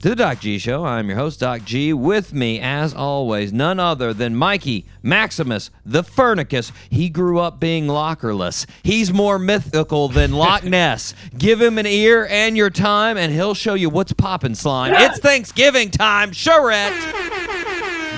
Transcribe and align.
to 0.00 0.08
the 0.08 0.16
Doc 0.16 0.40
G 0.40 0.58
Show. 0.58 0.84
I'm 0.86 1.08
your 1.08 1.18
host, 1.18 1.40
Doc 1.40 1.62
G. 1.64 1.92
With 1.92 2.32
me, 2.32 2.58
as 2.58 2.94
always, 2.94 3.52
none 3.52 3.78
other 3.78 4.14
than 4.14 4.34
Mikey 4.34 4.86
Maximus, 5.02 5.70
the 5.84 6.02
Furnicus. 6.02 6.72
He 6.88 7.10
grew 7.10 7.38
up 7.38 7.60
being 7.60 7.86
lockerless. 7.86 8.64
He's 8.82 9.12
more 9.12 9.38
mythical 9.38 10.08
than 10.08 10.32
Loch 10.32 10.64
Ness. 10.64 11.14
Give 11.36 11.60
him 11.60 11.76
an 11.78 11.86
ear 11.86 12.26
and 12.30 12.56
your 12.56 12.70
time, 12.70 13.18
and 13.18 13.30
he'll 13.32 13.54
show 13.54 13.74
you 13.74 13.90
what's 13.90 14.12
poppin' 14.14 14.54
slime. 14.54 14.94
It's 14.96 15.18
Thanksgiving 15.22 15.90
time, 15.90 16.32
charette. 16.32 16.94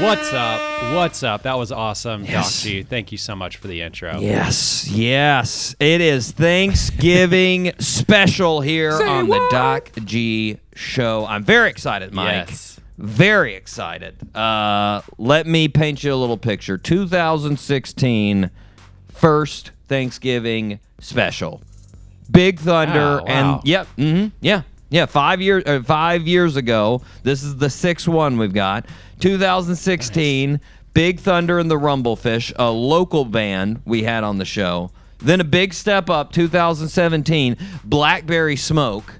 What's 0.00 0.32
up? 0.32 0.94
What's 0.94 1.22
up? 1.22 1.42
That 1.42 1.58
was 1.58 1.70
awesome, 1.70 2.24
Yes. 2.24 2.62
Doc 2.62 2.64
G. 2.64 2.82
Thank 2.82 3.12
you 3.12 3.18
so 3.18 3.34
much 3.36 3.56
for 3.58 3.68
the 3.68 3.82
intro. 3.82 4.18
Yes, 4.20 4.88
yes. 4.88 5.74
It 5.80 6.00
is 6.00 6.30
Thanksgiving 6.30 7.72
special 7.78 8.60
here 8.60 8.92
on 9.02 9.28
the 9.28 9.48
Doc 9.50 9.90
G 10.04 10.58
show. 10.74 11.26
I'm 11.26 11.44
very 11.44 11.70
excited, 11.70 12.12
Mike. 12.14 12.48
Yes. 12.48 12.80
Very 12.98 13.54
excited. 13.54 14.14
Uh, 14.36 15.02
let 15.18 15.46
me 15.46 15.66
paint 15.68 16.04
you 16.04 16.12
a 16.12 16.16
little 16.16 16.36
picture. 16.36 16.76
2016 16.78 18.50
first 19.08 19.70
Thanksgiving 19.88 20.78
special. 21.00 21.62
Big 22.30 22.58
Thunder 22.60 23.20
Oh, 23.20 23.24
wow. 23.24 23.24
and 23.26 23.60
yep, 23.66 23.86
mm-hmm, 23.96 24.28
yeah. 24.40 24.62
Yeah, 24.90 25.06
5 25.06 25.40
years 25.40 25.64
uh, 25.66 25.82
5 25.82 26.26
years 26.26 26.56
ago. 26.56 27.02
This 27.22 27.42
is 27.42 27.56
the 27.56 27.70
sixth 27.70 28.06
one 28.06 28.36
we've 28.36 28.52
got. 28.52 28.86
2016 29.20 30.60
Big 30.94 31.20
Thunder 31.20 31.58
and 31.58 31.70
the 31.70 31.78
Rumblefish, 31.78 32.52
a 32.56 32.70
local 32.70 33.24
band 33.24 33.80
we 33.86 34.02
had 34.02 34.22
on 34.24 34.36
the 34.36 34.44
show. 34.44 34.90
Then 35.18 35.40
a 35.40 35.44
big 35.44 35.72
step 35.72 36.10
up 36.10 36.32
2017 36.32 37.56
Blackberry 37.84 38.56
Smoke, 38.56 39.14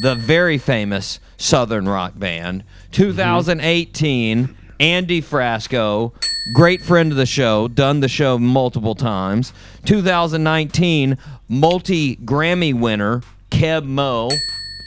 the 0.00 0.14
very 0.14 0.58
famous 0.58 1.20
southern 1.36 1.88
rock 1.88 2.18
band. 2.18 2.64
2018 2.92 4.56
Andy 4.78 5.22
Frasco, 5.22 6.12
great 6.54 6.82
friend 6.82 7.10
of 7.10 7.16
the 7.16 7.26
show, 7.26 7.68
done 7.68 8.00
the 8.00 8.08
show 8.08 8.38
multiple 8.38 8.94
times. 8.94 9.52
2019 9.86 11.16
multi 11.48 12.16
Grammy 12.16 12.78
winner 12.78 13.22
Keb 13.50 13.84
Mo 13.84 14.30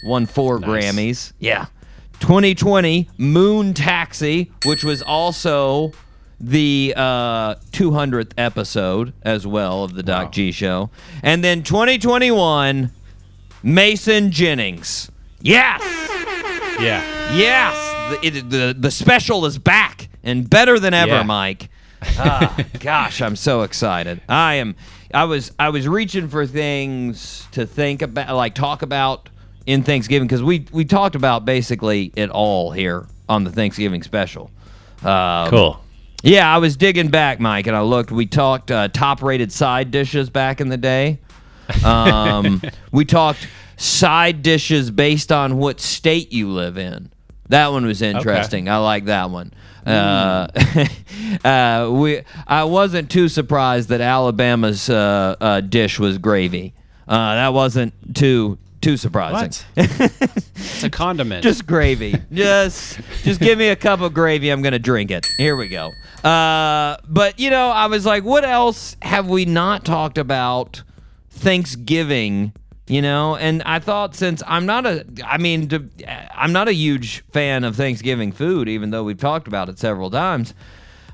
won 0.04 0.26
four 0.26 0.60
Grammys. 0.60 1.34
Yeah. 1.40 1.68
2020 2.20 3.10
Moon 3.18 3.74
Taxi, 3.74 4.52
which 4.66 4.84
was 4.84 5.02
also 5.02 5.92
the 6.40 6.94
uh, 6.96 7.56
200th 7.72 8.32
episode 8.38 9.14
as 9.24 9.46
well 9.46 9.84
of 9.84 9.94
the 9.94 10.04
Doc 10.04 10.32
G 10.32 10.52
show. 10.52 10.90
And 11.24 11.44
then 11.44 11.64
2021 11.64 12.92
Mason 13.64 14.32
Jennings. 14.32 15.12
Yes. 15.42 15.82
Yeah. 16.80 17.36
Yes, 17.36 18.20
the, 18.22 18.28
it, 18.28 18.50
the 18.50 18.76
the 18.78 18.90
special 18.92 19.46
is 19.46 19.58
back 19.60 20.10
and 20.24 20.50
better 20.50 20.80
than 20.80 20.94
ever, 20.94 21.12
Yeah. 21.12 21.24
Mike. 21.24 21.70
Ah, 22.18 22.58
gosh, 22.80 23.22
I'm 23.22 23.36
so 23.36 23.62
excited. 23.64 24.22
I 24.30 24.56
am. 24.56 24.76
I 25.14 25.26
was 25.26 25.52
I 25.60 25.70
was 25.70 25.86
reaching 25.88 26.30
for 26.30 26.46
things 26.48 27.46
to 27.52 27.66
think 27.68 28.02
about, 28.02 28.34
like 28.36 28.56
talk 28.56 28.82
about 28.82 29.28
in 29.66 29.84
Thanksgiving 29.84 30.26
because 30.28 30.42
we 30.42 30.66
we 30.72 30.86
talked 30.86 31.16
about 31.16 31.44
basically 31.46 32.12
it 32.16 32.30
all 32.30 32.72
here 32.72 33.06
on 33.28 33.44
the 33.44 33.52
Thanksgiving 33.52 34.02
special. 34.02 34.50
Um, 35.04 35.50
Cool. 35.50 35.80
yeah, 36.24 36.54
I 36.54 36.58
was 36.60 36.78
digging 36.78 37.10
back, 37.10 37.40
Mike, 37.42 37.68
and 37.68 37.76
I 37.76 37.82
looked. 37.82 38.12
We 38.12 38.26
talked 38.26 38.72
uh, 38.72 38.88
top-rated 38.88 39.52
side 39.52 39.92
dishes 39.92 40.30
back 40.30 40.62
in 40.62 40.70
the 40.70 40.78
day. 40.78 41.20
Um, 41.84 42.62
we 42.92 43.06
talked 43.06 43.48
side 43.78 44.42
dishes 44.42 44.92
based 44.92 45.32
on 45.32 45.58
what 45.58 45.80
state 45.80 46.32
you 46.32 46.50
live 46.50 46.78
in. 46.78 47.12
That 47.50 47.72
one 47.72 47.86
was 47.86 48.02
interesting. 48.02 48.70
I 48.70 48.78
like 48.78 49.06
that 49.06 49.30
one. 49.30 49.54
Uh, 49.86 50.48
uh, 51.44 51.90
we, 51.92 52.22
I 52.46 52.66
wasn't 52.66 53.10
too 53.10 53.28
surprised 53.28 53.90
that 53.90 54.02
Alabama's 54.02 54.90
uh, 54.90 55.36
uh, 55.40 55.62
dish 55.62 55.98
was 55.98 56.18
gravy. 56.18 56.74
Uh, 57.08 57.36
that 57.36 57.54
wasn't 57.54 57.94
too 58.16 58.60
too 58.82 58.96
surprising. 58.96 59.66
What? 59.76 60.12
it's 60.56 60.84
a 60.84 60.90
condiment. 60.92 61.44
Just 61.44 61.66
gravy. 61.66 62.16
just 62.32 63.00
just 63.24 63.40
give 63.40 63.58
me 63.58 63.70
a 63.70 63.76
cup 63.76 64.02
of 64.02 64.14
gravy. 64.14 64.52
I'm 64.52 64.62
gonna 64.62 64.80
drink 64.80 65.12
it. 65.12 65.26
Here 65.38 65.56
we 65.56 65.68
go. 65.70 65.92
Uh, 66.24 66.98
but 67.08 67.40
you 67.40 67.50
know, 67.50 67.70
I 67.70 67.88
was 67.88 68.06
like, 68.06 68.24
what 68.24 68.46
else 68.46 68.96
have 69.02 69.28
we 69.28 69.46
not 69.46 69.86
talked 69.86 70.18
about 70.18 70.84
Thanksgiving? 71.30 72.54
You 72.88 73.04
know, 73.04 73.36
and 73.36 73.62
I 73.68 73.78
thought 73.78 74.16
since 74.16 74.42
I'm 74.48 74.66
not 74.66 74.88
a, 74.88 75.06
I 75.24 75.38
mean, 75.38 75.68
to, 75.70 75.88
I'm 76.36 76.52
not 76.52 76.68
a 76.68 76.74
huge 76.74 77.24
fan 77.32 77.64
of 77.64 77.76
Thanksgiving 77.76 78.32
food, 78.32 78.68
even 78.68 78.90
though 78.90 79.04
we've 79.04 79.20
talked 79.20 79.48
about 79.48 79.70
it 79.70 79.78
several 79.78 80.10
times. 80.10 80.56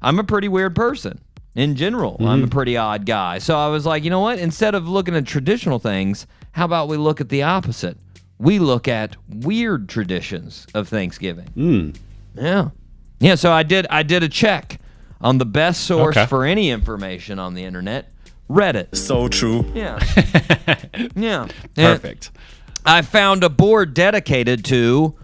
I'm 0.01 0.17
a 0.17 0.23
pretty 0.23 0.47
weird 0.47 0.73
person 0.73 1.19
in 1.53 1.75
general. 1.75 2.15
I'm 2.19 2.25
a 2.25 2.35
mm-hmm. 2.43 2.49
pretty 2.49 2.77
odd 2.77 3.05
guy. 3.05 3.39
So 3.39 3.57
I 3.57 3.67
was 3.67 3.85
like, 3.85 4.05
you 4.05 4.09
know 4.09 4.21
what? 4.21 4.39
Instead 4.39 4.73
of 4.73 4.87
looking 4.87 5.15
at 5.15 5.25
traditional 5.25 5.79
things, 5.79 6.27
how 6.53 6.63
about 6.63 6.87
we 6.87 6.95
look 6.95 7.19
at 7.19 7.27
the 7.27 7.43
opposite? 7.43 7.97
We 8.37 8.59
look 8.59 8.87
at 8.87 9.17
weird 9.27 9.89
traditions 9.89 10.67
of 10.73 10.87
Thanksgiving. 10.87 11.47
Mm. 11.57 11.97
Yeah. 12.35 12.69
Yeah, 13.19 13.35
so 13.35 13.51
I 13.51 13.63
did 13.63 13.87
I 13.89 14.03
did 14.03 14.23
a 14.23 14.29
check 14.29 14.79
on 15.21 15.37
the 15.37 15.45
best 15.45 15.85
source 15.85 16.15
Okay. 16.15 16.25
for 16.25 16.45
any 16.45 16.69
information 16.69 17.39
on 17.39 17.53
the 17.53 17.63
internet, 17.63 18.11
Reddit. 18.49 18.95
So 18.95 19.27
true. 19.27 19.65
Yeah. 19.73 19.99
yeah. 21.15 21.43
And 21.43 21.51
Perfect. 21.75 22.31
I 22.85 23.01
found 23.01 23.43
a 23.43 23.49
board 23.49 23.93
dedicated 23.93 24.63
to 24.65 25.15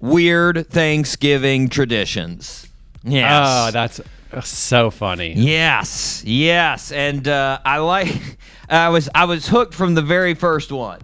weird 0.00 0.68
Thanksgiving 0.68 1.68
traditions. 1.68 2.66
Yes. 3.04 3.46
Oh, 3.46 3.70
that's 3.70 4.00
so 4.48 4.90
funny. 4.90 5.34
Yes, 5.34 6.22
yes, 6.24 6.92
and 6.92 7.26
uh, 7.28 7.58
I 7.64 7.78
like. 7.78 8.38
I 8.70 8.88
was 8.88 9.10
I 9.14 9.26
was 9.26 9.46
hooked 9.46 9.74
from 9.74 9.94
the 9.94 10.02
very 10.02 10.34
first 10.34 10.72
one. 10.72 11.00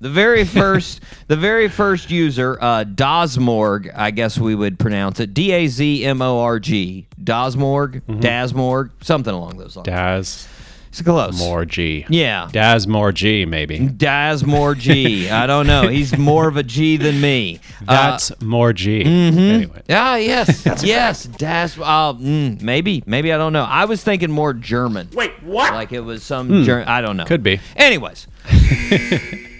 The 0.00 0.10
very 0.10 0.44
first, 0.46 1.00
the 1.26 1.36
very 1.36 1.68
first 1.68 2.10
user, 2.10 2.56
uh, 2.60 2.84
Dazmorg, 2.84 3.92
I 3.94 4.12
guess 4.12 4.38
we 4.38 4.54
would 4.54 4.78
pronounce 4.78 5.18
it, 5.18 5.34
D 5.34 5.50
A 5.52 5.66
Z 5.66 6.04
M 6.04 6.22
O 6.22 6.40
R 6.40 6.60
G, 6.60 7.06
Dazmorg, 7.22 8.02
Dazmorg, 8.02 8.90
something 9.02 9.34
along 9.34 9.56
those 9.56 9.76
lines. 9.76 9.86
Daz 9.86 10.48
it's 10.90 11.02
close. 11.02 11.38
more 11.38 11.64
G. 11.64 12.04
Yeah. 12.08 12.48
Daz 12.50 12.88
more 12.88 13.12
G, 13.12 13.44
maybe. 13.46 13.78
Daz 13.78 14.44
more 14.44 14.74
G. 14.74 15.30
I 15.30 15.46
don't 15.46 15.68
know. 15.68 15.86
He's 15.88 16.18
more 16.18 16.48
of 16.48 16.56
a 16.56 16.64
G 16.64 16.96
than 16.96 17.20
me. 17.20 17.60
Uh, 17.88 18.10
That's 18.10 18.42
more 18.42 18.74
G. 18.74 19.02
mm-hmm. 19.02 19.38
Anyway. 19.38 19.82
Ah, 19.88 20.16
yes, 20.16 20.66
yes, 20.84 21.24
Das. 21.24 21.78
Uh, 21.78 22.12
mm, 22.12 22.60
maybe, 22.60 23.02
maybe 23.06 23.32
I 23.32 23.38
don't 23.38 23.54
know. 23.54 23.64
I 23.64 23.86
was 23.86 24.04
thinking 24.04 24.30
more 24.30 24.52
German. 24.52 25.08
Wait, 25.14 25.32
what? 25.42 25.72
Like 25.72 25.90
it 25.90 26.00
was 26.00 26.22
some 26.22 26.62
German. 26.62 26.86
I 26.88 27.00
don't 27.00 27.16
know. 27.16 27.24
Could 27.24 27.42
be. 27.42 27.58
Anyways, 27.74 28.26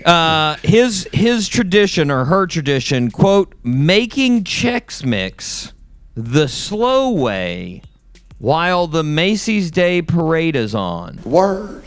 uh, 0.04 0.56
his 0.62 1.08
his 1.14 1.48
tradition 1.48 2.10
or 2.10 2.26
her 2.26 2.46
tradition, 2.46 3.10
quote, 3.10 3.54
making 3.64 4.44
Chex 4.44 5.02
Mix 5.02 5.72
the 6.14 6.46
slow 6.46 7.10
way 7.10 7.82
while 8.40 8.86
the 8.88 9.04
Macy's 9.04 9.70
Day 9.70 10.02
Parade 10.02 10.56
is 10.56 10.74
on. 10.74 11.20
Word. 11.24 11.84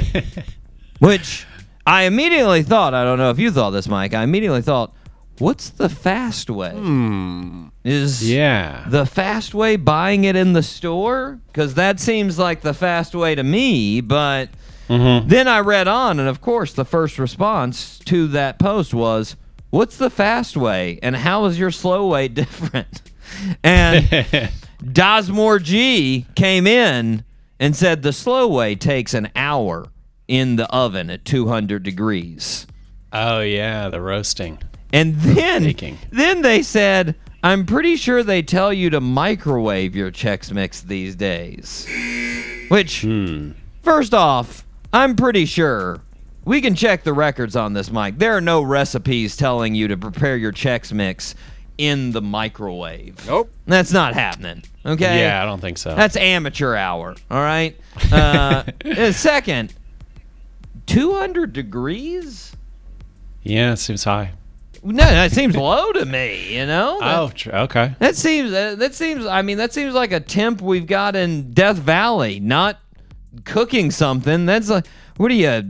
Which 0.98 1.46
I 1.86 2.02
immediately 2.04 2.62
thought, 2.62 2.94
I 2.94 3.04
don't 3.04 3.18
know 3.18 3.30
if 3.30 3.38
you 3.38 3.50
thought 3.50 3.70
this, 3.70 3.86
Mike. 3.86 4.14
I 4.14 4.22
immediately 4.24 4.62
thought, 4.62 4.94
what's 5.38 5.68
the 5.68 5.88
fast 5.88 6.50
way? 6.50 6.72
Hmm. 6.72 7.66
Is 7.84 8.28
Yeah. 8.28 8.86
the 8.88 9.04
fast 9.06 9.54
way 9.54 9.76
buying 9.76 10.24
it 10.24 10.36
in 10.36 10.52
the 10.54 10.62
store? 10.62 11.38
Because 11.48 11.74
that 11.74 12.00
seems 12.00 12.38
like 12.38 12.62
the 12.62 12.74
fast 12.74 13.14
way 13.14 13.34
to 13.34 13.42
me. 13.42 14.00
But 14.00 14.48
mm-hmm. 14.88 15.28
then 15.28 15.48
I 15.48 15.60
read 15.60 15.86
on, 15.88 16.18
and 16.18 16.28
of 16.28 16.40
course, 16.40 16.72
the 16.72 16.84
first 16.84 17.18
response 17.18 17.98
to 18.00 18.26
that 18.28 18.58
post 18.58 18.94
was, 18.94 19.36
What's 19.70 19.96
the 19.96 20.10
fast 20.10 20.54
way? 20.54 20.98
And 21.02 21.16
how 21.16 21.46
is 21.46 21.58
your 21.58 21.70
slow 21.70 22.06
way 22.06 22.28
different? 22.42 23.02
And 23.64 24.50
Dosmore 24.82 25.62
G 25.62 26.26
came 26.34 26.66
in 26.66 27.24
and 27.60 27.76
said 27.76 28.02
the 28.02 28.12
slow 28.12 28.48
way 28.48 28.74
takes 28.74 29.14
an 29.14 29.30
hour 29.36 29.86
in 30.28 30.56
the 30.56 30.68
oven 30.70 31.10
at 31.10 31.24
200 31.24 31.82
degrees. 31.82 32.66
oh 33.12 33.40
yeah, 33.40 33.88
the 33.88 34.00
roasting. 34.00 34.58
And 34.92 35.14
then 35.16 35.64
Baking. 35.64 35.98
then 36.10 36.42
they 36.42 36.62
said, 36.62 37.14
I'm 37.42 37.64
pretty 37.64 37.96
sure 37.96 38.22
they 38.22 38.42
tell 38.42 38.72
you 38.72 38.90
to 38.90 39.00
microwave 39.00 39.96
your 39.96 40.10
Chex 40.10 40.52
Mix 40.52 40.80
these 40.80 41.16
days. 41.16 41.88
Which, 42.68 43.02
hmm. 43.02 43.52
first 43.82 44.14
off, 44.14 44.66
I'm 44.92 45.16
pretty 45.16 45.46
sure 45.46 46.00
we 46.44 46.60
can 46.60 46.74
check 46.74 47.04
the 47.04 47.12
records 47.12 47.56
on 47.56 47.72
this, 47.72 47.90
Mike. 47.90 48.18
There 48.18 48.36
are 48.36 48.40
no 48.40 48.62
recipes 48.62 49.36
telling 49.36 49.74
you 49.74 49.88
to 49.88 49.96
prepare 49.96 50.36
your 50.36 50.52
Chex 50.52 50.92
Mix 50.92 51.34
in 51.78 52.12
the 52.12 52.22
microwave. 52.22 53.26
Nope. 53.26 53.50
That's 53.66 53.92
not 53.92 54.14
happening. 54.14 54.62
Okay. 54.84 55.20
Yeah, 55.20 55.42
I 55.42 55.46
don't 55.46 55.60
think 55.60 55.78
so. 55.78 55.94
That's 55.94 56.16
amateur 56.16 56.74
hour. 56.76 57.14
All 57.30 57.40
right. 57.42 57.76
Uh, 58.10 58.64
uh, 58.84 59.12
second, 59.12 59.74
200 60.86 61.52
degrees? 61.52 62.54
yeah, 63.42 63.72
it 63.72 63.78
seems 63.78 64.04
high. 64.04 64.32
No, 64.84 65.04
that 65.04 65.30
seems 65.30 65.56
low 65.56 65.92
to 65.92 66.04
me. 66.04 66.54
You 66.54 66.66
know. 66.66 66.98
That- 67.00 67.18
Oh, 67.18 67.30
tr- 67.34 67.50
okay. 67.52 67.94
That 68.00 68.16
seems. 68.16 68.52
Uh, 68.52 68.74
that 68.76 68.94
seems. 68.94 69.24
I 69.26 69.42
mean, 69.42 69.58
that 69.58 69.72
seems 69.72 69.94
like 69.94 70.10
a 70.12 70.18
temp 70.20 70.60
we've 70.60 70.86
got 70.86 71.14
in 71.14 71.52
Death 71.52 71.76
Valley. 71.78 72.40
Not 72.40 72.80
cooking 73.44 73.90
something. 73.92 74.44
That's 74.46 74.68
like. 74.68 74.86
What 75.16 75.30
are 75.30 75.34
you? 75.34 75.48
uh, 75.48 75.62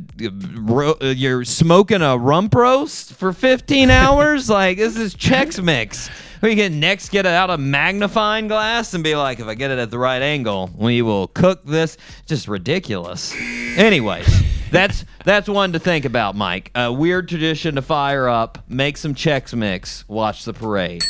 Ro- 0.54 0.96
uh, 1.00 1.06
you're 1.06 1.44
smoking 1.44 2.00
a 2.02 2.16
rump 2.16 2.54
roast 2.54 3.14
for 3.14 3.32
15 3.32 3.90
hours? 3.90 4.48
like 4.48 4.78
this 4.78 4.96
is 4.96 5.14
Chex 5.14 5.62
Mix. 5.62 6.08
We 6.42 6.56
can 6.56 6.80
next 6.80 7.10
get 7.10 7.24
it 7.24 7.32
out 7.32 7.50
a 7.50 7.58
magnifying 7.58 8.48
glass 8.48 8.94
and 8.94 9.04
be 9.04 9.14
like, 9.14 9.38
if 9.38 9.46
I 9.46 9.54
get 9.54 9.70
it 9.70 9.78
at 9.78 9.90
the 9.92 9.98
right 9.98 10.20
angle, 10.22 10.70
we 10.76 11.00
will 11.00 11.28
cook 11.28 11.64
this. 11.64 11.96
Just 12.26 12.48
ridiculous. 12.48 13.32
Anyways, 13.76 14.26
that's 14.70 15.04
that's 15.24 15.48
one 15.48 15.72
to 15.72 15.78
think 15.78 16.04
about, 16.04 16.34
Mike. 16.34 16.70
A 16.74 16.92
weird 16.92 17.28
tradition 17.28 17.76
to 17.76 17.82
fire 17.82 18.28
up. 18.28 18.58
Make 18.68 18.96
some 18.96 19.14
Chex 19.14 19.54
Mix. 19.54 20.06
Watch 20.08 20.44
the 20.44 20.52
parade. 20.52 21.02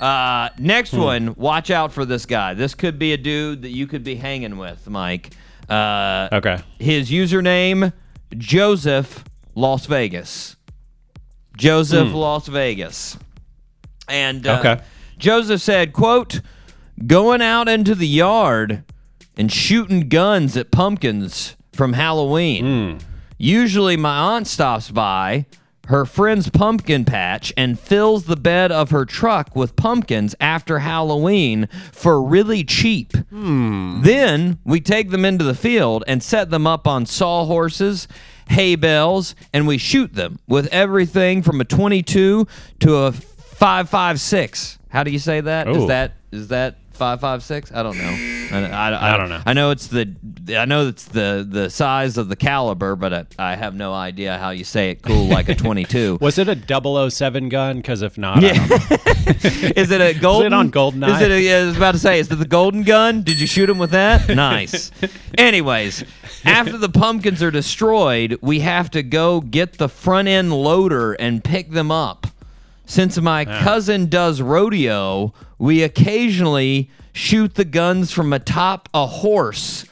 Uh, 0.00 0.48
next 0.58 0.94
one, 0.94 1.34
watch 1.34 1.70
out 1.70 1.92
for 1.92 2.06
this 2.06 2.24
guy. 2.24 2.54
This 2.54 2.74
could 2.74 2.98
be 2.98 3.12
a 3.12 3.18
dude 3.18 3.60
that 3.62 3.68
you 3.70 3.86
could 3.86 4.02
be 4.02 4.14
hanging 4.14 4.56
with, 4.56 4.88
Mike. 4.88 5.34
Uh, 5.70 6.28
Okay. 6.32 6.58
his 6.78 7.10
username, 7.10 7.92
Joseph 8.36 9.24
Las 9.54 9.86
Vegas. 9.86 10.56
Joseph 11.56 12.12
Las 12.12 12.46
Vegas. 12.48 13.18
And 14.08 14.46
uh, 14.46 14.58
Okay. 14.60 14.82
Joseph 15.18 15.60
said, 15.60 15.92
quote, 15.92 16.40
going 17.06 17.42
out 17.42 17.68
into 17.68 17.94
the 17.94 18.06
yard 18.06 18.82
and 19.36 19.52
shooting 19.52 20.08
guns 20.08 20.56
at 20.56 20.70
pumpkins 20.70 21.56
from 21.72 21.92
Halloween. 21.92 22.98
Usually 23.38 23.96
my 23.96 24.16
aunt 24.36 24.46
stops 24.46 24.90
by 24.90 25.46
her 25.90 26.06
friend's 26.06 26.48
pumpkin 26.48 27.04
patch 27.04 27.52
and 27.56 27.78
fills 27.78 28.24
the 28.24 28.36
bed 28.36 28.70
of 28.70 28.90
her 28.90 29.04
truck 29.04 29.56
with 29.56 29.74
pumpkins 29.74 30.36
after 30.40 30.78
Halloween 30.78 31.68
for 31.90 32.22
really 32.22 32.62
cheap. 32.62 33.16
Hmm. 33.16 34.00
Then 34.02 34.60
we 34.64 34.80
take 34.80 35.10
them 35.10 35.24
into 35.24 35.44
the 35.44 35.54
field 35.54 36.04
and 36.06 36.22
set 36.22 36.50
them 36.50 36.64
up 36.64 36.86
on 36.86 37.06
sawhorses, 37.06 38.06
hay 38.50 38.76
bales, 38.76 39.34
and 39.52 39.66
we 39.66 39.78
shoot 39.78 40.14
them 40.14 40.38
with 40.46 40.68
everything 40.68 41.42
from 41.42 41.60
a 41.60 41.64
22 41.64 42.46
to 42.78 42.96
a 42.96 43.10
556. 43.10 44.78
How 44.90 45.02
do 45.02 45.10
you 45.10 45.18
say 45.18 45.40
that? 45.40 45.68
Is 45.68 45.88
that 45.88 46.12
is 46.32 46.48
that 46.48 46.76
556? 46.92 47.72
I 47.72 47.82
don't 47.82 47.96
know. 47.96 48.36
I, 48.52 48.68
I, 48.68 49.14
I 49.14 49.16
don't 49.16 49.28
know. 49.28 49.42
I 49.46 49.52
know 49.52 49.70
it's 49.70 49.86
the 49.86 50.14
I 50.56 50.64
know 50.64 50.88
it's 50.88 51.04
the 51.06 51.46
the 51.48 51.70
size 51.70 52.18
of 52.18 52.28
the 52.28 52.36
caliber, 52.36 52.96
but 52.96 53.12
I, 53.14 53.52
I 53.52 53.56
have 53.56 53.74
no 53.74 53.94
idea 53.94 54.36
how 54.38 54.50
you 54.50 54.64
say 54.64 54.90
it 54.90 55.02
cool 55.02 55.26
like 55.26 55.48
a 55.48 55.54
22. 55.56 56.18
Was 56.20 56.36
it 56.36 56.48
a 56.48 57.10
007 57.10 57.48
gun? 57.48 57.76
Because 57.78 58.02
if 58.02 58.18
not, 58.18 58.44
I 58.44 58.52
don't 58.52 58.68
know. 58.68 58.76
Is 59.76 59.90
it 59.90 60.00
a 60.00 60.12
golden? 60.20 60.52
on 60.52 60.70
GoldenEye? 60.70 61.16
Is 61.16 61.22
it? 61.22 61.30
A, 61.30 61.54
I 61.62 61.64
was 61.66 61.76
about 61.76 61.92
to 61.92 61.98
say, 61.98 62.18
is 62.18 62.30
it 62.30 62.36
the 62.36 62.44
golden 62.46 62.82
gun? 62.82 63.22
Did 63.22 63.40
you 63.40 63.46
shoot 63.46 63.70
him 63.70 63.78
with 63.78 63.90
that? 63.92 64.28
Nice. 64.28 64.90
Anyways, 65.38 66.04
after 66.44 66.76
the 66.76 66.88
pumpkins 66.88 67.42
are 67.42 67.50
destroyed, 67.50 68.38
we 68.42 68.60
have 68.60 68.90
to 68.90 69.02
go 69.02 69.40
get 69.40 69.78
the 69.78 69.88
front 69.88 70.28
end 70.28 70.52
loader 70.52 71.12
and 71.14 71.42
pick 71.44 71.70
them 71.70 71.90
up. 71.90 72.19
Since 72.90 73.20
my 73.20 73.44
cousin 73.44 74.06
does 74.06 74.40
rodeo, 74.40 75.32
we 75.58 75.84
occasionally 75.84 76.90
shoot 77.12 77.54
the 77.54 77.64
guns 77.64 78.10
from 78.10 78.32
atop 78.32 78.88
a 78.92 79.06
horse, 79.06 79.84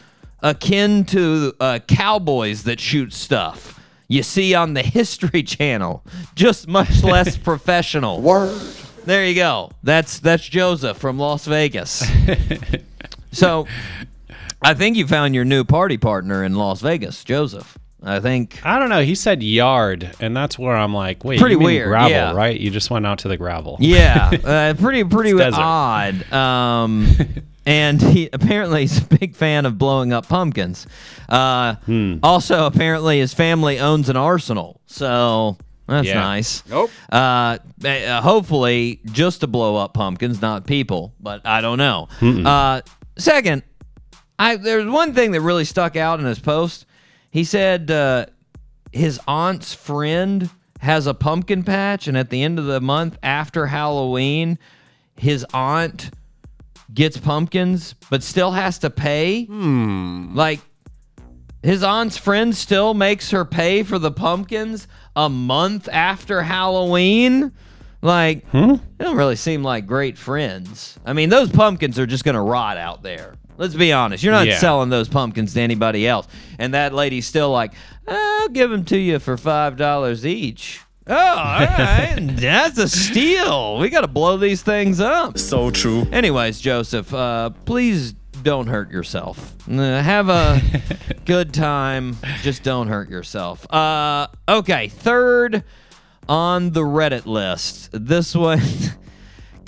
akin 0.43 1.05
to 1.05 1.55
uh, 1.61 1.79
cowboys 1.87 2.65
that 2.65 2.81
shoot 2.81 3.13
stuff. 3.13 3.79
You 4.09 4.25
see 4.25 4.53
on 4.53 4.75
the 4.75 4.83
History 4.99 5.45
Channel, 5.45 6.05
just 6.35 6.67
much 6.67 7.03
less 7.05 7.37
professional. 7.39 8.21
Word. 8.21 8.61
There 9.05 9.25
you 9.25 9.37
go. 9.37 9.71
That's 9.85 10.19
that's 10.19 10.49
Joseph 10.49 10.97
from 10.97 11.21
Las 11.21 11.47
Vegas. 11.47 12.05
so, 13.31 13.69
I 14.61 14.75
think 14.75 14.97
you 14.97 15.07
found 15.07 15.37
your 15.37 15.45
new 15.45 15.63
party 15.63 15.99
partner 15.99 16.43
in 16.43 16.57
Las 16.57 16.81
Vegas, 16.81 17.23
Joseph. 17.23 17.79
I 18.03 18.21
think. 18.21 18.61
I 18.65 18.79
don't 18.79 18.89
know. 18.91 19.03
He 19.03 19.15
said 19.17 19.43
yard, 19.43 20.15
and 20.21 20.37
that's 20.37 20.57
where 20.59 20.77
I'm 20.77 20.95
like, 20.95 21.25
wait, 21.25 21.41
Pretty 21.41 21.55
you 21.55 21.59
mean 21.59 21.67
weird, 21.67 21.89
gravel, 21.89 22.11
yeah. 22.11 22.33
right? 22.33 22.59
You 22.59 22.71
just 22.71 22.91
went 22.91 23.07
out 23.07 23.19
to 23.21 23.29
the 23.29 23.37
gravel. 23.37 23.77
Yeah, 23.81 24.31
uh, 24.45 24.75
pretty 24.75 25.03
pretty 25.05 25.31
It's 25.31 25.57
odd. 25.57 26.33
Um, 26.33 27.09
and 27.67 28.01
he 28.01 28.29
apparently 28.33 28.85
is 28.85 28.99
a 28.99 29.05
big 29.05 29.35
fan 29.35 29.67
of 29.67 29.79
blowing 29.79 30.13
up 30.13 30.29
pumpkins. 30.29 30.87
Uh, 31.29 31.75
Hmm. 31.87 32.19
Also, 32.23 32.67
apparently 32.67 33.19
his 33.19 33.35
family 33.35 33.79
owns 33.81 34.09
an 34.09 34.17
arsenal, 34.17 34.81
so 34.87 35.57
that's 35.89 36.07
Yeah. 36.07 36.21
nice. 36.21 36.63
Nope. 36.69 36.91
Uh, 37.11 37.59
uh, 37.85 38.21
hopefully, 38.23 39.01
just 39.07 39.41
to 39.41 39.47
blow 39.49 39.75
up 39.77 39.93
pumpkins, 39.95 40.41
not 40.41 40.67
people. 40.67 41.15
But 41.21 41.45
I 41.45 41.61
don't 41.61 41.79
know. 41.79 42.09
Uh, 42.23 42.81
second, 43.19 43.65
I 44.39 44.55
there's 44.57 44.87
one 44.89 45.15
thing 45.15 45.33
that 45.33 45.41
really 45.41 45.65
stuck 45.65 45.97
out 45.97 46.21
in 46.21 46.27
his 46.27 46.39
post. 46.39 46.85
He 47.31 47.45
said 47.45 47.91
uh, 47.91 48.27
his 48.93 49.21
aunt's 49.29 49.75
friend 49.75 50.51
has 50.81 51.07
a 51.07 51.15
pumpkin 51.15 51.63
patch, 51.63 52.07
and 52.09 52.17
at 52.17 52.31
the 52.31 52.43
end 52.43 52.59
of 52.59 52.65
the 52.67 52.81
month 52.81 53.19
after 53.23 53.67
Halloween, 53.67 54.59
his 55.17 55.45
aunt 55.53 56.11
gets 56.95 57.17
pumpkins, 57.19 57.95
but 58.11 58.23
still 58.23 58.53
has 58.53 58.79
to 58.79 58.91
pay. 58.91 59.47
Like 60.35 60.61
his 61.63 61.83
aunt's 61.83 62.17
friend 62.17 62.55
still 62.57 62.95
makes 62.95 63.31
her 63.31 63.45
pay 63.45 63.83
for 63.83 63.99
the 63.99 64.13
pumpkins 64.13 64.87
a 65.17 65.29
month 65.29 65.89
after 65.93 66.43
Halloween. 66.43 67.53
Like, 68.01 68.49
they 68.53 69.05
don't 69.05 69.17
really 69.17 69.35
seem 69.35 69.65
like 69.65 69.85
great 69.85 70.17
friends. 70.17 71.01
I 71.05 71.13
mean, 71.15 71.31
those 71.31 71.51
pumpkins 71.51 71.99
are 71.99 72.07
just 72.07 72.23
going 72.25 72.37
to 72.37 72.41
rot 72.41 72.77
out 72.77 73.03
there. 73.03 73.35
Let's 73.59 73.75
be 73.75 73.93
honest. 73.93 74.23
You're 74.25 74.33
not 74.33 74.47
Yeah. 74.47 74.59
selling 74.59 74.89
those 74.89 75.09
pumpkins 75.09 75.53
to 75.55 75.61
anybody 75.61 76.07
else. 76.09 76.27
And 76.59 76.73
that 76.75 76.95
lady's 76.95 77.27
still 77.27 77.51
like, 77.51 77.73
I'll 78.07 78.49
give 78.49 78.71
them 78.71 78.85
to 78.87 78.97
you 78.97 79.19
for 79.19 79.37
$5 79.37 80.25
each. 80.25 80.81
Oh, 81.07 81.15
all 81.15 81.37
right. 81.61 82.17
That's 82.21 82.79
a 82.79 82.89
steal. 82.89 83.79
We 83.79 83.89
got 83.91 84.03
to 84.03 84.09
blow 84.09 84.37
these 84.37 84.63
things 84.63 85.01
up. 85.01 85.39
So 85.39 85.71
true. 85.71 86.07
Anyways, 86.13 86.61
Joseph, 86.61 87.13
uh, 87.13 87.51
please 87.65 88.13
don't 88.43 88.67
hurt 88.69 88.91
yourself. 88.91 89.55
Uh, 89.69 90.01
have 90.03 90.29
a 90.29 90.61
good 91.25 91.53
time. 91.53 92.17
Just 92.43 92.63
don't 92.63 92.89
hurt 92.89 93.09
yourself. 93.11 93.67
Uh, 93.73 94.29
okay, 94.49 94.89
third 94.89 95.65
on 96.29 96.71
the 96.73 96.83
Reddit 96.83 97.27
list. 97.27 97.89
This 97.93 98.35
one 98.37 98.61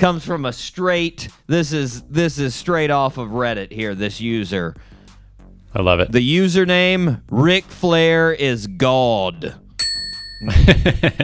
comes 0.01 0.25
from 0.25 0.47
a 0.47 0.53
straight. 0.53 1.29
This 1.47 1.73
is 1.73 2.03
this 2.03 2.39
is 2.39 2.55
straight 2.55 2.91
off 2.91 3.19
of 3.19 3.29
Reddit 3.29 3.71
here. 3.71 3.95
This 3.95 4.21
user. 4.21 4.75
I 5.73 5.83
love 5.83 6.01
it. 6.01 6.11
The 6.11 6.37
username 6.37 7.21
Ric 7.31 7.65
Flair 7.67 8.33
is 8.33 8.67
God. 8.67 9.55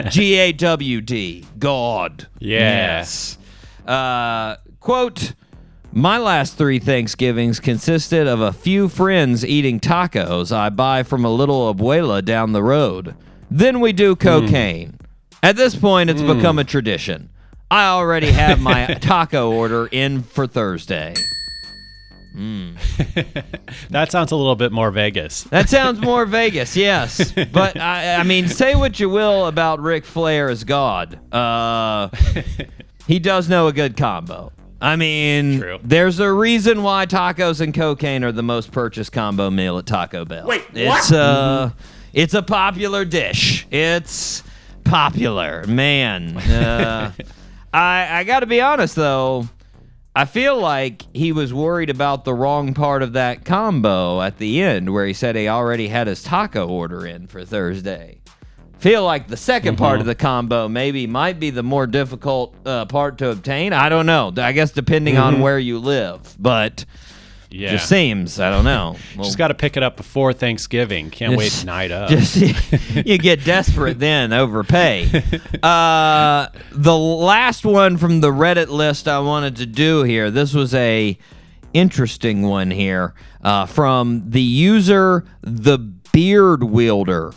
G 0.09 0.35
A 0.35 0.53
W 0.53 1.01
D. 1.01 1.45
God. 1.57 2.27
Yes. 2.39 3.39
Uh, 3.85 4.57
quote 4.79 5.33
My 5.91 6.19
last 6.19 6.55
three 6.55 6.77
Thanksgivings 6.77 7.59
consisted 7.59 8.27
of 8.27 8.39
a 8.39 8.53
few 8.53 8.87
friends 8.87 9.43
eating 9.43 9.79
tacos 9.79 10.55
I 10.55 10.69
buy 10.69 11.01
from 11.01 11.25
a 11.25 11.31
little 11.31 11.73
abuela 11.73 12.23
down 12.23 12.53
the 12.53 12.63
road. 12.63 13.15
Then 13.49 13.79
we 13.79 13.91
do 13.91 14.15
cocaine. 14.15 14.99
At 15.41 15.55
this 15.55 15.75
point, 15.75 16.09
it's 16.09 16.21
become 16.21 16.59
a 16.59 16.63
tradition. 16.63 17.29
I 17.69 17.87
already 17.87 18.31
have 18.31 18.61
my 18.61 18.85
taco 19.01 19.51
order 19.51 19.87
in 19.91 20.23
for 20.23 20.47
Thursday. 20.47 21.13
that 23.89 24.11
sounds 24.11 24.31
a 24.31 24.35
little 24.35 24.55
bit 24.55 24.71
more 24.71 24.91
Vegas. 24.91 25.43
That 25.45 25.69
sounds 25.69 25.99
more 25.99 26.25
Vegas, 26.27 26.77
yes. 26.77 27.31
But 27.31 27.77
I, 27.77 28.17
I 28.17 28.23
mean, 28.23 28.47
say 28.47 28.75
what 28.75 28.99
you 28.99 29.09
will 29.09 29.47
about 29.47 29.81
Ric 29.81 30.05
Flair 30.05 30.49
as 30.49 30.63
God. 30.63 31.19
Uh, 31.33 32.09
he 33.07 33.17
does 33.17 33.49
know 33.49 33.67
a 33.67 33.73
good 33.73 33.97
combo. 33.97 34.51
I 34.79 34.95
mean, 34.97 35.61
True. 35.61 35.79
there's 35.83 36.19
a 36.19 36.31
reason 36.31 36.83
why 36.83 37.07
tacos 37.07 37.59
and 37.59 37.73
cocaine 37.73 38.23
are 38.23 38.31
the 38.31 38.43
most 38.43 38.71
purchased 38.71 39.11
combo 39.11 39.49
meal 39.49 39.79
at 39.79 39.87
Taco 39.87 40.23
Bell. 40.23 40.45
Wait, 40.45 40.63
it's 40.75 41.11
uh, 41.11 41.71
it's 42.13 42.35
a 42.35 42.43
popular 42.43 43.03
dish. 43.03 43.65
It's 43.71 44.43
popular, 44.83 45.65
man. 45.65 46.37
Uh, 46.37 47.13
I 47.73 48.19
I 48.19 48.23
got 48.23 48.41
to 48.41 48.45
be 48.45 48.61
honest 48.61 48.95
though. 48.95 49.47
I 50.15 50.25
feel 50.25 50.59
like 50.59 51.03
he 51.15 51.31
was 51.31 51.53
worried 51.53 51.91
about 51.91 52.25
the 52.25 52.33
wrong 52.33 52.73
part 52.73 53.03
of 53.03 53.13
that 53.13 53.45
combo 53.45 54.19
at 54.21 54.39
the 54.39 54.61
end, 54.61 54.91
where 54.91 55.05
he 55.05 55.13
said 55.13 55.35
he 55.35 55.47
already 55.47 55.89
had 55.89 56.07
his 56.07 56.23
taco 56.23 56.67
order 56.67 57.05
in 57.05 57.27
for 57.27 57.45
Thursday. 57.45 58.21
Feel 58.79 59.03
like 59.03 59.27
the 59.27 59.35
2nd 59.35 59.77
part 59.77 59.93
Mm-hmm. 59.93 60.01
of 60.01 60.05
the 60.07 60.15
combo 60.15 60.67
maybe 60.67 61.05
might 61.07 61.39
be 61.39 61.49
the 61.51 61.61
more 61.63 61.85
difficult 61.87 62.55
uh, 62.65 62.85
part 62.85 63.17
to 63.19 63.29
obtain. 63.29 63.73
I 63.73 63.89
don't 63.89 64.05
know. 64.07 64.31
I 64.37 64.51
guess 64.53 64.71
depending 64.71 65.17
on 65.17 65.39
where 65.39 65.59
you 65.59 65.77
live, 65.79 66.35
but 66.39 66.77
Mm-hmm. 66.77 67.06
Yeah. 67.49 67.71
just 67.71 67.87
seems. 67.87 68.39
I 68.39 68.49
don't 68.49 68.65
know. 68.65 68.97
Well, 69.15 69.23
Just 69.25 69.37
got 69.37 69.47
to 69.47 69.53
pick 69.53 69.77
it 69.77 69.83
up 69.83 69.95
before 69.97 70.33
Thanksgiving. 70.33 71.09
Can't 71.09 71.37
wait 71.37 71.45
just- 71.51 71.65
night 71.65 71.91
up. 71.91 72.09
Just 72.09 72.35
you 73.05 73.17
get 73.17 73.43
desperate 73.45 73.99
then, 73.99 74.33
overpay. 74.33 75.23
Uh, 75.63 76.47
the 76.71 76.95
last 76.97 77.65
one 77.65 77.97
from 77.97 78.21
the 78.21 78.29
Reddit 78.31 78.67
list 78.67 79.07
I 79.07 79.19
wanted 79.19 79.55
to 79.57 79.65
do 79.65 80.03
here. 80.03 80.29
This 80.29 80.53
was 80.53 80.73
a 80.73 81.17
interesting 81.73 82.43
one 82.43 82.69
here 82.71 83.13
uh, 83.41 83.65
from 83.65 84.29
the 84.29 84.41
user 84.41 85.25
the 85.41 85.77
Beard 85.77 86.63
Wielder. 86.63 87.33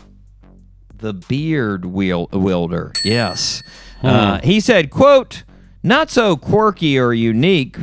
The 0.97 1.13
Beard 1.13 1.83
Wiel- 1.83 2.29
Wielder. 2.31 2.93
Yes. 3.03 3.63
Uh, 4.03 4.39
he 4.43 4.59
said, 4.59 4.91
"quote 4.91 5.43
Not 5.83 6.09
so 6.11 6.35
quirky 6.37 6.97
or 6.99 7.13
unique, 7.13 7.77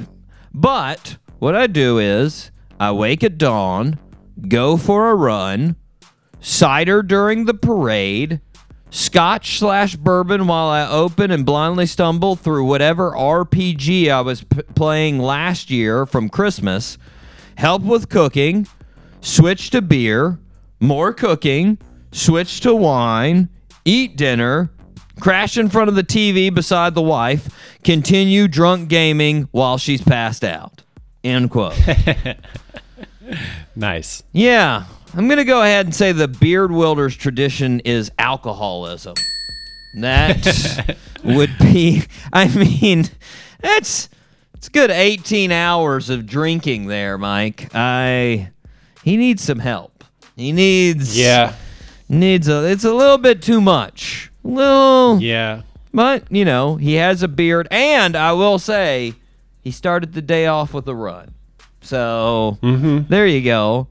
but." 0.54 1.16
What 1.38 1.54
I 1.54 1.68
do 1.68 1.98
is 1.98 2.50
I 2.80 2.90
wake 2.90 3.22
at 3.22 3.38
dawn, 3.38 3.98
go 4.48 4.76
for 4.76 5.10
a 5.10 5.14
run, 5.14 5.76
cider 6.40 7.00
during 7.00 7.44
the 7.44 7.54
parade, 7.54 8.40
scotch 8.90 9.58
slash 9.60 9.94
bourbon 9.94 10.48
while 10.48 10.66
I 10.66 10.88
open 10.88 11.30
and 11.30 11.46
blindly 11.46 11.86
stumble 11.86 12.34
through 12.34 12.64
whatever 12.64 13.12
RPG 13.12 14.10
I 14.10 14.20
was 14.20 14.42
p- 14.42 14.62
playing 14.74 15.20
last 15.20 15.70
year 15.70 16.06
from 16.06 16.28
Christmas, 16.28 16.98
help 17.56 17.82
with 17.82 18.08
cooking, 18.08 18.66
switch 19.20 19.70
to 19.70 19.80
beer, 19.80 20.40
more 20.80 21.12
cooking, 21.12 21.78
switch 22.10 22.58
to 22.62 22.74
wine, 22.74 23.48
eat 23.84 24.16
dinner, 24.16 24.70
crash 25.20 25.56
in 25.56 25.68
front 25.68 25.88
of 25.88 25.94
the 25.94 26.02
TV 26.02 26.52
beside 26.52 26.96
the 26.96 27.02
wife, 27.02 27.48
continue 27.84 28.48
drunk 28.48 28.88
gaming 28.88 29.48
while 29.52 29.78
she's 29.78 30.02
passed 30.02 30.42
out. 30.42 30.82
End 31.24 31.50
quote. 31.50 31.74
nice. 33.76 34.22
Yeah, 34.32 34.84
I'm 35.14 35.28
gonna 35.28 35.44
go 35.44 35.62
ahead 35.62 35.86
and 35.86 35.94
say 35.94 36.12
the 36.12 36.28
beard 36.28 36.70
wielders 36.70 37.16
tradition 37.16 37.80
is 37.80 38.10
alcoholism. 38.18 39.14
That 40.00 40.96
would 41.24 41.56
be. 41.58 42.04
I 42.32 42.48
mean, 42.48 43.06
that's 43.60 44.08
it's 44.54 44.68
a 44.68 44.70
good 44.70 44.90
18 44.90 45.50
hours 45.52 46.10
of 46.10 46.26
drinking 46.26 46.86
there, 46.86 47.18
Mike. 47.18 47.70
I 47.74 48.50
he 49.02 49.16
needs 49.16 49.42
some 49.42 49.58
help. 49.60 50.04
He 50.36 50.52
needs 50.52 51.18
Yeah. 51.18 51.54
needs 52.08 52.48
a. 52.48 52.64
It's 52.70 52.84
a 52.84 52.94
little 52.94 53.18
bit 53.18 53.42
too 53.42 53.60
much. 53.60 54.30
A 54.44 54.48
Little, 54.48 55.20
Yeah. 55.20 55.62
but 55.92 56.30
you 56.30 56.44
know 56.44 56.76
he 56.76 56.94
has 56.94 57.22
a 57.22 57.28
beard, 57.28 57.68
and 57.70 58.16
I 58.16 58.32
will 58.32 58.58
say 58.58 59.14
he 59.60 59.70
started 59.70 60.12
the 60.12 60.22
day 60.22 60.46
off 60.46 60.72
with 60.74 60.88
a 60.88 60.94
run. 60.94 61.34
So 61.80 62.58
there 62.62 63.26
you 63.26 63.42
go. 63.42 63.88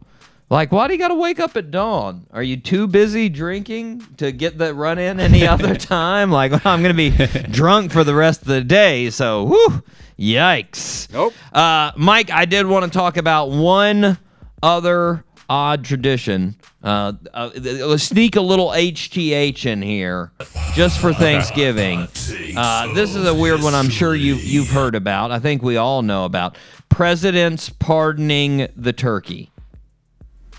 Like, 0.49 0.71
why 0.71 0.87
do 0.87 0.93
you 0.93 0.99
got 0.99 1.09
to 1.09 1.15
wake 1.15 1.41
up 1.41 1.57
at 1.57 1.71
dawn? 1.71 2.25
Are 2.31 2.41
you 2.43 2.55
too 2.55 2.87
busy 2.87 3.27
drinking 3.27 4.05
to 4.15 4.31
get 4.31 4.59
that 4.59 4.75
run 4.75 4.97
in 4.97 5.19
any 5.19 5.45
other 5.47 5.75
time? 5.75 6.31
Like, 6.31 6.53
I'm 6.65 6.81
going 6.81 6.95
to 6.95 7.09
be 7.09 7.09
drunk 7.51 7.91
for 7.91 8.05
the 8.05 8.15
rest 8.15 8.41
of 8.43 8.47
the 8.47 8.61
day. 8.63 9.09
So, 9.09 9.43
whew, 9.43 9.83
yikes. 10.17 11.11
Nope. 11.11 11.33
Uh, 11.51 11.91
Mike, 11.97 12.31
I 12.31 12.45
did 12.45 12.65
want 12.65 12.85
to 12.85 12.97
talk 12.97 13.17
about 13.17 13.49
one 13.49 14.17
other 14.63 15.25
odd 15.49 15.83
tradition. 15.85 16.55
Uh, 16.83 17.13
uh, 17.33 17.97
sneak 17.97 18.35
a 18.35 18.41
little 18.41 18.69
HTH 18.69 19.65
in 19.65 19.81
here 19.81 20.31
just 20.73 20.99
for 20.99 21.13
Thanksgiving. 21.13 22.07
Uh, 22.55 22.93
this 22.93 23.15
is 23.15 23.25
a 23.27 23.33
weird 23.33 23.61
one 23.61 23.73
I'm 23.73 23.89
sure 23.89 24.15
you've, 24.15 24.43
you've 24.43 24.69
heard 24.69 24.95
about. 24.95 25.31
I 25.31 25.39
think 25.39 25.61
we 25.61 25.77
all 25.77 26.01
know 26.01 26.25
about. 26.25 26.57
Presidents 26.89 27.69
pardoning 27.69 28.67
the 28.75 28.93
turkey. 28.93 29.51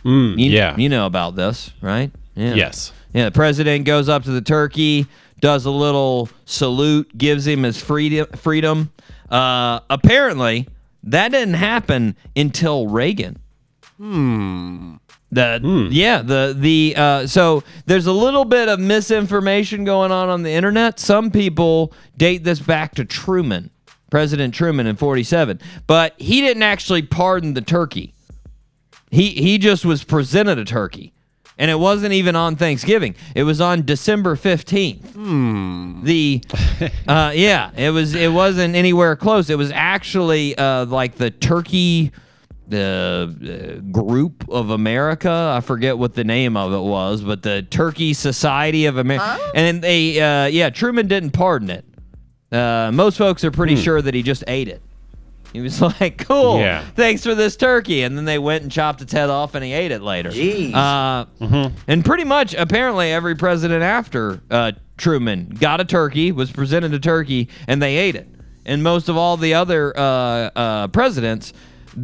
You, 0.05 0.35
yeah. 0.37 0.77
You 0.77 0.89
know 0.89 1.07
about 1.07 1.37
this, 1.37 1.73
right? 1.81 2.11
Yeah. 2.35 2.55
Yes. 2.55 2.93
Yeah, 3.13 3.27
the 3.27 3.31
president 3.33 3.85
goes 3.85 4.09
up 4.09 4.25
to 4.25 4.31
the 4.31 4.41
turkey, 4.41 5.07
does 5.41 5.65
a 5.67 5.71
little 5.71 6.29
salute, 6.45 7.17
gives 7.17 7.47
him 7.47 7.63
his 7.63 7.81
freedom. 7.81 8.27
Freedom. 8.37 8.93
Uh, 9.31 9.81
apparently, 9.91 10.69
that 11.03 11.31
didn't 11.33 11.55
happen 11.55 12.17
until 12.37 12.87
Reagan. 12.87 13.39
Hmm. 13.99 14.95
The 15.31 15.89
yeah 15.91 16.23
the 16.23 16.57
the 16.57 16.95
uh, 16.97 17.27
so 17.27 17.63
there's 17.85 18.07
a 18.07 18.13
little 18.13 18.47
bit 18.47 18.69
of 18.69 18.81
misinformation 18.81 19.85
going 19.85 20.11
on 20.11 20.29
on 20.31 20.43
the 20.43 20.51
internet. 20.51 20.99
Some 20.99 21.31
people 21.31 21.93
date 22.17 22.45
this 22.45 22.61
back 22.61 22.95
to 22.95 23.05
Truman, 23.05 23.71
President 24.11 24.55
Truman 24.55 24.87
in 24.87 24.97
'47, 24.97 25.61
but 25.87 26.15
he 26.17 26.41
didn't 26.41 26.63
actually 26.63 27.03
pardon 27.03 27.53
the 27.53 27.61
turkey. 27.61 28.15
He 29.11 29.31
he 29.31 29.59
just 29.59 29.85
was 29.85 30.03
presented 30.05 30.59
a 30.59 30.65
turkey. 30.65 31.13
And 31.61 31.73
it 31.73 31.79
wasn't 31.81 32.13
even 32.13 32.37
on 32.37 32.55
Thanksgiving. 32.55 33.17
It 33.35 33.43
was 33.43 33.61
on 33.61 33.85
December 33.85 34.37
15th. 34.37 35.11
Hmm. 35.11 36.05
The 36.05 36.41
uh, 37.09 37.33
yeah, 37.35 37.73
it 37.77 37.91
was 37.91 38.15
it 38.15 38.33
wasn't 38.33 38.77
anywhere 38.77 39.17
close. 39.17 39.51
It 39.51 39.59
was 39.59 39.73
actually 39.73 40.57
uh, 40.57 40.85
like 40.87 41.17
the 41.17 41.33
turkey 41.33 42.13
the 42.71 43.79
uh, 43.79 43.81
group 43.91 44.49
of 44.49 44.71
America. 44.71 45.53
I 45.57 45.61
forget 45.61 45.99
what 45.99 46.15
the 46.15 46.25
name 46.25 46.57
of 46.57 46.73
it 46.73 46.81
was, 46.87 47.23
but 47.23 47.43
the 47.43 47.63
Turkey 47.63 48.13
Society 48.15 48.87
of 48.87 48.97
America. 48.99 49.39
And 49.55 49.83
they 49.83 50.21
uh, 50.21 50.47
yeah, 50.47 50.71
Truman 50.71 51.09
didn't 51.09 51.31
pardon 51.31 51.71
it. 51.71 51.85
Uh, 52.51 52.91
most 52.93 53.19
folks 53.19 53.45
are 53.45 53.51
pretty 53.51 53.77
sure 53.77 54.01
that 54.01 54.15
he 54.15 54.23
just 54.23 54.43
ate 54.47 54.69
it. 54.69 54.83
He 55.53 55.61
was 55.63 55.81
like, 56.01 56.19
"Cool, 56.27 56.59
Yeah. 56.61 56.85
thanks 56.95 57.23
for 57.25 57.35
this 57.35 57.57
turkey," 57.57 58.03
and 58.03 58.17
then 58.17 58.25
they 58.27 58.39
went 58.39 58.63
and 58.63 58.71
chopped 58.73 59.01
its 59.01 59.13
head 59.13 59.31
off, 59.31 59.55
and 59.55 59.65
he 59.65 59.73
ate 59.73 59.91
it 59.91 60.03
later. 60.03 60.31
Jeez. 60.31 60.75
Uh, 60.75 61.71
And 61.87 62.05
pretty 62.05 62.25
much, 62.25 62.55
apparently, 62.55 63.11
every 63.13 63.35
president 63.35 63.83
after 63.83 64.41
uh, 64.51 64.73
Truman 64.99 65.57
got 65.59 65.81
a 65.81 65.85
turkey, 65.87 66.33
was 66.33 66.51
presented 66.51 66.93
a 66.93 66.99
turkey, 66.99 67.49
and 67.67 67.81
they 67.83 67.97
ate 67.97 68.15
it. 68.15 68.29
And 68.67 68.83
most 68.83 69.09
of 69.09 69.17
all 69.17 69.39
the 69.39 69.55
other 69.55 69.97
uh, 69.99 70.01
uh, 70.03 70.89
presidents, 70.89 71.55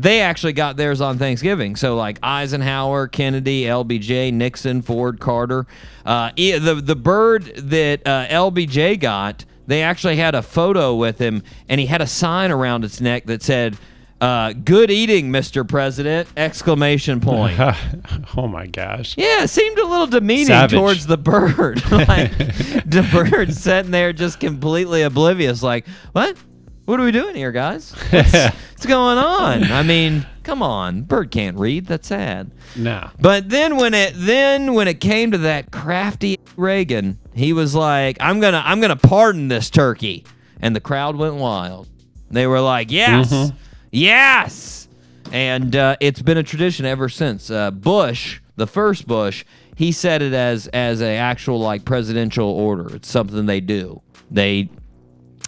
they 0.00 0.20
actually 0.20 0.52
got 0.52 0.76
theirs 0.76 1.00
on 1.00 1.18
Thanksgiving. 1.18 1.76
So 1.76 1.96
like 1.96 2.18
Eisenhower, 2.22 3.08
Kennedy, 3.08 3.62
LBJ, 3.62 4.32
Nixon, 4.32 4.82
Ford, 4.82 5.20
Carter. 5.20 5.66
Uh, 6.04 6.30
the 6.36 6.80
the 6.82 6.96
bird 6.96 7.44
that 7.56 8.06
uh, 8.06 8.26
LBJ 8.26 8.98
got, 9.00 9.44
they 9.66 9.82
actually 9.82 10.16
had 10.16 10.34
a 10.34 10.42
photo 10.42 10.94
with 10.94 11.18
him, 11.18 11.42
and 11.68 11.80
he 11.80 11.86
had 11.86 12.00
a 12.00 12.06
sign 12.06 12.50
around 12.50 12.84
its 12.84 13.00
neck 13.00 13.26
that 13.26 13.42
said. 13.42 13.76
Uh, 14.20 14.54
good 14.54 14.90
eating, 14.90 15.30
Mr. 15.30 15.68
President! 15.68 16.26
Exclamation 16.34 17.20
point. 17.20 17.58
oh 18.36 18.46
my 18.46 18.66
gosh. 18.66 19.14
Yeah, 19.18 19.42
it 19.42 19.48
seemed 19.48 19.76
a 19.76 19.84
little 19.86 20.06
demeaning 20.06 20.46
Savage. 20.46 20.78
towards 20.78 21.06
the 21.06 21.18
bird. 21.18 21.84
like 21.90 22.30
the 22.38 23.06
bird 23.30 23.52
sitting 23.52 23.90
there 23.90 24.14
just 24.14 24.40
completely 24.40 25.02
oblivious, 25.02 25.62
like, 25.62 25.86
what? 26.12 26.38
What 26.84 27.00
are 27.00 27.04
we 27.04 27.12
doing 27.12 27.34
here, 27.34 27.50
guys? 27.52 27.92
What's, 28.10 28.32
what's 28.32 28.86
going 28.86 29.16
on? 29.16 29.64
I 29.64 29.82
mean, 29.82 30.26
come 30.42 30.62
on. 30.62 31.02
Bird 31.02 31.30
can't 31.30 31.56
read. 31.56 31.86
That's 31.86 32.08
sad. 32.08 32.50
No. 32.76 33.08
But 33.18 33.48
then 33.48 33.76
when 33.76 33.94
it 33.94 34.12
then 34.16 34.74
when 34.74 34.86
it 34.86 35.00
came 35.00 35.30
to 35.30 35.38
that 35.38 35.70
crafty 35.70 36.38
Reagan, 36.56 37.18
he 37.32 37.54
was 37.54 37.74
like, 37.74 38.18
"I'm 38.20 38.38
gonna 38.38 38.62
I'm 38.64 38.80
gonna 38.80 38.96
pardon 38.96 39.48
this 39.48 39.70
turkey," 39.70 40.24
and 40.60 40.76
the 40.76 40.80
crowd 40.80 41.16
went 41.16 41.36
wild. 41.36 41.88
They 42.30 42.46
were 42.46 42.60
like, 42.60 42.90
"Yes, 42.90 43.52
yes," 43.90 44.88
and 45.32 45.74
uh, 45.74 45.96
it's 46.00 46.20
been 46.20 46.36
a 46.36 46.42
tradition 46.42 46.84
ever 46.84 47.08
since. 47.08 47.50
Uh, 47.50 47.70
Bush, 47.70 48.40
the 48.56 48.66
first 48.66 49.06
Bush, 49.06 49.44
he 49.74 49.90
said 49.90 50.20
it 50.20 50.34
as 50.34 50.66
as 50.68 51.00
a 51.00 51.16
actual 51.16 51.60
like 51.60 51.86
presidential 51.86 52.48
order. 52.48 52.94
It's 52.94 53.08
something 53.08 53.46
they 53.46 53.60
do. 53.60 54.02
They 54.30 54.68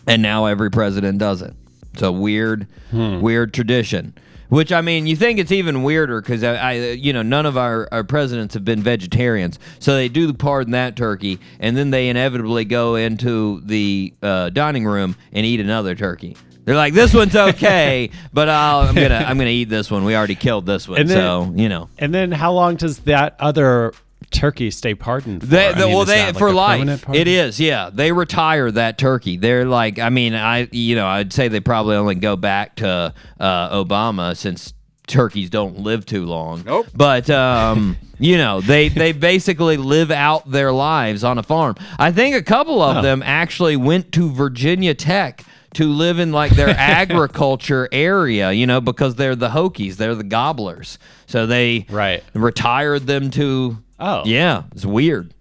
and 0.07 0.23
now 0.23 0.47
every 0.47 0.71
president 0.71 1.19
does 1.19 1.43
it. 1.43 1.55
It's 1.93 2.03
a 2.03 2.13
weird, 2.13 2.67
weird 2.93 3.55
tradition. 3.55 4.15
Which 4.49 4.71
I 4.71 4.81
mean, 4.81 5.09
you 5.09 5.17
think 5.17 5.41
it's 5.41 5.51
even 5.51 5.83
weirder 5.83 6.21
because 6.21 6.45
I, 6.45 6.55
I, 6.55 6.73
you 6.93 7.13
know, 7.13 7.23
none 7.23 7.47
of 7.47 7.57
our, 7.57 7.89
our 7.91 8.05
presidents 8.05 8.55
have 8.55 8.65
been 8.65 8.81
vegetarians, 8.81 9.59
so 9.81 9.97
they 9.97 10.09
do 10.09 10.29
the 10.29 10.35
pardon 10.35 10.71
that 10.71 10.95
turkey, 10.95 11.41
and 11.59 11.77
then 11.77 11.91
they 11.91 12.09
inevitably 12.09 12.65
go 12.65 12.95
into 12.95 13.61
the 13.63 14.15
uh, 14.23 14.51
dining 14.51 14.85
room 14.87 15.17
and 15.33 15.45
eat 15.45 15.59
another 15.59 15.97
turkey. 15.97 16.37
They're 16.65 16.77
like, 16.77 16.95
"This 16.95 17.13
one's 17.13 17.35
okay, 17.35 18.11
but 18.33 18.49
I'll, 18.49 18.81
I'm 18.89 18.95
gonna 18.95 19.17
I'm 19.27 19.37
gonna 19.37 19.51
eat 19.51 19.69
this 19.69 19.91
one. 19.91 20.05
We 20.05 20.15
already 20.15 20.37
killed 20.37 20.65
this 20.65 20.87
one, 20.87 21.01
And 21.01 21.09
then- 21.11 21.17
so 21.19 21.53
you 21.57 21.69
know." 21.69 21.89
And 21.99 22.15
then 22.15 22.31
how 22.31 22.53
long 22.53 22.77
does 22.77 22.99
that 23.01 23.35
other 23.41 23.95
turkeys 24.30 24.76
stay 24.76 24.95
pardoned? 24.95 25.42
For? 25.42 25.47
They, 25.47 25.68
I 25.68 25.75
mean, 25.87 25.95
well, 25.95 26.04
they 26.04 26.26
like 26.26 26.37
for 26.38 26.52
life. 26.52 27.04
It 27.14 27.28
is, 27.28 27.59
yeah. 27.61 27.90
They 27.92 28.12
retire 28.12 28.71
that 28.73 28.99
turkey. 28.99 29.37
They're 29.37 29.64
like, 29.66 29.99
I 29.99 30.11
mean, 30.11 30.35
I, 30.35 30.68
you 30.73 30.95
know, 30.97 31.06
I'd 31.06 31.33
say 31.33 31.49
they 31.49 31.61
probably 31.61 31.97
only 31.97 32.14
go 32.16 32.37
back 32.37 32.76
to 32.76 33.14
uh, 33.40 33.85
Obama 33.85 34.37
since 34.37 34.73
turkeys 35.06 35.49
don't 35.50 35.78
live 35.80 36.04
too 36.04 36.25
long. 36.26 36.64
Nope. 36.66 36.88
But 36.95 37.30
um, 37.30 37.97
you 38.18 38.37
know, 38.38 38.61
they 38.61 38.88
they 38.88 39.12
basically 39.12 39.76
live 39.76 40.11
out 40.11 40.50
their 40.50 40.73
lives 40.73 41.23
on 41.23 41.38
a 41.38 41.42
farm. 41.45 41.76
I 41.99 42.11
think 42.11 42.35
a 42.35 42.42
couple 42.42 42.83
of 42.83 42.97
Oh. 42.99 43.02
them 43.02 43.23
actually 43.25 43.76
went 43.76 44.11
to 44.12 44.30
Virginia 44.30 44.95
Tech. 44.95 45.45
To 45.75 45.85
live 45.92 46.18
in 46.18 46.33
like 46.33 46.52
their 46.52 46.71
agriculture 46.78 47.87
area, 47.92 48.50
you 48.50 48.66
know, 48.66 48.80
because 48.80 49.16
they're 49.16 49.37
the 49.37 49.50
Hokies, 49.50 49.97
they're 49.97 50.14
the 50.14 50.25
gobblers. 50.25 50.99
So 51.26 51.47
they 51.47 51.85
Right. 51.90 52.23
retired 52.33 53.06
them 53.06 53.30
to. 53.33 53.83
Oh. 53.99 54.23
yeah, 54.25 54.65
it's 54.73 54.85
weird. 54.87 55.33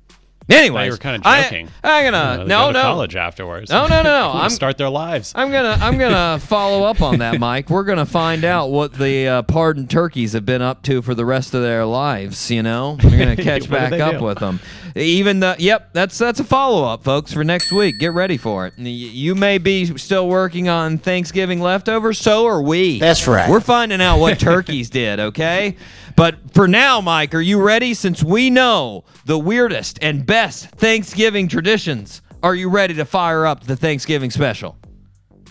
Anyway, 0.47 0.85
you 0.85 0.91
were 0.91 0.97
kinda 0.97 1.17
joking. 1.17 1.69
I, 1.83 2.01
am 2.01 2.05
You 2.05 2.11
gonna 2.11 2.37
they 2.43 2.49
no 2.49 2.65
go 2.67 2.67
to 2.67 2.73
no 2.73 2.81
college 2.83 3.15
afterwards. 3.15 3.71
no 3.71 3.87
no 3.87 4.03
no 4.03 4.03
no. 4.03 4.31
I'm 4.35 4.51
start 4.51 4.77
their 4.77 4.89
lives. 4.89 5.33
I'm 5.35 5.51
gonna 5.51 5.75
I'm 5.81 5.97
gonna 5.97 6.37
follow 6.41 6.83
up 6.85 7.01
on 7.01 7.17
that, 7.17 7.39
Mike. 7.39 7.71
We're 7.71 7.83
gonna 7.83 8.05
find 8.05 8.45
out 8.45 8.67
what 8.69 8.93
the 8.93 9.27
uh, 9.27 9.41
pardoned 9.41 9.89
turkeys 9.89 10.33
have 10.33 10.45
been 10.45 10.61
up 10.61 10.83
to 10.83 11.01
for 11.01 11.15
the 11.15 11.25
rest 11.25 11.55
of 11.55 11.63
their 11.63 11.83
lives. 11.85 12.51
You 12.51 12.61
know, 12.61 12.95
we're 13.03 13.17
gonna 13.17 13.35
catch 13.37 13.67
back 13.67 13.93
up 13.93 14.19
do? 14.19 14.23
with 14.23 14.37
them. 14.37 14.59
Even 14.95 15.41
the 15.41 15.57
yep, 15.59 15.89
that's 15.91 16.17
that's 16.17 16.39
a 16.39 16.43
follow 16.45 16.85
up, 16.85 17.03
folks, 17.03 17.33
for 17.33 17.43
next 17.43 17.71
week. 17.73 17.99
Get 17.99 18.13
ready 18.13 18.37
for 18.37 18.65
it. 18.65 18.77
You 18.77 19.35
may 19.35 19.57
be 19.57 19.97
still 19.97 20.29
working 20.29 20.69
on 20.69 20.97
Thanksgiving 20.99 21.59
leftovers. 21.59 22.17
So 22.17 22.45
are 22.45 22.61
we. 22.61 22.99
That's 22.99 23.27
right. 23.27 23.49
We're 23.49 23.59
finding 23.59 23.99
out 24.01 24.19
what 24.19 24.39
turkeys 24.39 24.89
did. 25.01 25.19
Okay. 25.19 25.75
But 26.15 26.53
for 26.53 26.65
now, 26.65 27.01
Mike, 27.01 27.35
are 27.35 27.41
you 27.41 27.61
ready? 27.61 27.93
Since 27.93 28.23
we 28.23 28.49
know 28.49 29.03
the 29.25 29.37
weirdest 29.37 29.99
and 30.01 30.25
best 30.25 30.67
Thanksgiving 30.69 31.49
traditions, 31.49 32.21
are 32.41 32.55
you 32.55 32.69
ready 32.69 32.93
to 32.93 33.03
fire 33.03 33.45
up 33.45 33.65
the 33.65 33.75
Thanksgiving 33.75 34.31
special? 34.31 34.77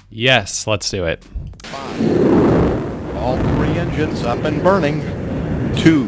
yes, 0.09 0.67
let's 0.67 0.89
do 0.91 1.05
it. 1.05 1.23
All 3.17 3.37
three 3.37 3.77
engines 3.77 4.23
up 4.23 4.45
and 4.45 4.63
burning. 4.63 5.01
Two, 5.77 6.07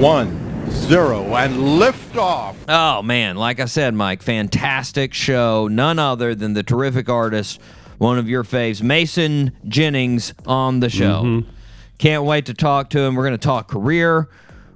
one, 0.00 0.41
zero, 0.72 1.34
and 1.36 1.78
lift 1.78 2.16
off. 2.16 2.56
Oh 2.68 3.02
man, 3.02 3.36
like 3.36 3.60
I 3.60 3.66
said, 3.66 3.94
Mike, 3.94 4.22
fantastic 4.22 5.14
show. 5.14 5.68
None 5.68 5.98
other 5.98 6.34
than 6.34 6.54
the 6.54 6.62
terrific 6.62 7.08
artist, 7.08 7.60
one 7.98 8.18
of 8.18 8.28
your 8.28 8.44
faves, 8.44 8.82
Mason 8.82 9.52
Jennings, 9.66 10.34
on 10.46 10.80
the 10.80 10.88
show. 10.88 11.22
Mm-hmm. 11.22 11.50
Can't 11.98 12.24
wait 12.24 12.46
to 12.46 12.54
talk 12.54 12.90
to 12.90 13.00
him. 13.00 13.14
We're 13.14 13.24
going 13.24 13.38
to 13.38 13.46
talk 13.46 13.68
career. 13.68 14.28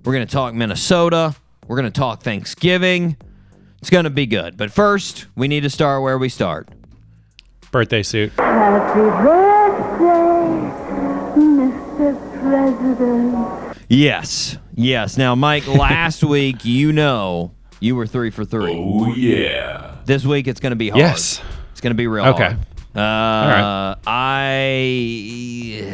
We're 0.04 0.12
going 0.12 0.26
to 0.26 0.32
talk 0.32 0.54
Minnesota. 0.54 1.34
We're 1.66 1.76
going 1.76 1.90
to 1.90 1.98
talk 1.98 2.22
Thanksgiving. 2.22 3.16
It's 3.80 3.90
going 3.90 4.04
to 4.04 4.10
be 4.10 4.26
good. 4.26 4.56
But 4.56 4.70
first, 4.70 5.26
we 5.34 5.48
need 5.48 5.62
to 5.62 5.70
start 5.70 6.02
where 6.02 6.18
we 6.18 6.28
start. 6.28 6.68
Birthday 7.72 8.04
suit. 8.04 8.32
Happy 8.34 9.00
birthday, 9.24 10.70
Mr. 11.40 12.40
President. 12.40 13.76
Yes, 13.88 14.58
yes. 14.76 15.16
Now, 15.18 15.34
Mike, 15.34 15.66
last 15.86 16.22
week, 16.22 16.64
you 16.64 16.92
know, 16.92 17.52
you 17.80 17.96
were 17.96 18.06
three 18.06 18.30
for 18.30 18.44
three. 18.44 18.74
Oh 18.76 19.12
yeah. 19.14 19.96
This 20.04 20.24
week, 20.24 20.46
it's 20.46 20.60
going 20.60 20.70
to 20.70 20.76
be 20.76 20.90
hard. 20.90 21.00
Yes. 21.00 21.42
It's 21.72 21.80
going 21.80 21.90
to 21.90 21.96
be 21.96 22.06
real 22.06 22.22
hard. 22.24 22.36
Okay. 22.36 22.56
hard. 22.94 23.60
Uh, 23.60 23.94
I 24.06 25.84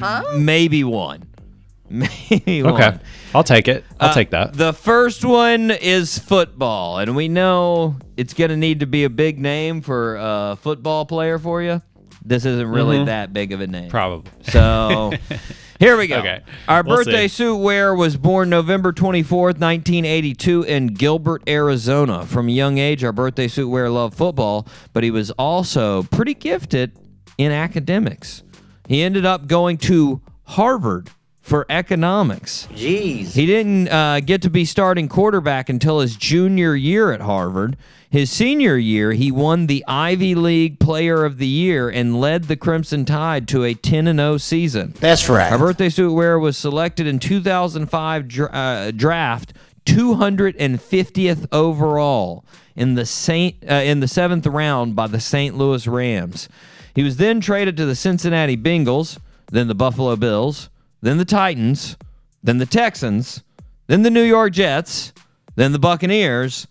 uh, 0.00 0.22
maybe 0.36 0.84
one. 0.84 1.24
Maybe 1.90 2.62
one. 2.62 2.74
Okay. 2.74 2.98
I'll 3.34 3.42
take 3.44 3.66
it. 3.66 3.82
I'll 3.98 4.10
Uh, 4.10 4.14
take 4.14 4.28
that. 4.32 4.52
The 4.52 4.74
first 4.74 5.24
one 5.24 5.70
is 5.70 6.18
football, 6.18 6.98
and 6.98 7.16
we 7.16 7.28
know 7.28 7.96
it's 8.18 8.34
going 8.34 8.50
to 8.50 8.58
need 8.58 8.80
to 8.80 8.86
be 8.86 9.04
a 9.04 9.08
big 9.10 9.38
name 9.38 9.80
for 9.80 10.16
a 10.20 10.58
football 10.60 11.06
player 11.06 11.38
for 11.38 11.62
you. 11.62 11.80
This 12.22 12.44
isn't 12.44 12.68
really 12.68 13.02
that 13.06 13.32
big 13.32 13.52
of 13.52 13.62
a 13.62 13.66
name. 13.66 13.88
Probably. 13.88 14.30
So 14.42 15.12
here 15.78 15.96
we 15.96 16.06
go. 16.06 16.18
Okay. 16.18 16.42
Our 16.66 16.82
We'll 16.82 16.96
birthday 16.96 17.28
see. 17.28 17.36
suit 17.36 17.56
wearer 17.56 17.94
was 17.94 18.16
born 18.16 18.50
November 18.50 18.92
24th, 18.92 19.58
1982, 19.58 20.62
in 20.64 20.88
Gilbert, 20.88 21.42
Arizona. 21.48 22.26
From 22.26 22.48
a 22.48 22.52
young 22.52 22.78
age, 22.78 23.04
our 23.04 23.12
birthday 23.12 23.48
suit 23.48 23.68
wearer 23.68 23.90
loved 23.90 24.16
football, 24.16 24.66
but 24.92 25.04
he 25.04 25.10
was 25.10 25.30
also 25.32 26.02
pretty 26.04 26.34
gifted 26.34 26.98
in 27.36 27.52
academics. 27.52 28.42
He 28.88 29.02
ended 29.02 29.24
up 29.26 29.46
going 29.46 29.76
to 29.78 30.20
Harvard 30.44 31.10
for 31.48 31.64
economics. 31.70 32.68
Jeez. 32.72 33.32
He 33.32 33.46
didn't 33.46 33.88
uh, 33.88 34.20
get 34.20 34.42
to 34.42 34.50
be 34.50 34.66
starting 34.66 35.08
quarterback 35.08 35.70
until 35.70 36.00
his 36.00 36.14
junior 36.14 36.76
year 36.76 37.10
at 37.10 37.22
Harvard. 37.22 37.76
His 38.10 38.30
senior 38.30 38.76
year, 38.76 39.12
he 39.12 39.32
won 39.32 39.66
the 39.66 39.84
Ivy 39.86 40.34
League 40.34 40.78
Player 40.78 41.24
of 41.24 41.38
the 41.38 41.46
Year 41.46 41.88
and 41.88 42.20
led 42.20 42.44
the 42.44 42.56
Crimson 42.56 43.04
Tide 43.04 43.48
to 43.48 43.64
a 43.64 43.74
10 43.74 44.04
0 44.14 44.36
season. 44.36 44.94
That's 45.00 45.28
right. 45.28 45.50
Our 45.50 45.58
birthday 45.58 45.88
suit 45.88 46.12
wearer 46.12 46.38
was 46.38 46.56
selected 46.56 47.06
in 47.06 47.18
2005 47.18 48.28
dra- 48.28 48.46
uh, 48.50 48.90
draft 48.90 49.52
250th 49.86 51.46
overall 51.50 52.44
in 52.76 52.94
the 52.94 53.06
Saint 53.06 53.56
uh, 53.68 53.74
in 53.74 54.00
the 54.00 54.08
seventh 54.08 54.46
round 54.46 54.94
by 54.94 55.06
the 55.06 55.20
St. 55.20 55.56
Louis 55.56 55.86
Rams. 55.86 56.48
He 56.94 57.02
was 57.02 57.16
then 57.16 57.40
traded 57.40 57.76
to 57.78 57.86
the 57.86 57.94
Cincinnati 57.94 58.56
Bengals, 58.56 59.18
then 59.50 59.68
the 59.68 59.74
Buffalo 59.74 60.16
Bills, 60.16 60.68
then 61.00 61.18
the 61.18 61.24
Titans, 61.24 61.96
then 62.42 62.58
the 62.58 62.66
Texans, 62.66 63.42
then 63.86 64.02
the 64.02 64.10
New 64.10 64.22
York 64.22 64.52
Jets, 64.52 65.12
then 65.56 65.72
the 65.72 65.78
Buccaneers, 65.78 66.66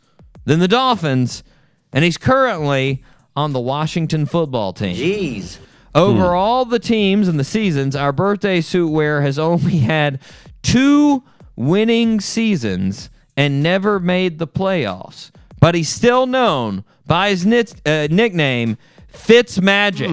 then 0.45 0.59
the 0.59 0.67
Dolphins, 0.67 1.43
and 1.91 2.03
he's 2.05 2.17
currently 2.17 3.03
on 3.35 3.53
the 3.53 3.59
Washington 3.59 4.25
football 4.25 4.73
team. 4.73 4.95
Jeez. 4.95 5.57
Over 5.95 6.35
all 6.35 6.63
the 6.65 6.79
teams 6.79 7.27
and 7.27 7.39
the 7.39 7.43
seasons, 7.43 7.95
our 7.95 8.11
birthday 8.11 8.61
suit 8.61 8.89
wearer 8.89 9.21
has 9.21 9.39
only 9.39 9.77
had 9.79 10.19
two 10.61 11.23
winning 11.55 12.19
seasons 12.19 13.09
and 13.35 13.63
never 13.63 13.99
made 13.99 14.37
the 14.39 14.47
playoffs. 14.47 15.31
But 15.59 15.75
he's 15.75 15.89
still 15.89 16.27
known 16.27 16.83
by 17.05 17.29
his 17.29 17.45
nit- 17.45 17.81
uh, 17.85 18.07
nickname, 18.11 18.77
Fitzmagic. 19.11 20.09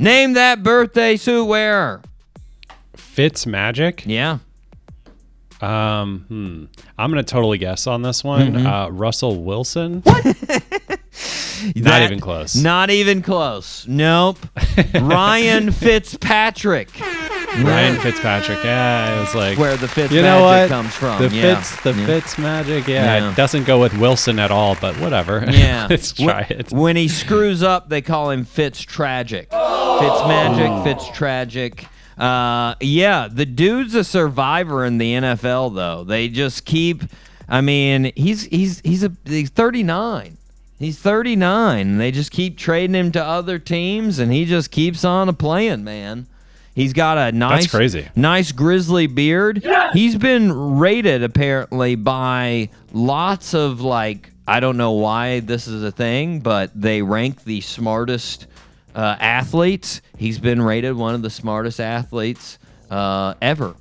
Name 0.00 0.34
that 0.34 0.62
birthday 0.62 1.16
suit 1.16 1.46
wearer. 1.46 2.02
Fitz 3.14 3.46
Magic. 3.46 4.02
Yeah. 4.06 4.38
Um, 5.60 6.24
hmm. 6.28 6.64
I'm 6.98 7.10
gonna 7.10 7.22
totally 7.22 7.58
guess 7.58 7.86
on 7.86 8.02
this 8.02 8.24
one. 8.24 8.54
Mm-hmm. 8.54 8.66
Uh, 8.66 8.88
Russell 8.88 9.42
Wilson. 9.44 10.00
What? 10.02 10.24
Not 11.76 11.84
That- 11.84 12.02
even 12.02 12.18
close. 12.18 12.56
Not 12.56 12.90
even 12.90 13.22
close. 13.22 13.86
Nope. 13.86 14.38
Ryan 15.00 15.70
Fitzpatrick. 15.70 16.90
Ryan 17.00 18.00
Fitzpatrick. 18.00 18.64
Yeah, 18.64 19.16
it 19.16 19.20
was 19.20 19.34
like 19.36 19.56
Where 19.58 19.76
the 19.76 19.86
Fitzmagic 19.86 20.10
you 20.10 20.22
know 20.22 20.42
what? 20.42 20.68
comes 20.68 20.92
from. 20.92 21.22
The 21.22 21.28
yeah. 21.28 21.54
Fitz, 21.54 21.80
the 21.82 21.92
Yeah. 21.92 22.06
Fitz 22.06 22.36
Magic. 22.36 22.88
Yeah, 22.88 23.04
Yeah. 23.18 23.30
it 23.30 23.36
doesn't 23.36 23.62
go 23.64 23.78
with 23.80 23.96
Wilson 23.96 24.40
at 24.40 24.50
all. 24.50 24.76
But 24.80 24.98
whatever. 24.98 25.44
Yeah. 25.48 25.86
let's 25.88 26.12
try 26.12 26.46
When- 26.50 26.58
it. 26.60 26.72
When 26.72 26.96
he 26.96 27.06
screws 27.06 27.62
up, 27.62 27.88
they 27.90 28.02
call 28.02 28.30
him 28.30 28.44
Fitz 28.44 28.80
Tragic. 28.80 29.50
Fitz 29.52 30.26
Magic, 30.26 30.82
Fitz 30.84 31.08
Tragic. 31.16 31.86
Uh, 32.18 32.74
yeah, 32.80 33.28
the 33.30 33.46
dude's 33.46 33.94
a 33.94 34.04
survivor 34.04 34.84
in 34.84 34.98
the 34.98 35.14
NFL 35.14 35.74
though. 35.74 36.04
They 36.04 36.28
just 36.28 36.64
keep 36.64 37.02
I 37.48 37.60
mean, 37.60 38.12
he's 38.16 38.44
he's 38.44 38.80
he's 38.80 39.04
a 39.04 39.12
he's 39.24 39.50
39. 39.50 40.36
He's 40.78 40.98
39. 40.98 41.98
They 41.98 42.10
just 42.10 42.30
keep 42.30 42.58
trading 42.58 42.94
him 42.94 43.12
to 43.12 43.24
other 43.24 43.58
teams 43.58 44.18
and 44.18 44.32
he 44.32 44.44
just 44.44 44.70
keeps 44.70 45.04
on 45.04 45.28
a 45.28 45.32
playing, 45.32 45.84
man. 45.84 46.26
He's 46.74 46.92
got 46.92 47.16
a 47.18 47.30
nice 47.30 47.68
crazy. 47.70 48.08
nice 48.16 48.50
grizzly 48.50 49.06
beard. 49.06 49.64
He's 49.92 50.16
been 50.16 50.76
rated 50.78 51.22
apparently 51.22 51.94
by 51.94 52.70
lots 52.92 53.54
of 53.54 53.80
like 53.80 54.30
I 54.46 54.60
don't 54.60 54.76
know 54.76 54.92
why 54.92 55.40
this 55.40 55.68
is 55.68 55.82
a 55.82 55.92
thing, 55.92 56.40
but 56.40 56.70
they 56.74 57.02
rank 57.02 57.44
the 57.44 57.60
smartest 57.60 58.46
uh, 58.94 59.16
athletes. 59.18 60.00
He's 60.16 60.38
been 60.38 60.62
rated 60.62 60.94
one 60.94 61.14
of 61.14 61.22
the 61.22 61.30
smartest 61.30 61.80
athletes 61.80 62.58
uh, 62.90 63.34
ever. 63.42 63.74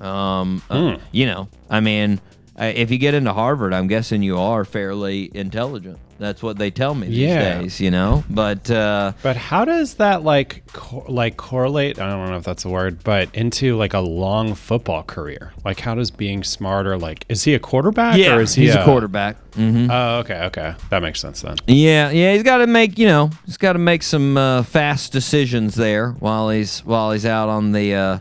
Um, 0.00 0.62
uh, 0.70 0.98
you 1.12 1.26
know, 1.26 1.48
I 1.70 1.80
mean, 1.80 2.20
uh, 2.58 2.72
if 2.74 2.90
you 2.90 2.98
get 2.98 3.14
into 3.14 3.32
Harvard, 3.32 3.72
I'm 3.72 3.86
guessing 3.86 4.22
you 4.22 4.38
are 4.38 4.64
fairly 4.64 5.30
intelligent. 5.34 5.98
That's 6.18 6.42
what 6.42 6.58
they 6.58 6.70
tell 6.70 6.94
me 6.94 7.08
these 7.08 7.18
Yeah. 7.18 7.58
days, 7.60 7.80
you 7.80 7.90
know. 7.90 8.24
But 8.30 8.70
uh, 8.70 9.12
But 9.22 9.36
how 9.36 9.64
does 9.64 9.94
that 9.94 10.22
like 10.22 10.62
co- 10.72 11.04
like 11.08 11.36
correlate? 11.36 11.98
I 11.98 12.08
don't 12.10 12.28
know 12.30 12.36
if 12.36 12.44
that's 12.44 12.64
a 12.64 12.68
word, 12.68 13.02
but 13.02 13.28
into 13.34 13.76
like 13.76 13.94
a 13.94 14.00
long 14.00 14.54
football 14.54 15.02
career. 15.02 15.52
Like, 15.64 15.80
how 15.80 15.94
does 15.94 16.10
being 16.10 16.44
smarter? 16.44 16.96
Like, 16.96 17.24
is 17.28 17.44
he 17.44 17.54
a 17.54 17.58
quarterback? 17.58 18.16
yeah, 18.16 18.36
or 18.36 18.40
is 18.42 18.54
he 18.54 18.66
he's 18.66 18.74
a, 18.74 18.84
quarterback. 18.84 19.36
Mm-hmm. 19.52 19.90
Oh, 19.90 20.18
okay, 20.18 20.42
okay, 20.44 20.74
that 20.90 21.02
makes 21.02 21.20
sense 21.20 21.42
then. 21.42 21.56
Yeah, 21.66 22.10
yeah, 22.10 22.32
he's 22.34 22.42
got 22.42 22.58
to 22.58 22.66
make 22.66 22.98
you 22.98 23.06
know 23.06 23.30
he's 23.46 23.56
got 23.56 23.74
to 23.74 23.78
make 23.78 24.02
some 24.02 24.36
uh, 24.36 24.62
fast 24.62 25.12
decisions 25.12 25.74
there 25.74 26.10
while 26.12 26.50
he's 26.50 26.80
while 26.80 27.12
he's 27.12 27.26
out 27.26 27.48
on 27.48 27.72
the 27.72 27.94
uh, 27.94 28.18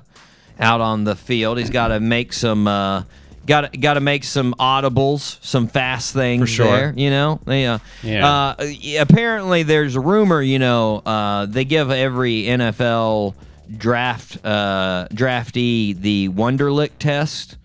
out 0.60 0.82
on 0.82 1.04
the 1.04 1.16
field. 1.16 1.58
He's 1.58 1.70
got 1.72 1.88
to 1.90 2.00
make 2.00 2.34
some 2.34 2.68
uh, 2.68 3.04
Got 3.46 3.78
got 3.80 3.96
to 3.96 4.00
make 4.00 4.24
some 4.24 4.54
audibles, 4.58 5.38
some 5.44 5.68
fast 5.68 6.14
things 6.14 6.50
sure. 6.50 6.66
there. 6.66 6.94
You 6.96 7.10
know, 7.10 7.42
yeah. 7.46 7.80
Yeah. 8.02 8.28
Uh, 8.28 8.56
apparently, 9.00 9.64
there's 9.64 9.96
a 9.96 10.00
rumor. 10.00 10.42
You 10.42 10.60
know, 10.60 11.00
uh, 11.06 11.46
they 11.46 11.66
give 11.66 11.92
every 11.92 12.44
NFL 12.44 13.36
draft 13.78 14.38
uh, 14.46 15.08
draftee 15.12 16.00
the 16.00 16.30
Wonderlic 16.30 16.92
test, 17.00 17.58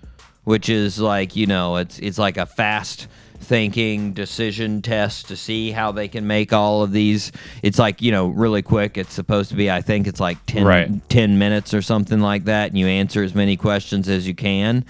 which 0.45 0.69
is 0.69 0.99
like 0.99 1.37
you 1.37 1.47
know, 1.47 1.77
it's 1.77 1.99
it's 2.01 2.19
like 2.19 2.37
a 2.39 2.47
fast 2.47 3.07
thinking 3.41 4.13
decision 4.13 4.83
test 4.83 5.29
to 5.29 5.37
see 5.37 5.71
how 5.71 5.93
they 5.93 6.09
can 6.09 6.27
make 6.27 6.53
all 6.53 6.83
of 6.83 6.91
these 6.93 7.31
it's 7.63 7.79
like 7.79 8.03
you 8.03 8.11
know 8.11 8.27
really 8.27 8.63
quick 8.63 8.99
it's 8.99 9.15
supposed 9.15 9.49
to 9.49 9.57
be 9.57 9.71
i 9.71 9.81
think 9.81 10.07
it's 10.09 10.19
like 10.21 10.45
10, 10.47 10.65
Right. 10.67 11.09
10 11.09 11.39
minutes 11.39 11.73
or 11.73 11.81
something 11.81 12.21
like 12.21 12.45
that 12.45 12.69
and 12.71 12.79
you 12.79 12.87
answer 12.89 13.23
as 13.23 13.35
many 13.37 13.57
questions 13.57 14.09
as 14.09 14.27
you 14.27 14.35
can 14.35 14.85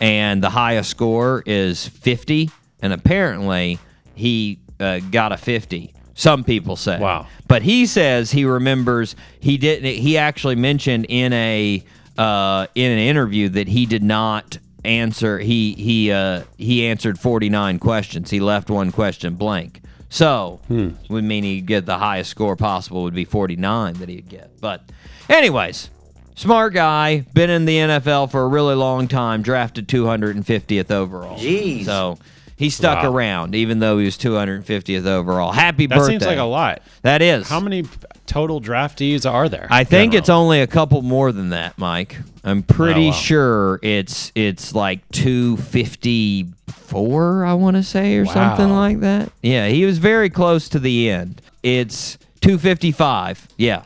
and 0.00 0.42
the 0.42 0.50
highest 0.50 0.90
score 0.90 1.42
is 1.46 1.88
50 1.88 2.50
and 2.80 2.92
apparently 2.92 3.78
he 4.14 4.58
uh, 4.80 5.00
got 5.10 5.32
a 5.32 5.36
50 5.36 5.94
some 6.14 6.42
people 6.42 6.74
say. 6.74 6.98
Wow. 6.98 7.26
but 7.46 7.62
he 7.62 7.86
says 7.86 8.32
he 8.32 8.44
remembers 8.44 9.14
he 9.40 9.56
didn't 9.56 9.94
he 9.94 10.18
actually 10.18 10.56
mentioned 10.56 11.06
in 11.08 11.32
a 11.32 11.84
uh, 12.16 12.66
in 12.74 12.90
an 12.90 12.98
interview 12.98 13.48
that 13.50 13.68
he 13.68 13.86
did 13.86 14.02
not 14.02 14.58
answer 14.84 15.38
he 15.38 15.74
he 15.74 16.10
uh, 16.10 16.42
he 16.56 16.86
answered 16.86 17.18
49 17.18 17.78
questions. 17.78 18.30
He 18.30 18.40
left 18.40 18.68
one 18.70 18.90
question 18.90 19.34
blank. 19.34 19.80
So 20.08 20.60
would 21.08 21.24
mean 21.24 21.44
he'd 21.44 21.66
get 21.66 21.86
the 21.86 21.98
highest 21.98 22.30
score 22.30 22.56
possible 22.56 23.02
would 23.04 23.14
be 23.14 23.24
49 23.24 23.94
that 23.94 24.08
he'd 24.08 24.28
get. 24.28 24.60
But 24.60 24.82
anyways 25.28 25.90
smart 26.38 26.72
guy 26.72 27.20
been 27.34 27.50
in 27.50 27.64
the 27.66 27.76
nfl 27.76 28.30
for 28.30 28.42
a 28.42 28.48
really 28.48 28.74
long 28.74 29.06
time 29.08 29.42
drafted 29.42 29.86
250th 29.88 30.90
overall 30.90 31.38
Jeez. 31.38 31.84
so 31.84 32.18
he 32.56 32.70
stuck 32.70 33.02
Wow. 33.04 33.12
around 33.12 33.54
even 33.54 33.78
though 33.80 33.98
he 33.98 34.04
was 34.04 34.16
250th 34.16 35.06
overall 35.06 35.52
happy 35.52 35.86
That 35.86 35.98
birthday 35.98 36.12
seems 36.14 36.26
like 36.26 36.38
a 36.38 36.42
lot. 36.44 36.82
that 37.02 37.22
is 37.22 37.48
How 37.48 37.60
many 37.60 37.84
total 38.26 38.60
draftees 38.60 39.30
are 39.30 39.48
there? 39.48 39.66
I 39.70 39.84
think 39.84 40.12
it's 40.14 40.28
only 40.28 40.60
a 40.60 40.66
couple 40.66 41.00
more 41.02 41.30
than 41.32 41.50
that, 41.50 41.78
Mike. 41.78 42.16
I'm 42.44 42.62
pretty 42.62 43.06
Oh, 43.06 43.10
wow. 43.10 43.12
sure 43.12 43.78
it's 43.82 44.32
it's 44.34 44.74
like 44.74 45.00
254, 45.12 47.44
I 47.44 47.54
want 47.54 47.76
to 47.76 47.82
say, 47.82 48.16
or 48.16 48.24
something 48.26 48.70
like 48.70 49.00
that. 49.00 49.30
Yeah, 49.42 49.68
he 49.68 49.84
was 49.84 49.98
very 49.98 50.30
close 50.30 50.68
to 50.70 50.78
the 50.78 51.10
end. 51.10 51.42
It's 51.62 52.16
255. 52.40 53.48
Yeah, 53.56 53.82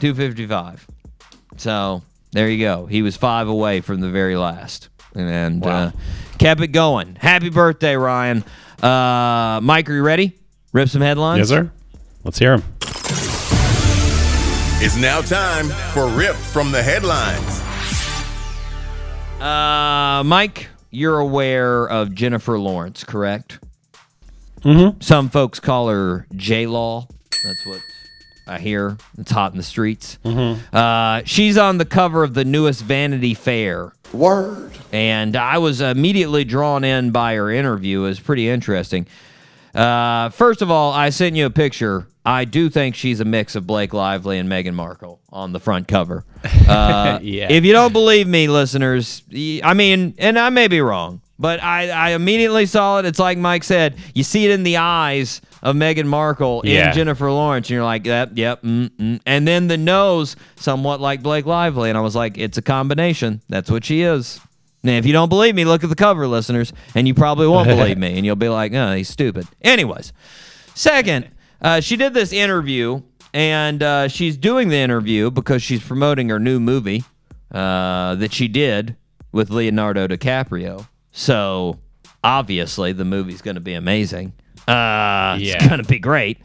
255. 0.00 0.86
So 1.60 2.02
there 2.32 2.48
you 2.48 2.58
go. 2.64 2.86
He 2.86 3.02
was 3.02 3.16
five 3.16 3.48
away 3.48 3.80
from 3.80 4.00
the 4.00 4.10
very 4.10 4.36
last, 4.36 4.88
and 5.14 5.62
Wow. 5.64 5.70
uh, 5.86 5.90
kept 6.38 6.60
it 6.60 6.68
going. 6.68 7.16
Happy 7.16 7.48
birthday, 7.50 7.96
Ryan. 7.96 8.44
Uh, 8.82 9.60
Mike, 9.62 9.88
are 9.90 9.94
you 9.94 10.02
ready? 10.02 10.32
Rip 10.72 10.88
some 10.88 11.00
headlines. 11.02 11.38
Yes, 11.38 11.48
sir. 11.48 11.70
Let's 12.24 12.38
hear 12.38 12.54
him. 12.54 12.62
It's 14.78 14.96
now 14.96 15.22
time 15.22 15.68
for 15.94 16.06
Rip 16.08 16.34
from 16.36 16.70
the 16.70 16.82
Headlines. 16.82 17.62
Uh, 19.40 20.22
Mike, 20.24 20.68
you're 20.90 21.18
aware 21.18 21.86
of 21.88 22.14
Jennifer 22.14 22.58
Lawrence, 22.58 23.02
correct? 23.04 23.58
Mm-hmm. 24.60 25.00
Some 25.00 25.28
folks 25.30 25.60
call 25.60 25.88
her 25.88 26.26
J 26.34 26.66
Law. 26.66 27.08
That's 27.44 27.64
what 27.66 27.80
I 28.46 28.58
hear. 28.58 28.96
It's 29.18 29.30
hot 29.32 29.52
in 29.52 29.56
the 29.56 29.62
streets. 29.64 30.18
Mm-hmm. 30.24 30.74
Uh, 30.76 31.22
she's 31.24 31.58
on 31.58 31.78
the 31.78 31.84
cover 31.84 32.22
of 32.22 32.34
the 32.34 32.44
newest 32.44 32.82
Vanity 32.82 33.34
Fair. 33.34 33.92
Word. 34.12 34.72
And 34.92 35.34
I 35.36 35.58
was 35.58 35.80
immediately 35.80 36.44
drawn 36.44 36.84
in 36.84 37.10
by 37.10 37.34
her 37.34 37.50
interview. 37.50 38.00
It 38.04 38.08
was 38.08 38.20
pretty 38.20 38.48
interesting. 38.48 39.06
Uh, 39.74 40.30
first 40.30 40.62
of 40.62 40.70
all, 40.70 40.92
I 40.92 41.10
sent 41.10 41.36
you 41.36 41.46
a 41.46 41.50
picture. 41.50 42.06
I 42.24 42.44
do 42.44 42.70
think 42.70 42.94
she's 42.94 43.20
a 43.20 43.24
mix 43.24 43.54
of 43.56 43.66
Blake 43.66 43.92
Lively 43.92 44.38
and 44.38 44.48
Meghan 44.48 44.74
Markle 44.74 45.20
on 45.30 45.52
the 45.52 45.60
front 45.60 45.86
cover. 45.88 46.24
Uh, 46.68 47.20
Yeah. 47.22 47.46
If 47.52 47.64
you 47.64 47.72
don't 47.72 47.92
believe 47.92 48.26
me, 48.26 48.48
listeners, 48.48 49.22
I 49.32 49.74
mean, 49.74 50.14
and 50.18 50.36
I 50.38 50.48
may 50.50 50.66
be 50.66 50.80
wrong, 50.80 51.20
but 51.38 51.62
I, 51.62 51.90
I 51.90 52.10
immediately 52.10 52.66
saw 52.66 52.98
it. 52.98 53.04
It's 53.04 53.18
like 53.20 53.38
Mike 53.38 53.62
said, 53.62 53.96
you 54.14 54.24
see 54.24 54.46
it 54.46 54.50
in 54.52 54.62
the 54.64 54.78
eyes 54.78 55.40
of 55.66 55.74
Meghan 55.74 56.06
Markle 56.06 56.62
Yeah. 56.64 56.88
in 56.88 56.94
Jennifer 56.94 57.30
Lawrence, 57.30 57.66
and 57.68 57.74
you're 57.74 57.84
like, 57.84 58.06
yep, 58.06 58.30
yep, 58.34 58.62
mm, 58.62 58.88
mm. 58.90 59.20
and 59.26 59.48
then 59.48 59.66
the 59.66 59.76
nose, 59.76 60.36
somewhat 60.54 61.00
like 61.00 61.22
Blake 61.22 61.44
Lively, 61.44 61.88
and 61.88 61.98
I 61.98 62.02
was 62.02 62.14
like, 62.14 62.38
it's 62.38 62.56
a 62.56 62.62
combination. 62.62 63.42
That's 63.48 63.68
what 63.68 63.84
she 63.84 64.02
is. 64.02 64.40
Now, 64.84 64.92
if 64.92 65.04
you 65.04 65.12
don't 65.12 65.28
believe 65.28 65.56
me, 65.56 65.64
look 65.64 65.82
at 65.82 65.90
the 65.90 65.96
cover, 65.96 66.28
listeners, 66.28 66.72
and 66.94 67.08
you 67.08 67.14
probably 67.14 67.48
won't 67.48 67.66
believe 67.76 67.98
me, 67.98 68.16
and 68.16 68.24
you'll 68.24 68.36
be 68.36 68.48
like, 68.48 68.72
oh, 68.74 68.94
he's 68.94 69.08
stupid. 69.08 69.48
Anyways, 69.60 70.12
second, 70.76 71.28
uh, 71.60 71.80
she 71.80 71.96
did 71.96 72.14
this 72.14 72.32
interview, 72.32 73.02
and 73.34 73.82
uh, 73.82 74.06
she's 74.06 74.36
doing 74.36 74.68
the 74.68 74.76
interview 74.76 75.32
because 75.32 75.64
she's 75.64 75.82
promoting 75.82 76.28
her 76.28 76.38
new 76.38 76.60
movie 76.60 77.02
uh, 77.50 78.14
that 78.14 78.32
she 78.32 78.46
did 78.46 78.94
with 79.32 79.50
Leonardo 79.50 80.06
DiCaprio. 80.06 80.86
So 81.10 81.80
obviously, 82.22 82.92
the 82.92 83.04
movie's 83.04 83.42
going 83.42 83.56
to 83.56 83.60
be 83.60 83.74
amazing. 83.74 84.32
Uh, 84.68 85.36
yeah. 85.38 85.54
It's 85.56 85.66
going 85.68 85.82
to 85.82 85.88
be 85.88 85.98
great. 85.98 86.38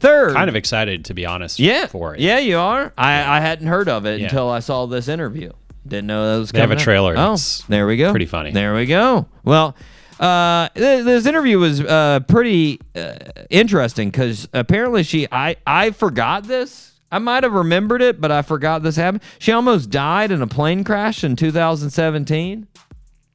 Third, 0.00 0.34
Kind 0.34 0.48
of 0.48 0.54
excited, 0.54 1.06
to 1.06 1.14
be 1.14 1.26
honest, 1.26 1.58
yeah, 1.58 1.86
for 1.86 2.14
it. 2.14 2.20
yeah, 2.20 2.38
you 2.38 2.56
are. 2.58 2.92
I, 2.96 3.38
I 3.38 3.40
hadn't 3.40 3.66
heard 3.66 3.88
of 3.88 4.06
it 4.06 4.20
Yeah. 4.20 4.26
until 4.26 4.48
I 4.48 4.60
saw 4.60 4.86
this 4.86 5.08
interview. 5.08 5.50
Didn't 5.86 6.06
know 6.06 6.32
that 6.34 6.38
was. 6.38 6.50
They 6.52 6.60
have 6.60 6.70
a 6.70 6.76
trailer. 6.76 7.14
Oh, 7.16 7.36
there 7.68 7.86
we 7.86 7.96
go. 7.96 8.10
pretty 8.12 8.26
funny. 8.26 8.52
There 8.52 8.74
we 8.74 8.86
go. 8.86 9.26
Well, 9.42 9.74
uh, 10.20 10.68
th- 10.76 11.04
this 11.04 11.26
interview 11.26 11.58
was 11.58 11.80
uh, 11.80 12.20
pretty 12.28 12.80
uh, 12.94 13.14
interesting 13.50 14.10
because 14.10 14.48
apparently 14.52 15.02
she, 15.02 15.26
I, 15.32 15.56
I 15.66 15.90
forgot 15.90 16.44
this. 16.44 16.92
I 17.10 17.18
might 17.18 17.42
have 17.42 17.54
remembered 17.54 18.02
it, 18.02 18.20
but 18.20 18.30
I 18.30 18.42
forgot 18.42 18.82
this 18.84 18.94
happened. 18.96 19.22
She 19.40 19.50
almost 19.50 19.90
died 19.90 20.30
in 20.30 20.42
a 20.42 20.46
plane 20.46 20.84
crash 20.84 21.24
in 21.24 21.34
2017. 21.36 22.68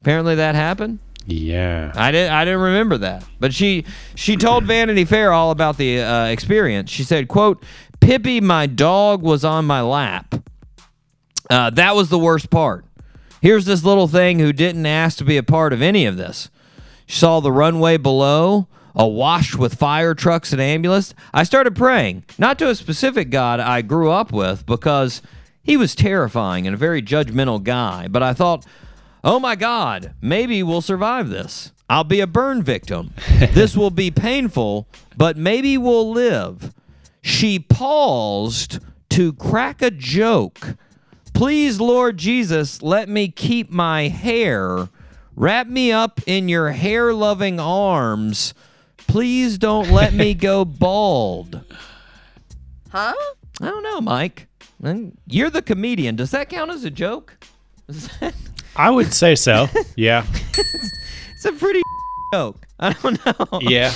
Apparently 0.00 0.34
that 0.36 0.54
happened. 0.54 1.00
Yeah. 1.26 1.92
I 1.94 2.12
didn't. 2.12 2.32
I 2.32 2.44
didn't 2.44 2.60
remember 2.60 2.98
that. 2.98 3.24
But 3.40 3.54
she 3.54 3.84
she 4.14 4.36
told 4.36 4.64
Vanity 4.66 5.04
Fair 5.04 5.32
all 5.32 5.50
about 5.50 5.76
the 5.76 6.00
uh, 6.00 6.26
experience. 6.26 6.90
She 6.90 7.04
said, 7.04 7.28
"quote 7.28 7.62
Pippi, 8.00 8.40
my 8.40 8.66
dog, 8.66 9.22
was 9.22 9.44
on 9.44 9.64
my 9.64 9.80
lap. 9.80 10.34
Uh, 11.48 11.70
that 11.70 11.94
was 11.94 12.08
the 12.10 12.18
worst 12.18 12.50
part. 12.50 12.84
Here's 13.40 13.64
this 13.64 13.84
little 13.84 14.08
thing 14.08 14.38
who 14.38 14.52
didn't 14.52 14.86
ask 14.86 15.18
to 15.18 15.24
be 15.24 15.36
a 15.36 15.42
part 15.42 15.72
of 15.72 15.82
any 15.82 16.06
of 16.06 16.16
this. 16.16 16.50
She 17.06 17.18
saw 17.18 17.40
the 17.40 17.52
runway 17.52 17.98
below, 17.98 18.68
awash 18.94 19.54
with 19.54 19.74
fire 19.74 20.14
trucks 20.14 20.52
and 20.52 20.60
ambulance. 20.60 21.14
I 21.32 21.44
started 21.44 21.76
praying, 21.76 22.24
not 22.38 22.58
to 22.60 22.70
a 22.70 22.74
specific 22.74 23.28
God 23.30 23.60
I 23.60 23.82
grew 23.82 24.10
up 24.10 24.32
with, 24.32 24.64
because 24.64 25.20
he 25.62 25.76
was 25.76 25.94
terrifying 25.94 26.66
and 26.66 26.74
a 26.74 26.78
very 26.78 27.02
judgmental 27.02 27.62
guy. 27.62 28.08
But 28.08 28.22
I 28.22 28.32
thought, 28.32 28.64
oh 29.24 29.40
my 29.40 29.56
God, 29.56 30.14
maybe 30.20 30.62
we'll 30.62 30.80
survive 30.80 31.30
this. 31.30 31.72
I'll 31.88 32.04
be 32.04 32.20
a 32.20 32.26
burn 32.26 32.62
victim. 32.62 33.12
this 33.52 33.76
will 33.76 33.90
be 33.90 34.10
painful, 34.10 34.86
but 35.16 35.36
maybe 35.36 35.76
we'll 35.76 36.10
live. 36.10 36.72
She 37.20 37.58
paused 37.58 38.78
to 39.10 39.32
crack 39.32 39.82
a 39.82 39.90
joke. 39.90 40.76
Please, 41.32 41.80
Lord 41.80 42.16
Jesus, 42.16 42.82
let 42.82 43.08
me 43.08 43.28
keep 43.28 43.70
my 43.70 44.08
hair. 44.08 44.88
Wrap 45.36 45.66
me 45.66 45.90
up 45.90 46.20
in 46.26 46.48
your 46.48 46.70
hair 46.70 47.12
loving 47.12 47.58
arms. 47.58 48.54
Please 48.96 49.58
don't 49.58 49.90
let 49.90 50.14
me 50.14 50.34
go 50.34 50.64
bald. 50.64 51.64
Huh? 52.90 53.14
I 53.60 53.66
don't 53.66 53.82
know, 53.82 54.00
Mike. 54.00 54.46
You're 55.26 55.50
the 55.50 55.62
comedian. 55.62 56.16
Does 56.16 56.30
that 56.30 56.48
count 56.48 56.70
as 56.70 56.84
a 56.84 56.90
joke? 56.90 57.36
Is 58.74 58.76
that- 58.76 58.80
I 58.82 58.90
would 58.90 59.12
say 59.12 59.34
so. 59.34 59.68
Yeah. 59.96 60.24
it's 60.56 61.44
a 61.44 61.52
pretty 61.52 61.80
joke. 62.32 62.66
I 62.80 62.92
don't 62.92 63.24
know. 63.24 63.60
Yeah. 63.60 63.92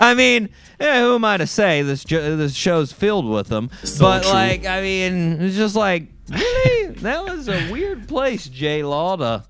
I 0.00 0.14
mean, 0.14 0.48
eh, 0.80 1.00
who 1.00 1.14
am 1.16 1.24
I 1.24 1.36
to 1.36 1.46
say 1.46 1.82
this 1.82 2.02
jo- 2.04 2.36
this 2.36 2.54
show's 2.54 2.92
filled 2.92 3.26
with 3.28 3.48
them? 3.48 3.70
but 4.00 4.24
like, 4.24 4.64
I 4.66 4.80
mean, 4.80 5.40
it's 5.42 5.56
just 5.56 5.76
like, 5.76 6.08
really, 6.30 6.86
that 7.02 7.24
was 7.24 7.48
a 7.48 7.70
weird 7.70 8.08
place, 8.08 8.48
J 8.48 8.82
Law, 8.82 9.16
to 9.16 9.44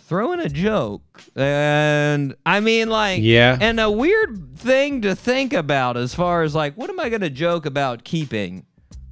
throw 0.00 0.32
in 0.32 0.40
a 0.40 0.48
joke, 0.48 1.02
and 1.36 2.34
I 2.46 2.60
mean, 2.60 2.88
like, 2.88 3.20
Yeah. 3.22 3.58
and 3.60 3.78
a 3.78 3.90
weird 3.90 4.56
thing 4.56 5.02
to 5.02 5.14
think 5.14 5.52
about 5.52 5.96
as 5.98 6.14
far 6.14 6.42
as 6.42 6.54
like, 6.54 6.74
what 6.78 6.88
am 6.90 6.98
I 6.98 7.10
gonna 7.10 7.28
joke 7.30 7.66
about 7.66 8.04
keeping? 8.04 8.64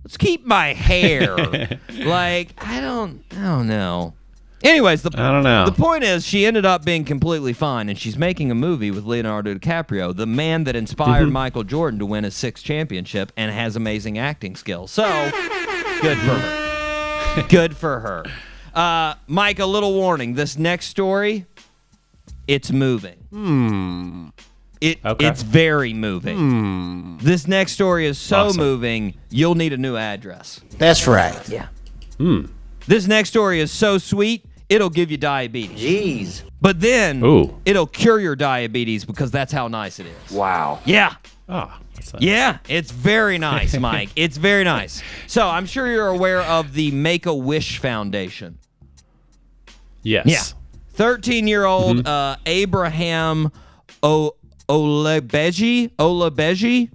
Let's 0.05 0.17
keep 0.17 0.45
my 0.47 0.73
hair. 0.73 1.37
like, 1.99 2.55
I 2.59 2.81
don't, 2.81 3.23
I 3.33 3.43
don't 3.43 3.69
know. 3.69 4.15
Anyways, 4.63 5.03
the 5.03 5.11
I 5.15 5.31
don't 5.33 5.43
know. 5.43 5.65
the 5.67 5.73
point 5.73 6.05
is, 6.05 6.25
she 6.27 6.47
ended 6.47 6.65
up 6.65 6.85
being 6.85 7.05
completely 7.05 7.53
fine, 7.53 7.89
and 7.89 7.99
she's 7.99 8.17
making 8.17 8.51
a 8.51 8.55
movie 8.55 8.91
with 8.91 9.05
Leonardo 9.05 9.55
DiCaprio, 9.55 10.15
the 10.15 10.27
man 10.27 10.65
that 10.65 10.77
inspired 10.77 11.25
Mm-hmm. 11.25 11.33
Michael 11.33 11.65
Jordan 11.65 11.99
to 11.99 12.07
win 12.07 12.25
his 12.25 12.35
sixth 12.37 12.65
championship 12.65 13.33
and 13.37 13.51
has 13.53 13.75
amazing 13.77 14.19
acting 14.19 14.55
skills. 14.57 14.91
So, 14.93 15.05
good 16.01 16.19
for 16.19 16.35
her. 16.35 17.45
good 17.49 17.77
for 17.77 18.01
her. 18.01 18.25
Uh, 18.75 19.15
Mike, 19.27 19.59
a 19.59 19.67
little 19.67 19.95
warning. 19.95 20.35
This 20.35 20.57
next 20.59 20.87
story 20.87 21.47
it's 22.49 22.71
moving. 22.73 23.17
Hmm. 23.31 24.29
It 24.81 24.99
Okay. 25.05 25.27
it's 25.27 25.43
very 25.43 25.93
moving. 25.93 26.37
Hmm. 26.37 27.17
This 27.19 27.47
next 27.47 27.73
story 27.73 28.05
is 28.07 28.19
so 28.19 28.47
Awesome. 28.47 28.61
moving, 28.61 29.15
you'll 29.31 29.55
need 29.55 29.73
a 29.73 29.77
new 29.77 29.97
address. 29.97 30.61
That's 30.79 31.07
right. 31.07 31.49
Yeah. 31.49 31.69
Hmm. 32.19 32.47
This 32.89 33.07
next 33.07 33.29
story 33.29 33.61
is 33.61 33.71
so 33.71 33.97
sweet, 33.99 34.45
it'll 34.73 34.91
give 34.91 35.11
you 35.11 35.17
diabetes. 35.17 35.81
Jeez. 35.81 36.43
But 36.61 36.81
then 36.81 37.23
Ooh. 37.25 37.59
it'll 37.65 37.87
cure 37.87 38.19
your 38.21 38.37
diabetes 38.37 39.05
because 39.05 39.31
that's 39.31 39.53
how 39.53 39.69
nice 39.69 39.99
it 39.99 40.07
is. 40.07 40.33
Wow. 40.33 40.81
Yeah. 40.85 41.15
Ah, 41.49 41.79
that's 41.95 42.15
a- 42.15 42.19
Yeah, 42.21 42.59
it's 42.69 42.91
very 42.91 43.39
nice, 43.39 43.77
Mike. 43.79 44.11
It's 44.17 44.37
very 44.37 44.65
nice. 44.65 45.03
So 45.27 45.47
I'm 45.49 45.67
sure 45.67 45.87
you're 45.91 46.09
aware 46.09 46.41
of 46.43 46.73
the 46.73 46.91
Make 46.93 47.27
a 47.27 47.35
Wish 47.35 47.79
Foundation. 47.79 48.59
Yes. 50.03 50.27
Yeah. 50.27 50.43
13 50.95 51.47
year 51.49 51.65
old 51.65 52.07
uh, 52.07 52.37
Abraham 52.47 53.51
o- 54.03 54.35
Olebeji. 54.69 55.91
Olebeji? 55.97 56.91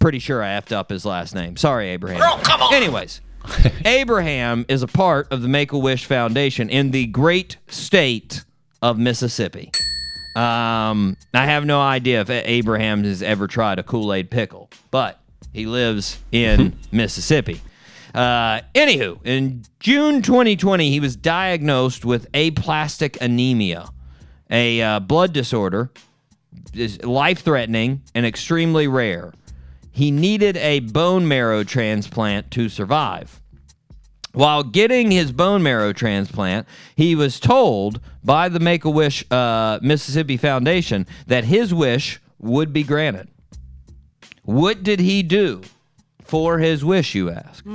Pretty 0.00 0.18
sure 0.18 0.42
I 0.42 0.48
effed 0.50 0.72
up 0.72 0.90
his 0.90 1.04
last 1.04 1.34
name. 1.34 1.56
Sorry, 1.56 1.88
Abraham. 1.88 2.20
Girl, 2.20 2.38
come 2.42 2.62
on. 2.62 2.72
Anyways, 2.74 3.20
Abraham 3.84 4.64
is 4.68 4.82
a 4.82 4.86
part 4.86 5.32
of 5.32 5.42
the 5.42 5.48
Make 5.48 5.72
a 5.72 5.78
Wish 5.78 6.04
Foundation 6.06 6.68
in 6.70 6.90
the 6.90 7.06
great 7.06 7.56
state 7.68 8.44
of 8.82 8.98
Mississippi. 8.98 9.70
Um, 10.36 11.16
I 11.34 11.46
have 11.46 11.64
no 11.64 11.80
idea 11.80 12.20
if 12.20 12.30
Abraham 12.30 13.04
has 13.04 13.22
ever 13.22 13.46
tried 13.46 13.78
a 13.78 13.82
Kool 13.82 14.12
Aid 14.12 14.30
pickle, 14.30 14.70
but 14.90 15.20
he 15.52 15.66
lives 15.66 16.18
in 16.30 16.78
Mississippi. 16.92 17.60
Uh, 18.14 18.60
anywho, 18.74 19.18
in 19.24 19.64
June 19.80 20.22
2020, 20.22 20.90
he 20.90 21.00
was 21.00 21.16
diagnosed 21.16 22.04
with 22.04 22.26
aplastic 22.34 23.20
anemia, 23.20 23.88
a 24.50 24.80
uh, 24.80 25.00
blood 25.00 25.32
disorder, 25.32 25.90
life 27.02 27.40
threatening 27.40 28.02
and 28.14 28.24
extremely 28.24 28.86
rare. 28.86 29.32
He 29.98 30.12
needed 30.12 30.56
a 30.58 30.78
bone 30.78 31.26
marrow 31.26 31.64
transplant 31.64 32.52
to 32.52 32.68
survive. 32.68 33.40
While 34.32 34.62
getting 34.62 35.10
his 35.10 35.32
bone 35.32 35.60
marrow 35.64 35.92
transplant, 35.92 36.68
he 36.94 37.16
was 37.16 37.40
told 37.40 38.00
by 38.22 38.48
the 38.48 38.60
Make 38.60 38.84
a 38.84 38.90
Wish 38.90 39.24
uh, 39.28 39.80
Mississippi 39.82 40.36
Foundation 40.36 41.04
that 41.26 41.42
his 41.42 41.74
wish 41.74 42.20
would 42.38 42.72
be 42.72 42.84
granted. 42.84 43.26
What 44.44 44.84
did 44.84 45.00
he 45.00 45.24
do 45.24 45.62
for 46.22 46.58
his 46.58 46.84
wish, 46.84 47.16
you 47.16 47.30
ask? 47.30 47.66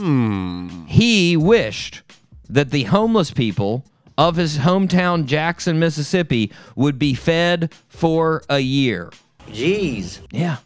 He 0.87 1.35
wished 1.35 2.03
that 2.47 2.71
the 2.71 2.83
homeless 2.83 3.31
people 3.31 3.83
of 4.17 4.37
his 4.37 4.59
hometown, 4.59 5.25
Jackson, 5.25 5.77
Mississippi, 5.77 6.53
would 6.77 6.97
be 6.97 7.15
fed 7.15 7.73
for 7.89 8.43
a 8.47 8.59
year. 8.59 9.11
Jeez. 9.49 10.21
Yeah. 10.31 10.59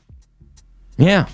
Yeah. 0.97 1.27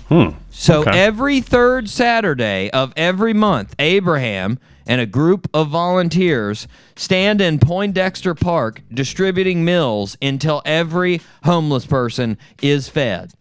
So 0.50 0.80
Okay. 0.82 0.90
every 0.98 1.40
third 1.40 1.88
Saturday 1.88 2.70
of 2.70 2.92
every 2.96 3.32
month, 3.32 3.74
Abraham 3.78 4.58
and 4.86 5.00
a 5.00 5.06
group 5.06 5.48
of 5.54 5.68
volunteers 5.68 6.68
stand 6.96 7.40
in 7.40 7.58
Poindexter 7.58 8.34
Park 8.34 8.82
distributing 8.92 9.64
meals 9.64 10.16
until 10.20 10.60
every 10.66 11.22
homeless 11.44 11.86
person 11.86 12.36
is 12.60 12.88
fed. 12.88 13.32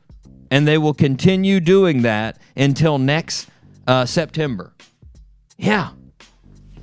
And 0.49 0.65
they 0.67 0.77
will 0.77 0.93
continue 0.93 1.59
doing 1.59 2.03
that 2.03 2.37
until 2.55 2.97
next 2.97 3.49
uh, 3.87 4.05
September. 4.05 4.71
Yeah. 5.57 5.89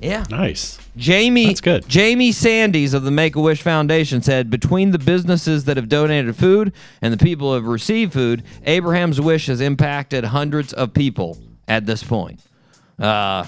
Yeah. 0.01 0.25
Nice. 0.29 0.79
Jamie 0.97 1.45
That's 1.45 1.61
good. 1.61 1.87
Jamie 1.87 2.31
Sandys 2.31 2.93
of 2.93 3.03
the 3.03 3.11
Make 3.11 3.35
a 3.35 3.41
Wish 3.41 3.61
Foundation 3.61 4.21
said 4.21 4.49
between 4.49 4.91
the 4.91 4.99
businesses 4.99 5.65
that 5.65 5.77
have 5.77 5.87
donated 5.87 6.35
food 6.35 6.73
and 7.01 7.13
the 7.13 7.23
people 7.23 7.49
who 7.49 7.53
have 7.53 7.65
received 7.65 8.13
food, 8.13 8.43
Abraham's 8.65 9.21
wish 9.21 9.45
has 9.45 9.61
impacted 9.61 10.25
hundreds 10.25 10.73
of 10.73 10.93
people 10.93 11.37
at 11.67 11.85
this 11.85 12.03
point. 12.03 12.41
Uh, 12.97 13.45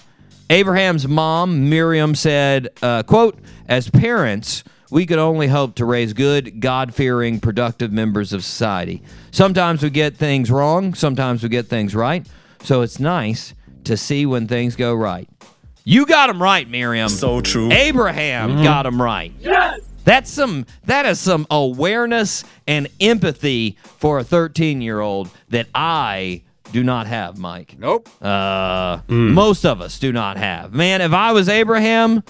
Abraham's 0.49 1.07
mom, 1.07 1.69
Miriam, 1.69 2.13
said, 2.13 2.69
uh, 2.83 3.01
quote, 3.01 3.39
as 3.67 3.89
parents, 3.89 4.63
we 4.91 5.07
could 5.07 5.17
only 5.17 5.47
hope 5.47 5.73
to 5.75 5.85
raise 5.85 6.13
good, 6.13 6.59
God 6.59 6.93
fearing, 6.93 7.39
productive 7.39 7.91
members 7.91 8.31
of 8.31 8.43
society. 8.43 9.01
Sometimes 9.31 9.81
we 9.81 9.89
get 9.89 10.17
things 10.17 10.51
wrong, 10.51 10.93
sometimes 10.93 11.41
we 11.41 11.49
get 11.49 11.65
things 11.65 11.95
right. 11.95 12.27
So 12.63 12.81
it's 12.81 12.99
nice 12.99 13.55
to 13.85 13.97
see 13.97 14.25
when 14.27 14.47
things 14.47 14.75
go 14.75 14.93
right. 14.93 15.27
You 15.83 16.05
got 16.05 16.29
him 16.29 16.41
right, 16.41 16.69
Miriam. 16.69 17.09
So 17.09 17.41
true. 17.41 17.71
Abraham 17.71 18.63
got 18.63 18.85
him 18.85 19.01
right. 19.01 19.33
Yes. 19.39 19.81
That's 20.05 20.29
some 20.29 20.65
that 20.85 21.05
is 21.05 21.19
some 21.19 21.47
awareness 21.49 22.43
and 22.67 22.87
empathy 22.99 23.77
for 23.97 24.19
a 24.19 24.23
13-year-old 24.23 25.29
that 25.49 25.67
I 25.73 26.43
do 26.71 26.83
not 26.83 27.07
have, 27.07 27.37
Mike. 27.37 27.75
Nope. 27.77 28.09
Uh, 28.21 28.99
most 29.07 29.65
of 29.65 29.79
us 29.79 29.99
do 29.99 30.11
not 30.11 30.37
have. 30.37 30.73
Man, 30.73 31.01
if 31.01 31.13
I 31.13 31.31
was 31.31 31.47
Abraham, 31.47 32.23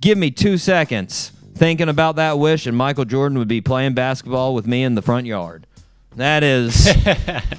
give 0.00 0.16
me 0.16 0.30
2 0.30 0.56
seconds 0.58 1.32
thinking 1.54 1.88
about 1.90 2.16
that 2.16 2.38
wish 2.38 2.66
and 2.66 2.76
Michael 2.76 3.04
Jordan 3.04 3.36
would 3.38 3.48
be 3.48 3.60
playing 3.60 3.92
basketball 3.92 4.54
with 4.54 4.66
me 4.66 4.82
in 4.82 4.94
the 4.94 5.02
front 5.02 5.26
yard. 5.26 5.66
That 6.16 6.42
is 6.42 6.84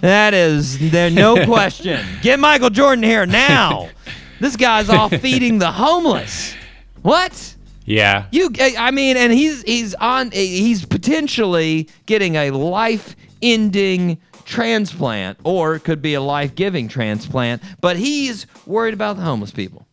that 0.02 0.34
is 0.34 0.92
there 0.92 1.12
no 1.12 1.46
question. 1.46 2.04
Get 2.22 2.40
Michael 2.40 2.70
Jordan 2.72 3.04
here 3.04 3.26
now. 3.26 3.90
This 4.42 4.56
guy's 4.56 4.90
off 4.90 5.14
feeding 5.22 5.60
the 5.60 5.72
homeless. 5.72 6.56
What? 7.04 7.56
Yeah. 7.86 8.26
You, 8.32 8.52
I 8.60 8.90
mean, 8.90 9.16
and 9.16 9.32
he's 9.32 9.62
he's 9.62 9.94
on, 9.96 10.28
eh, 10.34 10.42
he's 10.42 10.84
potentially 10.84 11.88
getting 12.08 12.36
a 12.36 12.50
life-ending 12.50 14.18
transplant, 14.44 15.38
or 15.44 15.76
it 15.76 15.84
could 15.84 16.02
be 16.02 16.16
a 16.16 16.22
life-giving 16.22 16.88
transplant. 16.88 17.62
But 17.82 17.98
he's 17.98 18.48
worried 18.66 18.96
about 18.96 19.18
the 19.18 19.22
homeless 19.22 19.52
people. 19.52 19.86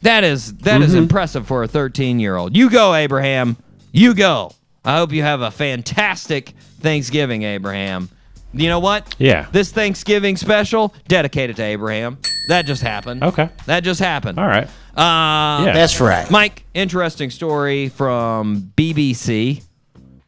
That 0.00 0.24
is 0.24 0.54
that 0.58 0.80
is 0.80 0.92
mm-hmm. 0.92 1.02
impressive 1.02 1.46
for 1.46 1.62
a 1.62 1.68
13-year-old. 1.68 2.56
You 2.56 2.70
go, 2.70 2.94
Abraham. 2.94 3.58
You 3.92 4.14
go. 4.14 4.52
I 4.82 4.96
hope 4.96 5.12
you 5.12 5.22
have 5.22 5.42
a 5.42 5.50
fantastic 5.50 6.54
Thanksgiving, 6.80 7.42
Abraham. 7.42 8.08
You 8.52 8.68
know 8.68 8.78
what? 8.80 9.14
Yeah. 9.18 9.46
This 9.52 9.70
Thanksgiving 9.72 10.36
special 10.36 10.94
dedicated 11.06 11.56
to 11.56 11.62
Abraham. 11.62 12.18
That 12.48 12.62
just 12.66 12.82
happened. 12.82 13.22
Okay. 13.22 13.50
That 13.66 13.84
just 13.84 14.00
happened. 14.00 14.38
All 14.38 14.46
right. 14.46 14.66
Uh, 14.96 15.64
Yeah. 15.66 15.72
That's 15.74 16.00
right. 16.00 16.30
Mike, 16.30 16.64
interesting 16.74 17.30
story 17.30 17.88
from 17.90 18.72
BBC. 18.76 19.62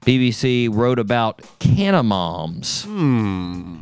BBC 0.03 0.69
wrote 0.73 0.99
about 0.99 1.41
canamoms. 1.59 2.85
Hmm. 2.85 3.79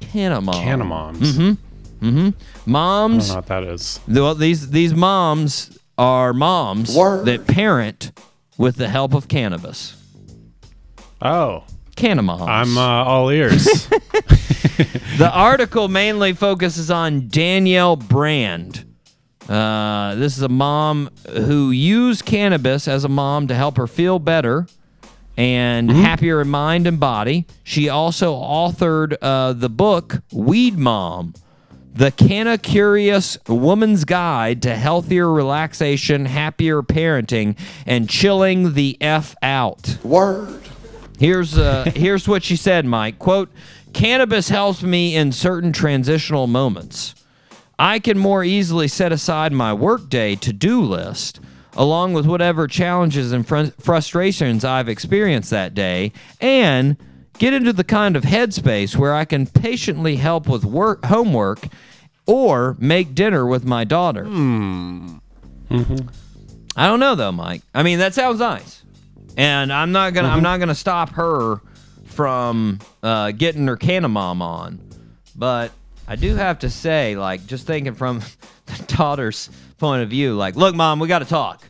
Canamoms. 0.00 0.56
Canamoms. 0.56 1.38
I 1.38 2.04
don't 2.06 2.34
Moms. 2.66 3.28
know 3.28 3.34
what 3.36 3.46
that 3.46 3.62
is. 3.64 4.00
Well, 4.08 4.34
these 4.34 4.70
these 4.70 4.94
moms 4.94 5.78
are 5.98 6.32
moms 6.32 6.96
Word. 6.96 7.26
that 7.26 7.46
parent 7.46 8.10
with 8.56 8.76
the 8.76 8.88
help 8.88 9.12
of 9.14 9.28
cannabis. 9.28 9.96
Oh, 11.20 11.64
Canamoms. 12.00 12.42
I'm 12.42 12.76
uh, 12.78 13.04
all 13.04 13.30
ears. 13.30 13.88
The 15.20 15.30
article 15.30 15.88
mainly 15.88 16.32
focuses 16.32 16.90
on 16.90 17.28
Danielle 17.28 17.96
Brand. 17.96 18.86
Uh, 19.46 20.14
this 20.14 20.34
is 20.38 20.42
a 20.42 20.48
mom 20.48 21.10
who 21.28 21.70
used 21.70 22.24
cannabis 22.24 22.88
as 22.88 23.04
a 23.04 23.08
mom 23.10 23.46
to 23.48 23.54
help 23.54 23.76
her 23.76 23.86
feel 23.86 24.18
better 24.18 24.66
and 25.36 25.90
happier 25.90 26.40
in 26.40 26.48
mind 26.48 26.86
and 26.86 26.98
body. 26.98 27.44
She 27.64 27.90
also 27.90 28.34
authored 28.34 29.14
uh, 29.20 29.52
the 29.52 29.68
book 29.68 30.22
Weed 30.32 30.78
Mom, 30.78 31.34
the 31.92 32.10
Canna 32.10 32.56
Curious 32.56 33.36
Woman's 33.46 34.06
Guide 34.06 34.62
to 34.62 34.74
Healthier 34.74 35.30
Relaxation, 35.30 36.24
Happier 36.24 36.82
Parenting, 36.82 37.58
and 37.84 38.08
Chilling 38.08 38.72
the 38.72 38.96
F 39.02 39.34
Out. 39.42 39.98
Word. 40.02 40.62
Here's 41.20 41.56
uh, 41.56 41.84
here's 41.94 42.26
what 42.26 42.42
she 42.42 42.56
said, 42.56 42.86
Mike. 42.86 43.18
Quote, 43.18 43.50
cannabis 43.92 44.48
helps 44.48 44.82
me 44.82 45.14
in 45.14 45.32
certain 45.32 45.72
transitional 45.72 46.46
moments. 46.46 47.14
I 47.78 47.98
can 47.98 48.18
more 48.18 48.42
easily 48.42 48.88
set 48.88 49.12
aside 49.12 49.52
my 49.52 49.72
workday 49.72 50.34
to-do 50.34 50.80
list 50.80 51.40
along 51.76 52.12
with 52.14 52.26
whatever 52.26 52.66
challenges 52.66 53.32
and 53.32 53.46
fr- 53.46 53.66
frustrations 53.78 54.64
I've 54.64 54.88
experienced 54.88 55.50
that 55.50 55.74
day 55.74 56.12
and 56.40 56.96
get 57.38 57.52
into 57.54 57.72
the 57.72 57.84
kind 57.84 58.16
of 58.16 58.24
headspace 58.24 58.96
where 58.96 59.14
I 59.14 59.24
can 59.24 59.46
patiently 59.46 60.16
help 60.16 60.48
with 60.48 60.64
work 60.64 61.04
homework 61.06 61.60
or 62.26 62.76
make 62.78 63.14
dinner 63.14 63.46
with 63.46 63.64
my 63.64 63.84
daughter. 63.84 64.24
I 66.76 66.86
don't 66.86 67.00
know 67.00 67.14
though, 67.14 67.32
Mike. 67.32 67.62
I 67.74 67.82
mean, 67.82 67.98
that 67.98 68.14
sounds 68.14 68.40
nice, 68.40 68.79
and 69.36 69.72
I'm 69.72 69.92
not 69.92 70.14
gonna 70.14 70.28
I'm 70.28 70.42
not 70.42 70.60
gonna 70.60 70.74
stop 70.74 71.10
her 71.10 71.60
from 72.06 72.78
uh, 73.02 73.30
getting 73.32 73.66
her 73.66 73.76
Canamom 73.76 74.40
on, 74.40 74.80
but 75.36 75.72
I 76.06 76.16
do 76.16 76.34
have 76.34 76.58
to 76.60 76.70
say, 76.70 77.14
like, 77.14 77.46
just 77.46 77.66
thinking 77.66 77.94
from 77.94 78.18
the 78.66 78.82
daughter's 78.96 79.48
point 79.78 80.02
of 80.02 80.10
view, 80.10 80.34
like, 80.34 80.56
look, 80.56 80.74
mom, 80.74 80.98
we 80.98 81.06
got 81.08 81.20
to 81.20 81.24
talk. 81.24 81.62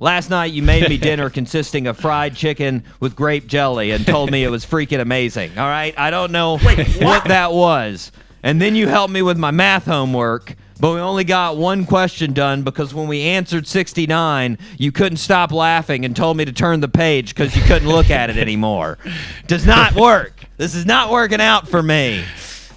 Last 0.00 0.30
night 0.30 0.52
you 0.52 0.62
made 0.62 0.88
me 0.88 0.96
dinner 0.98 1.28
consisting 1.28 1.86
of 1.86 1.98
fried 1.98 2.34
chicken 2.34 2.84
with 2.98 3.14
grape 3.14 3.46
jelly 3.46 3.90
and 3.90 4.06
told 4.06 4.30
me 4.30 4.42
it 4.44 4.48
was 4.48 4.64
freaking 4.64 5.00
amazing. 5.00 5.58
All 5.58 5.68
right, 5.68 5.92
I 5.98 6.10
don't 6.10 6.32
know 6.32 6.58
what 6.58 7.24
that 7.24 7.52
was. 7.52 8.10
And 8.42 8.60
then 8.62 8.74
you 8.74 8.88
helped 8.88 9.12
me 9.12 9.22
with 9.22 9.36
my 9.36 9.50
math 9.50 9.84
homework, 9.84 10.54
but 10.80 10.94
we 10.94 11.00
only 11.00 11.24
got 11.24 11.56
one 11.56 11.84
question 11.86 12.32
done 12.32 12.62
because 12.62 12.94
when 12.94 13.08
we 13.08 13.22
answered 13.22 13.66
69, 13.66 14.58
you 14.78 14.92
couldn't 14.92 15.18
stop 15.18 15.52
laughing 15.52 16.04
and 16.04 16.14
told 16.14 16.36
me 16.36 16.44
to 16.44 16.52
turn 16.52 16.80
the 16.80 16.88
page 16.88 17.34
because 17.34 17.56
you 17.56 17.62
couldn't 17.62 17.88
look 17.88 18.10
at 18.10 18.30
it 18.30 18.36
anymore. 18.36 18.98
Does 19.46 19.66
not 19.66 19.94
work. 19.94 20.44
This 20.56 20.74
is 20.74 20.86
not 20.86 21.10
working 21.10 21.40
out 21.40 21.68
for 21.68 21.82
me. 21.82 22.24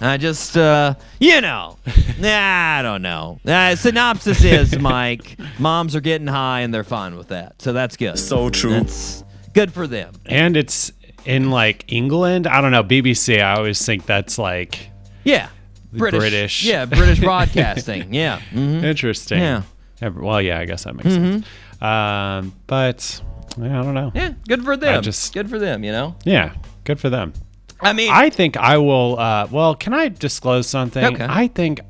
I 0.00 0.16
just, 0.16 0.56
uh, 0.56 0.94
you 1.20 1.40
know, 1.40 1.78
nah, 2.18 2.78
I 2.78 2.82
don't 2.82 3.02
know. 3.02 3.38
Uh, 3.46 3.76
synopsis 3.76 4.42
is, 4.42 4.76
Mike, 4.78 5.38
moms 5.60 5.94
are 5.94 6.00
getting 6.00 6.26
high 6.26 6.60
and 6.60 6.74
they're 6.74 6.82
fine 6.82 7.16
with 7.16 7.28
that. 7.28 7.62
So 7.62 7.72
that's 7.72 7.96
good. 7.96 8.18
So 8.18 8.50
true. 8.50 8.70
That's 8.70 9.22
good 9.54 9.72
for 9.72 9.86
them. 9.86 10.14
And 10.26 10.56
it's 10.56 10.90
in 11.24 11.50
like 11.50 11.84
England. 11.92 12.48
I 12.48 12.60
don't 12.60 12.72
know. 12.72 12.82
BBC. 12.82 13.40
I 13.40 13.54
always 13.54 13.84
think 13.84 14.06
that's 14.06 14.38
like 14.38 14.90
Yeah. 15.22 15.48
British. 15.92 16.18
British. 16.20 16.64
Yeah, 16.64 16.84
British 16.86 17.20
broadcasting. 17.28 18.12
Yeah. 18.14 18.40
Mhm. 18.52 18.82
interesting. 18.84 19.38
Yeah. 19.38 19.62
Yeah, 20.00 20.08
Well, 20.08 20.40
yeah, 20.42 20.58
I 20.58 20.64
guess 20.64 20.84
that 20.84 20.94
makes 20.96 21.10
sense. 21.10 21.46
Um, 21.80 22.52
but 22.66 23.22
yeah, 23.58 23.80
I 23.80 23.84
don't 23.84 23.94
know. 23.94 24.10
Yeah, 24.14 24.32
good 24.48 24.64
for 24.64 24.76
them. 24.76 25.02
just- 25.02 25.32
good 25.34 25.48
for 25.50 25.58
them, 25.58 25.84
you 25.84 25.92
know? 25.92 26.16
Yeah, 26.24 26.54
good 26.84 26.98
for 27.00 27.10
them. 27.10 27.32
I 27.80 27.92
mean, 27.92 28.10
I 28.12 28.30
think 28.30 28.56
I 28.56 28.78
will. 28.78 29.18
Uh, 29.18 29.48
well, 29.50 29.74
can 29.74 29.92
I 29.92 30.08
disclose 30.08 30.68
something? 30.68 31.04
Okay. 31.04 31.26
I 31.28 31.48
think 31.48 31.80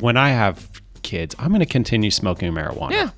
when 0.00 0.16
I 0.16 0.30
have 0.30 0.68
kids, 1.02 1.36
I'm 1.38 1.48
going 1.50 1.60
to 1.60 1.66
continue 1.66 2.10
smoking 2.10 2.52
marijuana. 2.52 2.90
yeah. 2.90 3.10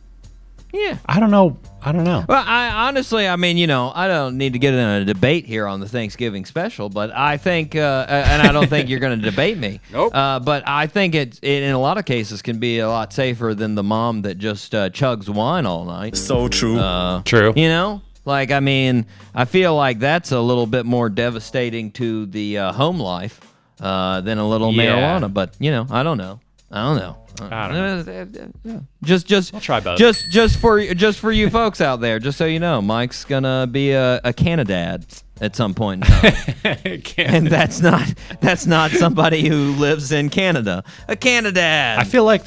Yeah. 0.73 0.99
I 1.07 1.19
don't 1.21 1.31
know. 1.31 1.59
I 1.81 1.93
don't 1.93 2.05
know. 2.05 2.25
Well, 2.29 2.45
I 2.45 2.89
honestly, 2.89 3.29
I 3.29 3.37
mean, 3.37 3.57
you 3.57 3.67
know, 3.69 3.93
I 3.95 4.09
don't 4.09 4.37
need 4.37 4.55
to 4.55 4.59
get 4.59 4.75
in 4.75 4.81
a 4.81 5.05
debate 5.05 5.47
here 5.47 5.67
on 5.67 5.79
the 5.81 5.89
Thanksgiving 5.89 6.45
special, 6.45 6.89
but 6.89 7.11
I 7.15 7.37
think, 7.37 7.77
uh, 7.77 8.07
and 8.09 8.43
I 8.43 8.51
don't 8.53 8.67
think 8.69 8.89
you're 8.89 8.99
going 9.01 9.19
to 9.21 9.31
debate 9.31 9.59
me. 9.59 9.81
Nope. 9.93 10.15
Uh, 10.15 10.41
but 10.41 10.65
I 10.67 10.87
think 10.89 11.15
it, 11.15 11.39
it, 11.43 11.63
in 11.63 11.73
a 11.73 11.79
lot 11.79 11.97
of 11.99 12.05
cases, 12.05 12.43
can 12.43 12.59
be 12.59 12.81
a 12.81 12.89
lot 12.89 13.13
safer 13.13 13.55
than 13.55 13.75
the 13.75 13.83
mom 13.85 14.23
that 14.23 14.39
just 14.39 14.75
uh, 14.75 14.91
chugs 14.91 15.29
wine 15.29 15.67
all 15.67 15.85
night. 15.85 16.17
So 16.17 16.49
true. 16.49 16.79
Uh, 16.79 17.23
True. 17.23 17.53
You 17.57 17.69
know, 17.69 18.03
like 18.25 18.51
I 18.51 18.61
mean, 18.61 19.07
I 19.35 19.45
feel 19.45 19.75
like 19.75 19.99
that's 20.01 20.33
a 20.33 20.41
little 20.41 20.67
bit 20.67 20.85
more 20.85 21.09
devastating 21.09 21.91
to 21.93 22.27
the 22.27 22.59
uh, 22.59 22.73
home 22.73 22.99
life 23.01 23.41
uh, 23.81 24.21
than 24.21 24.39
a 24.39 24.47
little 24.49 24.73
Yeah. 24.73 24.97
marijuana. 25.21 25.33
But 25.33 25.55
you 25.59 25.71
know, 25.71 25.87
I 25.91 26.03
don't 26.03 26.19
know. 26.19 26.41
I 26.71 26.85
don't 26.85 26.97
know. 26.97 27.17
I 27.51 27.69
don't 28.03 28.65
know. 28.65 28.87
Just, 29.03 29.27
just, 29.27 29.55
I'll 29.55 29.61
try 29.61 29.81
both. 29.81 29.99
Just, 29.99 30.31
just 30.31 30.59
for, 30.59 30.83
just 30.95 31.19
for 31.21 31.31
you 31.33 31.49
folks 31.51 31.81
out 31.81 32.01
there, 32.01 32.19
just 32.19 32.37
so 32.37 32.45
you 32.47 32.59
know, 32.59 32.83
Mike's 32.83 33.25
gonna 33.25 33.67
be 33.71 33.93
a, 33.93 34.21
a 34.25 34.33
Canadad 34.33 35.07
at 35.41 35.55
some 35.55 35.73
point 35.73 36.05
in 36.05 36.11
time, 36.11 37.03
and 37.17 37.47
that's 37.47 37.81
not, 37.81 38.13
that's 38.41 38.67
not 38.67 38.91
somebody 38.91 39.49
who 39.49 39.73
lives 39.75 40.11
in 40.13 40.31
Canada. 40.31 40.83
A 41.07 41.17
Canadad. 41.17 41.99
I 41.99 42.05
feel 42.05 42.25
like 42.25 42.45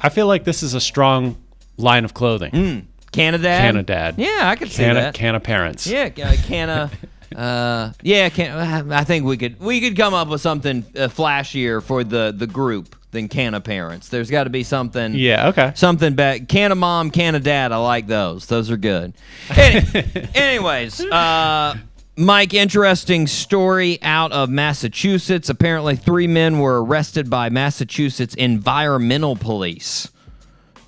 I 0.00 0.10
feel 0.10 0.26
like 0.26 0.44
this 0.44 0.62
is 0.62 0.74
a 0.74 0.80
strong 0.80 1.36
line 1.76 2.04
of 2.04 2.14
clothing. 2.14 2.86
Canadad. 3.10 3.60
Canadad. 3.60 4.14
Yeah, 4.18 4.40
I 4.42 4.56
could 4.56 4.70
see 4.70 4.82
Can 4.82 4.94
that. 4.94 5.14
can 5.14 5.34
of 5.34 5.42
parents. 5.42 5.86
Yeah, 5.86 6.10
uh, 6.22 6.34
canna. 6.44 6.90
Uh, 7.34 7.92
yeah, 8.02 8.28
can 8.28 8.92
I 8.92 9.02
think 9.02 9.24
we 9.24 9.36
could 9.36 9.58
we 9.58 9.80
could 9.80 9.96
come 9.96 10.14
up 10.14 10.28
with 10.28 10.40
something 10.40 10.84
uh, 10.94 11.08
flashier 11.08 11.82
for 11.82 12.04
the 12.04 12.32
the 12.36 12.46
group 12.46 12.94
than 13.14 13.28
canna 13.28 13.60
parents. 13.62 14.08
There's 14.08 14.30
got 14.30 14.44
to 14.44 14.50
be 14.50 14.62
something. 14.62 15.14
Yeah. 15.14 15.48
Okay. 15.48 15.72
Something 15.74 16.14
back. 16.14 16.48
Canna 16.48 16.74
mom, 16.74 17.10
canna 17.10 17.40
dad. 17.40 17.72
I 17.72 17.78
like 17.78 18.06
those. 18.06 18.44
Those 18.46 18.70
are 18.70 18.76
good. 18.76 19.14
Any- 19.56 20.04
anyways, 20.34 21.00
uh, 21.00 21.76
Mike, 22.16 22.52
interesting 22.52 23.26
story 23.26 23.98
out 24.02 24.30
of 24.32 24.50
Massachusetts. 24.50 25.48
Apparently, 25.48 25.96
three 25.96 26.26
men 26.26 26.58
were 26.58 26.84
arrested 26.84 27.30
by 27.30 27.48
Massachusetts 27.48 28.34
environmental 28.34 29.34
police. 29.36 30.10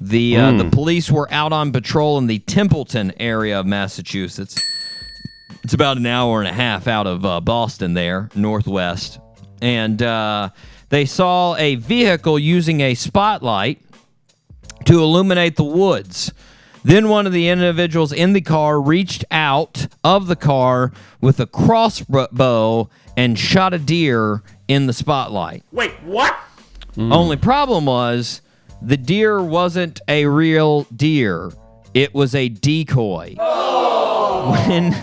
The 0.00 0.36
uh, 0.36 0.52
the 0.52 0.68
police 0.70 1.10
were 1.10 1.26
out 1.32 1.52
on 1.54 1.72
patrol 1.72 2.18
in 2.18 2.26
the 2.26 2.38
Templeton 2.40 3.14
area 3.18 3.58
of 3.58 3.64
Massachusetts. 3.64 4.60
It's 5.64 5.72
about 5.74 5.96
an 5.96 6.06
hour 6.06 6.40
and 6.40 6.48
a 6.48 6.52
half 6.52 6.86
out 6.86 7.06
of 7.06 7.24
uh, 7.24 7.40
Boston, 7.40 7.94
there, 7.94 8.28
northwest. 8.34 9.18
And 9.62 10.00
uh, 10.02 10.50
they 10.88 11.04
saw 11.04 11.56
a 11.56 11.74
vehicle 11.76 12.38
using 12.38 12.80
a 12.80 12.94
spotlight 12.94 13.80
to 14.84 15.00
illuminate 15.00 15.56
the 15.56 15.64
woods. 15.64 16.32
Then 16.84 17.08
one 17.08 17.26
of 17.26 17.32
the 17.32 17.48
individuals 17.48 18.12
in 18.12 18.32
the 18.32 18.40
car 18.40 18.80
reached 18.80 19.24
out 19.30 19.88
of 20.04 20.28
the 20.28 20.36
car 20.36 20.92
with 21.20 21.40
a 21.40 21.46
crossbow 21.46 22.88
and 23.16 23.36
shot 23.36 23.74
a 23.74 23.78
deer 23.78 24.42
in 24.68 24.86
the 24.86 24.92
spotlight. 24.92 25.64
Wait, 25.72 25.90
what? 26.04 26.32
Hmm. 26.94 27.12
Only 27.12 27.36
problem 27.36 27.86
was 27.86 28.40
the 28.80 28.96
deer 28.96 29.42
wasn't 29.42 30.00
a 30.06 30.26
real 30.26 30.84
deer. 30.94 31.50
It 31.92 32.14
was 32.14 32.34
a 32.34 32.48
decoy. 32.48 33.34
Oh. 33.38 34.64
When 34.68 34.94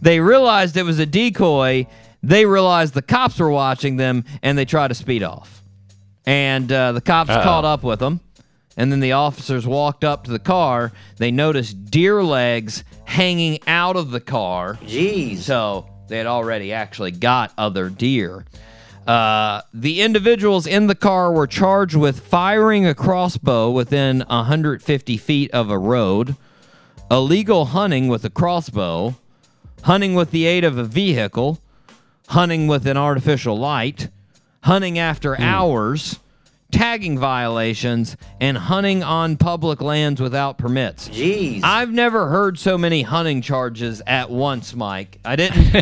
they 0.00 0.20
realized 0.20 0.76
it 0.76 0.84
was 0.84 0.98
a 0.98 1.06
decoy, 1.06 1.86
they 2.22 2.46
realized 2.46 2.94
the 2.94 3.02
cops 3.02 3.38
were 3.38 3.50
watching 3.50 3.96
them 3.96 4.24
and 4.42 4.56
they 4.56 4.64
tried 4.64 4.88
to 4.88 4.94
speed 4.94 5.22
off. 5.22 5.62
And 6.24 6.70
uh, 6.70 6.92
the 6.92 7.00
cops 7.00 7.30
caught 7.30 7.64
up 7.64 7.82
with 7.82 7.98
them. 7.98 8.20
And 8.76 8.90
then 8.90 9.00
the 9.00 9.12
officers 9.12 9.66
walked 9.66 10.04
up 10.04 10.24
to 10.24 10.30
the 10.30 10.38
car. 10.38 10.92
They 11.18 11.30
noticed 11.30 11.90
deer 11.90 12.22
legs 12.22 12.84
hanging 13.04 13.58
out 13.66 13.96
of 13.96 14.10
the 14.10 14.20
car. 14.20 14.78
Jeez. 14.82 15.38
So 15.38 15.86
they 16.08 16.18
had 16.18 16.26
already 16.26 16.72
actually 16.72 17.10
got 17.10 17.52
other 17.58 17.90
deer. 17.90 18.44
Uh, 19.06 19.62
the 19.74 20.00
individuals 20.00 20.66
in 20.66 20.86
the 20.86 20.94
car 20.94 21.32
were 21.32 21.46
charged 21.46 21.96
with 21.96 22.20
firing 22.20 22.86
a 22.86 22.94
crossbow 22.94 23.70
within 23.70 24.20
150 24.20 25.16
feet 25.16 25.50
of 25.50 25.70
a 25.70 25.78
road, 25.78 26.36
illegal 27.10 27.66
hunting 27.66 28.06
with 28.06 28.24
a 28.24 28.30
crossbow, 28.30 29.16
hunting 29.82 30.14
with 30.14 30.30
the 30.30 30.46
aid 30.46 30.62
of 30.62 30.78
a 30.78 30.84
vehicle, 30.84 31.60
hunting 32.28 32.66
with 32.66 32.86
an 32.86 32.96
artificial 32.96 33.56
light, 33.58 34.08
hunting 34.62 34.98
after 34.98 35.38
hours, 35.40 36.18
tagging 36.70 37.18
violations, 37.18 38.16
and 38.40 38.56
hunting 38.56 39.02
on 39.02 39.36
public 39.36 39.80
lands 39.82 40.20
without 40.20 40.56
permits. 40.56 41.08
Jeez. 41.08 41.60
I've 41.62 41.92
never 41.92 42.28
heard 42.28 42.58
so 42.58 42.78
many 42.78 43.02
hunting 43.02 43.42
charges 43.42 44.00
at 44.06 44.30
once, 44.30 44.74
Mike. 44.74 45.18
I 45.24 45.36
didn't 45.36 45.74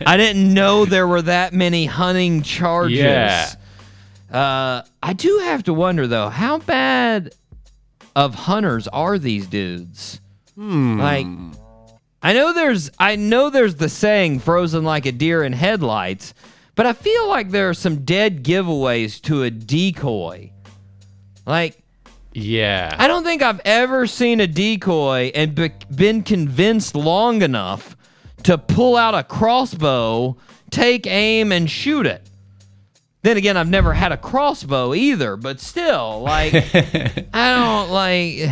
I 0.06 0.16
didn't 0.16 0.52
know 0.52 0.84
there 0.84 1.06
were 1.08 1.22
that 1.22 1.52
many 1.52 1.86
hunting 1.86 2.42
charges. 2.42 2.98
Yeah. 2.98 3.50
Uh, 4.30 4.82
I 5.02 5.12
do 5.12 5.38
have 5.44 5.62
to 5.64 5.72
wonder 5.72 6.06
though, 6.06 6.28
how 6.28 6.58
bad 6.58 7.34
of 8.14 8.34
hunters 8.34 8.88
are 8.88 9.18
these 9.18 9.46
dudes? 9.46 10.20
Like 10.56 11.26
I 12.26 12.32
know 12.32 12.52
there's 12.52 12.90
I 12.98 13.14
know 13.14 13.50
there's 13.50 13.76
the 13.76 13.88
saying 13.88 14.40
frozen 14.40 14.82
like 14.82 15.06
a 15.06 15.12
deer 15.12 15.44
in 15.44 15.52
headlights, 15.52 16.34
but 16.74 16.84
I 16.84 16.92
feel 16.92 17.28
like 17.28 17.52
there 17.52 17.68
are 17.68 17.74
some 17.74 18.04
dead 18.04 18.42
giveaways 18.42 19.22
to 19.22 19.44
a 19.44 19.50
decoy. 19.50 20.50
Like 21.46 21.78
Yeah. 22.32 22.96
I 22.98 23.06
don't 23.06 23.22
think 23.22 23.42
I've 23.42 23.60
ever 23.64 24.08
seen 24.08 24.40
a 24.40 24.48
decoy 24.48 25.30
and 25.36 25.54
be- 25.54 25.70
been 25.94 26.24
convinced 26.24 26.96
long 26.96 27.42
enough 27.42 27.96
to 28.42 28.58
pull 28.58 28.96
out 28.96 29.14
a 29.14 29.22
crossbow, 29.22 30.36
take 30.70 31.06
aim, 31.06 31.52
and 31.52 31.70
shoot 31.70 32.06
it. 32.06 32.28
Then 33.22 33.36
again, 33.36 33.56
I've 33.56 33.70
never 33.70 33.92
had 33.94 34.10
a 34.10 34.16
crossbow 34.16 34.94
either, 34.94 35.36
but 35.36 35.60
still, 35.60 36.22
like, 36.22 36.52
I 37.32 37.54
don't 37.54 37.90
like. 37.90 38.50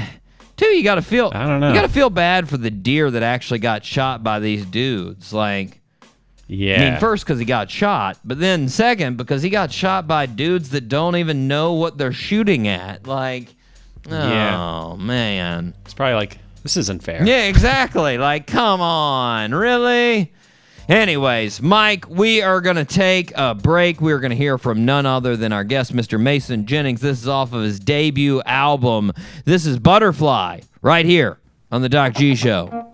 Too, 0.56 0.66
you 0.66 0.84
got 0.84 0.94
to 0.96 1.02
feel. 1.02 1.30
I 1.34 1.46
don't 1.46 1.60
know. 1.60 1.68
You 1.68 1.74
got 1.74 1.82
to 1.82 1.88
feel 1.88 2.10
bad 2.10 2.48
for 2.48 2.56
the 2.56 2.70
deer 2.70 3.10
that 3.10 3.22
actually 3.22 3.58
got 3.58 3.84
shot 3.84 4.22
by 4.22 4.38
these 4.38 4.64
dudes. 4.64 5.32
Like, 5.32 5.80
yeah. 6.46 6.76
I 6.76 6.90
mean, 6.90 7.00
first 7.00 7.24
because 7.24 7.38
he 7.38 7.44
got 7.44 7.70
shot, 7.70 8.18
but 8.24 8.38
then 8.38 8.68
second 8.68 9.16
because 9.16 9.42
he 9.42 9.50
got 9.50 9.72
shot 9.72 10.06
by 10.06 10.26
dudes 10.26 10.70
that 10.70 10.88
don't 10.88 11.16
even 11.16 11.48
know 11.48 11.72
what 11.72 11.98
they're 11.98 12.12
shooting 12.12 12.68
at. 12.68 13.06
Like, 13.06 13.54
oh 14.10 14.12
Yeah. 14.12 14.96
man, 14.98 15.74
it's 15.84 15.94
probably 15.94 16.14
like 16.14 16.38
this 16.62 16.76
isn't 16.76 17.02
fair. 17.02 17.24
yeah, 17.26 17.44
exactly. 17.46 18.16
like, 18.18 18.46
come 18.46 18.80
on, 18.80 19.52
really? 19.54 20.32
Anyways, 20.88 21.62
Mike, 21.62 22.08
we 22.10 22.42
are 22.42 22.60
going 22.60 22.76
to 22.76 22.84
take 22.84 23.32
a 23.36 23.54
break. 23.54 24.02
We 24.02 24.12
are 24.12 24.18
going 24.18 24.32
to 24.32 24.36
hear 24.36 24.58
from 24.58 24.84
none 24.84 25.06
other 25.06 25.34
than 25.34 25.50
our 25.50 25.64
guest, 25.64 25.94
Mr. 25.94 26.20
Mason 26.20 26.66
Jennings. 26.66 27.00
This 27.00 27.22
is 27.22 27.28
off 27.28 27.54
of 27.54 27.62
his 27.62 27.80
debut 27.80 28.42
album. 28.42 29.12
This 29.46 29.64
is 29.64 29.78
Butterfly, 29.78 30.60
right 30.82 31.06
here 31.06 31.38
on 31.72 31.80
The 31.80 31.88
Doc 31.88 32.14
G 32.14 32.34
Show. 32.34 32.93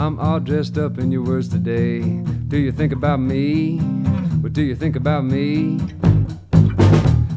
I'm 0.00 0.18
all 0.18 0.40
dressed 0.40 0.78
up 0.78 0.96
in 0.96 1.12
your 1.12 1.22
words 1.22 1.46
today. 1.46 2.00
Do 2.48 2.56
you 2.56 2.72
think 2.72 2.90
about 2.90 3.20
me? 3.20 3.76
What 4.40 4.54
do 4.54 4.62
you 4.62 4.74
think 4.74 4.96
about 4.96 5.26
me? 5.26 5.78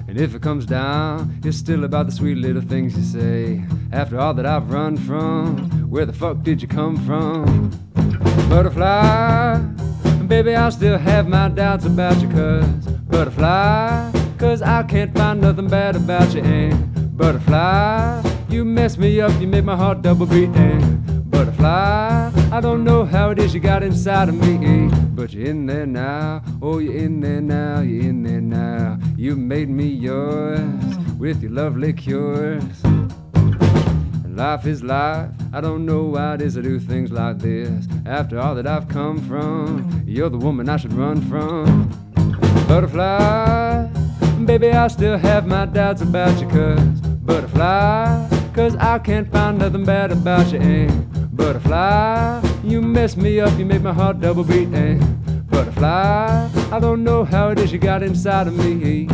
And 0.08 0.18
if 0.18 0.34
it 0.34 0.42
comes 0.42 0.66
down, 0.66 1.42
it's 1.44 1.58
still 1.58 1.84
about 1.84 2.06
the 2.06 2.14
sweet 2.14 2.38
little 2.38 2.62
things 2.62 2.96
you 2.96 3.04
say. 3.04 3.66
After 3.92 4.18
all 4.18 4.34
that 4.36 4.46
I've 4.46 4.72
run 4.72 4.96
from, 4.96 5.58
where 5.90 6.06
the 6.06 6.14
fuck 6.14 6.42
did 6.42 6.62
you 6.62 6.70
come 6.70 6.96
from? 7.06 7.70
Butterfly, 8.48 9.58
baby, 10.28 10.56
I 10.56 10.70
still 10.70 10.98
have 10.98 11.28
my 11.28 11.50
doubts 11.50 11.84
about 11.84 12.22
you, 12.22 12.30
cuz. 12.30 12.88
Butterfly, 13.10 14.10
cuz 14.38 14.62
I 14.62 14.84
can't 14.84 15.14
find 15.14 15.42
nothing 15.42 15.68
bad 15.68 15.98
about 15.98 16.34
you, 16.34 16.42
and 16.42 17.18
butterfly, 17.18 18.24
you 18.48 18.64
mess 18.64 18.98
me 18.98 19.20
up, 19.20 19.34
you 19.42 19.48
make 19.48 19.66
my 19.66 19.76
heart 19.76 20.02
double 20.02 20.26
beat, 20.26 20.48
and 20.56 21.13
butterfly, 21.34 22.32
I 22.52 22.62
don't 22.62 22.84
know 22.84 23.06
how 23.06 23.32
it 23.32 23.40
is 23.40 23.54
you 23.56 23.60
got 23.60 23.82
inside 23.82 24.30
of 24.30 24.36
me, 24.36 24.54
eh? 24.66 24.96
but 25.16 25.34
you're 25.34 25.48
in 25.48 25.66
there 25.66 25.88
now, 25.88 26.44
oh, 26.62 26.78
you're 26.78 26.96
in 26.96 27.22
there 27.22 27.42
now, 27.42 27.82
you're 27.82 28.04
in 28.04 28.22
there 28.22 28.40
now. 28.40 29.00
You 29.18 29.36
made 29.36 29.68
me 29.68 29.88
yours 29.88 30.84
with 31.18 31.42
your 31.42 31.52
lovely 31.52 31.92
cures. 31.92 32.84
And 32.84 34.38
life 34.38 34.68
is 34.68 34.84
life. 34.84 35.32
I 35.52 35.60
don't 35.60 35.86
know 35.86 36.04
why 36.04 36.36
it 36.36 36.42
is 36.42 36.56
I 36.58 36.62
do 36.62 36.80
things 36.80 37.12
like 37.12 37.40
this. 37.40 37.88
After 38.06 38.40
all 38.40 38.54
that 38.56 38.68
I've 38.68 38.88
come 38.88 39.18
from, 39.28 40.04
you're 40.06 40.30
the 40.30 40.38
woman 40.38 40.70
I 40.70 40.78
should 40.78 40.94
run 40.94 41.20
from. 41.30 41.90
Butterfly, 42.68 43.88
baby, 44.46 44.72
I 44.72 44.88
still 44.88 45.18
have 45.18 45.48
my 45.48 45.66
doubts 45.66 46.02
about 46.04 46.40
you, 46.40 46.48
cuz. 46.48 47.02
Butterfly, 47.26 48.28
cuz 48.54 48.76
I 48.76 49.00
can't 49.00 49.32
find 49.32 49.58
nothing 49.58 49.84
bad 49.84 50.12
about 50.12 50.52
you, 50.52 50.60
and 50.60 51.13
butterfly, 51.36 52.42
you 52.64 52.82
mess 52.82 53.18
me 53.18 53.40
up, 53.40 53.58
you 53.58 53.66
make 53.66 53.82
my 53.82 53.94
heart 53.94 54.20
double 54.20 54.44
beat, 54.44 54.70
and 54.70 55.48
butterfly, 55.50 56.50
I 56.72 56.80
don't 56.80 57.04
know 57.04 57.24
how 57.24 57.50
it 57.50 57.60
is 57.60 57.72
you 57.72 57.80
got 57.80 58.04
inside 58.04 58.48
of 58.48 58.56
me. 58.56 59.08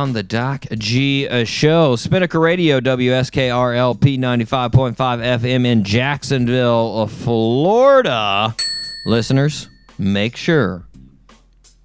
On 0.00 0.14
the 0.14 0.22
Doc 0.22 0.64
G 0.78 1.28
uh, 1.28 1.44
Show. 1.44 1.94
Spinnaker 1.94 2.40
Radio, 2.40 2.80
WSKRLP 2.80 4.18
95.5 4.18 4.96
FM 4.96 5.66
in 5.66 5.84
Jacksonville, 5.84 7.00
uh, 7.00 7.06
Florida. 7.06 8.56
Listeners, 9.04 9.68
make 9.98 10.36
sure 10.36 10.86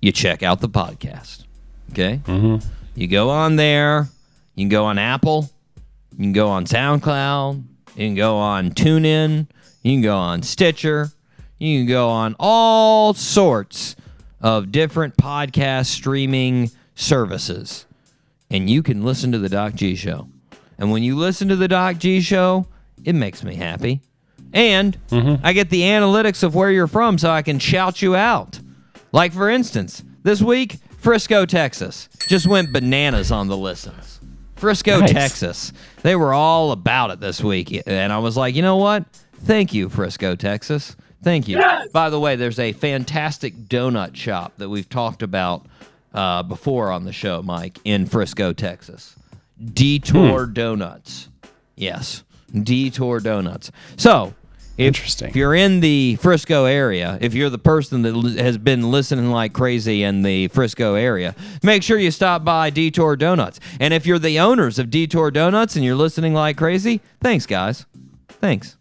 you 0.02 0.14
check 0.14 0.44
out 0.44 0.62
the 0.62 0.70
podcast. 0.70 1.44
Okay? 1.92 2.22
Mm-hmm. 2.24 2.66
You 2.96 3.08
go 3.10 3.30
on 3.30 3.58
there. 3.58 4.08
You 4.56 4.64
can 4.64 4.70
go 4.70 4.86
on 4.86 4.98
Apple. 4.98 5.50
You 6.14 6.24
can 6.24 6.32
go 6.32 6.48
on 6.48 6.64
SoundCloud. 6.66 7.64
You 7.98 8.08
can 8.08 8.16
go 8.16 8.38
on 8.38 8.72
TuneIn. 8.72 9.48
You 9.84 9.96
can 9.96 10.02
go 10.02 10.16
on 10.16 10.42
Stitcher. 10.42 11.10
You 11.60 11.80
can 11.80 11.88
go 11.88 12.08
on 12.08 12.38
all 12.40 13.14
sorts 13.14 13.98
of 14.40 14.72
different 14.72 15.18
podcast 15.18 15.88
streaming 15.88 16.72
services. 16.96 17.85
And 18.56 18.70
you 18.70 18.84
can 18.84 19.04
listen 19.04 19.34
to 19.34 19.38
the 19.38 19.50
Doc 19.50 19.76
G 19.76 19.96
Show. 19.96 20.30
And 20.78 20.90
when 20.90 21.04
you 21.04 21.18
listen 21.18 21.50
to 21.50 21.58
the 21.58 21.68
Doc 21.68 21.98
G 21.98 22.22
Show, 22.22 22.68
it 23.04 23.14
makes 23.14 23.44
me 23.44 23.56
happy. 23.56 24.00
And 24.54 24.98
mm-hmm. 25.10 25.46
I 25.46 25.52
get 25.52 25.70
the 25.70 25.82
analytics 25.82 26.42
of 26.42 26.56
where 26.56 26.72
you're 26.72 26.88
from 26.88 27.18
so 27.18 27.30
I 27.30 27.42
can 27.42 27.60
shout 27.60 28.02
you 28.02 28.16
out. 28.16 28.62
Like, 29.12 29.34
for 29.34 29.50
instance, 29.50 30.06
this 30.24 30.42
week, 30.42 30.78
Frisco, 31.00 31.46
Texas 31.46 32.08
just 32.30 32.48
went 32.48 32.72
bananas 32.72 33.30
on 33.30 33.50
the 33.50 33.58
listens. 33.58 34.22
Frisco, 34.56 35.02
Nice. 35.02 35.12
Texas. 35.12 35.74
They 36.02 36.16
were 36.16 36.34
all 36.34 36.72
about 36.72 37.12
it 37.12 37.20
this 37.20 37.44
week. 37.44 37.84
And 37.86 38.14
I 38.14 38.20
was 38.20 38.38
like, 38.38 38.56
you 38.56 38.62
know 38.62 38.78
what? 38.78 39.04
Thank 39.34 39.74
you, 39.74 39.90
Frisco, 39.90 40.38
Texas. 40.38 40.96
Thank 41.22 41.50
you. 41.50 41.62
By 41.92 42.10
the 42.10 42.22
way, 42.22 42.38
there's 42.38 42.60
a 42.60 42.72
fantastic 42.72 43.54
donut 43.68 44.16
shop 44.16 44.54
that 44.60 44.70
we've 44.70 44.88
talked 44.88 45.24
about 45.24 45.66
uh, 46.16 46.42
before 46.42 46.92
on 46.92 47.04
the 47.04 47.14
show, 47.14 47.44
Mike, 47.44 47.78
in 47.84 48.08
Frisco, 48.08 48.54
Texas. 48.54 49.16
Detour 49.74 50.48
Donuts. 50.48 51.30
Yes, 51.76 52.24
Detour 52.52 53.20
Donuts. 53.20 53.72
So, 53.98 54.34
if, 54.78 54.88
Interesting. 54.88 55.30
if 55.30 55.36
you're 55.38 55.56
in 55.56 55.80
the 55.80 56.16
Frisco 56.18 56.66
area, 56.66 57.18
if 57.22 57.34
you're 57.34 57.50
the 57.50 57.58
person 57.58 58.02
that 58.02 58.14
li- 58.14 58.38
has 58.38 58.58
been 58.58 58.92
listening 58.92 59.32
like 59.32 59.54
crazy 59.54 60.04
in 60.04 60.22
the 60.24 60.50
Frisco 60.50 60.96
area, 60.96 61.34
make 61.64 61.82
sure 61.84 61.98
you 61.98 62.12
stop 62.12 62.44
by 62.44 62.70
Detour 62.70 63.16
Donuts. 63.16 63.62
And 63.80 63.94
if 63.94 64.06
you're 64.06 64.20
the 64.20 64.38
owners 64.40 64.78
of 64.78 64.90
Detour 64.90 65.32
Donuts 65.32 65.78
and 65.78 65.86
you're 65.86 65.96
listening 65.96 66.34
like 66.34 66.58
crazy, 66.58 67.00
thanks, 67.22 67.46
guys. 67.46 67.86
Thanks. 68.28 68.76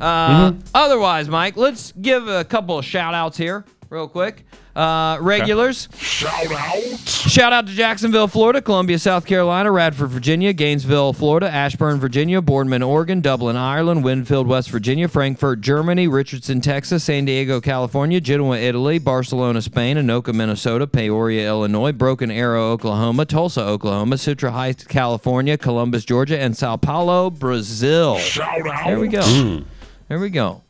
Uh, 0.00 0.52
Otherwise, 0.74 1.28
Mike, 1.28 1.56
let's 1.58 1.92
give 1.92 2.28
a 2.28 2.44
couple 2.44 2.78
of 2.78 2.84
shout 2.86 3.12
outs 3.14 3.36
here, 3.36 3.64
real 3.90 4.08
quick. 4.08 4.44
Uh, 4.74 5.16
regulars. 5.20 5.88
Shout 5.96 6.52
out. 6.52 6.98
Shout 7.06 7.52
out 7.52 7.66
to 7.66 7.72
Jacksonville, 7.72 8.28
Florida, 8.28 8.60
Columbia, 8.60 8.98
South 8.98 9.24
Carolina, 9.24 9.70
Radford, 9.70 10.10
Virginia, 10.10 10.52
Gainesville, 10.52 11.12
Florida, 11.12 11.50
Ashburn, 11.50 11.98
Virginia, 11.98 12.42
Boardman, 12.42 12.82
Oregon, 12.82 13.20
Dublin, 13.20 13.56
Ireland, 13.56 14.04
Winfield, 14.04 14.46
West 14.46 14.70
Virginia, 14.70 15.08
Frankfurt, 15.08 15.60
Germany, 15.60 16.08
Richardson, 16.08 16.60
Texas, 16.60 17.04
San 17.04 17.24
Diego, 17.24 17.60
California, 17.60 18.20
Genoa, 18.20 18.58
Italy, 18.58 18.98
Barcelona, 18.98 19.62
Spain, 19.62 19.96
Anoka, 19.96 20.34
Minnesota, 20.34 20.86
Peoria, 20.86 21.48
Illinois, 21.48 21.92
Broken 21.92 22.30
Arrow, 22.30 22.72
Oklahoma, 22.72 23.24
Tulsa, 23.24 23.62
Oklahoma, 23.62 24.18
Citrus 24.18 24.52
Heights, 24.52 24.84
California, 24.84 25.56
Columbus, 25.56 26.04
Georgia, 26.04 26.38
and 26.38 26.56
Sao 26.56 26.76
Paulo, 26.76 27.30
Brazil. 27.30 28.18
Shout 28.18 28.66
out. 28.66 28.86
There 28.86 29.00
we 29.00 29.08
go. 29.08 29.62
There 30.08 30.18
we 30.20 30.30
go. 30.30 30.62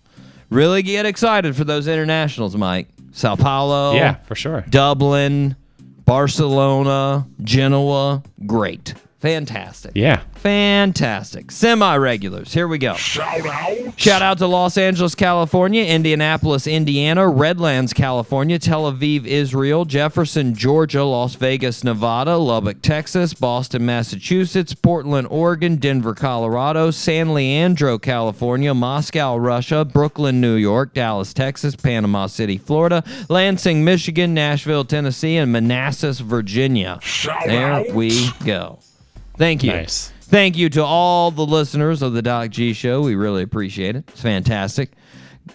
Really 0.49 0.83
get 0.83 1.07
excited 1.07 1.57
for 1.57 1.64
those 1.64 1.89
internationals, 1.89 2.57
Mike. 2.57 2.89
Sao 3.17 3.35
Paulo. 3.35 3.95
Yeah, 3.95 4.17
for 4.25 4.35
sure. 4.35 4.61
Dublin, 4.69 5.57
Barcelona, 6.05 7.27
Genoa. 7.43 8.23
Great. 8.45 8.93
Fantastic. 9.21 9.93
Yeah. 9.95 10.23
Fantastic. 10.35 11.51
Semi 11.51 11.97
regulars. 11.97 12.53
Here 12.53 12.69
we 12.69 12.77
go. 12.77 12.95
Shout 12.95 13.47
out. 13.47 13.99
Shout 13.99 14.21
out 14.21 14.39
to 14.39 14.47
Los 14.47 14.77
Angeles, 14.77 15.14
California, 15.14 15.85
Indianapolis, 15.85 16.67
Indiana, 16.67 17.27
Redlands, 17.27 17.95
California, 17.95 18.59
Tel 18.59 18.93
Aviv, 18.93 19.25
Israel, 19.25 19.87
Jefferson, 19.87 20.55
Georgia, 20.55 21.03
Las 21.03 21.35
Vegas, 21.35 21.83
Nevada, 21.83 22.37
Lubbock, 22.37 22.83
Texas, 22.83 23.33
Boston, 23.33 23.87
Massachusetts, 23.87 24.75
Portland, 24.75 25.27
Oregon, 25.31 25.77
Denver, 25.77 26.14
Colorado, 26.14 26.91
San 26.91 27.33
Leandro, 27.33 27.99
California, 27.99 28.75
Moscow, 28.75 29.35
Russia, 29.37 29.85
Brooklyn, 29.87 30.43
New 30.43 30.57
York, 30.57 30.93
Dallas, 30.93 31.33
Texas, 31.33 31.75
Panama 31.75 32.27
City, 32.27 32.59
Florida, 32.59 33.03
Lansing, 33.31 33.83
Michigan, 33.83 34.35
Nashville, 34.35 34.85
Tennessee, 34.85 35.37
and 35.39 35.51
Manassas, 35.51 36.21
Virginia. 36.21 37.01
there 37.47 37.83
we 37.93 38.29
go. 38.45 38.79
Thank 39.37 39.62
you. 39.62 39.72
Nice. 39.72 40.12
Thank 40.22 40.57
you 40.57 40.68
to 40.70 40.84
all 40.84 41.30
the 41.30 41.47
listeners 41.47 42.03
of 42.03 42.12
the 42.12 42.22
Doc 42.22 42.51
G 42.51 42.72
Show. 42.72 43.03
We 43.03 43.14
really 43.14 43.43
appreciate 43.43 43.95
it. 43.95 44.05
It's 44.09 44.20
fantastic. 44.20 44.93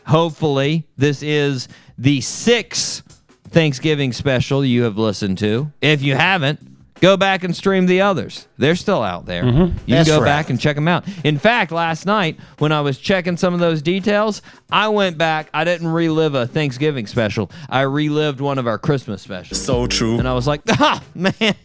Hopefully, 0.05 0.87
this 0.97 1.21
is 1.21 1.67
the 1.97 2.21
sixth 2.21 3.03
Thanksgiving 3.49 4.13
special 4.13 4.63
you 4.63 4.83
have 4.83 4.97
listened 4.97 5.37
to. 5.39 5.71
If 5.81 6.01
you 6.01 6.15
haven't, 6.15 6.61
go 7.01 7.17
back 7.17 7.43
and 7.43 7.53
stream 7.53 7.85
the 7.85 7.99
others. 7.99 8.47
They're 8.57 8.77
still 8.77 9.03
out 9.03 9.25
there. 9.25 9.45
You 9.45 9.73
can 9.87 10.05
go 10.05 10.19
right. 10.19 10.25
back 10.25 10.49
and 10.49 10.57
check 10.57 10.75
them 10.75 10.87
out. 10.87 11.05
In 11.25 11.37
fact, 11.37 11.73
last 11.73 12.05
night 12.05 12.39
when 12.59 12.71
I 12.71 12.79
was 12.79 12.97
checking 12.97 13.35
some 13.35 13.53
of 13.53 13.59
those 13.59 13.81
details, 13.81 14.41
I 14.71 14.87
went 14.87 15.17
back. 15.17 15.49
I 15.53 15.65
didn't 15.65 15.89
relive 15.89 16.33
a 16.33 16.47
Thanksgiving 16.47 17.07
special. 17.07 17.51
I 17.69 17.81
relived 17.81 18.39
one 18.39 18.57
of 18.57 18.67
our 18.67 18.77
Christmas 18.77 19.21
specials. 19.21 19.61
So 19.61 19.85
true. 19.85 20.17
And 20.17 20.29
I 20.29 20.33
was 20.33 20.47
like, 20.47 20.61
ah, 20.69 21.03
man, 21.13 21.55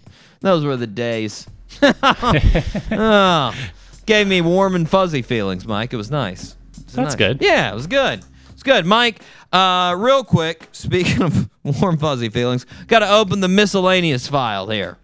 those 0.40 0.64
were 0.64 0.76
the 0.76 0.88
days. 0.88 1.46
Oh, 1.82 3.54
gave 4.06 4.26
me 4.26 4.40
warm 4.40 4.74
and 4.74 4.88
fuzzy 4.88 5.22
feelings, 5.22 5.66
Mike. 5.66 5.92
It 5.92 5.96
was 5.96 6.10
nice. 6.10 6.56
That's 6.72 6.96
nice. 6.96 7.14
good. 7.14 7.38
Yeah, 7.40 7.72
it 7.72 7.74
was 7.74 7.86
good. 7.86 8.24
It's 8.52 8.62
good, 8.62 8.86
Mike. 8.86 9.20
Uh, 9.52 9.94
real 9.98 10.24
quick, 10.24 10.68
speaking 10.72 11.22
of 11.22 11.48
warm 11.62 11.98
fuzzy 11.98 12.28
feelings, 12.28 12.66
got 12.86 13.00
to 13.00 13.10
open 13.10 13.40
the 13.40 13.48
miscellaneous 13.48 14.28
file 14.28 14.68
here. 14.68 14.98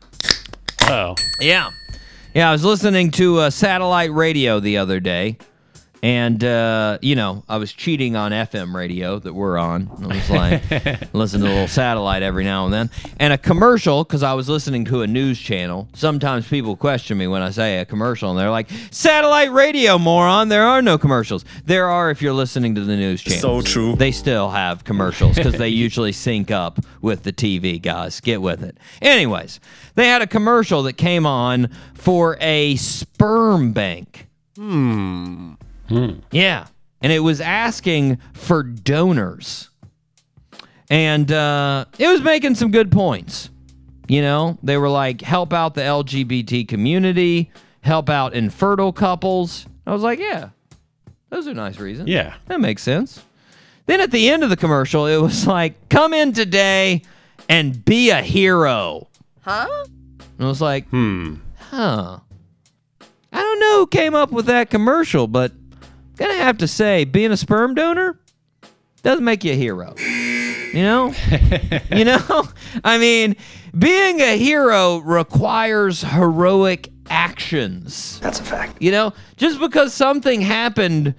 Oh, 0.83 1.15
Yeah. 1.41 1.71
Yeah, 2.35 2.49
I 2.49 2.53
was 2.53 2.65
listening 2.65 3.11
to 3.13 3.41
uh, 3.41 3.51
satellite 3.51 4.11
radio 4.11 4.59
the 4.59 4.79
other 4.79 5.01
day. 5.01 5.37
And, 6.05 6.43
uh, 6.43 6.99
you 7.01 7.15
know, 7.15 7.45
I 7.49 7.59
was 7.59 7.73
cheating 7.73 8.17
on 8.17 8.33
FM 8.33 8.75
radio 8.75 9.21
that 9.21 9.33
we're 9.33 9.57
on. 9.57 9.89
I 10.03 10.07
was 10.09 10.31
like, 10.31 11.13
listen 11.15 11.43
to 11.43 11.47
a 11.47 11.49
little 11.49 11.69
satellite 11.69 12.25
every 12.25 12.43
now 12.43 12.65
and 12.65 12.75
then. 12.75 12.91
And 13.21 13.33
a 13.33 13.39
commercial, 13.39 14.03
because 14.03 14.25
I 14.25 14.33
was 14.35 14.49
listening 14.49 14.85
to 14.87 15.03
a 15.03 15.07
news 15.07 15.39
channel. 15.39 15.89
Sometimes 15.95 16.49
people 16.49 16.75
question 16.75 17.19
me 17.19 17.29
when 17.29 17.41
I 17.41 17.51
say 17.51 17.79
a 17.79 17.85
commercial, 17.85 18.31
and 18.31 18.39
they're 18.39 18.51
like, 18.51 18.69
satellite 18.91 19.53
radio, 19.53 19.97
moron. 19.97 20.49
There 20.49 20.65
are 20.65 20.83
no 20.83 20.99
commercials. 20.99 21.45
There 21.67 21.89
are 21.89 22.11
if 22.11 22.21
you're 22.21 22.33
listening 22.33 22.75
to 22.75 22.81
the 22.81 22.97
news 22.97 23.23
channel. 23.23 23.41
So 23.41 23.63
true. 23.63 23.95
They 23.95 24.11
still 24.11 24.51
have 24.51 24.83
commercials 24.83 25.37
because 25.37 25.55
they 25.55 25.69
usually 25.69 26.11
sync 26.11 26.51
up 26.51 26.81
with 27.01 27.23
the 27.23 27.33
TV, 27.33 27.81
guys. 27.81 28.21
Get 28.21 28.43
with 28.43 28.65
it. 28.65 28.77
Anyways, 29.01 29.61
they 29.95 30.09
had 30.09 30.21
a 30.21 30.27
commercial 30.27 30.83
that 30.83 30.95
came 30.95 31.27
on 31.27 31.71
for 31.95 32.37
a 32.41 32.75
sperm 32.75 33.73
bank. 33.73 34.27
Hmm. 34.57 35.53
Yeah. 36.31 36.67
And 37.01 37.13
it 37.13 37.21
was 37.21 37.41
asking 37.41 38.19
for 38.33 38.63
donors. 38.63 39.71
And 40.91 41.31
uh, 41.33 41.87
it 41.99 42.09
was 42.09 42.23
making 42.23 42.55
some 42.55 42.71
good 42.71 42.93
points. 42.93 43.51
You 44.09 44.21
know, 44.21 44.59
they 44.63 44.77
were 44.77 44.91
like, 44.91 45.21
help 45.23 45.53
out 45.53 45.75
the 45.75 45.81
LGBT 45.81 46.69
community, 46.69 47.51
help 47.81 48.11
out 48.11 48.35
infertile 48.35 48.93
couples. 48.93 49.67
I 49.87 49.93
was 49.93 50.03
like, 50.03 50.19
yeah, 50.19 50.51
those 51.31 51.49
are 51.49 51.55
nice 51.55 51.79
reasons. 51.79 52.09
yeah. 52.09 52.35
That 52.47 52.61
makes 52.61 52.83
sense. 52.83 53.23
Then 53.87 54.01
at 54.01 54.11
the 54.11 54.29
end 54.29 54.45
of 54.45 54.51
the 54.51 54.57
commercial, 54.57 55.07
it 55.07 55.17
was 55.17 55.47
like, 55.47 55.89
come 55.89 56.13
in 56.13 56.33
today 56.33 57.03
and 57.49 57.85
be 57.85 58.11
a 58.11 58.21
hero. 58.21 59.09
Huh? 59.41 59.85
And 59.87 60.47
I 60.47 60.47
was 60.47 60.61
like, 60.61 60.87
hmm. 60.89 61.37
Huh. 61.71 62.19
I 63.33 63.41
don't 63.41 63.61
know 63.61 63.79
who 63.79 63.87
came 63.87 64.15
up 64.15 64.31
with 64.31 64.47
that 64.47 64.69
commercial, 64.69 65.27
but 65.27 65.53
gonna 66.17 66.35
have 66.35 66.59
to 66.59 66.69
say, 66.69 67.05
being 67.05 67.33
a 67.33 67.37
sperm 67.37 67.75
donor 67.75 68.19
doesn't 69.03 69.25
make 69.25 69.45
you 69.45 69.53
a 69.53 69.57
hero. 69.57 69.95
You 69.99 70.83
know? 70.83 71.15
you 71.93 72.05
know? 72.05 72.49
I 72.85 72.99
mean, 72.99 73.37
being 73.77 74.21
a 74.21 74.39
hero 74.39 74.99
requires 74.99 76.03
heroic 76.03 76.91
actions. 77.11 78.21
That's 78.21 78.41
a 78.41 78.45
fact. 78.45 78.81
You 78.81 78.91
know, 78.91 79.13
just 79.37 79.59
because 79.59 79.93
something 79.93 80.41
happened 80.41 81.15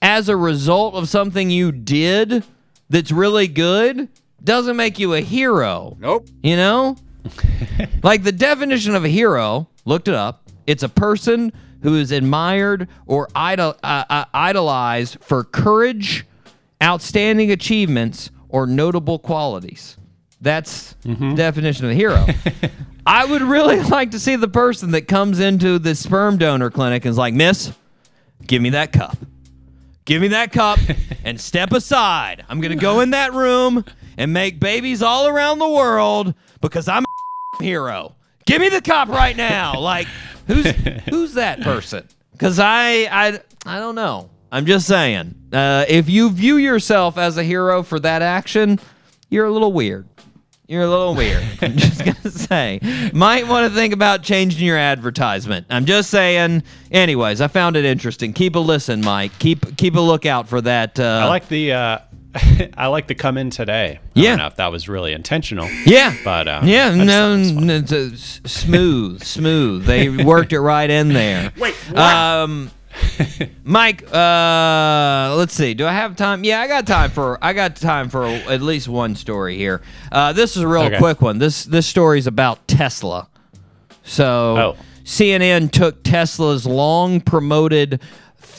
as 0.00 0.28
a 0.28 0.36
result 0.36 0.94
of 0.94 1.08
something 1.08 1.50
you 1.50 1.72
did 1.72 2.44
that's 2.88 3.10
really 3.10 3.48
good 3.48 4.08
doesn't 4.42 4.76
make 4.76 4.98
you 4.98 5.14
a 5.14 5.20
hero. 5.20 5.96
Nope. 5.98 6.28
You 6.42 6.56
know? 6.56 6.96
like 8.02 8.22
the 8.22 8.32
definition 8.32 8.94
of 8.94 9.04
a 9.04 9.08
hero, 9.08 9.68
looked 9.84 10.08
it 10.08 10.14
up. 10.14 10.48
It's 10.66 10.82
a 10.82 10.88
person 10.88 11.52
who 11.84 11.94
is 11.96 12.10
admired 12.10 12.88
or 13.06 13.28
idol, 13.36 13.76
uh, 13.84 14.04
uh, 14.08 14.24
idolized 14.34 15.18
for 15.20 15.44
courage, 15.44 16.26
outstanding 16.82 17.50
achievements, 17.52 18.30
or 18.48 18.66
notable 18.66 19.18
qualities. 19.18 19.96
That's 20.40 20.94
the 21.02 21.34
definition 21.36 21.84
of 21.84 21.92
a 21.92 21.94
hero. 21.94 22.26
I 23.06 23.26
would 23.26 23.42
really 23.42 23.80
like 23.90 24.12
to 24.12 24.18
see 24.18 24.36
the 24.36 24.48
person 24.48 24.92
that 24.92 25.02
comes 25.02 25.40
into 25.40 25.78
the 25.78 25.94
sperm 25.94 26.38
donor 26.38 26.70
clinic 26.70 27.04
and 27.04 27.10
is 27.10 27.18
like, 27.18 27.34
Miss, 27.34 27.72
give 28.46 28.62
me 28.62 28.70
that 28.70 28.92
cup. 28.92 29.18
Give 30.06 30.22
me 30.22 30.28
that 30.28 30.52
cup 30.52 30.78
and 31.24 31.38
step 31.40 31.72
aside. 31.72 32.44
I'm 32.48 32.60
going 32.60 32.72
to 32.72 32.80
go 32.80 33.00
in 33.00 33.10
that 33.10 33.34
room 33.34 33.84
and 34.16 34.32
make 34.32 34.58
babies 34.58 35.02
all 35.02 35.26
around 35.28 35.58
the 35.58 35.68
world 35.68 36.34
because 36.62 36.88
I'm 36.88 37.04
a 37.04 37.62
hero. 37.62 38.16
Give 38.46 38.60
me 38.60 38.68
the 38.68 38.82
cup 38.82 39.08
right 39.08 39.36
now. 39.36 39.78
Like, 39.78 40.06
who's 40.46 40.66
who's 41.08 41.34
that 41.34 41.60
person? 41.62 42.06
Because 42.32 42.58
I, 42.58 43.08
I 43.10 43.40
I 43.66 43.78
don't 43.78 43.94
know. 43.94 44.30
I'm 44.52 44.66
just 44.66 44.86
saying. 44.86 45.34
Uh, 45.52 45.84
if 45.88 46.08
you 46.08 46.30
view 46.30 46.56
yourself 46.56 47.18
as 47.18 47.36
a 47.36 47.42
hero 47.44 47.82
for 47.82 47.98
that 48.00 48.22
action, 48.22 48.78
you're 49.28 49.46
a 49.46 49.50
little 49.50 49.72
weird. 49.72 50.06
You're 50.66 50.82
a 50.84 50.88
little 50.88 51.14
weird. 51.14 51.42
I'm 51.62 51.76
just 51.76 52.04
gonna 52.04 52.30
say. 52.30 52.80
Might 53.12 53.46
want 53.46 53.68
to 53.68 53.74
think 53.74 53.92
about 53.92 54.22
changing 54.22 54.64
your 54.64 54.78
advertisement. 54.78 55.66
I'm 55.68 55.84
just 55.84 56.08
saying. 56.10 56.62
Anyways, 56.90 57.40
I 57.40 57.48
found 57.48 57.76
it 57.76 57.84
interesting. 57.84 58.32
Keep 58.32 58.56
a 58.56 58.60
listen, 58.60 59.00
Mike. 59.02 59.38
Keep 59.38 59.76
keep 59.76 59.94
a 59.94 60.00
lookout 60.00 60.48
for 60.48 60.60
that. 60.62 60.98
Uh, 60.98 61.20
I 61.22 61.24
like 61.26 61.48
the 61.48 61.72
uh, 61.72 61.98
I 62.76 62.88
like 62.88 63.06
to 63.08 63.14
come 63.14 63.38
in 63.38 63.50
today. 63.50 63.98
I 64.02 64.08
Yeah. 64.14 64.30
don't 64.30 64.38
know 64.38 64.46
if 64.46 64.56
that 64.56 64.72
was 64.72 64.88
really 64.88 65.12
intentional. 65.12 65.68
Yeah. 65.86 66.14
But, 66.24 66.48
uh, 66.48 66.60
yeah, 66.64 66.88
I 66.88 66.94
no, 66.96 67.06
thought 67.06 67.34
it 67.34 67.38
was 67.38 67.52
fun. 67.52 67.66
no, 67.66 67.74
it's, 67.76 67.92
s- 67.92 68.40
smooth, 68.44 69.22
smooth. 69.22 69.84
They 69.84 70.08
worked 70.08 70.52
it 70.52 70.60
right 70.60 70.90
in 70.90 71.08
there. 71.12 71.52
Wait, 71.58 71.74
what? 71.74 71.98
Um, 72.00 72.70
Mike, 73.64 74.04
uh, 74.12 75.34
let's 75.36 75.52
see. 75.54 75.74
Do 75.74 75.86
I 75.86 75.92
have 75.92 76.14
time? 76.16 76.44
Yeah, 76.44 76.60
I 76.60 76.68
got 76.68 76.86
time 76.86 77.10
for 77.10 77.38
I 77.42 77.52
got 77.52 77.74
time 77.76 78.08
for 78.08 78.24
at 78.26 78.62
least 78.62 78.86
one 78.88 79.16
story 79.16 79.56
here. 79.56 79.82
Uh, 80.12 80.32
this 80.32 80.56
is 80.56 80.62
a 80.62 80.68
real 80.68 80.82
Okay. 80.84 80.98
quick 80.98 81.20
one. 81.20 81.38
This 81.38 81.64
this 81.64 81.86
story 81.88 82.18
is 82.20 82.26
about 82.28 82.66
Tesla. 82.68 83.28
So 84.04 84.26
Oh. 84.58 84.76
CNN 85.04 85.70
took 85.72 86.02
Tesla's 86.04 86.66
long 86.66 87.20
promoted 87.20 88.00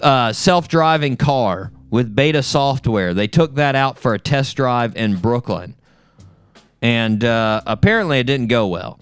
uh, 0.01 0.33
self-driving 0.33 1.15
car 1.17 1.71
with 1.95 2.13
beta 2.13 2.43
software. 2.43 3.13
They 3.13 3.27
took 3.27 3.55
that 3.55 3.73
out 3.73 3.97
for 3.97 4.13
a 4.13 4.19
test 4.19 4.57
drive 4.57 4.97
in 4.97 5.15
Brooklyn, 5.15 5.75
and 6.81 7.23
uh, 7.23 7.61
apparently 7.65 8.19
it 8.19 8.25
didn't 8.25 8.47
go 8.47 8.67
well. 8.67 8.99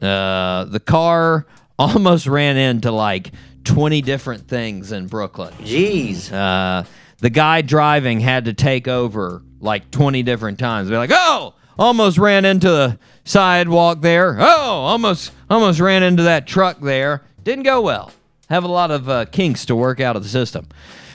Uh, 0.00 0.64
the 0.64 0.80
car 0.80 1.44
almost 1.78 2.26
ran 2.26 2.56
into 2.56 2.92
like 2.92 3.32
20 3.64 4.00
different 4.00 4.48
things 4.48 4.90
in 4.90 5.06
Brooklyn. 5.06 5.52
Jeez. 5.58 6.32
Uh, 6.32 6.84
the 7.18 7.28
guy 7.28 7.60
driving 7.60 8.20
had 8.20 8.46
to 8.46 8.54
take 8.54 8.88
over 8.88 9.42
like 9.60 9.90
20 9.90 10.22
different 10.22 10.58
times. 10.58 10.88
They're 10.88 10.96
like, 10.96 11.12
oh, 11.12 11.52
almost 11.78 12.16
ran 12.16 12.46
into 12.46 12.70
the 12.70 12.98
sidewalk 13.24 14.00
there. 14.00 14.38
Oh, 14.40 14.70
almost, 14.86 15.32
almost 15.50 15.78
ran 15.78 16.02
into 16.02 16.22
that 16.22 16.46
truck 16.46 16.80
there. 16.80 17.22
Didn't 17.44 17.64
go 17.64 17.82
well. 17.82 18.12
Have 18.48 18.64
a 18.64 18.68
lot 18.68 18.90
of 18.90 19.10
uh, 19.10 19.26
kinks 19.26 19.66
to 19.66 19.76
work 19.76 20.00
out 20.00 20.16
of 20.16 20.22
the 20.22 20.28
system. 20.30 20.68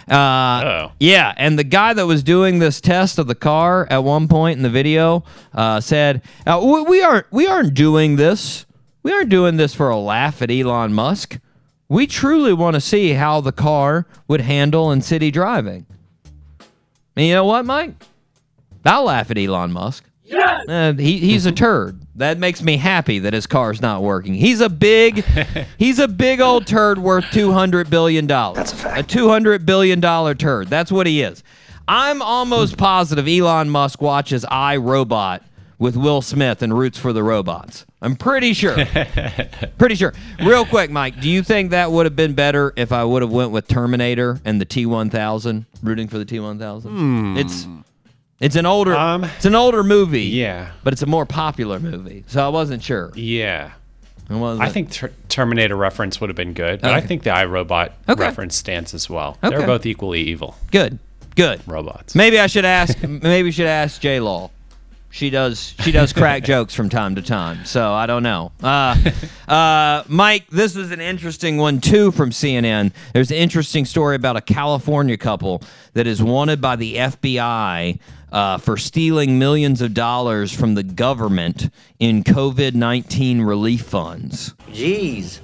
Uh, 0.08 0.90
yeah, 1.00 1.34
and 1.38 1.58
the 1.58 1.64
guy 1.64 1.94
that 1.94 2.06
was 2.06 2.22
doing 2.22 2.60
this 2.60 2.80
test 2.80 3.18
of 3.18 3.28
the 3.28 3.36
car 3.36 3.88
at 3.90 4.04
one 4.04 4.28
point 4.28 4.58
in 4.58 4.64
the 4.64 4.70
video 4.70 5.24
uh, 5.54 5.80
said, 5.82 6.22
uh, 6.46 6.60
we, 6.64 6.82
"We 6.84 7.02
aren't, 7.04 7.26
we 7.32 7.48
aren't 7.48 7.74
doing 7.74 8.16
this. 8.16 8.66
We 9.02 9.12
aren't 9.12 9.30
doing 9.30 9.58
this 9.58 9.74
for 9.74 9.90
a 9.90 9.98
laugh 9.98 10.42
at 10.42 10.52
Elon 10.52 10.94
Musk. 10.94 11.40
We 11.88 12.06
truly 12.08 12.54
want 12.54 12.76
to 12.76 12.82
see 12.82 13.14
how 13.14 13.42
the 13.42 13.52
car 13.52 14.06
would 14.28 14.42
handle 14.42 14.92
in 14.92 15.02
city 15.02 15.32
driving." 15.32 15.86
And 17.16 17.26
you 17.26 17.34
know 17.34 17.46
what, 17.46 17.66
Mike? 17.66 17.96
I'll 18.86 19.06
laugh 19.06 19.32
at 19.32 19.38
Elon 19.38 19.72
Musk. 19.72 20.04
Uh, 20.68 20.94
he, 20.94 21.18
he's 21.18 21.46
a 21.48 21.52
turd. 21.52 22.05
That 22.16 22.38
makes 22.38 22.62
me 22.62 22.78
happy 22.78 23.20
that 23.20 23.34
his 23.34 23.46
car's 23.46 23.82
not 23.82 24.02
working. 24.02 24.34
He's 24.34 24.62
a 24.62 24.70
big, 24.70 25.26
he's 25.78 26.00
a 26.00 26.08
big 26.08 26.40
old 26.40 26.66
turd 26.66 26.98
worth 26.98 27.26
two 27.32 27.52
hundred 27.52 27.90
billion 27.90 28.26
dollars. 28.26 28.58
That's 28.58 28.74
a 28.74 28.76
fact. 28.76 29.00
A 29.00 29.04
two 29.04 29.28
hundred 29.28 29.66
billion 29.66 30.00
dollar 30.00 30.34
turd. 30.34 30.70
That's 30.70 30.92
what 30.92 31.08
he 31.08 31.22
is. 31.22 31.44
I'm 31.88 32.22
almost 32.22 32.74
hmm. 32.74 32.80
positive 32.80 33.28
Elon 33.28 33.70
Musk 33.70 34.02
watches 34.02 34.46
I 34.50 34.78
Robot 34.78 35.44
with 35.78 35.98
Will 35.98 36.22
Smith 36.22 36.62
and 36.62 36.78
roots 36.78 36.98
for 36.98 37.12
the 37.12 37.22
robots. 37.22 37.86
I'm 38.02 38.16
pretty 38.16 38.54
sure. 38.54 38.78
pretty 39.78 39.96
sure. 39.96 40.14
Real 40.40 40.66
quick, 40.66 40.90
Mike, 40.90 41.20
do 41.20 41.30
you 41.30 41.44
think 41.44 41.72
that 41.72 41.92
would 41.92 42.06
have 42.06 42.16
been 42.16 42.34
better 42.34 42.72
if 42.78 42.92
I 42.92 43.04
would 43.04 43.22
have 43.22 43.32
went 43.32 43.52
with 43.52 43.68
Terminator 43.68 44.40
and 44.46 44.62
the 44.62 44.66
T1000, 44.66 45.66
rooting 45.84 46.08
for 46.08 46.18
the 46.18 46.26
T1000? 46.26 46.84
Hmm. 46.84 47.38
It's 47.38 47.68
it's 48.40 48.56
an 48.56 48.66
older 48.66 48.96
Um, 48.96 49.24
it's 49.24 49.46
an 49.46 49.56
older 49.56 49.84
movie. 49.84 50.24
Yeah. 50.26 50.72
But 50.84 50.94
it's 50.94 51.02
a 51.02 51.06
more 51.08 51.26
popular 51.26 51.80
movie. 51.80 52.24
So 52.28 52.46
I 52.46 52.50
wasn't 52.50 52.84
sure. 52.84 53.12
Yeah. 53.16 53.72
I, 54.30 54.36
wasn't- 54.36 54.68
I 54.68 54.70
think 54.72 54.92
ter- 54.92 55.12
Terminator 55.30 55.76
reference 55.76 56.20
would 56.20 56.30
have 56.30 56.36
been 56.38 56.54
good, 56.54 56.82
but 56.82 56.92
I 56.92 57.00
think 57.02 57.24
the 57.24 57.30
iRobot 57.30 57.92
Okay. 58.10 58.20
reference 58.22 58.56
stands 58.56 58.94
as 58.94 59.08
well. 59.10 59.38
Okay. 59.44 59.56
They're 59.56 59.68
both 59.68 59.86
equally 59.86 60.22
evil 60.22 60.56
good. 60.72 60.98
Good. 61.36 61.62
robots. 61.68 62.16
Maybe 62.16 62.40
I 62.40 62.48
should 62.48 62.66
ask. 62.66 63.02
maybe 63.08 63.52
should 63.52 63.68
ask 63.68 64.00
J 64.02 64.20
Law. 64.20 64.50
She 65.12 65.30
does. 65.30 65.74
She 65.82 65.92
does 65.94 66.12
crack 66.12 66.44
jokes 66.52 66.74
from 66.74 66.90
time 66.90 67.16
to 67.16 67.22
time. 67.22 67.64
So 67.66 67.94
I 67.94 68.06
don't 68.06 68.24
know. 68.24 68.52
Uh, 68.64 68.98
uh, 69.48 70.04
Mike, 70.10 70.46
this 70.50 70.76
is 70.76 70.92
an 70.92 71.00
interesting 71.02 71.58
one 71.58 71.80
too 71.80 72.12
from 72.12 72.32
CNN. 72.32 72.92
There's 73.14 73.32
an 73.32 73.38
interesting 73.38 73.86
story 73.86 74.16
about 74.16 74.36
a 74.38 74.42
California 74.42 75.16
couple 75.18 75.62
that 75.94 76.08
is 76.08 76.22
wanted 76.24 76.60
by 76.62 76.76
the 76.78 76.96
FBI 76.96 78.00
uh, 78.36 78.58
for 78.58 78.76
stealing 78.76 79.40
millions 79.40 79.82
of 79.82 79.94
dollars 79.94 80.52
from 80.52 80.76
the 80.76 80.84
government 80.84 81.70
in 82.00 82.22
COVID 82.22 82.76
19 82.76 83.42
relief 83.42 83.84
funds. 83.84 84.54
Jeez. 84.72 85.40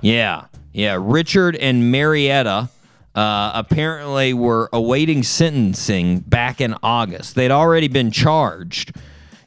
Yeah, 0.00 0.44
yeah. 0.72 0.96
Richard 1.00 1.56
and 1.56 1.90
Marietta 1.90 2.70
uh, 3.16 3.50
apparently 3.54 4.32
were 4.34 4.70
awaiting 4.72 5.24
sentencing 5.24 6.20
back 6.20 6.60
in 6.60 6.76
August. 6.80 7.34
They'd 7.34 7.50
already 7.50 7.88
been 7.88 8.12
charged, 8.12 8.94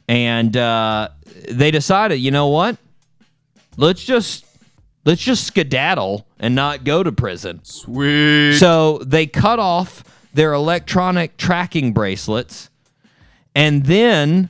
and 0.06 0.54
uh, 0.54 1.08
they 1.50 1.70
decided, 1.70 2.16
you 2.16 2.30
know 2.30 2.48
what? 2.48 2.76
Let's 3.78 4.04
just 4.04 4.44
let's 5.06 5.22
just 5.22 5.44
skedaddle 5.44 6.26
and 6.38 6.54
not 6.54 6.84
go 6.84 7.02
to 7.02 7.10
prison. 7.10 7.64
Sweet. 7.64 8.58
So 8.58 8.98
they 8.98 9.26
cut 9.26 9.58
off 9.58 10.04
their 10.34 10.52
electronic 10.52 11.38
tracking 11.38 11.94
bracelets 11.94 12.68
and 13.54 13.84
then 13.84 14.48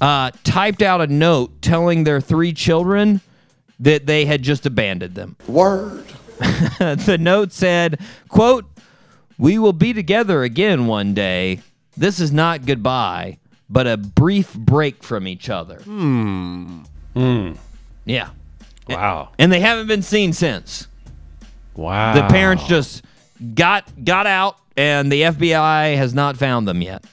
uh, 0.00 0.30
typed 0.42 0.82
out 0.82 1.00
a 1.00 1.06
note 1.06 1.62
telling 1.62 2.04
their 2.04 2.20
three 2.20 2.52
children 2.52 3.20
that 3.80 4.06
they 4.06 4.24
had 4.24 4.42
just 4.42 4.66
abandoned 4.66 5.14
them. 5.14 5.36
Word. 5.46 6.06
the 6.78 7.16
note 7.20 7.52
said, 7.52 8.00
quote, 8.28 8.66
We 9.38 9.58
will 9.58 9.72
be 9.72 9.92
together 9.92 10.42
again 10.42 10.86
one 10.86 11.14
day. 11.14 11.60
This 11.96 12.18
is 12.18 12.32
not 12.32 12.66
goodbye, 12.66 13.38
but 13.70 13.86
a 13.86 13.96
brief 13.96 14.54
break 14.54 15.02
from 15.02 15.28
each 15.28 15.48
other. 15.48 15.76
Hmm. 15.76 16.82
Yeah. 18.04 18.30
Wow. 18.88 19.30
And 19.38 19.52
they 19.52 19.60
haven't 19.60 19.86
been 19.86 20.02
seen 20.02 20.32
since. 20.32 20.88
Wow. 21.74 22.14
The 22.14 22.26
parents 22.28 22.64
just 22.64 23.04
got 23.54 24.04
got 24.04 24.26
out 24.26 24.58
and 24.76 25.10
the 25.10 25.22
FBI 25.22 25.96
has 25.96 26.14
not 26.14 26.36
found 26.36 26.66
them 26.68 26.82
yet. 26.82 27.04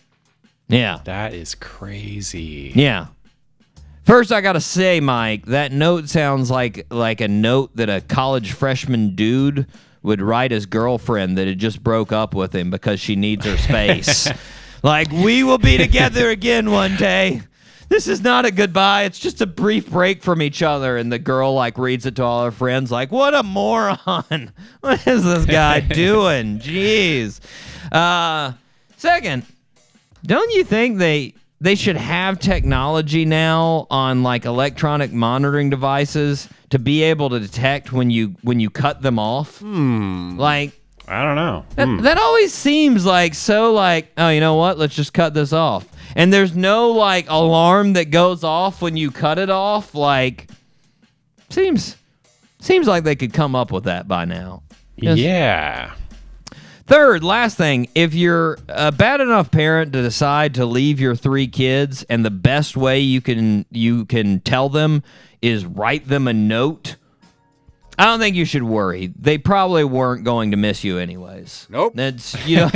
Yeah. 0.72 0.99
That 1.03 1.34
is 1.34 1.55
crazy. 1.55 2.72
Yeah. 2.74 3.07
First, 4.03 4.32
I 4.32 4.41
gotta 4.41 4.61
say, 4.61 4.99
Mike, 4.99 5.45
that 5.45 5.72
note 5.72 6.09
sounds 6.09 6.49
like 6.49 6.88
like 6.89 7.22
a 7.22 7.28
note 7.28 7.76
that 7.76 7.89
a 7.89 8.01
college 8.01 8.53
freshman 8.53 9.15
dude 9.15 9.67
would 10.01 10.22
write 10.22 10.51
his 10.51 10.65
girlfriend 10.65 11.38
that 11.38 11.47
had 11.47 11.59
just 11.59 11.84
broke 11.84 12.11
up 12.11 12.34
with 12.34 12.55
him 12.55 12.72
because 12.72 12.99
she 12.99 13.15
needs 13.15 13.45
her 13.45 13.57
space. 13.57 14.28
like, 14.84 15.11
we 15.11 15.43
will 15.43 15.59
be 15.59 15.78
together 15.78 16.32
again 16.32 16.72
one 16.72 16.95
day. 16.95 17.41
This 17.89 18.07
is 18.07 18.22
not 18.22 18.45
a 18.45 18.51
goodbye. 18.51 19.03
It's 19.03 19.19
just 19.19 19.41
a 19.41 19.45
brief 19.45 19.91
break 19.91 20.24
from 20.24 20.41
each 20.41 20.63
other. 20.63 20.95
And 20.95 21.11
the 21.11 21.19
girl 21.19 21.53
like 21.53 21.78
reads 21.78 22.05
it 22.05 22.15
to 22.15 22.24
all 22.24 22.45
her 22.45 22.51
friends, 22.51 22.89
like, 22.89 23.11
"What 23.11 23.36
a 23.36 23.43
moron! 23.43 24.53
What 24.80 25.05
is 25.05 25.26
this 25.26 25.45
guy 25.45 25.80
doing? 25.82 26.59
Jeez." 26.59 27.41
Uh, 27.91 28.53
second, 28.95 29.45
don't 30.26 30.51
you 30.51 30.63
think 30.63 30.97
they 30.97 31.34
they 31.59 31.76
should 31.76 31.97
have 31.97 32.39
technology 32.39 33.26
now 33.26 33.88
on 33.89 34.24
like 34.24 34.45
electronic 34.45 35.11
monitoring 35.13 35.69
devices 35.69 36.49
to 36.72 36.80
be 36.80 37.03
able 37.03 37.30
to 37.30 37.39
detect 37.39 37.91
when 37.91 38.09
you 38.09 38.36
when 38.41 38.59
you 38.59 38.69
cut 38.69 39.01
them 39.01 39.19
off? 39.19 39.59
Hmm. 39.59 40.38
Like 40.38 40.80
I 41.07 41.24
don't 41.24 41.36
know. 41.36 41.65
that, 41.76 42.03
that 42.03 42.17
always 42.17 42.53
seems 42.53 43.05
like 43.05 43.34
so 43.34 43.74
like 43.74 44.11
oh 44.17 44.30
you 44.30 44.39
know 44.39 44.55
what 44.55 44.78
let's 44.78 44.95
just 44.95 45.13
cut 45.13 45.34
this 45.34 45.51
off 45.51 45.88
and 46.15 46.32
there's 46.32 46.55
no 46.55 46.91
like 46.91 47.26
alarm 47.30 47.93
that 47.93 48.11
goes 48.11 48.43
off 48.43 48.82
when 48.82 48.95
you 48.97 49.11
cut 49.11 49.38
it 49.38 49.49
off 49.49 49.93
like 49.93 50.49
seems 51.49 51.97
seems 52.59 52.88
like 52.88 53.03
they 53.03 53.15
could 53.15 53.34
come 53.34 53.55
up 53.55 53.72
with 53.72 53.86
that 53.86 54.07
by 54.07 54.26
now. 54.26 54.63
Yeah. 54.95 55.93
Third, 56.92 57.24
last 57.24 57.56
thing, 57.56 57.88
if 57.96 58.14
you're 58.14 58.58
a 58.68 58.92
bad 58.92 59.22
enough 59.22 59.50
parent 59.50 59.94
to 59.94 60.02
decide 60.02 60.56
to 60.56 60.66
leave 60.66 61.00
your 61.00 61.16
three 61.16 61.48
kids, 61.48 62.04
and 62.10 62.26
the 62.26 62.30
best 62.30 62.76
way 62.76 63.00
you 63.00 63.22
can 63.22 63.66
you 63.72 64.04
can 64.04 64.42
tell 64.42 64.68
them 64.68 65.02
is 65.42 65.66
write 65.66 66.10
them 66.10 66.28
a 66.28 66.34
note, 66.34 66.98
I 67.98 68.04
don't 68.04 68.20
think 68.20 68.36
you 68.36 68.44
should 68.44 68.64
worry. 68.64 69.14
They 69.18 69.38
probably 69.38 69.86
weren't 69.86 70.26
going 70.26 70.52
to 70.52 70.58
miss 70.58 70.84
you 70.84 70.98
anyways. 70.98 71.68
Nope. 71.70 71.94
That's 71.96 72.36
you 72.46 72.58
know, 72.58 72.70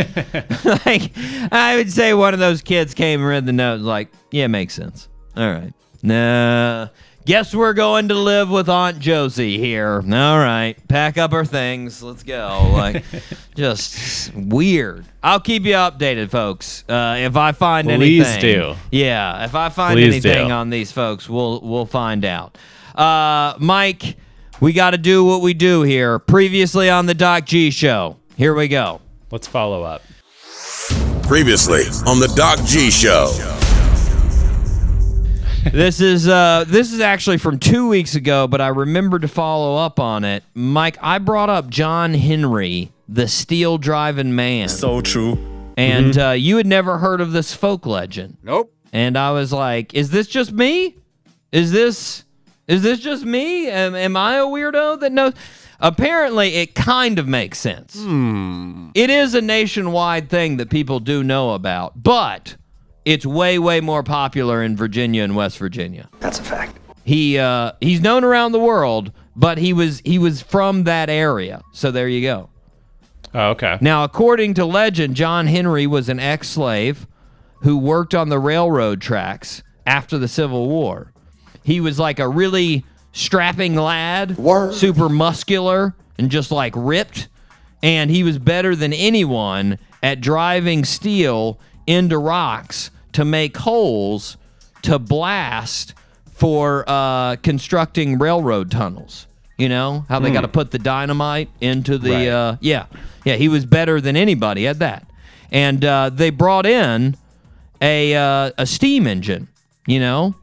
like 0.86 1.12
I 1.52 1.74
would 1.76 1.92
say 1.92 2.14
one 2.14 2.34
of 2.34 2.40
those 2.40 2.62
kids 2.62 2.94
came 2.94 3.20
and 3.20 3.28
read 3.28 3.46
the 3.46 3.52
note, 3.52 3.82
like, 3.82 4.14
yeah, 4.32 4.48
makes 4.48 4.76
sense. 4.76 5.10
All 5.36 5.52
right, 5.52 5.74
nah. 6.02 6.88
Guess 7.26 7.56
we're 7.56 7.74
going 7.74 8.10
to 8.10 8.14
live 8.14 8.52
with 8.52 8.70
Aunt 8.70 9.00
Josie 9.00 9.58
here. 9.58 9.96
All 9.96 10.38
right, 10.38 10.76
pack 10.88 11.18
up 11.18 11.34
our 11.34 11.44
things. 11.44 12.04
Let's 12.04 12.22
go. 12.22 12.70
Like, 12.72 13.04
just 13.56 14.32
weird. 14.36 15.06
I'll 15.24 15.40
keep 15.40 15.64
you 15.64 15.74
updated, 15.74 16.30
folks. 16.30 16.84
Uh, 16.88 17.16
if 17.18 17.36
I 17.36 17.52
find 17.52 17.88
Please 17.88 18.28
anything, 18.28 18.42
do. 18.42 18.76
Yeah, 18.92 19.44
if 19.44 19.56
I 19.56 19.70
find 19.70 19.96
Please 19.98 20.24
anything 20.24 20.50
do. 20.50 20.54
on 20.54 20.70
these 20.70 20.92
folks, 20.92 21.28
we'll 21.28 21.62
we'll 21.62 21.88
find 21.88 22.26
out. 22.26 22.60
Uh, 22.94 23.56
Mike, 23.58 24.18
we 24.62 24.72
got 24.72 24.92
to 24.92 25.00
do 25.00 25.24
what 25.26 25.42
we 25.42 25.56
do 25.56 25.82
here. 25.82 26.20
Previously 26.20 26.92
on 26.92 27.08
the 27.08 27.16
Doc 27.16 27.46
G 27.46 27.72
Show. 27.72 28.18
Here 28.38 28.54
we 28.54 28.68
go. 28.68 29.02
Let's 29.32 29.48
follow 29.48 29.82
up. 29.82 30.04
Previously 31.24 31.86
on 32.06 32.20
the 32.20 32.32
Doc 32.36 32.60
G 32.66 32.92
Show. 32.92 33.32
This 35.72 36.00
is 36.02 36.28
uh 36.28 36.66
this 36.68 36.94
is 36.94 37.00
actually 37.00 37.38
from 37.38 37.60
two 37.60 37.88
weeks 37.88 38.16
ago, 38.16 38.48
but 38.48 38.62
I 38.62 38.68
remembered 38.68 39.22
to 39.24 39.28
follow 39.28 39.78
up 39.78 40.00
on 40.00 40.24
it. 40.24 40.44
Mike, 40.54 40.98
I 41.02 41.18
brought 41.20 41.50
up 41.50 41.70
John 41.70 42.14
Henry, 42.14 42.92
the 43.10 43.28
steel 43.28 43.78
driving 43.78 44.36
man, 44.36 44.70
So 44.70 45.02
true. 45.02 45.38
and 45.78 46.18
uh, 46.18 46.32
you 46.32 46.58
had 46.58 46.66
never 46.68 46.98
heard 47.00 47.22
of 47.22 47.32
this 47.32 47.54
folk 47.54 47.86
legend. 47.86 48.38
Nope. 48.44 48.72
And 48.94 49.18
I 49.18 49.32
was 49.32 49.52
like, 49.52 49.94
"Is 49.94 50.10
this 50.12 50.28
just 50.28 50.52
me? 50.54 50.96
Is 51.52 51.72
this 51.72 52.24
is 52.68 52.82
this 52.82 53.00
just 53.00 53.26
me? 53.26 53.68
Am, 53.70 53.94
am 53.96 54.16
I 54.16 54.36
a 54.38 54.46
weirdo 54.46 55.00
that 55.02 55.12
knows?" 55.12 55.34
Apparently, 55.82 56.56
it 56.56 56.74
kind 56.74 57.20
of 57.20 57.28
makes 57.28 57.60
sense. 57.60 57.96
It 57.98 59.10
is 59.10 59.36
a 59.36 59.42
nationwide 59.42 60.30
thing 60.30 60.56
that 60.58 60.70
people 60.70 61.02
do 61.02 61.22
know 61.22 61.52
about, 61.54 62.02
but 62.02 62.56
it's 63.06 63.26
way, 63.26 63.60
way 63.60 63.82
more 63.82 64.04
popular 64.04 64.64
in 64.64 64.76
Virginia 64.76 65.24
and 65.24 65.36
West 65.36 65.58
Virginia. 65.58 66.10
That's 66.20 66.40
a 66.40 66.44
fact. 66.44 66.78
He 67.04 67.38
uh, 67.38 67.74
he's 67.80 68.02
known 68.02 68.24
around 68.24 68.52
the 68.52 68.60
world, 68.60 69.12
but 69.36 69.60
he 69.60 69.74
was 69.74 70.02
he 70.04 70.18
was 70.18 70.42
from 70.42 70.84
that 70.86 71.10
area. 71.10 71.62
So 71.72 71.92
there 71.92 72.08
you 72.08 72.22
go. 72.22 72.50
Oh, 73.34 73.50
okay. 73.52 73.78
Now, 73.80 74.04
according 74.04 74.56
to 74.56 74.66
legend, 74.66 75.16
John 75.16 75.46
Henry 75.48 75.86
was 75.86 76.10
an 76.10 76.20
ex-slave 76.20 77.06
who 77.62 77.78
worked 77.78 78.16
on 78.16 78.30
the 78.30 78.40
railroad 78.40 79.02
tracks 79.02 79.62
after 79.86 80.18
the 80.18 80.28
Civil 80.28 80.68
War. 80.68 81.12
He 81.62 81.80
was 81.80 82.00
like 82.00 82.18
a 82.18 82.28
really 82.28 82.86
strapping 83.12 83.76
lad, 83.76 84.38
Word. 84.38 84.74
super 84.74 85.10
muscular 85.10 85.96
and 86.18 86.32
just 86.32 86.50
like 86.52 86.74
ripped, 86.76 87.28
and 87.84 88.10
he 88.10 88.24
was 88.24 88.40
better 88.40 88.76
than 88.76 88.94
anyone 88.94 89.80
at 90.02 90.22
driving 90.22 90.86
steel 90.86 91.60
into 91.86 92.18
rocks 92.18 92.90
to 93.16 93.26
make 93.26 93.58
holes 93.58 94.38
to 94.84 95.00
blast 95.00 95.94
for 96.34 96.84
uh, 96.88 97.38
constructing 97.38 98.20
railroad 98.20 98.70
tunnels. 98.70 99.28
You 99.58 99.70
know 99.70 100.06
how 100.10 100.20
they 100.20 100.32
got 100.32 100.42
to 100.42 100.50
put 100.50 100.72
the 100.72 100.80
dynamite 100.80 101.50
into 101.62 101.98
the 101.98 102.10
Right. 102.12 102.28
uh, 102.28 102.58
yeah 102.60 102.88
yeah 103.24 103.36
he 103.38 103.48
was 103.48 103.66
better 103.66 104.02
than 104.02 104.18
anybody 104.18 104.68
at 104.68 104.80
that, 104.80 105.10
and 105.50 105.84
uh, 105.86 106.10
they 106.10 106.30
brought 106.30 106.66
in 106.66 107.16
a 107.82 108.14
uh, 108.16 108.52
a 108.58 108.66
steam 108.66 109.08
engine. 109.08 109.48
You 109.88 110.02
know, 110.02 110.36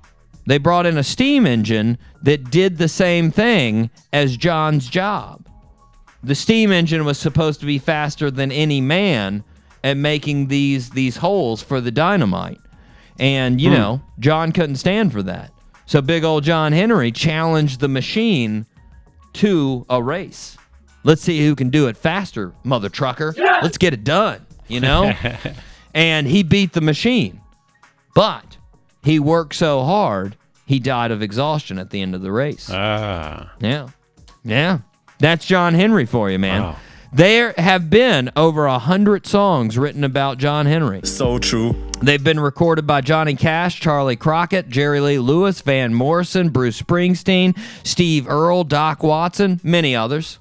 they 0.46 0.56
brought 0.56 0.86
in 0.86 0.96
a 0.96 1.02
steam 1.04 1.46
engine 1.46 1.98
that 2.22 2.50
did 2.50 2.78
the 2.78 2.88
same 2.88 3.30
thing 3.30 3.90
as 4.14 4.38
John's 4.38 4.88
job. 4.88 5.46
The 6.22 6.34
steam 6.34 6.72
engine 6.72 7.04
was 7.04 7.18
supposed 7.18 7.60
to 7.60 7.66
be 7.66 7.78
faster 7.78 8.30
than 8.30 8.50
any 8.50 8.80
man 8.80 9.44
at 9.84 9.96
making 9.96 10.48
these 10.48 10.90
these 10.90 11.16
holes 11.16 11.62
for 11.62 11.80
the 11.80 11.90
dynamite. 11.90 12.58
And 13.18 13.60
you 13.60 13.70
know, 13.70 14.02
John 14.18 14.52
couldn't 14.52 14.76
stand 14.76 15.12
for 15.12 15.22
that. 15.24 15.52
So 15.86 16.00
big 16.00 16.24
old 16.24 16.44
John 16.44 16.72
Henry 16.72 17.12
challenged 17.12 17.80
the 17.80 17.88
machine 17.88 18.66
to 19.34 19.84
a 19.88 20.02
race. 20.02 20.56
Let's 21.04 21.22
see 21.22 21.44
who 21.44 21.54
can 21.56 21.70
do 21.70 21.88
it 21.88 21.96
faster, 21.96 22.54
mother 22.64 22.88
trucker. 22.88 23.34
Let's 23.36 23.76
get 23.76 23.92
it 23.92 24.04
done, 24.04 24.46
you 24.68 24.80
know? 24.80 25.12
and 25.94 26.26
he 26.26 26.42
beat 26.42 26.72
the 26.72 26.80
machine. 26.80 27.40
But 28.14 28.56
he 29.02 29.18
worked 29.18 29.54
so 29.54 29.82
hard, 29.82 30.36
he 30.64 30.78
died 30.78 31.10
of 31.10 31.20
exhaustion 31.20 31.78
at 31.78 31.90
the 31.90 32.00
end 32.00 32.14
of 32.14 32.22
the 32.22 32.30
race. 32.30 32.70
Ah. 32.72 33.52
Yeah. 33.60 33.88
Yeah. 34.44 34.78
That's 35.18 35.44
John 35.44 35.74
Henry 35.74 36.06
for 36.06 36.30
you, 36.30 36.38
man. 36.38 36.62
Wow. 36.62 36.76
There 37.14 37.52
have 37.58 37.90
been 37.90 38.30
over 38.36 38.64
a 38.66 38.78
hundred 38.78 39.26
songs 39.26 39.76
written 39.76 40.02
about 40.02 40.38
John 40.38 40.64
Henry. 40.66 41.02
So 41.04 41.38
true. 41.38 41.76
They've 42.00 42.22
been 42.22 42.40
recorded 42.40 42.86
by 42.86 43.02
Johnny 43.02 43.34
Cash, 43.36 43.78
Charley 43.80 44.16
Crockett, 44.16 44.68
Jerry 44.68 44.98
Lee 45.00 45.18
Lewis, 45.18 45.60
Van 45.60 45.92
Morrison, 45.94 46.48
Bruce 46.48 46.80
Springsteen, 46.80 47.56
Steve 47.86 48.26
Earle, 48.28 48.64
Doc 48.64 49.02
Watson, 49.02 49.60
many 49.62 49.94
others. 49.94 50.38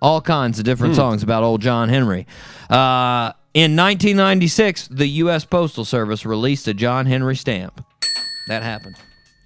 All 0.00 0.20
kinds 0.20 0.58
of 0.58 0.64
different 0.64 0.96
songs 0.96 1.22
about 1.22 1.44
old 1.44 1.60
John 1.60 1.88
Henry. 1.88 2.26
Uh, 2.68 3.32
in 3.54 3.76
1996, 3.76 4.88
the 4.88 5.06
U.S. 5.06 5.44
Postal 5.44 5.84
Service 5.84 6.26
released 6.26 6.66
a 6.66 6.74
John 6.74 7.06
Henry 7.06 7.36
stamp. 7.36 7.84
That 8.48 8.64
happened. 8.64 8.96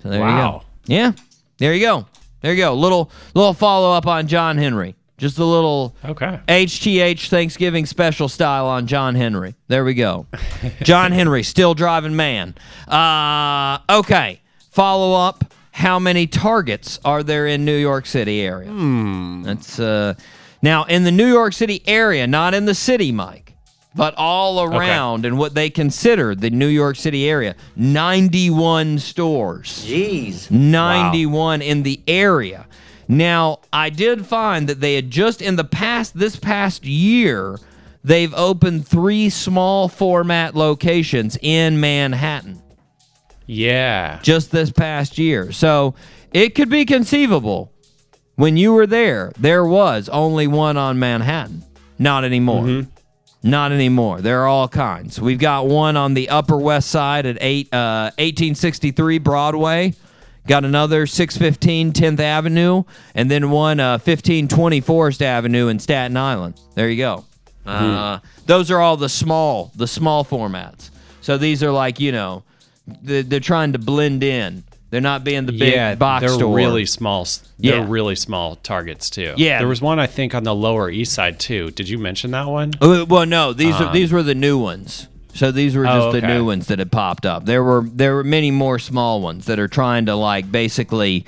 So 0.02 0.08
there 0.08 0.20
you 0.20 0.24
Wow. 0.24 0.58
go. 0.60 0.64
Yeah, 0.86 1.12
there 1.58 1.74
you 1.74 1.80
go. 1.84 2.06
There 2.40 2.52
you 2.54 2.62
go. 2.62 2.72
Little 2.74 3.10
little 3.34 3.52
follow 3.52 3.92
up 3.92 4.06
on 4.06 4.28
John 4.28 4.56
Henry. 4.56 4.94
Just 5.18 5.38
a 5.38 5.44
little 5.44 5.96
Okay. 6.04 6.40
HTH 6.46 7.28
Thanksgiving 7.28 7.86
special 7.86 8.28
style 8.28 8.66
on 8.66 8.86
John 8.86 9.14
Henry. 9.14 9.54
There 9.68 9.84
we 9.84 9.94
go. 9.94 10.26
John 10.82 11.12
Henry, 11.12 11.42
still 11.42 11.72
driving 11.74 12.14
man. 12.16 12.54
Uh, 12.86 13.78
okay. 13.88 14.40
Follow 14.70 15.14
up. 15.18 15.52
How 15.72 15.98
many 15.98 16.26
targets 16.26 16.98
are 17.04 17.22
there 17.22 17.46
in 17.46 17.64
New 17.64 17.76
York 17.76 18.06
City 18.06 18.40
area? 18.40 18.70
That's 19.44 19.78
uh, 19.78 20.14
now 20.62 20.84
in 20.84 21.04
the 21.04 21.10
New 21.12 21.26
York 21.26 21.52
City 21.52 21.82
area, 21.86 22.26
not 22.26 22.54
in 22.54 22.64
the 22.64 22.74
city, 22.74 23.12
Mike, 23.12 23.54
but 23.94 24.14
all 24.16 24.62
around 24.62 25.24
in 25.26 25.36
what 25.36 25.54
they 25.54 25.68
consider 25.70 26.34
the 26.34 26.48
New 26.50 26.66
York 26.66 26.96
City 26.96 27.28
area. 27.28 27.54
Ninety-one 27.74 28.98
stores. 28.98 29.84
Jeez. 29.86 30.50
91 30.50 31.60
in 31.62 31.82
the 31.82 32.00
area. 32.08 32.66
Now, 33.08 33.60
I 33.72 33.90
did 33.90 34.26
find 34.26 34.68
that 34.68 34.80
they 34.80 34.94
had 34.96 35.10
just 35.10 35.40
in 35.40 35.56
the 35.56 35.64
past, 35.64 36.18
this 36.18 36.36
past 36.36 36.84
year, 36.84 37.58
they've 38.02 38.34
opened 38.34 38.86
three 38.86 39.30
small 39.30 39.88
format 39.88 40.54
locations 40.56 41.38
in 41.40 41.78
Manhattan 41.80 42.60
Yeah. 43.46 44.18
just 44.22 44.50
this 44.50 44.70
past 44.70 45.18
year. 45.18 45.52
So 45.52 45.94
it 46.32 46.54
could 46.54 46.68
be 46.68 46.84
conceivable 46.84 47.70
when 48.34 48.56
you 48.56 48.72
were 48.72 48.86
there, 48.86 49.32
there 49.38 49.64
was 49.64 50.08
only 50.10 50.46
one 50.46 50.76
on 50.76 50.98
Manhattan. 50.98 51.62
Not 51.98 52.24
anymore. 52.24 52.84
Not 53.42 53.72
anymore. 53.72 54.20
There 54.20 54.42
are 54.42 54.46
all 54.48 54.68
kinds. 54.68 55.20
We've 55.20 55.38
got 55.38 55.66
one 55.66 55.96
on 55.96 56.14
the 56.14 56.28
Upper 56.28 56.56
West 56.56 56.90
Side 56.90 57.24
at 57.24 57.38
eight, 57.40 57.72
uh, 57.72 58.10
1863 58.18 59.18
Broadway. 59.18 59.94
Got 60.46 60.64
another 60.64 61.06
615 61.06 61.92
10th 61.92 62.20
Avenue, 62.20 62.84
and 63.14 63.30
then 63.30 63.50
one 63.50 63.80
uh, 63.80 63.92
1520 63.94 64.80
Forest 64.80 65.22
Avenue 65.22 65.68
in 65.68 65.78
Staten 65.80 66.16
Island. 66.16 66.60
There 66.74 66.88
you 66.88 66.96
go. 66.98 67.24
Uh, 67.66 68.20
those 68.46 68.70
are 68.70 68.80
all 68.80 68.96
the 68.96 69.08
small, 69.08 69.72
the 69.74 69.88
small 69.88 70.24
formats. 70.24 70.90
So 71.20 71.36
these 71.36 71.64
are 71.64 71.72
like 71.72 71.98
you 71.98 72.12
know, 72.12 72.44
they're, 72.86 73.24
they're 73.24 73.40
trying 73.40 73.72
to 73.72 73.78
blend 73.80 74.22
in. 74.22 74.62
They're 74.90 75.00
not 75.00 75.24
being 75.24 75.46
the 75.46 75.52
big 75.52 75.72
yeah, 75.74 75.96
box 75.96 76.20
they're 76.20 76.28
store. 76.30 76.54
really 76.56 76.86
small. 76.86 77.26
They're 77.58 77.78
Yeah. 77.78 77.86
really 77.88 78.14
small 78.14 78.54
targets 78.54 79.10
too. 79.10 79.34
Yeah. 79.36 79.58
there 79.58 79.66
was 79.66 79.82
one 79.82 79.98
I 79.98 80.06
think 80.06 80.32
on 80.32 80.44
the 80.44 80.54
Lower 80.54 80.88
East 80.88 81.12
Side 81.12 81.40
too. 81.40 81.72
Did 81.72 81.88
you 81.88 81.98
mention 81.98 82.30
that 82.30 82.46
one? 82.46 82.72
Uh, 82.80 83.04
Well, 83.08 83.26
no, 83.26 83.52
these 83.52 83.74
are 83.80 83.92
these 83.92 84.12
were 84.12 84.22
the 84.22 84.36
new 84.36 84.56
ones. 84.58 85.08
So 85.36 85.52
these 85.52 85.76
were 85.76 85.84
just 85.84 86.06
Oh, 86.08 86.12
the 86.12 86.22
new 86.22 86.44
ones 86.44 86.66
that 86.68 86.78
had 86.78 86.90
popped 86.90 87.26
up. 87.26 87.44
There 87.46 87.62
were 87.62 87.82
there 87.86 88.14
were 88.14 88.24
many 88.24 88.50
more 88.50 88.78
small 88.78 89.20
ones 89.20 89.46
that 89.46 89.58
are 89.58 89.68
trying 89.68 90.06
to 90.06 90.14
like 90.16 90.50
basically 90.50 91.24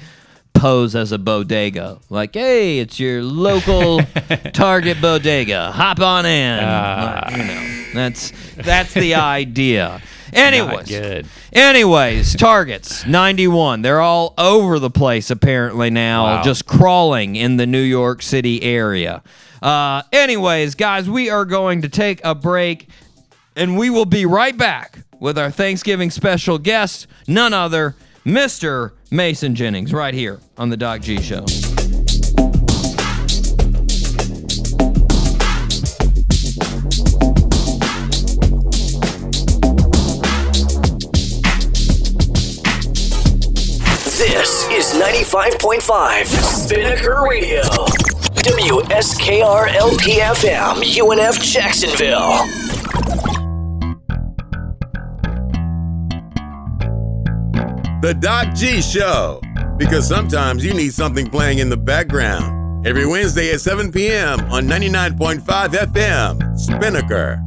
pose 0.54 0.96
as 0.96 1.12
a 1.12 1.18
bodega. 1.18 1.98
Like, 2.10 2.34
hey, 2.34 2.78
it's 2.80 2.98
your 2.98 3.22
local 3.22 4.00
Target 4.52 5.00
bodega. 5.00 5.70
Hop 5.72 6.00
on 6.00 6.26
in. 6.26 6.56
Like, 6.64 7.30
you 7.32 7.44
know, 7.44 7.84
that's 7.94 8.32
that's 8.56 8.92
the 8.94 9.14
idea. 9.14 10.00
Anyways, 10.32 10.90
anyways, 11.54 12.36
targets 12.36 13.06
91. 13.06 13.80
They're 13.82 14.00
all 14.00 14.34
over 14.36 14.78
the 14.78 14.90
place 14.90 15.30
apparently 15.30 15.88
now, 15.90 16.24
Wow. 16.24 16.42
just 16.42 16.66
crawling 16.66 17.34
in 17.36 17.56
the 17.56 17.66
New 17.66 17.80
York 17.82 18.20
City 18.22 18.62
area. 18.62 19.22
Uh, 19.62 20.02
anyways, 20.12 20.74
guys, 20.74 21.08
we 21.08 21.30
are 21.30 21.44
going 21.46 21.82
to 21.82 21.88
take 21.88 22.20
a 22.24 22.34
break 22.34 22.88
and 23.58 23.76
we 23.76 23.90
will 23.90 24.04
be 24.04 24.24
right 24.24 24.56
back 24.56 25.00
with 25.18 25.36
our 25.36 25.50
Thanksgiving 25.50 26.10
special 26.10 26.58
guest, 26.58 27.08
none 27.26 27.52
other, 27.52 27.96
Mr. 28.24 28.92
Mason 29.10 29.56
Jennings, 29.56 29.92
right 29.92 30.14
here 30.14 30.38
on 30.56 30.70
the 30.70 30.76
Doc 30.76 31.00
G 31.00 31.20
Show. 31.20 31.44
This 44.14 44.68
is 44.70 45.02
95.5 45.02 46.26
Spinnaker 46.26 47.24
Radio. 47.28 47.62
WSKR 48.38 49.66
LPFM, 49.68 50.84
UNF 50.84 51.42
Jacksonville. 51.42 53.47
The 58.00 58.14
Doc 58.14 58.54
G 58.54 58.80
Show. 58.80 59.40
Because 59.76 60.06
sometimes 60.06 60.64
you 60.64 60.72
need 60.72 60.92
something 60.92 61.26
playing 61.26 61.58
in 61.58 61.68
the 61.68 61.76
background. 61.76 62.86
Every 62.86 63.06
Wednesday 63.06 63.50
at 63.52 63.60
7 63.60 63.90
p.m. 63.90 64.40
on 64.52 64.66
99.5 64.68 65.40
FM, 65.42 66.56
Spinnaker. 66.56 67.42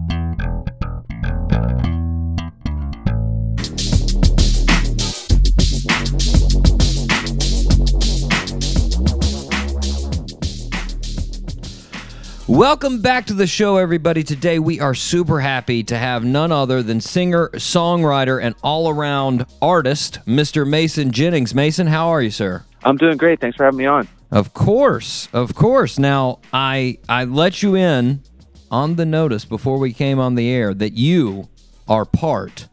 Welcome 12.52 13.02
back 13.02 13.28
to 13.28 13.34
the 13.34 13.48
show, 13.48 13.78
everybody. 13.78 14.24
Today 14.24 14.60
we 14.60 14.82
are 14.82 14.94
super 14.94 15.40
happy 15.40 15.84
to 15.84 15.98
have 15.98 16.26
none 16.26 16.52
other 16.52 16.84
than 16.84 17.00
singer, 17.00 17.48
songwriter, 17.54 18.44
and 18.44 18.56
all 18.62 18.90
around 18.90 19.46
artist, 19.62 20.20
Mr. 20.26 20.68
Mason 20.68 21.12
Jennings. 21.12 21.56
Mason, 21.56 21.88
how 21.88 22.10
are 22.10 22.22
you, 22.22 22.30
sir? 22.30 22.66
I'm 22.84 22.98
doing 22.98 23.16
great. 23.16 23.40
Thanks 23.40 23.56
for 23.56 23.64
having 23.64 23.78
me 23.78 23.86
on. 23.86 24.06
Of 24.32 24.54
course, 24.54 25.30
of 25.32 25.56
course. 25.56 25.98
Now, 25.98 26.40
I 26.52 26.98
I 27.08 27.24
let 27.24 27.64
you 27.64 27.76
in 27.76 28.22
on 28.70 28.98
the 28.98 29.06
notice 29.06 29.46
before 29.46 29.78
we 29.78 29.94
came 29.94 30.20
on 30.20 30.36
the 30.36 30.50
air 30.50 30.74
that 30.74 30.92
you 30.92 31.48
are 31.88 32.04
part 32.04 32.68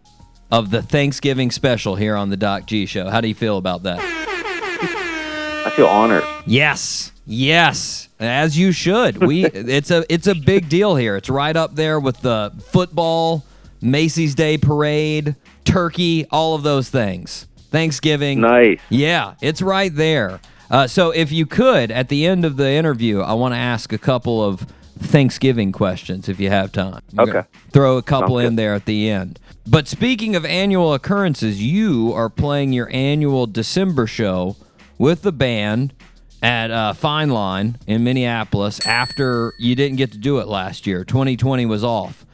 of 0.51 0.73
the 0.73 0.83
Thanksgiving 0.83 1.53
special 1.53 1.95
here 1.95 2.17
on 2.17 2.31
the 2.31 2.37
Doc 2.37 2.67
G 2.67 2.85
Show. 2.85 3.11
How 3.11 3.21
do 3.21 3.29
you 3.29 3.35
feel 3.37 3.59
about 3.59 3.85
that? 3.85 4.01
I 4.01 5.71
feel 5.71 5.87
honored. 5.87 6.25
Yes, 6.47 7.13
yes, 7.29 8.09
as 8.19 8.59
you 8.59 8.73
should. 8.73 9.19
We 9.19 9.45
it's 9.47 9.91
a 9.91 10.05
it's 10.13 10.27
a 10.27 10.35
big 10.35 10.69
deal 10.69 10.97
here. 10.97 11.17
It's 11.17 11.29
right 11.29 11.57
up 11.57 11.75
there 11.75 12.01
with 12.01 12.21
the 12.23 12.53
football, 12.71 13.45
Macy's 13.81 14.35
Day 14.35 14.59
Parade, 14.59 15.37
turkey, 15.65 16.27
all 16.31 16.55
of 16.55 16.63
those 16.63 16.91
things. 16.91 17.47
Thanksgiving. 17.71 18.41
Nice. 18.41 18.81
Yeah, 18.89 19.35
it's 19.43 19.63
right 19.63 19.95
there. 19.95 20.41
Uh, 20.71 20.87
so 20.87 21.11
if 21.11 21.31
you 21.31 21.47
could, 21.47 21.91
at 21.91 22.09
the 22.09 22.27
end 22.27 22.45
of 22.45 22.57
the 22.57 22.71
interview, 22.71 23.21
I 23.21 23.35
want 23.35 23.55
to 23.55 23.59
ask 23.59 23.93
a 23.93 23.99
couple 23.99 24.43
of 24.43 24.67
Thanksgiving 24.99 25.73
questions 25.73 26.29
if 26.29 26.41
you 26.41 26.51
have 26.51 26.73
time. 26.73 27.01
I'm 27.17 27.29
Okay. 27.29 27.43
Throw 27.73 27.97
a 27.97 28.03
couple 28.03 28.39
in 28.39 28.57
there 28.57 28.75
at 28.75 28.85
the 28.85 29.09
end. 29.09 29.39
But 29.67 29.87
speaking 29.87 30.35
of 30.35 30.45
annual 30.45 30.95
occurrences, 30.95 31.63
you 31.63 32.13
are 32.15 32.29
playing 32.29 32.73
your 32.73 32.91
annual 32.91 33.47
December 33.47 34.07
show 34.07 34.57
with 34.99 35.23
the 35.23 35.33
band 35.33 35.95
at 36.43 36.71
uh, 36.71 36.93
Fine 36.93 37.31
Line 37.31 37.77
in 37.87 38.05
Minneapolis 38.05 38.85
after 38.87 39.55
you 39.59 39.75
didn't 39.75 39.97
get 39.97 40.13
to 40.13 40.19
do 40.19 40.39
it 40.39 40.49
last 40.49 40.87
year. 40.87 41.05
2020 41.05 41.67
was 41.67 41.85
off. 41.85 42.25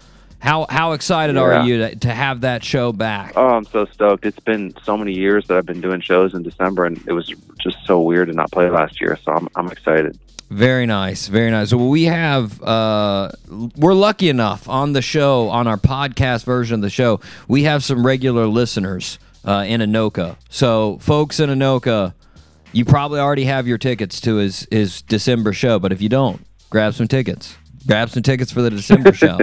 How 0.44 0.66
how 0.68 0.92
excited 0.92 1.38
are 1.38 1.64
you 1.64 1.78
to, 1.78 1.96
to 1.96 2.12
have 2.12 2.42
that 2.42 2.62
show 2.62 2.92
back? 2.92 3.32
Oh, 3.34 3.48
I'm 3.48 3.64
so 3.64 3.86
stoked. 3.86 4.26
It's 4.26 4.38
been 4.38 4.74
so 4.82 4.94
many 4.94 5.12
years 5.12 5.46
that 5.46 5.56
I've 5.56 5.64
been 5.64 5.80
doing 5.80 6.02
shows 6.02 6.34
in 6.34 6.42
December, 6.42 6.84
and 6.84 7.02
it 7.06 7.12
was 7.12 7.32
just 7.58 7.78
so 7.86 8.02
weird 8.02 8.28
to 8.28 8.34
not 8.34 8.52
play 8.52 8.68
last 8.68 9.00
year. 9.00 9.18
So 9.24 9.32
I'm, 9.32 9.48
I'm 9.56 9.68
excited. 9.68 10.18
Very 10.50 10.84
nice, 10.84 11.28
very 11.28 11.50
nice. 11.50 11.72
Well, 11.72 11.88
we 11.88 12.04
have 12.04 12.62
uh, 12.62 13.30
we're 13.76 13.94
lucky 13.94 14.28
enough 14.28 14.68
on 14.68 14.92
the 14.92 15.00
show 15.00 15.48
on 15.48 15.66
our 15.66 15.78
podcast 15.78 16.44
version 16.44 16.74
of 16.74 16.80
the 16.82 16.90
show. 16.90 17.20
We 17.48 17.62
have 17.62 17.82
some 17.82 18.04
regular 18.04 18.46
listeners 18.46 19.18
uh, 19.46 19.64
in 19.66 19.80
Anoka. 19.80 20.36
So, 20.50 20.98
folks 20.98 21.40
in 21.40 21.48
Anoka, 21.48 22.12
you 22.74 22.84
probably 22.84 23.20
already 23.20 23.44
have 23.44 23.66
your 23.66 23.78
tickets 23.78 24.20
to 24.22 24.36
his 24.36 24.66
his 24.70 25.02
December 25.02 25.52
show. 25.52 25.78
But 25.78 25.92
if 25.92 26.02
you 26.02 26.08
don't, 26.08 26.44
grab 26.70 26.94
some 26.94 27.08
tickets. 27.08 27.56
Grab 27.86 28.10
some 28.10 28.22
tickets 28.22 28.50
for 28.52 28.62
the 28.62 28.70
December 28.70 29.12
show. 29.14 29.38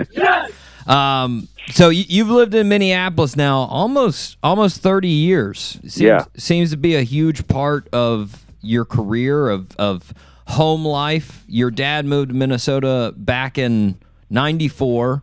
Um, 0.88 1.48
so 1.70 1.90
you, 1.90 2.04
you've 2.08 2.30
lived 2.30 2.56
in 2.56 2.68
Minneapolis 2.68 3.36
now 3.36 3.60
almost 3.60 4.38
almost 4.42 4.82
thirty 4.82 5.10
years. 5.10 5.80
Seems, 5.84 5.98
Yeah. 6.02 6.26
seems 6.38 6.72
to 6.72 6.78
be 6.78 6.96
a 6.96 7.04
huge 7.04 7.48
part 7.48 7.88
of 7.94 8.46
your 8.62 8.86
career 8.86 9.50
of 9.50 9.76
of 9.78 10.14
home 10.48 10.84
life. 10.86 11.44
Your 11.48 11.72
dad 11.72 12.06
moved 12.06 12.30
to 12.30 12.36
Minnesota 12.36 13.14
back 13.16 13.58
in 13.60 14.00
'94, 14.30 15.22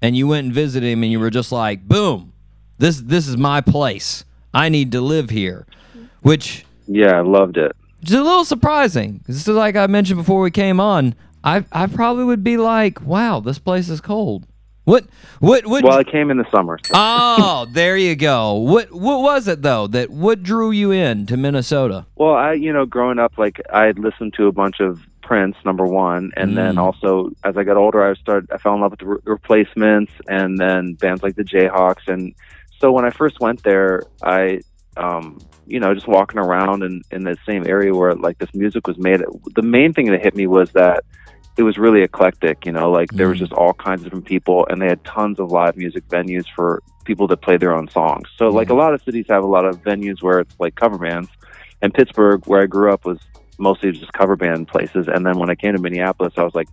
and 0.00 0.16
you 0.16 0.28
went 0.28 0.44
and 0.46 0.54
visited 0.54 0.86
him, 0.86 1.02
and 1.02 1.10
you 1.10 1.18
were 1.18 1.30
just 1.30 1.50
like, 1.50 1.86
"Boom, 1.88 2.32
this 2.78 3.00
this 3.00 3.26
is 3.26 3.36
my 3.36 3.60
place. 3.60 4.24
I 4.54 4.68
need 4.68 4.92
to 4.92 5.00
live 5.00 5.30
here," 5.30 5.66
which 6.22 6.64
Yeah, 6.92 7.18
I 7.18 7.20
loved 7.20 7.56
it. 7.56 7.72
it. 8.02 8.08
is 8.08 8.14
a 8.14 8.22
little 8.22 8.44
surprising. 8.44 9.20
This 9.26 9.36
is 9.36 9.48
like 9.48 9.76
I 9.76 9.86
mentioned 9.86 10.18
before 10.18 10.40
we 10.40 10.50
came 10.50 10.80
on. 10.80 11.14
I 11.44 11.64
I 11.72 11.86
probably 11.86 12.24
would 12.24 12.44
be 12.44 12.56
like, 12.56 13.00
"Wow, 13.02 13.40
this 13.40 13.58
place 13.58 13.88
is 13.88 14.00
cold." 14.00 14.46
What 14.84 15.04
what 15.38 15.66
what? 15.66 15.84
Well, 15.84 15.98
I 15.98 16.04
came 16.04 16.30
in 16.30 16.38
the 16.38 16.50
summer. 16.50 16.78
So. 16.84 16.92
oh, 16.94 17.66
there 17.72 17.96
you 17.96 18.16
go. 18.16 18.54
What 18.54 18.90
what 18.92 19.22
was 19.22 19.46
it 19.46 19.62
though 19.62 19.86
that 19.88 20.10
what 20.10 20.42
drew 20.42 20.70
you 20.70 20.90
in 20.90 21.26
to 21.26 21.36
Minnesota? 21.36 22.06
Well, 22.16 22.34
I, 22.34 22.54
you 22.54 22.72
know, 22.72 22.86
growing 22.86 23.18
up, 23.18 23.38
like 23.38 23.60
I 23.72 23.84
had 23.84 23.98
listened 23.98 24.34
to 24.34 24.46
a 24.48 24.52
bunch 24.52 24.80
of 24.80 25.00
Prince, 25.22 25.56
number 25.64 25.86
one, 25.86 26.32
and 26.36 26.56
then 26.58 26.74
Mm. 26.74 26.78
also 26.80 27.30
as 27.44 27.56
I 27.56 27.62
got 27.62 27.76
older, 27.76 28.02
I 28.04 28.14
started, 28.14 28.50
I 28.50 28.56
fell 28.58 28.74
in 28.74 28.80
love 28.80 28.90
with 28.90 29.00
the 29.00 29.06
Re- 29.06 29.18
Replacements, 29.24 30.10
and 30.28 30.58
then 30.58 30.94
bands 30.94 31.22
like 31.22 31.36
the 31.36 31.44
Jayhawks, 31.44 32.08
and 32.08 32.34
so 32.80 32.90
when 32.90 33.04
I 33.04 33.10
first 33.10 33.38
went 33.38 33.62
there, 33.62 34.02
I, 34.24 34.62
um, 34.96 35.40
you 35.66 35.80
know, 35.80 35.94
just 35.94 36.08
walking 36.08 36.38
around 36.38 36.82
in 36.82 37.02
in 37.10 37.24
the 37.24 37.36
same 37.46 37.66
area 37.66 37.94
where 37.94 38.14
like 38.14 38.38
this 38.38 38.50
music 38.54 38.86
was 38.86 38.98
made. 38.98 39.20
The 39.54 39.62
main 39.62 39.92
thing 39.94 40.10
that 40.10 40.22
hit 40.22 40.34
me 40.34 40.46
was 40.46 40.68
that 40.74 41.04
it 41.56 41.62
was 41.62 41.78
really 41.78 42.02
eclectic. 42.02 42.64
You 42.64 42.72
know, 42.72 42.90
like 42.90 43.10
there 43.12 43.28
was 43.28 43.38
Mm. 43.38 43.40
just 43.40 43.52
all 43.52 43.74
kinds 43.74 44.00
of 44.00 44.04
different 44.06 44.26
people, 44.26 44.66
and 44.68 44.80
they 44.80 44.86
had 44.88 45.02
tons 45.04 45.38
of 45.38 45.50
live 45.50 45.76
music 45.76 46.04
venues 46.08 46.44
for 46.54 46.82
people 47.04 47.26
that 47.28 47.42
play 47.42 47.56
their 47.56 47.74
own 47.74 47.88
songs. 47.88 48.28
So, 48.36 48.50
like 48.50 48.70
a 48.70 48.74
lot 48.74 48.94
of 48.94 49.02
cities 49.04 49.26
have 49.28 49.42
a 49.44 49.46
lot 49.46 49.64
of 49.64 49.78
venues 49.78 50.22
where 50.22 50.40
it's 50.40 50.54
like 50.58 50.74
cover 50.74 50.98
bands, 50.98 51.30
and 51.82 51.92
Pittsburgh, 51.94 52.42
where 52.46 52.62
I 52.62 52.66
grew 52.66 52.92
up, 52.92 53.04
was 53.04 53.18
mostly 53.58 53.92
just 53.92 54.12
cover 54.12 54.36
band 54.36 54.68
places. 54.68 55.06
And 55.12 55.24
then 55.26 55.38
when 55.38 55.50
I 55.50 55.54
came 55.54 55.72
to 55.72 55.78
Minneapolis, 55.78 56.34
I 56.36 56.42
was 56.44 56.54
like, 56.54 56.68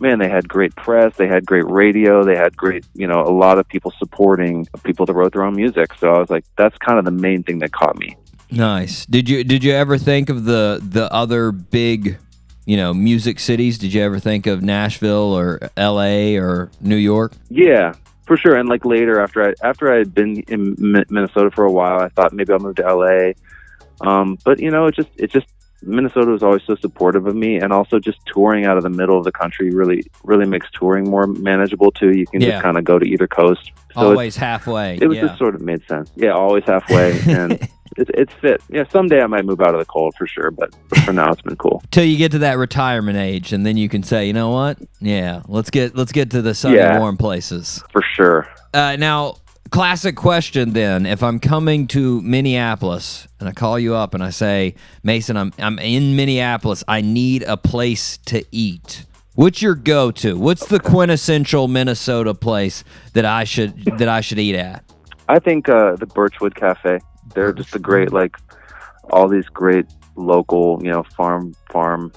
man, 0.00 0.18
they 0.18 0.28
had 0.28 0.48
great 0.48 0.74
press, 0.76 1.16
they 1.16 1.26
had 1.26 1.46
great 1.46 1.66
radio, 1.66 2.24
they 2.24 2.36
had 2.36 2.56
great, 2.56 2.84
you 2.94 3.06
know, 3.06 3.20
a 3.20 3.32
lot 3.32 3.58
of 3.58 3.68
people 3.68 3.92
supporting 3.98 4.66
people 4.84 5.06
that 5.06 5.14
wrote 5.14 5.32
their 5.32 5.42
own 5.42 5.56
music. 5.56 5.94
So 5.98 6.08
I 6.08 6.18
was 6.18 6.30
like, 6.30 6.44
that's 6.56 6.76
kind 6.78 6.98
of 6.98 7.04
the 7.04 7.10
main 7.10 7.42
thing 7.42 7.58
that 7.60 7.72
caught 7.72 7.98
me. 7.98 8.16
Nice. 8.50 9.06
Did 9.06 9.28
you 9.28 9.42
did 9.42 9.64
you 9.64 9.72
ever 9.72 9.98
think 9.98 10.28
of 10.28 10.44
the 10.44 10.80
the 10.82 11.12
other 11.12 11.50
big, 11.50 12.18
you 12.64 12.76
know, 12.76 12.94
music 12.94 13.40
cities? 13.40 13.78
Did 13.78 13.92
you 13.92 14.02
ever 14.02 14.20
think 14.20 14.46
of 14.46 14.62
Nashville 14.62 15.36
or 15.36 15.70
L.A. 15.76 16.36
or 16.36 16.70
New 16.80 16.96
York? 16.96 17.32
Yeah, 17.48 17.94
for 18.24 18.36
sure. 18.36 18.56
And 18.56 18.68
like 18.68 18.84
later, 18.84 19.20
after 19.20 19.48
I 19.48 19.54
after 19.62 19.92
I 19.92 19.98
had 19.98 20.14
been 20.14 20.40
in 20.42 20.76
Minnesota 20.78 21.50
for 21.50 21.64
a 21.64 21.72
while, 21.72 22.00
I 22.00 22.08
thought 22.08 22.32
maybe 22.32 22.52
I'll 22.52 22.60
move 22.60 22.76
to 22.76 22.94
LA. 22.94 23.32
Um, 24.00 24.38
but 24.44 24.60
you 24.60 24.70
know, 24.70 24.86
it 24.86 24.94
just 24.94 25.10
it 25.16 25.32
just 25.32 25.46
Minnesota 25.82 26.30
was 26.30 26.42
always 26.42 26.62
so 26.66 26.74
supportive 26.76 27.26
of 27.26 27.34
me, 27.36 27.56
and 27.56 27.72
also 27.72 27.98
just 27.98 28.18
touring 28.26 28.64
out 28.64 28.76
of 28.76 28.82
the 28.82 28.90
middle 28.90 29.18
of 29.18 29.24
the 29.24 29.32
country 29.32 29.70
really 29.70 30.04
really 30.24 30.46
makes 30.46 30.66
touring 30.72 31.08
more 31.10 31.26
manageable 31.26 31.90
too. 31.90 32.10
You 32.16 32.26
can 32.26 32.40
Yeah. 32.40 32.52
just 32.52 32.62
kind 32.62 32.76
of 32.78 32.84
go 32.84 32.98
to 32.98 33.04
either 33.06 33.26
coast. 33.26 33.72
So 33.94 34.00
Always 34.10 34.36
halfway. 34.36 34.98
it 35.00 35.06
was 35.06 35.16
yeah. 35.16 35.26
just 35.26 35.38
sort 35.38 35.54
of 35.54 35.60
made 35.60 35.86
sense. 35.86 36.10
Yeah, 36.16 36.30
always 36.32 36.64
halfway, 36.64 37.18
and 37.28 37.52
it, 37.52 38.10
it's 38.14 38.32
fit. 38.40 38.62
Yeah, 38.68 38.84
someday 38.90 39.20
I 39.22 39.26
might 39.26 39.44
move 39.44 39.60
out 39.60 39.74
of 39.74 39.78
the 39.78 39.86
cold 39.86 40.14
for 40.18 40.26
sure, 40.26 40.50
but, 40.50 40.74
but 40.90 40.98
for 41.00 41.12
now 41.12 41.30
it's 41.32 41.40
been 41.42 41.56
cool. 41.56 41.82
Till 41.90 42.04
you 42.04 42.16
get 42.18 42.32
to 42.32 42.38
that 42.40 42.58
retirement 42.58 43.16
age, 43.16 43.52
and 43.52 43.64
then 43.64 43.76
you 43.76 43.88
can 43.88 44.02
say, 44.02 44.26
you 44.26 44.32
know 44.32 44.50
what? 44.50 44.78
Yeah, 45.00 45.42
let's 45.48 45.70
get 45.70 45.94
let's 45.96 46.12
get 46.12 46.30
to 46.32 46.42
the 46.42 46.54
sunny, 46.54 46.76
Yeah. 46.76 46.98
warm 46.98 47.16
places. 47.16 47.82
For 47.92 48.02
sure. 48.02 48.48
Uh, 48.74 48.96
now, 48.96 49.36
classic 49.70 50.16
question 50.16 50.72
then. 50.72 51.06
If 51.06 51.22
I'm 51.22 51.38
coming 51.38 51.86
to 51.88 52.20
Minneapolis 52.22 53.26
and 53.40 53.48
I 53.48 53.52
call 53.52 53.78
you 53.78 53.94
up 53.94 54.14
and 54.14 54.22
I 54.22 54.30
say, 54.30 54.74
Mason, 55.02 55.36
I'm 55.36 55.52
I'm 55.58 55.78
in 55.78 56.16
Minneapolis. 56.16 56.82
I 56.88 57.00
need 57.00 57.42
a 57.42 57.56
place 57.56 58.18
to 58.26 58.44
eat. 58.52 59.04
What's 59.34 59.60
your 59.60 59.74
go-to? 59.74 60.38
What's 60.38 60.66
the 60.66 60.80
quintessential 60.80 61.68
Minnesota 61.68 62.32
place 62.32 62.84
that 63.12 63.24
I 63.26 63.44
should 63.44 63.84
that 63.98 64.08
I 64.08 64.20
should 64.22 64.38
eat 64.38 64.54
at? 64.56 64.82
I 65.28 65.38
think 65.38 65.68
uh, 65.68 65.96
the 65.96 66.06
Birchwood 66.06 66.54
Cafe. 66.54 66.98
They're 67.34 67.52
just 67.52 67.74
a 67.74 67.78
great 67.78 68.12
like 68.12 68.36
all 69.10 69.28
these 69.28 69.46
great 69.48 69.86
local, 70.16 70.80
you 70.82 70.90
know, 70.90 71.02
farm 71.16 71.54
farm 71.70 72.12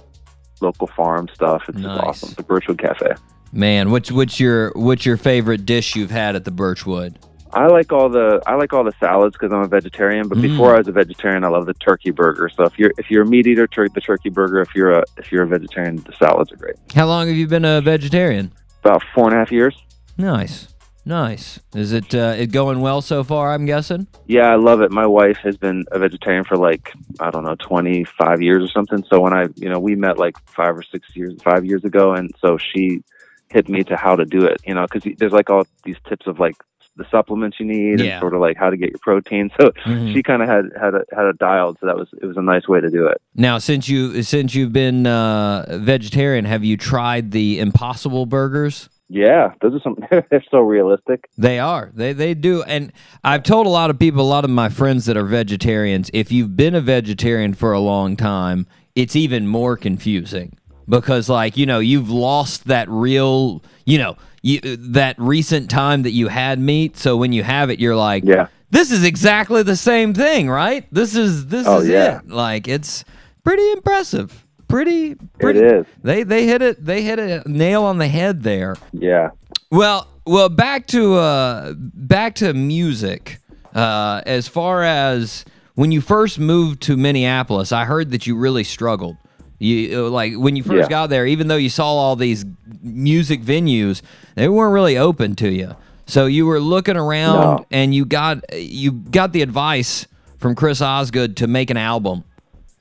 local 0.61 0.87
farm 0.87 1.27
stuff. 1.33 1.63
It's 1.67 1.77
Nice. 1.77 1.99
awesome. 2.01 2.33
The 2.35 2.43
Birchwood 2.43 2.77
Cafe. 2.79 3.13
Man, 3.51 3.89
what's 3.91 4.11
what's 4.11 4.39
your 4.39 4.71
what's 4.75 5.05
your 5.05 5.17
favorite 5.17 5.65
dish 5.65 5.95
you've 5.95 6.11
had 6.11 6.35
at 6.35 6.45
the 6.45 6.51
Birchwood? 6.51 7.19
I 7.53 7.67
like 7.67 7.91
all 7.91 8.09
the 8.09 8.41
I 8.45 8.55
like 8.55 8.73
all 8.73 8.83
the 8.83 8.93
salads 8.99 9.33
because 9.35 9.51
I'm 9.51 9.61
a 9.63 9.67
vegetarian. 9.67 10.27
But 10.27 10.37
Mm. 10.37 10.41
before 10.43 10.75
I 10.75 10.77
was 10.77 10.87
a 10.87 10.91
vegetarian, 10.91 11.43
I 11.43 11.47
love 11.49 11.65
the 11.65 11.73
turkey 11.73 12.11
burger. 12.11 12.49
So 12.49 12.63
if 12.63 12.77
you're 12.77 12.91
if 12.97 13.09
you're 13.09 13.23
a 13.23 13.27
meat 13.27 13.47
eater, 13.47 13.65
tur- 13.67 13.89
the 13.89 14.01
turkey 14.01 14.29
burger. 14.29 14.61
If 14.61 14.75
you're 14.75 14.91
a 14.91 15.03
if 15.17 15.31
you're 15.31 15.43
a 15.43 15.47
vegetarian, 15.47 15.97
the 15.97 16.13
salads 16.13 16.51
are 16.51 16.57
great. 16.57 16.75
How 16.95 17.05
long 17.07 17.27
have 17.27 17.35
you 17.35 17.47
been 17.47 17.65
a 17.65 17.81
vegetarian? 17.81 18.51
About 18.83 19.03
four 19.13 19.25
and 19.25 19.33
a 19.35 19.37
half 19.39 19.51
years. 19.51 19.75
Nice, 20.17 20.67
nice. 21.05 21.59
Is 21.73 21.91
it 21.91 22.13
uh, 22.13 22.35
it 22.37 22.51
going 22.51 22.81
well 22.81 23.01
so 23.01 23.23
far? 23.23 23.51
I'm 23.53 23.65
guessing. 23.65 24.07
Yeah, 24.27 24.51
I 24.51 24.55
love 24.55 24.81
it. 24.81 24.91
My 24.91 25.05
wife 25.07 25.37
has 25.43 25.57
been 25.57 25.85
a 25.91 25.99
vegetarian 25.99 26.43
for 26.43 26.55
like 26.57 26.93
I 27.19 27.31
don't 27.31 27.43
know, 27.45 27.55
twenty 27.55 28.03
five 28.05 28.41
years 28.41 28.63
or 28.63 28.67
something. 28.67 29.03
So 29.09 29.19
when 29.21 29.33
I, 29.33 29.47
you 29.55 29.69
know, 29.69 29.79
we 29.79 29.95
met 29.95 30.17
like 30.17 30.35
five 30.49 30.77
or 30.77 30.83
six 30.83 31.15
years, 31.15 31.33
five 31.41 31.65
years 31.65 31.83
ago, 31.83 32.13
and 32.13 32.31
so 32.39 32.57
she 32.57 33.01
hit 33.49 33.67
me 33.67 33.83
to 33.85 33.95
how 33.97 34.15
to 34.15 34.25
do 34.25 34.45
it. 34.45 34.57
You 34.65 34.75
know, 34.75 34.85
because 34.91 35.09
there's 35.17 35.31
like 35.33 35.49
all 35.49 35.65
these 35.83 35.97
tips 36.07 36.27
of 36.27 36.39
like 36.39 36.55
the 36.99 37.05
supplements 37.09 37.59
you 37.59 37.65
need 37.65 37.99
Yeah. 37.99 38.11
and 38.13 38.19
sort 38.21 38.35
of 38.35 38.41
like 38.41 38.55
how 38.57 38.69
to 38.69 38.77
get 38.77 38.89
your 38.91 38.99
protein. 39.01 39.49
So 39.59 39.71
Mhm. 39.85 40.13
she 40.13 40.21
kind 40.21 40.43
of 40.43 40.47
had 40.47 40.65
had 40.79 40.93
a, 40.93 41.03
had 41.15 41.25
a 41.25 41.33
dialed. 41.33 41.77
So 41.79 41.87
that 41.87 41.97
was 41.97 42.07
it 42.21 42.25
was 42.27 42.37
a 42.37 42.41
nice 42.43 42.67
way 42.67 42.79
to 42.79 42.89
do 42.91 43.07
it. 43.07 43.17
Now, 43.35 43.57
since 43.57 43.89
you 43.89 44.21
since 44.21 44.53
you've 44.53 44.73
been 44.73 45.07
uh, 45.07 45.65
vegetarian, 45.81 46.45
have 46.45 46.63
you 46.63 46.77
tried 46.77 47.31
the 47.31 47.59
Impossible 47.59 48.25
Burgers? 48.27 48.89
Yeah, 49.11 49.53
those 49.61 49.73
are 49.73 49.79
some. 49.79 49.97
they're 50.29 50.43
so 50.51 50.59
realistic. 50.59 51.27
They 51.37 51.57
are. 51.57 51.89
They 51.95 52.13
they 52.13 52.35
do. 52.35 52.61
And 52.63 52.91
I've 53.23 53.41
told 53.43 53.65
a 53.65 53.69
lot 53.69 53.89
of 53.89 53.97
people, 53.97 54.21
a 54.21 54.29
lot 54.29 54.43
of 54.43 54.51
my 54.51 54.69
friends 54.69 55.05
that 55.07 55.17
are 55.17 55.23
vegetarians, 55.25 56.11
if 56.13 56.31
you've 56.31 56.55
been 56.55 56.75
a 56.75 56.81
vegetarian 56.81 57.53
for 57.55 57.71
a 57.73 57.79
long 57.79 58.15
time, 58.15 58.67
it's 58.95 59.15
even 59.15 59.47
more 59.47 59.75
confusing 59.77 60.57
because 60.87 61.27
like, 61.29 61.57
you 61.57 61.65
know, 61.65 61.79
you've 61.79 62.09
lost 62.11 62.65
that 62.67 62.87
real, 62.89 63.63
you 63.85 63.97
know, 63.97 64.15
you, 64.41 64.59
that 64.61 65.15
recent 65.19 65.69
time 65.69 66.03
that 66.03 66.11
you 66.11 66.27
had 66.27 66.59
meat, 66.59 66.97
so 66.97 67.17
when 67.17 67.33
you 67.33 67.43
have 67.43 67.69
it 67.69 67.79
you're 67.79 67.95
like, 67.95 68.23
Yeah. 68.25 68.47
this 68.71 68.91
is 68.91 69.03
exactly 69.03 69.63
the 69.63 69.75
same 69.75 70.13
thing, 70.13 70.49
right? 70.49 70.85
This 70.91 71.15
is 71.15 71.47
this 71.47 71.67
Oh, 71.67 71.79
is 71.79 71.87
yeah. 71.89 72.19
it. 72.19 72.29
Like 72.29 72.67
it's 72.67 73.03
pretty 73.43 73.71
impressive. 73.71 74.45
Pretty 74.67 75.15
pretty 75.39 75.59
is. 75.61 75.85
They 76.03 76.23
they 76.23 76.45
hit 76.45 76.61
it 76.61 76.85
they 76.85 77.01
hit 77.01 77.17
a 77.17 77.41
nail 77.49 77.83
on 77.83 77.97
the 77.97 78.07
head 78.07 78.43
there. 78.43 78.75
Yeah. 78.93 79.31
Well, 79.71 80.07
well, 80.25 80.49
back 80.49 80.85
to 80.87 81.15
uh, 81.15 81.73
back 81.75 82.35
to 82.35 82.53
music. 82.53 83.39
Uh, 83.73 84.21
as 84.25 84.47
far 84.47 84.83
as 84.83 85.43
when 85.75 85.91
you 85.91 86.01
first 86.01 86.37
moved 86.39 86.81
to 86.83 86.97
Minneapolis, 86.97 87.71
I 87.71 87.85
heard 87.85 88.11
that 88.11 88.27
you 88.27 88.35
really 88.35 88.63
struggled. 88.63 89.17
You 89.59 90.05
uh, 90.07 90.09
like 90.09 90.33
when 90.35 90.55
you 90.55 90.63
first 90.63 90.83
Yeah. 90.83 90.87
got 90.89 91.09
there, 91.09 91.25
even 91.27 91.47
though 91.47 91.57
you 91.57 91.69
saw 91.69 91.85
all 91.87 92.15
these 92.15 92.45
music 92.81 93.41
venues, 93.41 94.01
they 94.35 94.47
weren't 94.47 94.73
really 94.73 94.97
open 94.97 95.35
to 95.35 95.49
you. 95.51 95.75
So 96.05 96.25
you 96.25 96.45
were 96.47 96.59
looking 96.59 96.97
around, 96.97 97.41
No. 97.57 97.65
and 97.69 97.93
you 97.93 98.05
got 98.05 98.43
you 98.57 98.91
got 98.91 99.33
the 99.33 99.41
advice 99.41 100.07
from 100.37 100.55
Chris 100.55 100.81
Osgood 100.81 101.35
to 101.37 101.47
make 101.47 101.69
an 101.69 101.77
album 101.77 102.23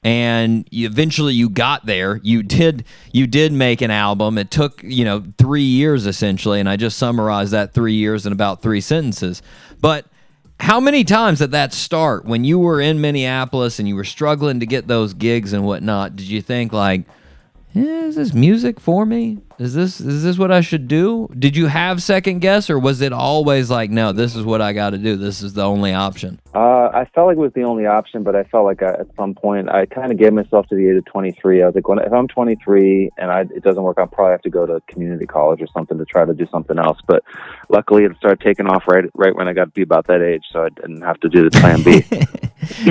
and 0.05 0.67
you, 0.71 0.87
eventually 0.87 1.35
you 1.35 1.49
got 1.49 1.85
there 1.85 2.21
you 2.23 2.41
did 2.41 2.85
you 3.13 3.27
did 3.27 3.53
make 3.53 3.81
an 3.81 3.91
album 3.91 4.39
it 4.39 4.49
took 4.49 4.81
you 4.85 5.05
know 5.05 5.25
three 5.39 5.65
years 5.65 6.07
essentially 6.07 6.61
and 6.61 6.69
i 6.69 6.77
just 6.77 6.97
summarized 6.97 7.51
that 7.53 7.75
three 7.75 7.95
years 7.95 8.25
in 8.25 8.33
about 8.33 8.63
three 8.63 8.81
sentences 8.81 9.43
but 9.81 10.07
how 10.61 10.81
many 10.81 11.05
times 11.05 11.41
at 11.41 11.53
that 11.53 11.73
start 11.73 12.25
when 12.25 12.45
you 12.45 12.59
were 12.59 12.81
in 12.81 13.01
minneapolis 13.01 13.79
and 13.79 13.89
you 13.89 13.95
were 13.95 14.05
struggling 14.05 14.61
to 14.61 14.67
get 14.67 14.87
those 14.89 15.15
gigs 15.15 15.53
and 15.53 15.65
whatnot 15.65 16.17
did 16.17 16.29
you 16.29 16.43
think 16.43 16.73
like 16.73 17.05
is 17.87 18.17
this 18.17 18.33
music 18.35 18.81
for 18.81 19.07
me 19.07 19.39
is 19.59 19.75
this 19.75 20.01
is 20.01 20.23
this 20.23 20.39
what 20.39 20.51
i 20.51 20.61
should 20.61 20.89
do 20.89 21.29
did 21.39 21.57
you 21.57 21.67
have 21.67 22.03
second 22.03 22.41
guess 22.41 22.71
or 22.71 22.79
was 22.79 23.01
it 23.01 23.13
always 23.13 23.71
like 23.71 23.91
no 23.91 24.13
this 24.13 24.35
is 24.35 24.45
what 24.45 24.61
i 24.61 24.73
got 24.73 24.91
to 24.91 24.99
do 24.99 25.17
this 25.17 25.43
is 25.43 25.53
the 25.55 25.65
only 25.65 25.93
option 25.93 26.39
Uh, 26.55 26.91
I 26.93 27.05
felt 27.15 27.29
like 27.29 27.37
it 27.37 27.41
was 27.41 27.53
the 27.53 27.63
only 27.63 27.87
option, 27.87 28.23
but 28.23 28.35
I 28.35 28.43
felt 28.45 28.65
like 28.65 28.83
I, 28.83 28.93
at 28.95 29.07
some 29.17 29.35
point 29.35 29.69
I 29.69 29.87
kind 29.87 30.11
of 30.11 30.19
gave 30.19 30.33
myself 30.33 30.67
to 30.69 30.75
the 30.75 30.89
age 30.89 30.97
of 30.97 31.05
23. 31.05 31.63
I 31.63 31.67
was 31.67 31.75
like, 31.75 31.87
when, 31.87 31.99
if 31.99 32.13
I'm 32.13 32.27
23 32.27 33.11
and 33.19 33.31
I, 33.31 33.41
it 33.43 33.63
doesn't 33.63 33.83
work, 33.83 33.99
I'll 33.99 34.07
probably 34.07 34.33
have 34.33 34.43
to 34.43 34.51
go 34.51 34.67
to 34.67 34.81
community 34.89 35.27
college 35.27 35.61
or 35.61 35.69
something 35.73 35.99
to 35.99 36.05
try 36.05 36.25
to 36.25 36.35
do 36.35 36.47
something 36.51 36.79
else. 36.79 36.99
But 37.07 37.23
luckily, 37.69 38.05
it 38.05 38.17
started 38.17 38.41
taking 38.41 38.67
off 38.67 38.85
right 38.89 39.05
right 39.15 39.37
when 39.37 39.47
I 39.47 39.53
got 39.53 39.67
to 39.67 39.71
be 39.71 39.83
about 39.83 40.07
that 40.07 40.23
age, 40.23 40.43
so 40.51 40.65
I 40.65 40.71
didn't 40.71 41.03
have 41.03 41.21
to 41.21 41.29
do 41.29 41.49
the 41.49 41.61
plan 41.61 41.83
B. 41.83 42.03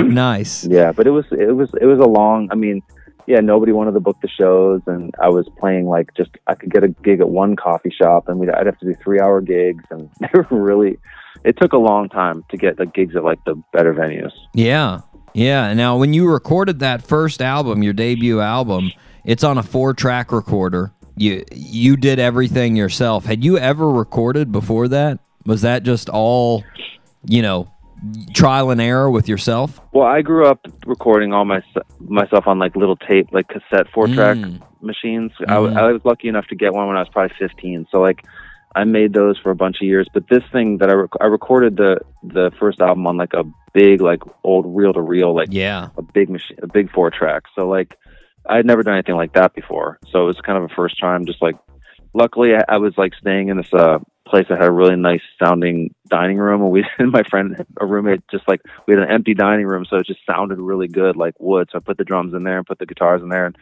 nice 0.02 0.64
yeah, 0.64 0.92
but 0.92 1.06
it 1.06 1.10
was 1.10 1.26
it 1.32 1.54
was 1.54 1.70
it 1.80 1.86
was 1.86 1.98
a 1.98 2.06
long. 2.06 2.48
I 2.50 2.54
mean, 2.54 2.82
yeah, 3.28 3.40
nobody 3.40 3.72
wanted 3.72 3.92
to 3.92 4.00
book 4.00 4.16
the 4.22 4.28
shows, 4.28 4.80
and 4.86 5.14
I 5.20 5.28
was 5.28 5.46
playing 5.58 5.86
like 5.86 6.14
just 6.16 6.30
I 6.46 6.54
could 6.54 6.72
get 6.72 6.82
a 6.82 6.88
gig 6.88 7.20
at 7.20 7.28
one 7.28 7.56
coffee 7.56 7.90
shop, 7.90 8.26
and 8.26 8.38
we'd, 8.38 8.48
I'd 8.48 8.64
have 8.64 8.78
to 8.78 8.86
do 8.86 8.94
three 8.94 9.20
hour 9.20 9.42
gigs, 9.42 9.84
and 9.90 10.08
they 10.20 10.28
were 10.50 10.62
really. 10.62 10.98
It 11.44 11.58
took 11.58 11.74
a 11.74 11.78
long 11.78 12.08
time 12.08 12.42
to 12.48 12.56
get 12.56 12.78
the 12.78 12.86
gigs 12.86 13.14
at 13.14 13.22
like 13.22 13.38
the 13.44 13.62
better 13.72 13.92
venues. 13.92 14.32
Yeah. 14.54 15.02
Yeah. 15.34 15.74
Now, 15.74 15.98
when 15.98 16.14
you 16.14 16.28
recorded 16.28 16.80
that 16.80 17.06
first 17.06 17.42
album, 17.42 17.82
your 17.82 17.92
debut 17.92 18.40
album, 18.40 18.90
it's 19.24 19.44
on 19.44 19.58
a 19.58 19.62
four 19.62 19.92
track 19.92 20.32
recorder. 20.32 20.92
You 21.14 21.44
you 21.52 21.98
did 21.98 22.18
everything 22.18 22.76
yourself. 22.76 23.26
Had 23.26 23.44
you 23.44 23.58
ever 23.58 23.90
recorded 23.90 24.50
before 24.52 24.88
that? 24.88 25.18
Was 25.44 25.62
that 25.62 25.82
just 25.82 26.08
all, 26.08 26.64
you 27.26 27.42
know, 27.42 27.70
trial 28.34 28.70
and 28.70 28.80
error 28.80 29.10
with 29.10 29.28
yourself? 29.28 29.80
Well, 29.92 30.06
I 30.06 30.22
grew 30.22 30.46
up 30.46 30.60
recording 30.86 31.32
all 31.32 31.44
my 31.44 31.62
myself 32.00 32.46
on 32.46 32.58
like 32.58 32.76
little 32.76 32.96
tape, 32.96 33.28
like 33.32 33.48
cassette 33.48 33.88
four 33.92 34.06
track 34.08 34.36
Mm. 34.36 34.62
machines. 34.80 35.32
I 35.46 35.58
was 35.58 36.00
lucky 36.04 36.28
enough 36.28 36.46
to 36.48 36.54
get 36.56 36.72
one 36.72 36.86
when 36.86 36.96
I 36.96 37.00
was 37.00 37.08
probably 37.08 37.34
15. 37.38 37.86
So 37.90 38.00
like, 38.00 38.24
I 38.76 38.84
made 38.84 39.12
those 39.12 39.38
for 39.38 39.50
a 39.50 39.56
bunch 39.56 39.76
of 39.80 39.86
years. 39.86 40.06
But 40.12 40.28
this 40.28 40.44
thing 40.52 40.78
that 40.78 40.90
I 40.90 40.92
rec- 40.94 41.20
I 41.20 41.26
recorded 41.26 41.76
the 41.76 41.98
the 42.22 42.52
first 42.60 42.80
album 42.80 43.06
on 43.06 43.16
like 43.16 43.32
a 43.34 43.44
big 43.72 44.00
like 44.00 44.20
old 44.44 44.66
reel 44.76 44.92
to 44.92 45.00
reel 45.00 45.34
like 45.34 45.48
Yeah. 45.50 45.88
a 45.96 46.02
big 46.02 46.28
machine, 46.30 46.58
a 46.62 46.66
big 46.66 46.90
four 46.92 47.10
track. 47.10 47.44
So 47.56 47.66
like 47.68 47.96
I 48.48 48.56
had 48.56 48.66
never 48.66 48.82
done 48.82 48.94
anything 48.94 49.16
like 49.16 49.32
that 49.34 49.54
before. 49.54 49.98
So 50.10 50.22
it 50.22 50.26
was 50.26 50.40
kind 50.40 50.58
of 50.58 50.70
a 50.70 50.74
first 50.74 51.00
time. 51.00 51.26
Just 51.26 51.42
like 51.42 51.56
luckily 52.14 52.54
I, 52.54 52.62
I 52.68 52.76
was 52.78 52.94
like 52.96 53.14
staying 53.20 53.48
in 53.48 53.56
this 53.56 53.72
uh 53.72 53.98
place 54.28 54.46
that 54.48 54.58
had 54.58 54.68
a 54.68 54.72
really 54.72 54.96
nice 54.96 55.22
sounding 55.42 55.94
dining 56.08 56.36
room 56.38 56.62
and 56.62 56.70
we 56.70 56.84
and 56.98 57.10
my 57.10 57.22
friend 57.24 57.64
a 57.80 57.86
roommate 57.86 58.20
just 58.30 58.46
like 58.48 58.60
we 58.86 58.94
had 58.94 59.02
an 59.02 59.10
empty 59.10 59.34
dining 59.34 59.66
room 59.66 59.84
so 59.88 59.96
it 59.96 60.06
just 60.06 60.20
sounded 60.26 60.58
really 60.58 60.88
good 60.88 61.16
like 61.16 61.34
wood 61.38 61.68
so 61.70 61.78
i 61.78 61.80
put 61.80 61.98
the 61.98 62.04
drums 62.04 62.34
in 62.34 62.42
there 62.44 62.58
and 62.58 62.66
put 62.66 62.78
the 62.78 62.86
guitars 62.86 63.22
in 63.22 63.28
there 63.28 63.46
and 63.46 63.56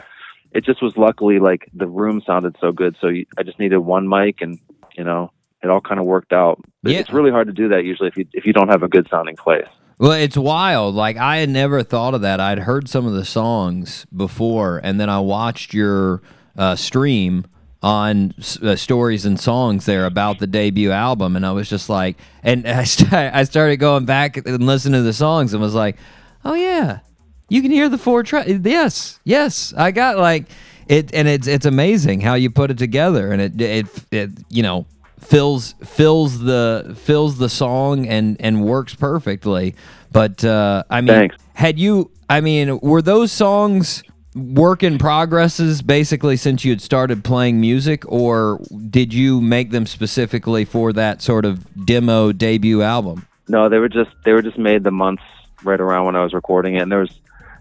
it 0.52 0.64
just 0.64 0.82
was 0.82 0.96
luckily 0.96 1.38
like 1.38 1.68
the 1.74 1.86
room 1.86 2.22
sounded 2.26 2.56
so 2.60 2.72
good 2.72 2.96
so 3.00 3.08
you, 3.08 3.24
i 3.38 3.42
just 3.42 3.58
needed 3.58 3.78
one 3.78 4.08
mic 4.08 4.40
and 4.40 4.58
you 4.96 5.04
know 5.04 5.30
it 5.62 5.70
all 5.70 5.80
kind 5.80 5.98
of 6.00 6.06
worked 6.06 6.32
out 6.32 6.60
But 6.82 6.92
Yeah. 6.92 7.00
it's 7.00 7.12
really 7.12 7.30
hard 7.30 7.46
to 7.48 7.52
do 7.52 7.68
that 7.70 7.84
usually 7.84 8.08
if 8.08 8.16
you 8.16 8.26
if 8.32 8.44
you 8.46 8.52
don't 8.52 8.68
have 8.68 8.82
a 8.82 8.88
good 8.88 9.06
sounding 9.10 9.36
place 9.36 9.66
Well, 9.98 10.12
it's 10.12 10.36
wild. 10.36 10.94
Like 10.94 11.16
I 11.16 11.38
had 11.38 11.48
never 11.48 11.82
thought 11.82 12.12
of 12.14 12.20
that. 12.20 12.38
I'd 12.38 12.58
heard 12.60 12.86
some 12.86 13.06
of 13.06 13.14
the 13.14 13.24
songs 13.24 14.04
before, 14.14 14.78
and 14.84 15.00
then 15.00 15.08
I 15.08 15.20
watched 15.20 15.72
your 15.72 16.20
uh, 16.54 16.76
stream 16.76 17.46
on 17.82 18.34
uh, 18.62 18.74
stories 18.74 19.24
and 19.26 19.38
songs 19.38 19.86
there 19.86 20.06
about 20.06 20.38
the 20.38 20.46
debut 20.46 20.90
album, 20.90 21.36
and 21.36 21.44
I 21.46 21.52
was 21.52 21.68
just 21.68 21.88
like, 21.88 22.16
and 22.42 22.66
I, 22.68 22.84
st- 22.84 23.12
I 23.12 23.44
started 23.44 23.76
going 23.76 24.04
back 24.04 24.36
and 24.36 24.66
listening 24.66 25.00
to 25.00 25.02
the 25.02 25.12
songs, 25.12 25.52
and 25.52 25.62
was 25.62 25.74
like, 25.74 25.96
oh 26.44 26.54
yeah, 26.54 27.00
you 27.48 27.62
can 27.62 27.70
hear 27.70 27.88
the 27.88 27.98
four 27.98 28.22
tracks. 28.22 28.50
Yes, 28.50 29.20
yes, 29.24 29.74
I 29.76 29.90
got 29.90 30.18
like 30.18 30.46
it, 30.88 31.12
and 31.14 31.28
it's 31.28 31.46
it's 31.46 31.66
amazing 31.66 32.20
how 32.20 32.34
you 32.34 32.50
put 32.50 32.70
it 32.70 32.78
together, 32.78 33.32
and 33.32 33.42
it 33.42 33.60
it, 33.60 33.86
it 34.10 34.30
you 34.48 34.62
know 34.62 34.86
fills 35.20 35.74
fills 35.84 36.40
the 36.40 36.96
fills 36.98 37.38
the 37.38 37.48
song 37.48 38.06
and 38.06 38.36
and 38.40 38.64
works 38.64 38.94
perfectly. 38.94 39.74
But 40.12 40.44
uh, 40.44 40.84
I 40.88 41.00
mean, 41.00 41.08
Thanks. 41.08 41.36
had 41.54 41.78
you? 41.78 42.10
I 42.28 42.40
mean, 42.40 42.80
were 42.80 43.02
those 43.02 43.30
songs 43.30 44.02
work 44.36 44.82
in 44.82 44.98
progresses 44.98 45.80
basically 45.82 46.36
since 46.36 46.64
you 46.64 46.70
had 46.70 46.82
started 46.82 47.24
playing 47.24 47.60
music, 47.60 48.04
or 48.06 48.60
did 48.90 49.14
you 49.14 49.40
make 49.40 49.70
them 49.70 49.86
specifically 49.86 50.64
for 50.64 50.92
that 50.92 51.22
sort 51.22 51.44
of 51.44 51.86
demo 51.86 52.32
debut 52.32 52.82
album? 52.82 53.26
No, 53.48 53.68
they 53.68 53.78
were 53.78 53.88
just 53.88 54.10
they 54.24 54.32
were 54.32 54.42
just 54.42 54.58
made 54.58 54.84
the 54.84 54.90
months 54.90 55.22
right 55.62 55.80
around 55.80 56.06
when 56.06 56.16
I 56.16 56.22
was 56.22 56.34
recording 56.34 56.74
it. 56.74 56.82
And 56.82 56.92
there 56.92 57.00
was 57.00 57.18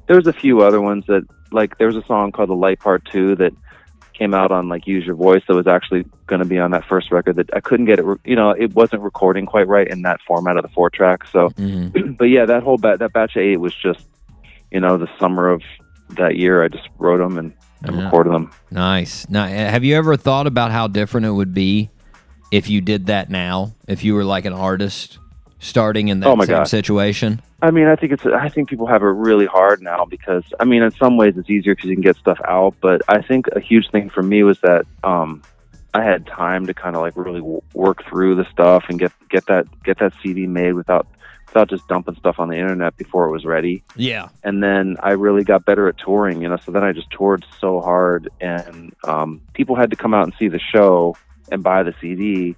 there 0.07 0.17
was 0.17 0.27
a 0.27 0.33
few 0.33 0.61
other 0.61 0.81
ones 0.81 1.05
that 1.07 1.25
like 1.51 1.77
there 1.77 1.87
was 1.87 1.95
a 1.95 2.03
song 2.05 2.31
called 2.31 2.49
The 2.49 2.55
Light 2.55 2.79
Part 2.79 3.05
Two 3.11 3.35
that 3.37 3.53
came 4.13 4.33
out 4.33 4.51
on 4.51 4.69
like 4.69 4.87
Use 4.87 5.05
Your 5.05 5.15
Voice 5.15 5.43
that 5.47 5.55
was 5.55 5.67
actually 5.67 6.05
going 6.27 6.39
to 6.39 6.47
be 6.47 6.57
on 6.57 6.71
that 6.71 6.85
first 6.85 7.11
record 7.11 7.35
that 7.35 7.49
I 7.53 7.59
couldn't 7.59 7.85
get 7.85 7.99
it. 7.99 8.05
re- 8.05 8.17
You 8.25 8.35
know, 8.35 8.51
it 8.51 8.73
wasn't 8.73 9.01
recording 9.01 9.45
quite 9.45 9.67
right 9.67 9.87
in 9.87 10.03
that 10.03 10.21
format 10.21 10.57
of 10.57 10.63
the 10.63 10.69
four 10.69 10.89
track. 10.89 11.25
So, 11.31 11.49
mm-hmm. 11.49 12.13
but 12.17 12.25
yeah, 12.25 12.45
that 12.45 12.63
whole 12.63 12.77
bat 12.77 12.99
that 12.99 13.13
batch 13.13 13.35
of 13.35 13.41
eight 13.41 13.57
was 13.57 13.73
just 13.73 14.05
you 14.71 14.79
know 14.79 14.97
the 14.97 15.09
summer 15.19 15.49
of 15.49 15.61
that 16.09 16.35
year. 16.37 16.63
I 16.63 16.67
just 16.67 16.87
wrote 16.97 17.17
them 17.17 17.37
and, 17.37 17.53
and 17.83 17.95
Yeah. 17.97 18.05
recorded 18.05 18.33
them. 18.33 18.51
Nice. 18.71 19.27
Now, 19.29 19.45
have 19.47 19.83
you 19.83 19.95
ever 19.95 20.15
thought 20.15 20.47
about 20.47 20.71
how 20.71 20.87
different 20.87 21.25
it 21.25 21.31
would 21.31 21.53
be 21.53 21.89
if 22.51 22.69
you 22.69 22.81
did 22.81 23.07
that 23.07 23.29
now? 23.29 23.73
If 23.87 24.03
you 24.03 24.13
were 24.15 24.23
like 24.23 24.45
an 24.45 24.53
artist 24.53 25.17
starting 25.59 26.09
in 26.09 26.19
that 26.21 26.27
Oh 26.29 26.35
my 26.35 26.45
same 26.45 26.57
God. 26.57 26.67
situation? 26.67 27.41
I 27.61 27.71
mean, 27.71 27.87
I 27.87 27.95
think 27.95 28.11
it's. 28.11 28.25
I 28.25 28.49
think 28.49 28.69
people 28.69 28.85
have 28.85 29.01
it 29.01 29.05
really 29.07 29.45
hard 29.47 29.81
now 29.81 30.05
because 30.05 30.43
I 30.59 30.65
mean, 30.65 30.83
in 30.83 30.91
some 30.91 31.17
ways 31.17 31.33
it's 31.37 31.49
easier 31.49 31.73
because 31.73 31.89
you 31.89 31.95
can 31.95 32.03
get 32.03 32.15
stuff 32.17 32.37
out. 32.47 32.75
But 32.81 33.01
I 33.07 33.21
think 33.23 33.47
a 33.55 33.59
huge 33.59 33.89
thing 33.91 34.09
for 34.09 34.21
me 34.21 34.43
was 34.43 34.59
that 34.59 34.85
um, 35.03 35.41
I 35.93 36.03
had 36.03 36.27
time 36.27 36.67
to 36.67 36.73
kind 36.75 36.95
of 36.95 37.01
like 37.01 37.15
really 37.15 37.39
w- 37.39 37.61
work 37.73 38.03
through 38.07 38.35
the 38.35 38.45
stuff 38.51 38.83
and 38.89 38.99
get 38.99 39.11
get 39.29 39.47
that 39.47 39.65
get 39.83 39.97
that 39.99 40.13
CD 40.21 40.45
made 40.45 40.73
without 40.73 41.07
without 41.47 41.69
just 41.69 41.87
dumping 41.87 42.15
stuff 42.15 42.39
on 42.39 42.49
the 42.49 42.57
internet 42.57 42.97
before 42.97 43.27
it 43.27 43.31
was 43.31 43.45
ready. 43.45 43.83
Yeah. 43.95 44.29
And 44.43 44.61
then 44.63 44.97
I 45.01 45.11
really 45.11 45.43
got 45.43 45.65
better 45.65 45.87
at 45.87 45.97
touring, 45.97 46.41
you 46.41 46.49
know. 46.49 46.57
So 46.57 46.71
then 46.71 46.83
I 46.83 46.91
just 46.91 47.09
toured 47.11 47.45
so 47.59 47.79
hard, 47.81 48.29
and 48.41 48.93
um, 49.05 49.41
people 49.53 49.75
had 49.75 49.89
to 49.91 49.95
come 49.95 50.13
out 50.13 50.23
and 50.23 50.33
see 50.37 50.47
the 50.47 50.59
show 50.59 51.15
and 51.51 51.63
buy 51.63 51.83
the 51.83 51.93
CD. 52.01 52.49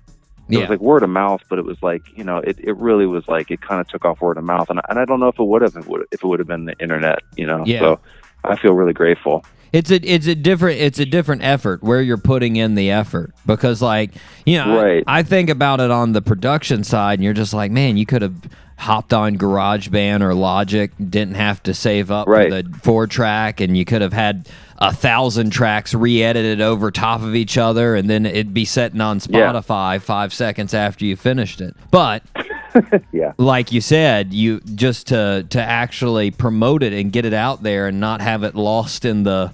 It 0.49 0.53
Yeah. 0.53 0.59
was 0.61 0.69
like 0.69 0.79
word 0.79 1.03
of 1.03 1.09
mouth, 1.09 1.41
but 1.49 1.59
it 1.59 1.65
was 1.65 1.77
like 1.83 2.01
you 2.15 2.23
know, 2.23 2.37
it, 2.37 2.57
it 2.59 2.75
really 2.77 3.05
was 3.05 3.27
like 3.27 3.51
it 3.51 3.61
kind 3.61 3.81
of 3.81 3.87
took 3.89 4.05
off 4.05 4.21
word 4.21 4.37
of 4.37 4.43
mouth, 4.45 4.69
and 4.69 4.79
I, 4.79 4.85
and 4.89 4.97
I 4.99 5.05
don't 5.05 5.19
know 5.19 5.27
if 5.27 5.37
it 5.39 5.43
would 5.43 5.61
have 5.61 5.75
if 5.75 5.83
it 5.85 5.89
would 5.89 6.01
if 6.11 6.23
it 6.23 6.27
would 6.27 6.39
have 6.39 6.47
been 6.47 6.65
the 6.65 6.77
internet, 6.79 7.19
you 7.35 7.45
know. 7.45 7.63
Yeah. 7.65 7.79
So 7.79 7.99
I 8.45 8.55
feel 8.55 8.73
really 8.73 8.93
grateful. 8.93 9.43
It's 9.73 9.91
a 9.91 9.95
it's 10.09 10.25
a 10.27 10.35
different 10.35 10.79
it's 10.79 10.97
a 10.99 11.05
different 11.05 11.43
effort 11.43 11.83
where 11.83 12.01
you're 12.01 12.17
putting 12.17 12.55
in 12.55 12.75
the 12.75 12.89
effort 12.91 13.33
because 13.45 13.81
like 13.81 14.11
you 14.45 14.57
know 14.57 14.79
I- 14.79 14.83
Right. 14.83 15.03
I, 15.05 15.23
think 15.23 15.49
about 15.49 15.81
it 15.81 15.91
on 15.91 16.13
the 16.13 16.21
production 16.21 16.85
side 16.85 17.19
and 17.19 17.23
you're 17.25 17.33
just 17.33 17.53
like 17.53 17.69
man 17.69 17.97
you 17.97 18.05
could 18.05 18.21
have 18.21 18.33
hopped 18.77 19.11
on 19.13 19.35
GarageBand 19.37 20.21
or 20.21 20.33
Logic 20.33 20.91
didn't 20.97 21.35
have 21.35 21.61
to 21.63 21.73
save 21.73 22.11
up 22.11 22.27
Right. 22.27 22.49
for 22.51 22.61
the 22.61 22.79
four 22.79 23.07
track 23.07 23.59
and 23.59 23.75
you 23.75 23.83
could 23.85 24.01
have 24.01 24.13
had 24.13 24.47
a 24.77 24.93
thousand 24.93 25.49
tracks 25.49 25.95
re-edited 25.95 26.61
over 26.61 26.91
top 26.91 27.21
of 27.23 27.33
each 27.35 27.57
other 27.57 27.95
and 27.95 28.07
then 28.07 28.25
it'd 28.27 28.53
be 28.53 28.65
sitting 28.65 29.01
on 29.01 29.17
Yeah. 29.29 29.51
Spotify 29.51 29.99
five 29.99 30.31
seconds 30.33 30.73
after 30.75 31.03
you 31.05 31.15
finished 31.15 31.59
it 31.59 31.75
but 31.89 32.21
Yeah. 33.11 33.33
like 33.39 33.71
you 33.71 33.81
said, 33.81 34.33
you 34.33 34.59
just 34.59 35.07
to 35.07 35.47
to 35.49 35.59
actually 35.61 36.29
promote 36.29 36.83
it 36.83 36.93
and 36.93 37.11
get 37.11 37.25
it 37.25 37.33
out 37.33 37.63
there 37.63 37.87
and 37.87 37.99
not 37.99 38.21
have 38.21 38.43
it 38.43 38.53
lost 38.53 39.03
in 39.03 39.23
the 39.23 39.51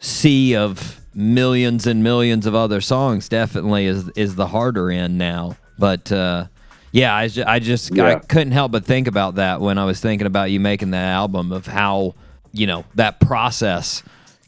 sea 0.00 0.56
of 0.56 1.00
millions 1.14 1.86
and 1.86 2.02
millions 2.02 2.46
of 2.46 2.54
other 2.56 2.80
songs 2.80 3.28
definitely 3.28 3.86
is 3.86 4.08
is 4.16 4.34
the 4.34 4.48
harder 4.48 4.90
end 4.90 5.16
now. 5.18 5.56
But 5.78 6.10
uh, 6.10 6.46
yeah, 6.92 7.14
I, 7.14 7.28
ju- 7.28 7.44
I 7.46 7.58
just 7.58 7.96
I 7.98 8.16
couldn't 8.16 8.52
help 8.52 8.72
but 8.72 8.84
think 8.84 9.08
about 9.08 9.36
that 9.36 9.60
when 9.60 9.78
I 9.78 9.84
was 9.84 10.00
thinking 10.00 10.26
about 10.26 10.50
you 10.50 10.60
making 10.60 10.90
that 10.92 11.06
album 11.06 11.52
of 11.52 11.66
how 11.66 12.14
you 12.52 12.66
know 12.66 12.84
that 12.94 13.20
process 13.20 14.02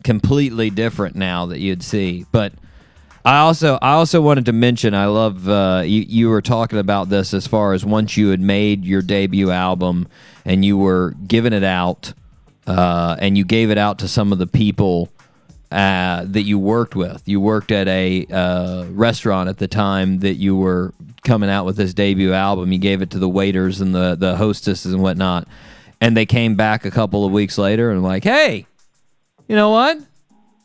completely 0.05 0.71
different 0.71 1.17
now 1.17 1.47
that 1.47 1.61
you'd 1.61 1.83
see. 1.83 2.27
But 2.33 2.53
I 3.25 3.39
also 3.41 3.79
I 3.83 3.93
also 3.93 4.21
wanted 4.21 4.47
to 4.47 4.53
mention 4.53 4.95
I 4.95 5.07
love 5.07 5.49
uh, 5.49 5.83
you 5.85 6.01
you 6.03 6.29
were 6.31 6.41
talking 6.43 6.79
about 6.79 7.09
this 7.11 7.35
as 7.35 7.47
far 7.47 7.75
as 7.75 7.85
once 7.85 8.17
you 8.17 8.29
had 8.31 8.41
made 8.41 8.85
your 8.85 9.03
debut 9.03 9.51
album 9.51 10.09
and 10.45 10.65
you 10.65 10.79
were 10.79 11.15
giving 11.27 11.53
it 11.53 11.65
out 11.65 12.15
uh, 12.67 13.17
and 13.19 13.37
you 13.37 13.45
gave 13.45 13.71
it 13.71 13.79
out 13.79 13.99
to 13.99 14.09
some 14.09 14.33
of 14.33 14.39
the 14.39 14.47
people 14.47 15.11
uh, 15.71 16.25
that 16.27 16.43
you 16.43 16.59
worked 16.59 16.97
with. 16.97 17.23
You 17.27 17.41
worked 17.41 17.71
at 17.71 17.87
a 17.87 18.27
uh, 18.27 18.87
restaurant 18.91 19.49
at 19.49 19.59
the 19.59 19.69
time 19.69 20.19
that 20.21 20.35
you 20.35 20.57
were 20.57 20.93
coming 21.23 21.49
out 21.51 21.65
with 21.65 21.77
this 21.77 21.95
debut 21.95 22.33
album. 22.33 22.73
You 22.73 22.79
gave 22.79 23.03
it 23.03 23.11
to 23.11 23.19
the 23.19 23.29
waiters 23.29 23.81
and 23.81 23.95
the 23.95 24.17
the 24.17 24.37
hostesses 24.37 24.93
and 24.93 25.03
whatnot, 25.03 25.47
and 26.01 26.17
they 26.17 26.27
came 26.27 26.57
back 26.57 26.85
a 26.85 26.91
couple 26.91 27.25
of 27.25 27.33
weeks 27.33 27.57
later 27.57 27.91
and 27.91 28.03
like, 28.03 28.25
hey, 28.25 28.67
you 29.47 29.57
know 29.57 29.71
what? 29.71 29.99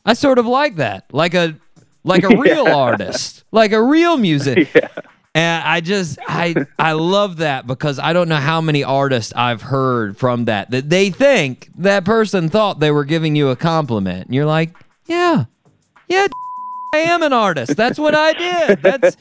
I 0.05 0.13
sort 0.13 0.39
of 0.39 0.45
like 0.45 0.77
that, 0.77 1.05
like 1.11 1.33
a 1.33 1.55
like 2.03 2.23
a 2.23 2.29
real 2.37 2.67
artist, 2.67 3.43
like 3.51 3.71
a 3.71 3.81
real 3.81 4.17
music. 4.17 4.69
And 5.35 5.63
I 5.65 5.81
just 5.81 6.17
I 6.29 6.55
I 6.79 6.93
love 6.93 7.37
that 7.37 7.67
because 7.67 7.99
I 7.99 8.13
don't 8.13 8.29
know 8.29 8.37
how 8.37 8.61
many 8.61 8.85
artists 8.85 9.33
I've 9.35 9.63
heard 9.63 10.17
from 10.17 10.45
that 10.45 10.71
that 10.71 10.89
they 10.89 11.09
think 11.09 11.69
that 11.75 12.05
person 12.05 12.47
thought 12.47 12.79
they 12.79 12.89
were 12.89 13.03
giving 13.03 13.35
you 13.35 13.49
a 13.49 13.57
compliment, 13.57 14.27
and 14.27 14.33
you're 14.33 14.45
like, 14.45 14.73
yeah, 15.05 15.45
yeah, 16.07 16.27
I 16.93 16.99
am 16.99 17.23
an 17.23 17.33
artist. 17.33 17.75
That's 17.75 17.99
what 17.99 18.15
I 18.15 18.33
did. 18.33 18.81
That's 18.81 19.15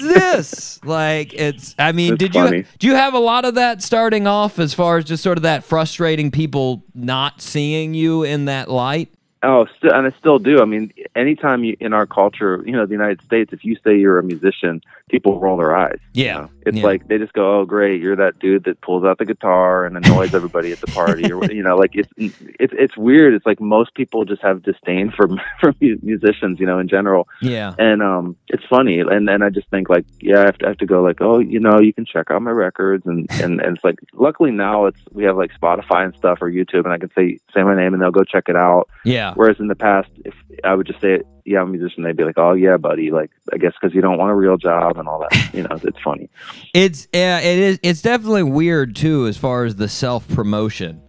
this. 0.00 0.84
Like 0.84 1.32
it's. 1.34 1.74
I 1.78 1.92
mean, 1.92 2.10
That's 2.12 2.18
did 2.18 2.32
funny. 2.32 2.56
you 2.58 2.64
do 2.78 2.86
you 2.88 2.94
have 2.94 3.14
a 3.14 3.18
lot 3.18 3.44
of 3.44 3.54
that 3.54 3.82
starting 3.82 4.26
off 4.26 4.58
as 4.58 4.74
far 4.74 4.98
as 4.98 5.04
just 5.04 5.22
sort 5.22 5.38
of 5.38 5.42
that 5.42 5.64
frustrating 5.64 6.30
people 6.30 6.82
not 6.94 7.40
seeing 7.40 7.94
you 7.94 8.22
in 8.24 8.46
that 8.46 8.70
light? 8.70 9.10
Oh, 9.42 9.66
st- 9.66 9.92
and 9.92 10.06
I 10.06 10.10
still 10.18 10.38
do. 10.38 10.60
I 10.60 10.64
mean, 10.64 10.92
anytime 11.14 11.62
you 11.62 11.76
in 11.78 11.92
our 11.92 12.06
culture, 12.06 12.62
you 12.66 12.72
know, 12.72 12.86
the 12.86 12.92
United 12.92 13.22
States, 13.22 13.52
if 13.52 13.64
you 13.64 13.76
say 13.84 13.96
you're 13.96 14.18
a 14.18 14.22
musician, 14.24 14.80
people 15.08 15.38
roll 15.40 15.56
their 15.56 15.76
eyes. 15.76 15.98
you 16.12 16.24
Yeah. 16.24 16.34
know? 16.38 16.50
it's 16.66 16.76
Yeah. 16.78 16.82
like 16.84 17.08
they 17.08 17.16
just 17.16 17.32
go, 17.32 17.60
"Oh, 17.60 17.64
great, 17.64 18.02
you're 18.02 18.16
that 18.16 18.38
dude 18.40 18.64
that 18.64 18.80
pulls 18.82 19.02
out 19.04 19.16
the 19.18 19.24
guitar 19.24 19.86
and 19.86 19.96
annoys 19.96 20.34
everybody 20.34 20.70
at 20.72 20.80
the 20.80 20.86
party," 20.88 21.32
or 21.32 21.42
you 21.52 21.62
know, 21.62 21.76
like 21.76 21.92
it's 21.94 22.10
it's 22.18 22.74
it's 22.76 22.96
weird. 22.96 23.32
It's 23.32 23.46
like 23.46 23.58
most 23.60 23.94
people 23.94 24.24
just 24.26 24.42
have 24.42 24.62
disdain 24.64 25.10
for 25.10 25.28
for 25.60 25.72
musicians, 25.80 26.60
you 26.60 26.66
know, 26.66 26.78
in 26.78 26.88
general. 26.88 27.26
Yeah. 27.40 27.74
And 27.78 28.02
um, 28.02 28.36
it's 28.48 28.64
funny, 28.66 29.00
and 29.00 29.30
and 29.30 29.42
I 29.44 29.50
just 29.50 29.68
think 29.70 29.88
like, 29.88 30.04
yeah, 30.20 30.40
I 30.42 30.44
have 30.46 30.58
to, 30.58 30.66
I 30.66 30.68
have 30.70 30.78
to 30.78 30.86
go 30.86 31.00
like, 31.02 31.20
oh, 31.22 31.38
you 31.38 31.60
know, 31.60 31.78
you 31.80 31.92
can 31.94 32.04
check 32.04 32.30
out 32.30 32.42
my 32.42 32.50
records, 32.50 33.06
and 33.06 33.26
and 33.40 33.60
and 33.62 33.76
it's 33.76 33.84
like, 33.84 33.98
luckily 34.12 34.50
now 34.50 34.86
it's 34.86 35.00
we 35.12 35.24
have 35.24 35.36
like 35.36 35.52
Spotify 35.58 36.04
and 36.04 36.14
stuff 36.16 36.38
or 36.42 36.50
YouTube, 36.50 36.84
and 36.84 36.92
I 36.92 36.98
can 36.98 37.10
say 37.14 37.38
say 37.54 37.62
my 37.62 37.74
name 37.76 37.94
and 37.94 38.02
they'll 38.02 38.10
go 38.10 38.24
check 38.24 38.48
it 38.48 38.56
out. 38.56 38.88
Yeah. 39.04 39.27
Whereas 39.36 39.56
in 39.60 39.68
the 39.68 39.74
past, 39.74 40.08
if 40.24 40.34
I 40.64 40.74
would 40.74 40.86
just 40.86 41.00
say, 41.00 41.22
yeah, 41.44 41.60
I'm 41.60 41.68
a 41.68 41.72
musician, 41.72 42.02
they'd 42.02 42.16
be 42.16 42.24
like, 42.24 42.38
oh 42.38 42.52
yeah, 42.52 42.76
buddy, 42.76 43.10
like 43.10 43.30
I 43.52 43.56
guess 43.58 43.72
because 43.80 43.94
you 43.94 44.00
don't 44.00 44.18
want 44.18 44.30
a 44.30 44.34
real 44.34 44.56
job 44.56 44.98
and 44.98 45.08
all 45.08 45.20
that, 45.28 45.50
you 45.54 45.62
know, 45.62 45.78
it's 45.82 46.00
funny. 46.02 46.28
It's 46.74 47.08
yeah, 47.12 47.38
it 47.40 47.58
is. 47.58 47.80
It's 47.82 48.02
definitely 48.02 48.42
weird 48.44 48.94
too, 48.96 49.26
as 49.26 49.36
far 49.36 49.64
as 49.64 49.76
the 49.76 49.88
self 49.88 50.28
promotion. 50.28 51.02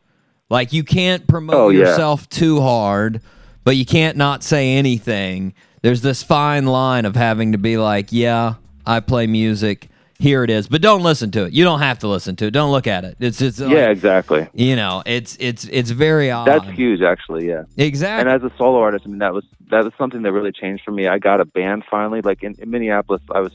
Like 0.50 0.74
you 0.74 0.84
can't 0.84 1.28
promote 1.28 1.56
Oh, 1.56 1.70
yeah. 1.70 1.80
yourself 1.90 2.28
too 2.30 2.62
hard, 2.62 3.22
but 3.64 3.76
you 3.76 3.86
can't 3.86 4.18
not 4.18 4.44
say 4.44 4.74
anything. 4.76 5.54
there's 5.82 6.02
this 6.02 6.24
fine 6.24 6.66
line 6.66 7.06
of 7.06 7.16
having 7.16 7.52
to 7.54 7.58
be 7.58 7.78
like, 7.78 8.08
yeah, 8.12 8.56
I 8.86 9.00
play 9.00 9.28
music. 9.28 9.88
Here 10.22 10.44
it 10.44 10.50
is, 10.50 10.68
but 10.68 10.82
don't 10.82 11.02
listen 11.02 11.32
to 11.32 11.46
it. 11.46 11.54
You 11.54 11.64
don't 11.64 11.80
have 11.80 12.00
to 12.00 12.10
listen 12.10 12.36
to 12.38 12.48
it. 12.48 12.52
Don't 12.52 12.72
look 12.72 12.88
at 12.88 13.06
it. 13.06 13.16
It's 13.22 13.42
it's 13.42 13.58
like, 13.58 13.72
yeah, 13.72 13.90
exactly. 13.90 14.50
you 14.54 14.76
know, 14.76 15.02
it's 15.06 15.38
it's 15.40 15.64
it's 15.72 15.92
very 15.92 16.30
odd. 16.30 16.46
That's 16.46 16.70
huge, 16.72 17.02
actually. 17.02 17.48
Yeah. 17.48 17.64
Exactly. 17.78 18.30
And 18.30 18.44
as 18.44 18.52
a 18.52 18.54
solo 18.58 18.80
artist, 18.80 19.06
I 19.06 19.10
mean, 19.10 19.20
that 19.20 19.34
was 19.34 19.46
that 19.70 19.86
was 19.86 19.94
something 19.98 20.24
that 20.24 20.34
really 20.34 20.52
changed 20.52 20.84
for 20.84 20.92
me. 20.92 21.08
I 21.08 21.20
got 21.20 21.40
a 21.40 21.46
band 21.46 21.86
finally. 21.90 22.20
Like 22.20 22.44
in, 22.44 22.56
in 22.60 22.70
Minneapolis, 22.70 23.22
I 23.34 23.40
was 23.40 23.54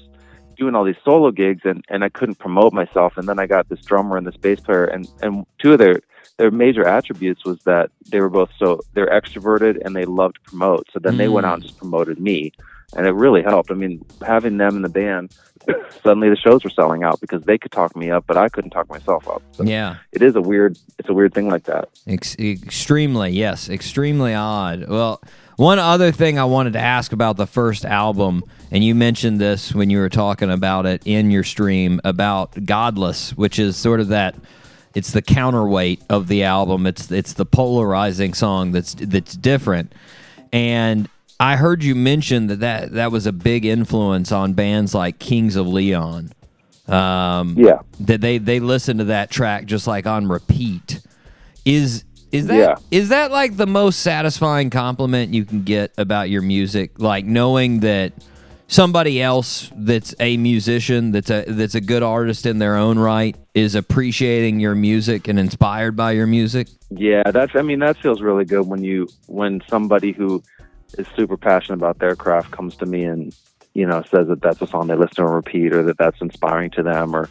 doing 0.56 0.74
all 0.74 0.84
these 0.84 0.96
solo 1.04 1.30
gigs, 1.30 1.60
and 1.64 1.84
and 1.90 2.02
I 2.02 2.08
couldn't 2.08 2.36
promote 2.36 2.72
myself. 2.72 3.18
And 3.18 3.28
then 3.28 3.38
I 3.38 3.46
got 3.46 3.68
this 3.68 3.80
drummer 3.80 4.16
and 4.16 4.26
this 4.26 4.38
bass 4.38 4.60
player, 4.60 4.86
and 4.86 5.06
and 5.20 5.44
two 5.58 5.74
of 5.74 5.78
their 5.78 6.00
their 6.38 6.50
major 6.50 6.86
attributes 6.86 7.44
was 7.44 7.58
that 7.64 7.90
they 8.08 8.20
were 8.20 8.30
both 8.30 8.50
so 8.58 8.80
they're 8.94 9.10
extroverted 9.10 9.84
and 9.84 9.94
they 9.94 10.06
loved 10.06 10.36
to 10.36 10.40
promote. 10.40 10.86
So 10.92 10.98
then 10.98 11.16
they 11.18 11.28
went 11.28 11.46
mm. 11.46 11.50
out 11.50 11.54
and 11.56 11.62
just 11.62 11.78
promoted 11.78 12.18
me, 12.18 12.52
and 12.96 13.06
it 13.06 13.12
really 13.12 13.42
helped. 13.42 13.70
I 13.70 13.74
mean, 13.74 14.04
having 14.24 14.56
them 14.56 14.76
in 14.76 14.82
the 14.82 14.88
band, 14.88 15.34
suddenly 16.02 16.30
the 16.30 16.36
shows 16.36 16.64
were 16.64 16.70
selling 16.70 17.02
out 17.02 17.20
because 17.20 17.42
they 17.44 17.58
could 17.58 17.72
talk 17.72 17.96
me 17.96 18.10
up, 18.10 18.24
but 18.26 18.36
I 18.36 18.48
couldn't 18.48 18.70
talk 18.70 18.88
myself 18.88 19.28
up. 19.28 19.42
So 19.52 19.64
yeah. 19.64 19.96
it 20.12 20.22
is 20.22 20.36
a 20.36 20.40
weird 20.40 20.78
it's 20.98 21.08
a 21.08 21.14
weird 21.14 21.34
thing 21.34 21.48
like 21.48 21.64
that. 21.64 21.88
Ex- 22.06 22.36
extremely, 22.38 23.30
yes, 23.30 23.68
extremely 23.68 24.34
odd. 24.34 24.88
Well, 24.88 25.20
one 25.56 25.78
other 25.78 26.10
thing 26.10 26.38
I 26.38 26.44
wanted 26.44 26.72
to 26.72 26.80
ask 26.80 27.12
about 27.12 27.36
the 27.36 27.46
first 27.46 27.84
album, 27.84 28.42
and 28.72 28.82
you 28.82 28.94
mentioned 28.94 29.40
this 29.40 29.72
when 29.72 29.88
you 29.88 29.98
were 29.98 30.08
talking 30.08 30.50
about 30.50 30.84
it 30.84 31.02
in 31.04 31.30
your 31.30 31.44
stream 31.44 32.00
about 32.02 32.64
Godless, 32.64 33.36
which 33.36 33.58
is 33.58 33.76
sort 33.76 34.00
of 34.00 34.08
that. 34.08 34.34
It's 34.94 35.10
the 35.10 35.22
counterweight 35.22 36.02
of 36.08 36.28
the 36.28 36.44
album. 36.44 36.86
It's 36.86 37.10
it's 37.10 37.32
the 37.32 37.46
polarizing 37.46 38.32
song 38.34 38.70
that's 38.70 38.94
that's 38.94 39.36
different. 39.36 39.92
And 40.52 41.08
I 41.40 41.56
heard 41.56 41.82
you 41.82 41.94
mention 41.94 42.46
that 42.46 42.60
that, 42.60 42.92
that 42.92 43.10
was 43.12 43.26
a 43.26 43.32
big 43.32 43.64
influence 43.64 44.30
on 44.32 44.52
bands 44.52 44.94
like 44.94 45.18
Kings 45.18 45.56
of 45.56 45.66
Leon. 45.66 46.32
Um, 46.86 47.54
Yeah. 47.58 47.78
that 48.00 48.20
they 48.20 48.38
they 48.38 48.60
listen 48.60 48.98
to 48.98 49.04
that 49.04 49.30
track 49.30 49.64
just 49.64 49.86
like 49.86 50.06
on 50.06 50.26
repeat. 50.28 51.00
Is 51.64 52.04
is 52.30 52.46
that 52.48 52.78
is 52.90 53.08
Yeah. 53.10 53.16
that 53.16 53.30
like 53.32 53.56
the 53.56 53.66
most 53.66 54.00
satisfying 54.00 54.68
compliment 54.70 55.32
you 55.32 55.44
can 55.44 55.62
get 55.62 55.92
about 55.96 56.28
your 56.30 56.42
music? 56.42 56.92
Like 56.98 57.24
knowing 57.24 57.80
that 57.80 58.12
somebody 58.66 59.22
else 59.22 59.70
that's 59.76 60.14
a 60.20 60.36
musician, 60.36 61.10
that's 61.12 61.30
a 61.30 61.44
that's 61.48 61.74
a 61.74 61.80
good 61.80 62.02
artist 62.02 62.44
in 62.44 62.58
their 62.58 62.76
own 62.76 62.98
right, 62.98 63.34
is 63.54 63.74
appreciating 63.74 64.60
your 64.60 64.74
music 64.74 65.26
and 65.26 65.38
inspired 65.38 65.96
by 65.96 66.12
your 66.12 66.26
music. 66.26 66.68
Yeah, 66.90 67.22
that's. 67.30 67.52
I 67.56 67.62
mean, 67.62 67.78
that 67.80 67.96
feels 67.96 68.20
really 68.20 68.44
good 68.44 68.66
when 68.66 68.84
you 68.84 69.08
when 69.26 69.62
somebody 69.68 70.12
who 70.12 70.42
is 70.98 71.06
super 71.16 71.36
passionate 71.36 71.76
about 71.76 71.98
their 71.98 72.16
craft 72.16 72.50
comes 72.50 72.76
to 72.76 72.86
me 72.86 73.04
and 73.04 73.34
you 73.74 73.86
know 73.86 74.02
says 74.10 74.28
that 74.28 74.40
that's 74.40 74.60
a 74.62 74.66
song 74.66 74.86
they 74.86 74.94
listen 74.94 75.16
to 75.16 75.22
on 75.22 75.32
repeat 75.32 75.72
or 75.72 75.82
that 75.82 75.98
that's 75.98 76.20
inspiring 76.20 76.70
to 76.70 76.82
them 76.82 77.14
or 77.14 77.28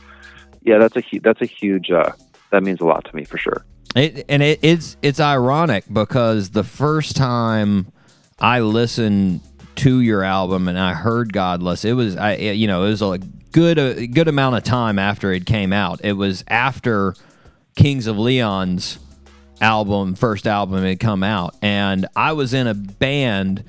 yeah, 0.64 0.78
that's 0.78 0.96
a 0.96 1.20
that's 1.20 1.42
a 1.42 1.46
huge. 1.46 1.92
Uh, 1.92 2.12
that 2.52 2.64
means 2.64 2.82
a 2.82 2.86
lot 2.86 3.06
to 3.06 3.16
me 3.16 3.24
for 3.26 3.38
sure. 3.38 3.66
It, 3.96 4.26
and 4.30 4.42
it, 4.42 4.60
it's 4.62 4.98
it's 5.02 5.20
ironic 5.20 5.86
because 5.92 6.52
the 6.52 6.64
first 6.64 7.16
time 7.16 7.92
I 8.40 8.62
listened 8.62 9.42
to 9.76 10.02
your 10.02 10.24
album 10.24 10.68
and 10.68 10.80
I 10.80 10.94
heard 10.94 11.34
Godless, 11.34 11.86
it 11.86 11.94
was 11.94 12.16
I 12.16 12.36
you 12.36 12.68
know 12.68 12.86
it 12.86 12.90
was 12.90 13.02
a 13.02 13.20
good 13.52 13.78
a 13.78 14.08
good 14.08 14.28
amount 14.28 14.56
of 14.56 14.64
time 14.64 14.98
after 14.98 15.32
it 15.32 15.46
came 15.46 15.74
out. 15.74 16.00
It 16.04 16.14
was 16.14 16.44
after 16.48 17.16
Kings 17.76 18.08
of 18.08 18.18
Leon's 18.18 19.00
album, 19.64 20.14
first 20.16 20.46
album 20.46 20.84
had 20.84 21.00
come 21.00 21.24
out, 21.24 21.56
and 21.62 22.06
I 22.16 22.34
was 22.34 22.54
in 22.54 22.68
a 22.68 22.74
band 22.74 23.64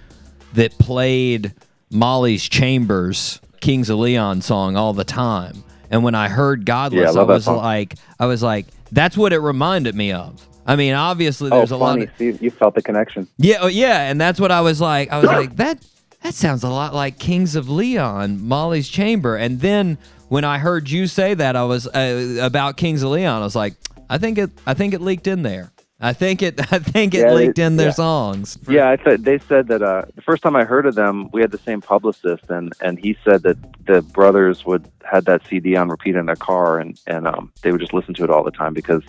that 0.54 0.76
played 0.78 1.54
Molly's 1.90 2.48
Chambers 2.48 3.40
Kings 3.60 3.88
of 3.88 3.98
Leon 3.98 4.42
song 4.42 4.76
all 4.76 4.92
the 4.92 5.04
time. 5.04 5.64
And 5.90 6.02
when 6.02 6.14
I 6.14 6.28
heard 6.28 6.60
Yeah, 6.68 6.74
I 6.74 6.90
Godless, 6.90 7.16
I 7.16 7.22
was 7.22 7.46
like 7.46 7.94
I 8.18 8.26
was 8.26 8.42
like 8.42 8.66
that's 8.92 9.16
what 9.16 9.32
it 9.32 9.38
reminded 9.38 9.94
me 9.94 10.12
of. 10.12 10.46
I 10.66 10.76
mean, 10.76 10.94
obviously 10.94 11.50
Oh, 11.50 11.58
there's 11.58 11.70
a 11.70 11.76
lot 11.76 11.92
funny. 11.92 12.04
of 12.04 12.10
See, 12.18 12.32
you 12.44 12.50
felt 12.50 12.74
the 12.74 12.82
connection. 12.82 13.28
yeah, 13.36 13.58
oh, 13.60 13.66
yeah, 13.66 14.08
and 14.10 14.20
that's 14.20 14.40
what 14.40 14.50
I 14.50 14.60
was 14.62 14.80
like. 14.80 15.10
I 15.12 15.18
was 15.18 15.26
like 15.26 15.56
that. 15.56 15.78
That 16.22 16.34
sounds 16.34 16.62
a 16.64 16.70
lot 16.70 16.94
like 16.94 17.18
Kings 17.18 17.54
of 17.54 17.68
Leon, 17.68 18.40
Molly's 18.40 18.88
Chamber. 18.88 19.36
And 19.36 19.60
then 19.60 19.98
when 20.28 20.42
I 20.44 20.58
heard 20.58 20.88
you 20.90 21.06
say 21.06 21.34
that, 21.34 21.54
I 21.54 21.64
was 21.64 21.86
uh, 21.86 22.38
about 22.40 22.76
Kings 22.78 23.02
of 23.02 23.10
Leon. 23.10 23.42
I 23.42 23.44
was 23.44 23.54
like, 23.54 23.74
I 24.08 24.16
think 24.18 24.38
it. 24.38 24.50
I 24.66 24.72
think 24.74 24.94
it 24.94 25.00
leaked 25.02 25.26
in 25.26 25.42
there. 25.42 25.70
I 26.00 26.12
think 26.12 26.42
it. 26.42 26.60
I 26.72 26.78
think 26.78 27.14
it 27.14 27.20
Yeah, 27.20 27.34
leaked 27.34 27.58
in 27.58 27.76
their 27.76 27.88
yeah. 27.88 27.92
songs. 27.92 28.58
Yeah, 28.68 28.90
I 28.90 28.96
thought 28.96 29.22
they 29.22 29.38
said 29.38 29.68
that 29.68 29.82
uh, 29.82 30.02
the 30.14 30.22
first 30.22 30.42
time 30.42 30.56
I 30.56 30.64
heard 30.64 30.86
of 30.86 30.94
them, 30.94 31.30
we 31.32 31.40
had 31.40 31.50
the 31.50 31.58
same 31.58 31.80
publicist, 31.80 32.44
and 32.50 32.72
and 32.80 32.98
he 32.98 33.16
said 33.24 33.42
that 33.44 33.56
the 33.86 34.02
brothers 34.02 34.64
would 34.64 34.90
had 35.04 35.24
that 35.26 35.42
CD 35.48 35.76
on 35.76 35.88
repeat 35.88 36.16
in 36.16 36.26
their 36.26 36.36
car, 36.36 36.78
and 36.78 36.98
and 37.06 37.26
um, 37.26 37.52
they 37.62 37.70
would 37.72 37.80
just 37.80 37.94
listen 37.94 38.14
to 38.14 38.24
it 38.24 38.30
all 38.30 38.42
the 38.44 38.50
time 38.50 38.74
because. 38.74 39.02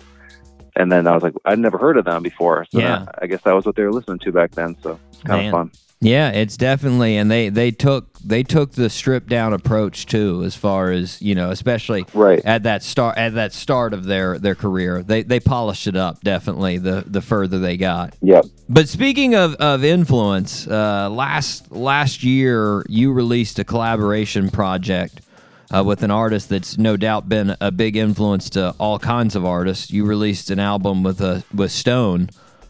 And 0.78 0.92
then 0.92 1.06
I 1.06 1.14
was 1.14 1.22
like, 1.22 1.32
I'd 1.46 1.58
never 1.58 1.78
heard 1.78 1.96
of 1.96 2.04
them 2.04 2.22
before, 2.22 2.66
so 2.70 2.78
Yeah. 2.78 3.06
I 3.22 3.26
guess 3.26 3.40
that 3.44 3.54
was 3.54 3.64
what 3.64 3.76
they 3.76 3.82
were 3.82 3.92
listening 3.94 4.18
to 4.18 4.30
back 4.30 4.50
then. 4.50 4.76
So 4.82 5.00
it's 5.10 5.22
kind 5.22 5.40
Man. 5.40 5.46
of 5.46 5.50
fun. 5.50 5.70
Yeah, 6.00 6.30
it's 6.30 6.58
definitely, 6.58 7.16
and 7.16 7.30
they 7.30 7.48
they 7.48 7.70
took 7.70 8.18
they 8.18 8.42
took 8.42 8.72
the 8.72 8.90
stripped 8.90 9.28
down 9.28 9.54
approach 9.54 10.04
too, 10.04 10.42
as 10.44 10.54
far 10.54 10.90
as 10.90 11.20
you 11.22 11.34
know, 11.34 11.50
especially 11.50 12.04
Right. 12.12 12.44
at 12.44 12.64
that 12.64 12.82
start 12.82 13.16
at 13.16 13.34
that 13.34 13.54
start 13.54 13.94
of 13.94 14.04
their 14.04 14.38
their 14.38 14.54
career. 14.54 15.02
They 15.02 15.22
they 15.22 15.40
polished 15.40 15.86
it 15.86 15.96
up 15.96 16.20
definitely 16.20 16.76
the 16.76 17.02
the 17.06 17.22
further 17.22 17.58
they 17.58 17.78
got. 17.78 18.14
Yep. 18.20 18.44
But 18.68 18.88
speaking 18.90 19.34
of, 19.34 19.54
of 19.54 19.84
influence, 19.84 20.66
uh, 20.68 21.08
last 21.08 21.72
last 21.72 22.22
year 22.22 22.84
you 22.88 23.10
released 23.12 23.58
a 23.58 23.64
collaboration 23.64 24.50
project 24.50 25.22
uh, 25.74 25.82
with 25.82 26.02
an 26.02 26.10
artist 26.10 26.50
that's 26.50 26.76
no 26.76 26.98
doubt 26.98 27.28
been 27.28 27.56
a 27.58 27.70
big 27.70 27.96
influence 27.96 28.50
to 28.50 28.74
all 28.78 28.98
kinds 28.98 29.34
of 29.34 29.46
artists. 29.46 29.90
You 29.90 30.04
released 30.04 30.50
an 30.50 30.58
album 30.58 31.02
with 31.02 31.22
a 31.22 31.42
with 31.54 31.72
Stone 31.72 32.28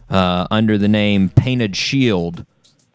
uh, 0.09 0.47
under 0.49 0.79
the 0.79 0.89
name 0.89 1.29
Painted 1.29 1.75
Shield. 1.75 2.47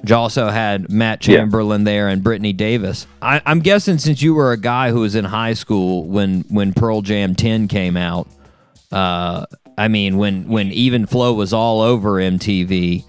You 0.06 0.16
also 0.16 0.50
had 0.50 0.90
Matt 0.92 1.26
Yeah. 1.28 1.38
Chamberlain 1.38 1.84
there 1.84 2.08
and 2.08 2.24
Brittany 2.24 2.54
Davis. 2.54 3.06
I, 3.22 3.42
I'm 3.46 3.60
guessing 3.60 3.98
since 4.00 4.22
you 4.22 4.34
were 4.34 4.52
a 4.52 4.58
guy 4.58 4.90
who 4.92 5.02
was 5.02 5.14
in 5.16 5.26
high 5.26 5.54
school 5.54 6.06
when 6.08 6.42
when 6.50 6.74
Pearl 6.74 7.02
Jam 7.02 7.36
10 7.36 7.68
came 7.68 7.96
out, 7.98 8.28
uh, 8.92 9.46
I 9.78 9.88
mean, 9.88 10.18
when 10.18 10.48
when 10.48 10.72
Even 10.72 11.06
Flow 11.06 11.34
was 11.34 11.54
all 11.54 11.82
over 11.82 12.14
MTV, 12.14 13.04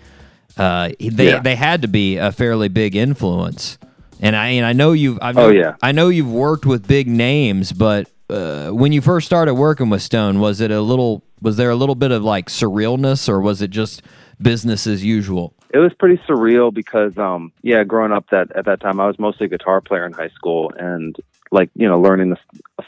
uh, 0.59 0.91
they 1.01 1.29
Yeah. 1.31 1.41
they 1.41 1.57
had 1.57 1.83
to 1.83 1.89
be 1.89 2.17
a 2.19 2.31
fairly 2.31 2.69
big 2.69 2.95
influence. 2.95 3.79
And 4.21 4.37
I 4.37 4.49
and 4.49 4.67
I 4.67 4.73
know 4.73 4.93
you've 4.93 5.19
I 5.23 5.33
know, 5.33 5.47
Oh, 5.47 5.49
yeah. 5.51 5.75
I 5.83 5.93
know 5.93 6.09
you've 6.09 6.31
worked 6.31 6.67
with 6.67 6.87
big 6.87 7.09
names, 7.09 7.73
but 7.73 8.09
uh, 8.31 8.71
when 8.71 8.93
you 8.93 9.01
first 9.01 9.27
started 9.27 9.55
working 9.55 9.91
with 9.91 10.03
Stone, 10.03 10.39
was 10.41 10.61
it 10.61 10.71
a 10.71 10.81
little 10.81 11.25
was 11.41 11.57
there 11.57 11.71
a 11.71 11.75
little 11.77 11.95
bit 11.97 12.13
of 12.13 12.23
like 12.23 12.49
surrealness, 12.49 13.29
or 13.29 13.41
was 13.41 13.61
it 13.63 13.71
just 13.71 14.03
business 14.41 14.87
as 14.87 15.05
usual? 15.05 15.55
It 15.73 15.79
was 15.79 15.93
pretty 15.99 16.21
surreal 16.29 16.73
because 16.73 17.17
um 17.19 17.53
yeah 17.63 17.83
growing 17.85 18.13
up 18.13 18.27
that 18.31 18.55
at 18.57 18.65
that 18.67 18.81
time 18.81 19.01
i 19.01 19.07
was 19.07 19.19
mostly 19.19 19.47
a 19.47 19.49
guitar 19.49 19.81
player 19.81 20.07
in 20.07 20.13
high 20.13 20.29
school 20.31 20.73
and 20.79 21.17
like 21.51 21.71
you 21.75 21.87
know 21.87 22.01
learning 22.01 22.31
the 22.31 22.37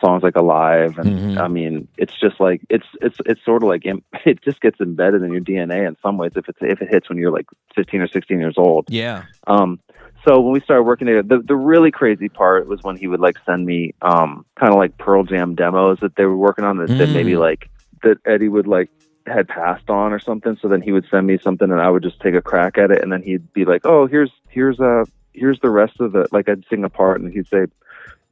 songs 0.01 0.23
like 0.23 0.37
alive 0.37 0.99
and 0.99 1.09
Mhm. 1.35 1.41
i 1.41 1.49
mean 1.49 1.87
it's 1.99 2.19
just 2.19 2.41
like 2.41 2.61
it's 2.71 2.87
it's 3.03 3.17
it's 3.27 3.45
sort 3.45 3.63
of 3.63 3.69
like 3.69 3.83
it 4.25 4.43
just 4.43 4.61
gets 4.61 4.81
embedded 4.81 5.23
in 5.23 5.33
your 5.33 5.41
dna 5.41 5.87
in 5.87 5.97
some 6.03 6.17
ways 6.19 6.33
if 6.37 6.49
it's 6.49 6.59
if 6.63 6.81
it 6.81 6.89
hits 6.91 7.09
when 7.09 7.19
you're 7.19 7.31
like 7.33 7.47
15 7.75 8.01
or 8.01 8.09
16 8.09 8.39
years 8.39 8.55
old 8.57 8.87
Yeah. 8.89 9.25
um 9.47 9.81
so 10.27 10.41
when 10.41 10.53
we 10.55 10.61
started 10.61 10.85
working 10.85 11.07
together 11.07 11.37
the, 11.37 11.43
the 11.43 11.57
really 11.57 11.91
crazy 11.91 12.29
part 12.31 12.67
was 12.67 12.83
when 12.83 12.97
he 12.97 13.07
would 13.07 13.21
like 13.21 13.37
send 13.45 13.67
me 13.67 13.95
um 14.03 14.45
kind 14.59 14.73
of 14.73 14.79
like 14.79 14.97
pearl 14.99 15.25
jam 15.25 15.55
demos 15.55 15.99
that 16.01 16.17
they 16.17 16.25
were 16.25 16.37
working 16.37 16.65
on 16.65 16.79
that, 16.79 16.89
that 16.99 17.11
maybe 17.11 17.33
Mm. 17.33 17.41
like 17.41 17.69
that 18.03 18.19
eddie 18.27 18.49
would 18.49 18.67
like 18.67 18.91
had 19.27 19.49
passed 19.49 19.89
on 19.89 20.13
or 20.13 20.19
something 20.19 20.57
so 20.61 20.69
then 20.69 20.83
he 20.83 20.93
would 20.93 21.07
send 21.11 21.27
me 21.27 21.39
something 21.39 21.71
and 21.71 21.81
i 21.81 21.89
would 21.89 22.03
just 22.03 22.21
take 22.21 22.35
a 22.35 22.43
crack 22.43 22.77
at 22.77 22.91
it 22.91 23.03
and 23.03 23.11
then 23.13 23.23
he'd 23.23 23.53
be 23.53 23.65
like 23.65 23.83
oh 23.85 24.07
here's 24.07 24.31
here's 24.51 24.79
uh 24.81 25.05
here's 25.33 25.59
the 25.61 25.71
rest 25.71 25.99
of 26.01 26.13
the 26.13 26.27
like 26.31 26.49
i'd 26.49 26.65
sing 26.69 26.85
a 26.85 26.89
part 26.91 27.21
and 27.21 27.33
he'd 27.33 27.47
say 27.49 27.65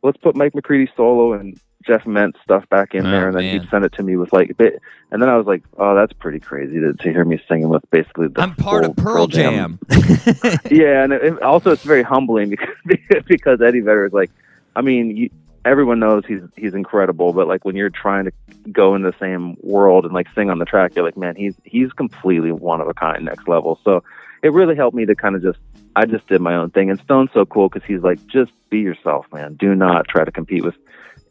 let's 0.03 0.19
put 0.19 0.37
mike 0.37 0.53
mccready 0.53 0.89
solo 0.97 1.33
and 1.33 1.59
Jeff 1.85 2.07
Ament 2.07 2.37
stuff 2.45 2.69
back 2.69 2.95
in 2.95 3.05
Oh, 3.05 3.11
there 3.11 3.27
and 3.29 3.37
then 3.37 3.43
man. 3.45 3.61
he'd 3.61 3.69
send 3.69 3.85
it 3.85 3.93
to 3.95 4.05
me 4.05 4.17
with 4.17 4.33
like 4.33 4.51
a 4.51 4.55
bit 4.55 4.81
and 5.11 5.21
then 5.21 5.29
i 5.29 5.37
was 5.37 5.47
like 5.47 5.65
oh 5.79 5.95
that's 5.97 6.13
pretty 6.13 6.39
crazy 6.39 6.79
to, 6.79 6.93
to 6.93 7.11
hear 7.11 7.25
me 7.25 7.43
singing 7.49 7.71
with 7.71 7.83
basically 7.91 8.29
the 8.29 8.41
I'm 8.41 8.55
part 8.55 8.85
of 8.85 8.95
Pearl 8.95 9.27
Jam. 9.27 9.81
yeah, 10.71 11.03
and 11.03 11.13
it, 11.13 11.43
also 11.43 11.73
it's 11.73 11.83
very 11.83 12.03
humbling 12.05 12.51
because 12.87 13.25
because 13.27 13.61
Eddie 13.61 13.81
Vedder 13.81 14.07
is 14.07 14.13
like, 14.13 14.31
I 14.77 14.81
mean, 14.83 15.17
you, 15.17 15.31
everyone 15.65 16.01
knows 16.01 16.25
he's 16.27 16.43
he's 16.57 16.75
incredible, 16.75 17.33
but 17.33 17.49
like 17.49 17.65
when 17.65 17.77
you're 17.77 17.91
trying 17.91 18.25
to 18.25 18.33
go 18.71 18.95
in 18.95 19.03
the 19.03 19.15
same 19.19 19.57
world 19.61 20.05
and 20.05 20.15
like 20.15 20.29
sing 20.35 20.51
on 20.51 20.59
the 20.59 20.65
track, 20.65 20.95
you're 20.95 21.05
like, 21.05 21.17
man, 21.17 21.37
he's 21.37 21.55
he's 21.65 21.93
completely 21.93 22.53
one 22.53 22.81
of 22.81 22.89
a 22.89 22.95
kind, 22.95 23.25
next 23.25 23.49
level. 23.49 23.79
So 23.85 24.03
it 24.43 24.53
really 24.53 24.77
helped 24.77 24.97
me 24.97 25.07
to 25.07 25.15
kind 25.15 25.37
of 25.37 25.43
just 25.43 25.59
I 25.95 26.07
just 26.07 26.27
did 26.27 26.41
my 26.41 26.55
own 26.55 26.71
thing, 26.71 26.91
and 26.91 27.01
Stone's 27.01 27.31
so 27.33 27.45
cool 27.45 27.69
because 27.69 27.87
he's 27.87 28.03
like, 28.03 28.25
just 28.27 28.53
be 28.71 28.79
yourself, 28.81 29.27
man. 29.33 29.55
Do 29.55 29.75
not 29.75 30.09
try 30.09 30.25
to 30.25 30.33
compete 30.33 30.65
with 30.65 30.75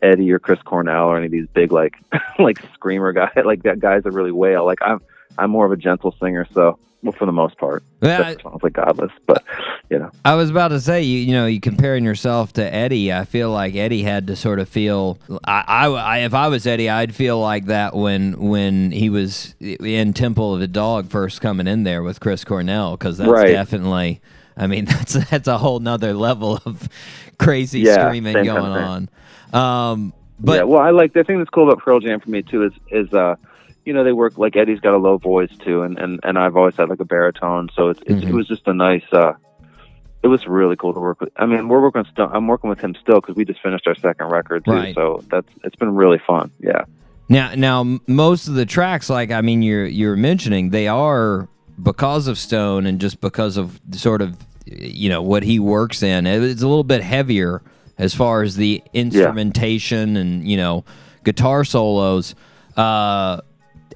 Eddie 0.01 0.31
or 0.31 0.39
Chris 0.39 0.61
Cornell 0.63 1.07
or 1.07 1.17
any 1.17 1.27
of 1.27 1.31
these 1.31 1.47
big 1.53 1.71
like 1.71 1.95
like 2.39 2.59
screamer 2.73 3.11
guys 3.11 3.31
like 3.45 3.63
that 3.63 3.79
guys 3.79 4.03
that 4.03 4.11
really 4.11 4.31
wail. 4.31 4.65
Like 4.65 4.79
I'm 4.81 5.01
I'm 5.37 5.49
more 5.51 5.65
of 5.65 5.71
a 5.71 5.77
gentle 5.77 6.15
singer, 6.21 6.47
so 6.53 6.77
well 7.03 7.11
for 7.13 7.25
the 7.25 7.31
most 7.31 7.57
part. 7.57 7.83
Yeah, 8.01 8.33
for 8.33 8.41
songs 8.41 8.63
like 8.63 8.73
Godless, 8.73 9.11
but 9.25 9.43
you 9.89 9.97
know. 9.99 10.11
I 10.23 10.35
was 10.35 10.49
about 10.49 10.69
to 10.69 10.79
say, 10.79 11.01
you 11.01 11.19
you 11.19 11.33
know, 11.33 11.45
you 11.47 11.59
comparing 11.59 12.03
yourself 12.03 12.53
to 12.53 12.73
Eddie. 12.73 13.11
I 13.11 13.25
feel 13.25 13.49
like 13.51 13.75
Eddie 13.75 14.03
had 14.03 14.27
to 14.27 14.35
sort 14.35 14.59
of 14.59 14.69
feel. 14.69 15.17
I, 15.45 15.63
I, 15.67 15.85
I- 15.87 16.17
if 16.19 16.33
I 16.33 16.47
was 16.47 16.67
Eddie, 16.67 16.89
I'd 16.89 17.15
feel 17.15 17.39
like 17.39 17.65
that 17.65 17.95
when 17.95 18.39
when 18.39 18.91
he 18.91 19.09
was 19.09 19.55
in 19.59 20.13
Temple 20.13 20.53
of 20.53 20.59
the 20.59 20.67
Dog 20.67 21.09
first 21.09 21.41
coming 21.41 21.67
in 21.67 21.83
there 21.83 22.03
with 22.03 22.19
Chris 22.19 22.43
Cornell, 22.43 22.91
because 22.97 23.17
that's 23.17 23.29
Right. 23.31 23.49
definitely. 23.49 24.21
I 24.57 24.67
mean, 24.67 24.85
that's 24.93 25.13
that's 25.29 25.47
a 25.47 25.57
whole 25.57 25.79
nother 25.79 26.13
level 26.13 26.59
of 26.65 26.87
crazy 27.39 27.79
Yeah, 27.81 28.05
screaming 28.05 28.33
going 28.45 28.47
kind 28.47 28.67
of 28.67 29.09
on. 29.53 29.91
Um, 29.91 30.13
but 30.39 30.57
yeah, 30.57 30.63
well, 30.63 30.81
I 30.81 30.89
like 30.91 31.13
the 31.13 31.23
thing 31.23 31.37
that's 31.39 31.49
cool 31.49 31.69
about 31.69 31.83
Pearl 31.83 31.99
Jam 31.99 32.19
for 32.19 32.29
me 32.29 32.41
too 32.41 32.63
is 32.65 32.73
is 32.91 33.13
uh, 33.13 33.35
you 33.85 33.93
know, 33.93 34.03
they 34.03 34.11
work 34.11 34.37
like 34.37 34.55
Eddie's 34.55 34.79
got 34.79 34.93
a 34.93 34.97
low 34.97 35.17
voice 35.17 35.51
too, 35.59 35.81
and 35.83 35.97
and 35.97 36.19
and 36.23 36.37
I've 36.37 36.55
always 36.55 36.75
had 36.75 36.89
like 36.89 36.99
a 36.99 37.05
baritone, 37.05 37.69
so 37.75 37.89
it's, 37.89 37.99
it's 38.05 38.23
Mhm. 38.23 38.29
it 38.29 38.33
was 38.33 38.47
just 38.47 38.67
a 38.67 38.73
nice. 38.73 39.03
uh 39.11 39.33
It 40.23 40.27
was 40.27 40.45
really 40.45 40.75
cool 40.75 40.93
to 40.93 40.99
work 40.99 41.19
with. 41.19 41.29
I 41.35 41.45
mean, 41.47 41.67
we're 41.67 41.81
working 41.81 42.05
still. 42.11 42.29
I'm 42.31 42.47
working 42.47 42.69
with 42.69 42.79
him 42.79 42.93
still 43.01 43.19
because 43.21 43.35
we 43.35 43.43
just 43.45 43.59
finished 43.61 43.87
our 43.87 43.95
second 43.95 44.27
record 44.29 44.65
too. 44.65 44.71
Right. 44.71 44.93
So 44.95 45.23
that's 45.31 45.47
it's 45.63 45.75
been 45.75 45.95
really 45.95 46.19
fun. 46.27 46.51
Yeah. 46.59 46.83
Now, 47.27 47.53
now 47.55 47.99
most 48.07 48.47
of 48.47 48.53
the 48.53 48.65
tracks, 48.65 49.09
like 49.09 49.31
I 49.31 49.41
mean, 49.41 49.61
you're 49.63 49.85
you're 49.87 50.15
mentioning, 50.17 50.69
they 50.69 50.87
are 50.87 51.47
because 51.81 52.27
of 52.27 52.37
Stone 52.37 52.85
and 52.85 52.99
just 53.01 53.19
because 53.19 53.57
of 53.57 53.79
sort 53.93 54.21
of 54.21 54.37
you 54.67 55.09
know 55.09 55.23
what 55.23 55.41
he 55.43 55.57
works 55.59 56.03
in. 56.03 56.27
It's 56.27 56.61
a 56.61 56.67
little 56.67 56.83
bit 56.83 57.01
heavier 57.01 57.63
as 57.97 58.13
far 58.13 58.43
as 58.43 58.55
the 58.57 58.83
instrumentation 58.93 60.17
and 60.17 60.47
you 60.47 60.57
know 60.57 60.83
guitar 61.23 61.63
solos. 61.63 62.35
Uh, 62.77 63.41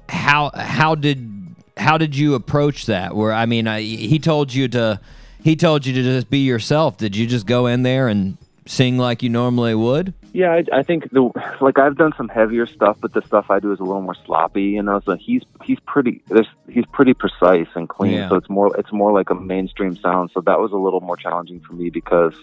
how 0.08 0.50
how 0.54 0.94
did 0.94 1.54
how 1.76 1.98
did 1.98 2.16
you 2.16 2.34
approach 2.34 2.86
that? 2.86 3.14
Where 3.14 3.32
I 3.32 3.46
mean, 3.46 3.66
I, 3.66 3.80
he 3.80 4.18
told 4.18 4.52
you 4.52 4.68
to 4.68 5.00
he 5.42 5.56
told 5.56 5.86
you 5.86 5.92
to 5.94 6.02
just 6.02 6.30
be 6.30 6.38
yourself. 6.38 6.96
Did 6.96 7.16
you 7.16 7.26
just 7.26 7.46
go 7.46 7.66
in 7.66 7.82
there 7.82 8.08
and 8.08 8.36
sing 8.66 8.98
like 8.98 9.22
you 9.22 9.28
normally 9.28 9.74
would? 9.74 10.12
Yeah, 10.32 10.52
I, 10.52 10.64
I 10.78 10.82
think 10.82 11.10
the 11.10 11.30
like 11.60 11.78
I've 11.78 11.96
done 11.96 12.12
some 12.16 12.28
heavier 12.28 12.66
stuff, 12.66 12.98
but 13.00 13.12
the 13.12 13.22
stuff 13.22 13.50
I 13.50 13.60
do 13.60 13.72
is 13.72 13.80
a 13.80 13.84
little 13.84 14.02
more 14.02 14.16
sloppy. 14.26 14.64
You 14.64 14.82
know, 14.82 15.00
so 15.00 15.16
he's 15.16 15.42
he's 15.62 15.78
pretty 15.80 16.22
he's 16.68 16.86
pretty 16.86 17.14
precise 17.14 17.68
and 17.74 17.88
clean. 17.88 18.14
Yeah. 18.14 18.28
So 18.28 18.36
it's 18.36 18.50
more 18.50 18.76
it's 18.76 18.92
more 18.92 19.12
like 19.12 19.30
a 19.30 19.34
mainstream 19.34 19.96
sound. 19.96 20.30
So 20.34 20.40
that 20.42 20.58
was 20.58 20.72
a 20.72 20.76
little 20.76 21.00
more 21.00 21.16
challenging 21.16 21.60
for 21.60 21.74
me 21.74 21.90
because 21.90 22.34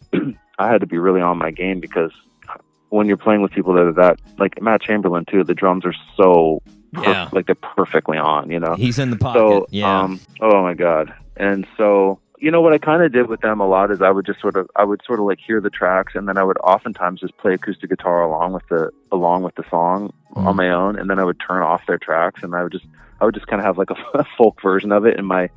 I 0.58 0.68
had 0.68 0.80
to 0.80 0.86
be 0.86 0.98
really 0.98 1.20
on 1.20 1.38
my 1.38 1.50
game 1.50 1.80
because 1.80 2.12
when 2.88 3.06
you're 3.06 3.16
playing 3.16 3.42
with 3.42 3.52
people 3.52 3.74
that 3.74 3.84
are 3.84 3.92
that 3.92 4.20
like 4.38 4.60
Matt 4.60 4.80
Chamberlain 4.80 5.24
too, 5.24 5.44
the 5.44 5.54
drums 5.54 5.84
are 5.84 5.94
so 6.16 6.62
perf- 6.96 7.04
Yeah. 7.04 7.28
like 7.32 7.46
they're 7.46 7.54
perfectly 7.54 8.18
on. 8.18 8.50
You 8.50 8.60
know, 8.60 8.74
He's 8.74 8.98
in 8.98 9.10
the 9.10 9.16
pocket. 9.16 9.38
so, 9.38 9.66
yeah. 9.70 10.00
um, 10.02 10.20
oh 10.40 10.62
my 10.62 10.74
god. 10.74 11.12
And 11.36 11.66
so, 11.76 12.18
you 12.38 12.50
know 12.50 12.60
what 12.60 12.72
I 12.72 12.78
kind 12.78 13.02
of 13.02 13.12
did 13.12 13.28
with 13.28 13.40
them 13.40 13.60
a 13.60 13.66
lot 13.66 13.90
is 13.90 14.02
I 14.02 14.10
would 14.10 14.26
just 14.26 14.40
sort 14.40 14.56
of 14.56 14.68
I 14.76 14.84
would 14.84 15.00
sort 15.06 15.18
of 15.20 15.26
like 15.26 15.38
hear 15.38 15.60
the 15.60 15.70
tracks 15.70 16.14
and 16.14 16.28
then 16.28 16.36
I 16.36 16.44
would 16.44 16.58
oftentimes 16.58 17.20
just 17.20 17.36
play 17.38 17.54
acoustic 17.54 17.88
guitar 17.90 18.22
along 18.22 18.52
with 18.52 18.66
the 18.68 18.90
along 19.12 19.42
with 19.42 19.54
the 19.54 19.64
song 19.70 20.12
Mhm. 20.34 20.46
on 20.46 20.56
my 20.56 20.68
own 20.70 20.98
and 20.98 21.08
then 21.08 21.18
I 21.18 21.24
would 21.24 21.40
turn 21.40 21.62
off 21.62 21.86
their 21.86 21.96
tracks 21.98 22.42
and 22.42 22.54
I 22.54 22.62
would 22.62 22.72
just 22.72 22.84
I 23.20 23.24
would 23.24 23.34
just 23.34 23.46
kind 23.46 23.60
of 23.60 23.64
have 23.64 23.78
like 23.78 23.88
a, 23.90 24.24
folk 24.36 24.60
version 24.60 24.92
of 24.92 25.06
it 25.06 25.18
in 25.18 25.24
my 25.24 25.48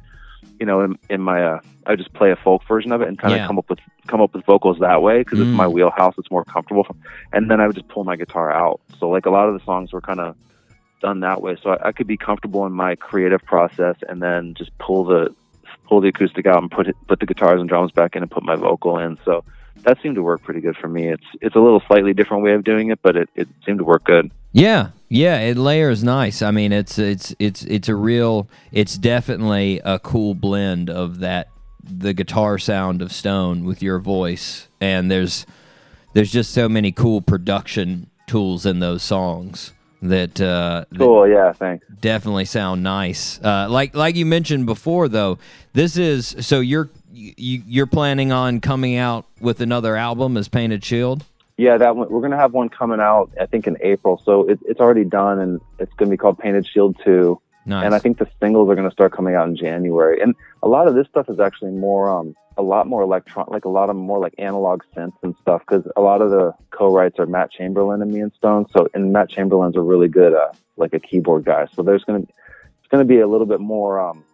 you 0.60 0.66
know 0.66 0.80
in, 0.82 0.98
in 1.10 1.20
my 1.22 1.44
uh 1.44 1.60
I 1.86 1.92
would 1.92 2.00
just 2.00 2.14
play 2.14 2.32
a 2.32 2.38
folk 2.38 2.62
version 2.66 2.94
of 2.94 3.02
it 3.02 3.10
and 3.10 3.20
kind 3.20 3.34
of 3.34 3.40
Yeah. 3.42 3.48
come 3.48 3.58
up 3.60 3.70
with 3.70 3.80
come 4.08 4.22
up 4.22 4.34
with 4.34 4.46
vocals 4.46 4.80
that 4.80 5.02
way 5.02 5.20
because 5.20 5.40
Mm. 5.40 5.50
it's 5.50 5.58
my 5.58 5.68
wheelhouse 5.68 6.14
it's 6.18 6.32
more 6.32 6.46
comfortable 6.46 6.88
and 7.34 7.52
then 7.52 7.60
I 7.60 7.68
would 7.68 7.76
just 7.76 7.90
pull 7.90 8.06
my 8.06 8.16
guitar 8.16 8.52
out 8.54 8.80
so 9.00 9.10
like 9.10 9.26
a 9.26 9.30
lot 9.32 9.50
of 9.50 9.54
the 9.60 9.66
songs 9.66 9.92
were 9.92 10.00
kind 10.02 10.22
of 10.22 10.36
done 11.00 11.22
that 11.22 11.42
way. 11.42 11.58
So 11.62 11.72
I, 11.72 11.90
I 11.90 11.92
could 11.92 12.08
be 12.08 12.18
comfortable 12.18 12.66
in 12.66 12.72
my 12.72 12.96
creative 12.96 13.44
process 13.44 13.96
and 14.08 14.22
then 14.22 14.54
just 14.56 14.78
pull 14.78 15.04
the 15.04 15.36
pull 15.88 16.02
the 16.02 16.10
acoustic 16.10 16.46
out 16.46 16.62
and 16.62 16.70
put 16.70 16.88
it 16.88 16.96
put 17.08 17.20
the 17.20 17.26
guitars 17.26 17.60
and 17.60 17.68
drums 17.68 17.92
back 17.92 18.16
in 18.16 18.22
and 18.22 18.32
put 18.32 18.44
my 18.44 18.56
vocal 18.56 18.98
in. 19.00 19.18
So 19.26 19.44
that 19.84 20.02
seemed 20.02 20.16
to 20.16 20.24
work 20.24 20.44
pretty 20.44 20.62
good 20.62 20.78
for 20.78 20.88
me. 20.88 21.08
It's 21.08 21.26
it's 21.42 21.56
a 21.56 21.60
little 21.60 21.82
slightly 21.88 22.14
different 22.14 22.44
way 22.44 22.54
of 22.54 22.64
doing 22.64 22.90
it 22.90 23.02
but 23.02 23.16
it, 23.16 23.30
it 23.36 23.48
seemed 23.66 23.80
to 23.80 23.86
work 23.86 24.04
good. 24.04 24.32
Yeah, 24.52 24.90
yeah, 25.10 25.40
it 25.40 25.58
layers 25.58 26.04
nice. 26.04 26.42
I 26.42 26.52
mean, 26.52 26.72
it's 26.72 26.98
it's 26.98 27.36
it's 27.40 27.64
it's 27.64 27.88
a 27.88 27.96
real. 27.96 28.48
It's 28.72 28.98
definitely 28.98 29.80
a 29.86 30.00
cool 30.00 30.34
blend 30.34 30.90
of 30.90 31.20
that 31.20 31.50
the 31.84 32.14
guitar 32.14 32.58
sound 32.58 33.02
of 33.02 33.12
Stone 33.12 33.64
with 33.64 33.84
your 33.84 34.00
voice, 34.00 34.68
and 34.82 35.12
there's 35.12 35.46
there's 36.14 36.32
just 36.32 36.52
so 36.52 36.68
many 36.68 36.92
cool 36.92 37.22
production 37.22 38.10
tools 38.26 38.66
in 38.66 38.80
those 38.80 39.04
songs 39.04 39.74
that 40.02 40.40
uh, 40.40 40.86
that 40.90 40.98
cool 40.98 41.28
yeah 41.28 41.52
thanks 41.52 41.86
definitely 42.02 42.46
sound 42.46 42.84
nice. 42.84 43.40
Uh, 43.44 43.68
like 43.70 43.96
like 43.96 44.16
you 44.16 44.26
mentioned 44.26 44.66
before, 44.66 45.08
though, 45.08 45.38
this 45.74 45.98
is 45.98 46.36
so 46.40 46.60
you're 46.60 46.90
you, 47.12 47.64
you're 47.66 47.88
planning 47.88 48.32
on 48.32 48.62
coming 48.62 48.96
out 48.96 49.26
with 49.40 49.62
another 49.62 49.96
album 49.96 50.38
as 50.38 50.48
Painted 50.48 50.84
Shield. 50.84 51.26
Yeah, 51.58 51.78
that 51.78 51.96
one, 51.96 52.10
we're 52.10 52.22
gonna 52.22 52.38
have 52.38 52.54
one 52.54 52.70
coming 52.70 53.00
out. 53.00 53.32
I 53.40 53.46
think 53.46 53.68
in 53.68 53.78
April, 53.82 54.22
so 54.24 54.48
it, 54.48 54.60
it's 54.66 54.80
already 54.80 55.04
done, 55.04 55.40
and 55.40 55.62
it's 55.78 55.94
gonna 55.94 56.12
be 56.12 56.18
called 56.18 56.40
Painted 56.40 56.66
Shield 56.68 56.98
Two. 57.04 57.42
Nice. 57.66 57.86
And 57.86 57.94
I 57.94 58.00
think 58.00 58.18
the 58.18 58.28
singles 58.42 58.70
are 58.70 58.76
gonna 58.76 58.92
start 58.92 59.12
coming 59.12 59.36
out 59.36 59.48
in 59.48 59.56
January. 59.56 60.22
And 60.22 60.36
a 60.64 60.68
lot 60.68 60.88
of 60.88 60.96
this 60.96 61.08
stuff 61.08 61.30
is 61.30 61.40
actually 61.40 61.72
more, 61.72 62.10
um, 62.10 62.36
a 62.60 62.62
lot 62.62 62.88
more 62.88 63.02
electron, 63.02 63.46
like 63.50 63.64
a 63.64 63.70
lot 63.70 63.90
of 63.90 63.96
more 63.96 64.20
like 64.20 64.36
analog 64.38 64.84
synths 64.94 65.14
and 65.24 65.34
stuff, 65.38 65.62
because 65.62 65.90
a 65.96 66.02
lot 66.02 66.22
of 66.22 66.30
the 66.30 66.54
co-writes 66.72 67.18
are 67.18 67.26
Matt 67.26 67.52
Chamberlain 67.52 68.02
and 68.02 68.12
me 68.12 68.20
and 68.20 68.34
Stone. 68.34 68.68
So, 68.70 68.88
and 68.94 69.14
Matt 69.14 69.30
Chamberlain's 69.30 69.78
a 69.78 69.82
really 69.82 70.10
good, 70.10 70.34
uh, 70.34 70.52
like 70.76 70.94
a 70.94 71.00
keyboard 71.00 71.46
guy. 71.46 71.68
So 71.74 71.82
there's 71.84 72.04
gonna, 72.04 72.20
it's 72.20 72.88
gonna 72.92 73.06
be 73.06 73.20
a 73.22 73.28
little 73.28 73.48
bit 73.48 73.62
more. 73.62 74.00
Um, 74.02 74.26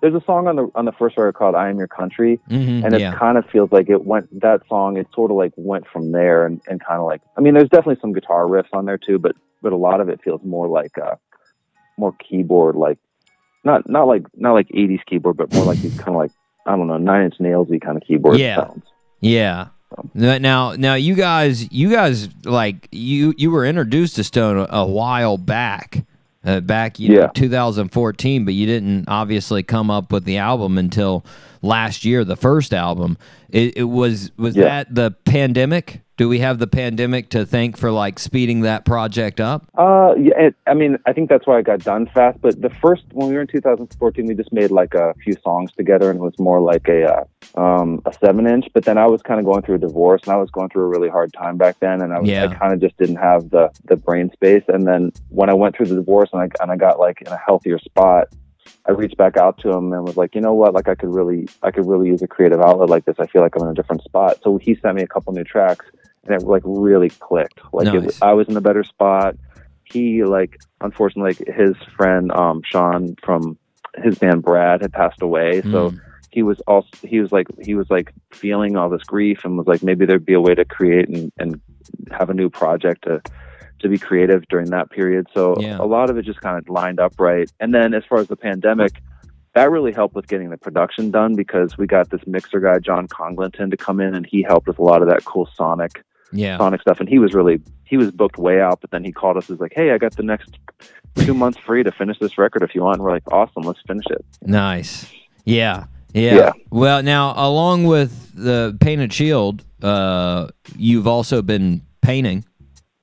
there's 0.00 0.14
a 0.14 0.22
song 0.24 0.46
on 0.46 0.56
the 0.56 0.68
on 0.76 0.84
the 0.84 0.92
first 0.92 1.16
record 1.16 1.34
called 1.34 1.56
"I 1.56 1.70
Am 1.70 1.78
Your 1.78 1.88
Country," 1.88 2.40
Mhm, 2.48 2.84
and 2.84 2.94
it 2.94 3.00
yeah. 3.00 3.14
kind 3.14 3.36
of 3.36 3.44
feels 3.46 3.72
like 3.72 3.90
it 3.90 4.04
went 4.04 4.40
that 4.40 4.66
song 4.68 4.96
it 4.96 5.08
sort 5.12 5.32
of 5.32 5.36
like 5.36 5.52
went 5.56 5.86
from 5.88 6.12
there 6.12 6.46
and, 6.46 6.60
and 6.68 6.84
kind 6.84 6.98
of 7.00 7.06
like 7.06 7.20
i 7.36 7.40
mean 7.40 7.54
there's 7.54 7.68
definitely 7.68 8.00
some 8.00 8.12
guitar 8.12 8.46
riffs 8.46 8.72
on 8.72 8.84
there 8.84 8.98
too 8.98 9.16
but 9.20 9.36
but 9.62 9.72
a 9.72 9.76
lot 9.76 10.00
of 10.00 10.08
it 10.08 10.20
feels 10.20 10.42
more 10.42 10.66
like 10.66 10.98
uh 10.98 11.14
more 11.96 12.12
keyboard 12.18 12.74
like 12.74 12.98
not 13.62 13.88
not 13.88 14.08
like 14.08 14.24
not 14.34 14.54
like 14.54 14.66
80s 14.70 15.04
keyboard 15.06 15.36
but 15.36 15.52
more 15.54 15.64
like 15.64 15.78
these 15.78 15.96
kind 15.96 16.08
of 16.08 16.16
like 16.16 16.32
i 16.66 16.76
don't 16.76 16.86
know 16.86 16.96
nine 16.98 17.24
inch 17.24 17.34
nailsy 17.38 17.80
kind 17.80 17.96
of 17.96 18.02
keyboard 18.04 18.38
Yeah. 18.38 18.56
sounds 18.56 18.84
Yeah. 19.20 19.68
Now, 20.14 20.72
now 20.72 20.94
you 20.94 21.14
guys, 21.14 21.70
you 21.70 21.90
guys 21.90 22.28
like 22.46 22.88
you 22.90 23.34
you 23.36 23.50
were 23.50 23.66
introduced 23.66 24.16
to 24.16 24.24
Stone 24.24 24.66
a, 24.70 24.86
while 24.86 25.36
back, 25.36 26.04
uh, 26.46 26.60
back 26.60 26.98
you 26.98 27.10
know, 27.10 27.20
Yeah. 27.20 27.26
2014, 27.34 28.44
but 28.46 28.54
you 28.54 28.64
didn't 28.66 29.04
obviously 29.08 29.62
come 29.62 29.90
up 29.90 30.10
with 30.10 30.24
the 30.24 30.38
album 30.38 30.78
until 30.78 31.24
last 31.60 32.04
year, 32.06 32.24
the 32.24 32.36
first 32.36 32.72
album. 32.72 33.18
It, 33.50 33.76
it 33.76 33.84
was 33.84 34.30
was 34.38 34.56
Yeah. 34.56 34.64
that 34.64 34.94
the 34.94 35.10
pandemic? 35.26 36.00
Do 36.22 36.28
we 36.28 36.38
have 36.38 36.60
the 36.60 36.68
pandemic 36.68 37.30
to 37.30 37.44
thank 37.44 37.76
for 37.76 37.90
like 37.90 38.20
speeding 38.20 38.60
that 38.60 38.84
project 38.84 39.40
up? 39.40 39.66
Uh, 39.76 40.14
yeah, 40.16 40.38
it, 40.38 40.54
I 40.68 40.74
mean, 40.74 40.96
I 41.04 41.12
think 41.12 41.28
that's 41.28 41.48
why 41.48 41.58
it 41.58 41.64
got 41.64 41.80
done 41.80 42.06
fast. 42.06 42.40
But 42.40 42.62
the 42.62 42.70
first, 42.70 43.02
when 43.10 43.26
we 43.26 43.34
were 43.34 43.40
in 43.40 43.48
2014, 43.48 44.26
we 44.26 44.34
just 44.36 44.52
made 44.52 44.70
like 44.70 44.94
a 44.94 45.14
few 45.14 45.34
songs 45.42 45.72
together, 45.72 46.10
and 46.10 46.20
it 46.20 46.22
was 46.22 46.38
more 46.38 46.60
like 46.60 46.86
a 46.86 47.12
uh, 47.12 47.60
um, 47.60 48.02
a 48.06 48.12
seven 48.12 48.46
inch. 48.46 48.66
But 48.72 48.84
then 48.84 48.98
I 48.98 49.06
was 49.06 49.20
kind 49.20 49.40
of 49.40 49.46
going 49.46 49.62
through 49.62 49.74
a 49.74 49.78
divorce, 49.78 50.22
and 50.22 50.32
I 50.32 50.36
was 50.36 50.48
going 50.52 50.68
through 50.68 50.84
a 50.84 50.86
really 50.86 51.08
hard 51.08 51.32
time 51.32 51.56
back 51.56 51.80
then, 51.80 52.00
and 52.00 52.12
I 52.12 52.20
was 52.20 52.28
Yeah. 52.28 52.44
I 52.44 52.54
kind 52.54 52.72
of 52.72 52.78
just 52.78 52.96
didn't 52.98 53.16
have 53.16 53.50
the 53.50 53.70
the 53.86 53.96
brain 53.96 54.30
space. 54.32 54.62
And 54.68 54.86
then 54.86 55.10
when 55.30 55.50
I 55.50 55.54
went 55.54 55.74
through 55.74 55.86
the 55.86 55.96
divorce, 55.96 56.30
and 56.32 56.40
I 56.40 56.48
and 56.62 56.70
I 56.70 56.76
got 56.76 57.00
like 57.00 57.20
in 57.22 57.32
a 57.32 57.36
healthier 57.36 57.80
spot. 57.80 58.28
I 58.86 58.92
reached 58.92 59.16
back 59.16 59.36
out 59.36 59.58
to 59.58 59.70
him 59.70 59.92
and 59.92 60.04
was 60.04 60.16
like, 60.16 60.34
you 60.34 60.40
know 60.40 60.54
what, 60.54 60.74
like 60.74 60.88
I 60.88 60.96
could 60.96 61.14
really, 61.14 61.48
I 61.62 61.70
could 61.70 61.86
really 61.86 62.08
use 62.08 62.22
a 62.22 62.26
creative 62.26 62.60
outlet 62.60 62.88
like 62.88 63.04
this. 63.04 63.14
I 63.20 63.26
feel 63.26 63.42
like 63.42 63.54
I'm 63.54 63.62
in 63.62 63.68
a 63.68 63.74
different 63.74 64.02
spot. 64.02 64.38
So 64.42 64.58
he 64.58 64.74
sent 64.74 64.96
me 64.96 65.02
a 65.02 65.06
couple 65.06 65.32
new 65.32 65.44
tracks, 65.44 65.86
and 66.26 66.34
it 66.40 66.46
like 66.46 66.62
really 66.64 67.10
clicked. 67.10 67.60
Like 67.72 67.86
it, 67.94 68.18
I 68.22 68.32
was 68.32 68.48
in 68.48 68.56
a 68.56 68.60
better 68.60 68.84
spot 68.84 69.36
he 69.84 70.24
like 70.24 70.58
unfortunately 70.80 71.34
like, 71.46 71.54
his 71.56 71.76
friend 71.96 72.32
um 72.32 72.62
Shawn 72.64 73.16
from 73.22 73.58
his 73.96 74.18
band 74.18 74.42
Brad 74.42 74.80
had 74.80 74.92
passed 74.92 75.20
away 75.22 75.60
so 75.62 75.90
Mm. 75.90 76.00
he 76.30 76.42
was 76.42 76.60
also 76.66 76.88
he 77.02 77.20
was 77.20 77.30
like 77.32 77.46
he 77.60 77.74
was 77.74 77.90
like 77.90 78.12
feeling 78.32 78.76
all 78.76 78.88
this 78.88 79.02
grief 79.02 79.44
and 79.44 79.58
was 79.58 79.66
like 79.66 79.82
maybe 79.82 80.06
there'd 80.06 80.24
be 80.24 80.32
a 80.34 80.40
way 80.40 80.54
to 80.54 80.64
create 80.64 81.08
and, 81.08 81.30
and 81.38 81.60
have 82.10 82.30
a 82.30 82.34
new 82.34 82.48
project 82.48 83.04
to 83.04 83.20
to 83.80 83.88
be 83.88 83.98
creative 83.98 84.46
during 84.48 84.70
that 84.70 84.90
period 84.90 85.26
so 85.34 85.56
Yeah. 85.60 85.78
a 85.78 85.84
lot 85.84 86.08
of 86.08 86.16
it 86.16 86.24
just 86.24 86.40
kind 86.40 86.56
of 86.56 86.68
lined 86.68 87.00
up 87.00 87.18
right 87.18 87.50
and 87.60 87.74
then 87.74 87.92
as 87.92 88.04
far 88.08 88.18
as 88.18 88.28
the 88.28 88.36
pandemic 88.36 89.02
that 89.54 89.70
really 89.70 89.92
helped 89.92 90.14
with 90.14 90.28
getting 90.28 90.48
the 90.48 90.56
production 90.56 91.10
done 91.10 91.34
because 91.34 91.76
we 91.76 91.86
got 91.86 92.08
this 92.08 92.22
mixer 92.26 92.60
guy 92.60 92.78
John 92.78 93.08
Congleton 93.08 93.70
to 93.70 93.76
come 93.76 94.00
in 94.00 94.14
and 94.14 94.24
he 94.24 94.42
helped 94.42 94.68
with 94.68 94.78
a 94.78 94.82
lot 94.84 95.02
of 95.02 95.08
that 95.08 95.24
cool 95.24 95.48
sonic 95.54 96.02
Yeah. 96.32 96.56
Sonic 96.58 96.80
stuff, 96.80 96.98
and 97.00 97.08
he 97.08 97.18
was 97.18 97.34
really 97.34 97.60
he 97.84 97.96
was 97.96 98.10
booked 98.10 98.38
way 98.38 98.60
out. 98.60 98.80
But 98.80 98.90
then 98.90 99.04
he 99.04 99.12
called 99.12 99.36
us, 99.36 99.48
was 99.48 99.60
like, 99.60 99.72
"Hey, 99.74 99.90
I 99.92 99.98
got 99.98 100.16
the 100.16 100.22
next 100.22 100.50
two 101.16 101.34
months 101.34 101.58
free 101.58 101.82
to 101.82 101.92
finish 101.92 102.18
this 102.18 102.38
record 102.38 102.62
if 102.62 102.74
you 102.74 102.82
want." 102.82 102.96
And 102.96 103.04
we're 103.04 103.10
like, 103.12 103.30
"Awesome, 103.32 103.62
let's 103.64 103.80
finish 103.86 104.04
it." 104.10 104.24
Nice. 104.42 105.10
Yeah. 105.44 105.84
Yeah. 106.14 106.34
Yeah. 106.34 106.52
Well, 106.70 107.02
now 107.02 107.32
along 107.36 107.84
with 107.84 108.32
the 108.34 108.76
painted 108.80 109.12
shield, 109.12 109.64
uh, 109.82 110.48
you've 110.76 111.06
also 111.06 111.42
been 111.42 111.82
painting, 112.02 112.44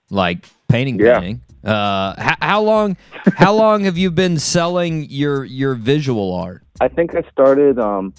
like 0.10 0.46
painting, 0.68 1.00
Yeah. 1.00 1.20
painting. 1.20 1.42
Uh, 1.64 2.14
h- 2.18 2.38
how 2.42 2.62
long? 2.62 2.96
How 3.36 3.54
long 3.64 3.84
have 3.84 3.98
you 3.98 4.12
been 4.12 4.38
selling 4.40 5.06
your 5.10 5.44
your 5.44 5.76
visual 5.76 6.34
art? 6.34 6.64
I 6.82 6.88
think 6.88 7.14
I 7.16 7.22
started. 7.32 7.78
Um, 7.78 8.14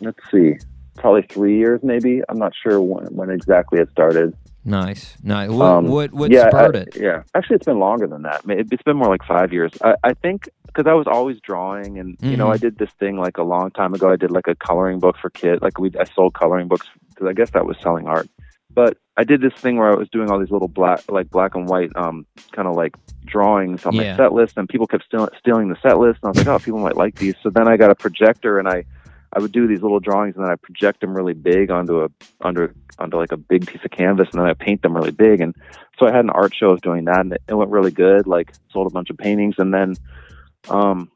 let's 0.00 0.18
see, 0.30 0.54
probably 0.96 1.22
three 1.22 1.56
years, 1.58 1.80
maybe. 1.82 2.22
I'm 2.28 2.38
not 2.38 2.52
sure 2.62 2.80
when, 2.80 3.06
when 3.06 3.30
exactly 3.30 3.78
it 3.80 3.90
started. 3.90 4.36
Nice, 4.64 5.16
nice. 5.24 5.50
What 5.50 5.66
Um, 5.66 5.86
what, 5.88 6.12
what 6.12 6.30
yeah, 6.30 6.48
spurred 6.48 6.76
I- 6.76 6.80
it? 6.80 6.96
Yeah, 6.96 7.22
actually, 7.34 7.56
it's 7.56 7.66
been 7.66 7.80
longer 7.80 8.06
than 8.06 8.22
that. 8.22 8.42
It's 8.46 8.82
been 8.84 8.96
more 8.96 9.08
like 9.08 9.24
five 9.24 9.52
years. 9.52 9.72
I, 9.82 9.94
I 10.04 10.14
think 10.14 10.48
because 10.66 10.86
I 10.88 10.94
was 10.94 11.06
always 11.06 11.40
drawing, 11.40 11.98
and 11.98 12.16
you 12.20 12.36
know. 12.36 12.50
I 12.50 12.56
did 12.56 12.78
this 12.78 12.90
thing 12.98 13.18
like 13.18 13.36
a 13.38 13.42
long 13.42 13.70
time 13.72 13.92
ago. 13.92 14.10
I 14.10 14.16
did 14.16 14.30
like 14.30 14.46
a 14.46 14.54
coloring 14.54 15.00
book 15.00 15.16
for 15.20 15.30
kids. 15.30 15.60
Like 15.62 15.78
we, 15.78 15.90
I 15.98 16.04
sold 16.04 16.34
coloring 16.34 16.68
books 16.68 16.86
because 17.10 17.26
I 17.26 17.32
guess 17.32 17.50
that 17.50 17.66
was 17.66 17.76
selling 17.82 18.06
art. 18.06 18.28
But 18.74 18.96
I 19.18 19.24
did 19.24 19.42
this 19.42 19.52
thing 19.54 19.76
where 19.76 19.92
I 19.92 19.94
was 19.94 20.08
doing 20.08 20.30
all 20.30 20.38
these 20.38 20.50
little 20.50 20.68
black, 20.68 21.00
like 21.10 21.28
black 21.28 21.54
and 21.56 21.68
white, 21.68 21.90
um, 21.96 22.24
kind 22.52 22.66
of 22.66 22.74
like 22.74 22.94
drawings 23.26 23.84
on 23.84 23.92
Yeah. 23.94 24.12
my 24.12 24.16
set 24.16 24.32
list, 24.32 24.56
and 24.56 24.66
people 24.68 24.86
kept 24.86 25.04
stealing, 25.04 25.28
stealing 25.38 25.68
the 25.68 25.76
set 25.82 25.98
list. 25.98 26.20
And 26.22 26.28
I 26.28 26.30
was 26.30 26.38
like, 26.38 26.46
oh, 26.46 26.58
people 26.58 26.80
might 26.80 26.96
like 26.96 27.16
these. 27.16 27.34
So 27.42 27.50
then 27.50 27.68
I 27.68 27.76
got 27.76 27.90
a 27.90 27.94
projector, 27.94 28.58
and 28.58 28.66
I, 28.68 28.84
I 29.34 29.40
would 29.40 29.52
do 29.52 29.66
these 29.66 29.82
little 29.82 30.00
drawings, 30.00 30.36
and 30.36 30.44
then 30.44 30.52
I 30.52 30.56
project 30.56 31.00
them 31.00 31.14
really 31.14 31.32
big 31.32 31.70
onto 31.70 32.02
a, 32.04 32.08
under, 32.42 32.74
onto 32.98 33.16
like 33.16 33.32
a 33.32 33.36
big 33.36 33.66
piece 33.66 33.84
of 33.84 33.90
canvas, 33.90 34.28
and 34.32 34.40
then 34.40 34.48
I 34.48 34.54
paint 34.54 34.82
them 34.82 34.94
really 34.94 35.10
big. 35.10 35.40
And 35.40 35.54
so 35.98 36.06
I 36.06 36.12
had 36.12 36.24
an 36.24 36.30
art 36.30 36.54
show 36.54 36.70
of 36.70 36.82
doing 36.82 37.06
that, 37.06 37.20
and 37.20 37.32
it, 37.32 37.42
it 37.48 37.54
went 37.54 37.70
really 37.70 37.90
good. 37.90 38.26
Like 38.26 38.52
sold 38.70 38.86
a 38.86 38.94
bunch 38.94 39.10
of 39.10 39.16
paintings, 39.16 39.54
and 39.58 39.72
then, 39.72 39.94
um, 40.68 41.10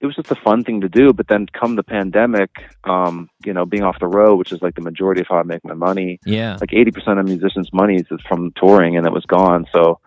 it 0.00 0.06
was 0.06 0.16
just 0.16 0.32
a 0.32 0.34
fun 0.34 0.64
thing 0.64 0.80
to 0.80 0.88
do. 0.88 1.12
But 1.12 1.28
then 1.28 1.46
come 1.52 1.76
the 1.76 1.84
pandemic, 1.84 2.50
um, 2.84 3.28
you 3.44 3.52
know, 3.52 3.64
being 3.64 3.84
off 3.84 4.00
the 4.00 4.08
road, 4.08 4.36
which 4.36 4.50
is 4.50 4.60
like 4.60 4.74
the 4.74 4.80
majority 4.80 5.20
of 5.20 5.28
how 5.28 5.36
I 5.36 5.42
make 5.44 5.64
my 5.64 5.74
money, 5.74 6.18
Yeah, 6.26 6.56
like 6.60 6.70
80% 6.70 7.20
of 7.20 7.26
musicians' 7.26 7.72
money 7.72 7.96
is 7.96 8.06
from 8.28 8.52
touring 8.56 8.96
and 8.96 9.06
it 9.06 9.12
was 9.12 9.24
gone. 9.24 9.66
So 9.72 10.00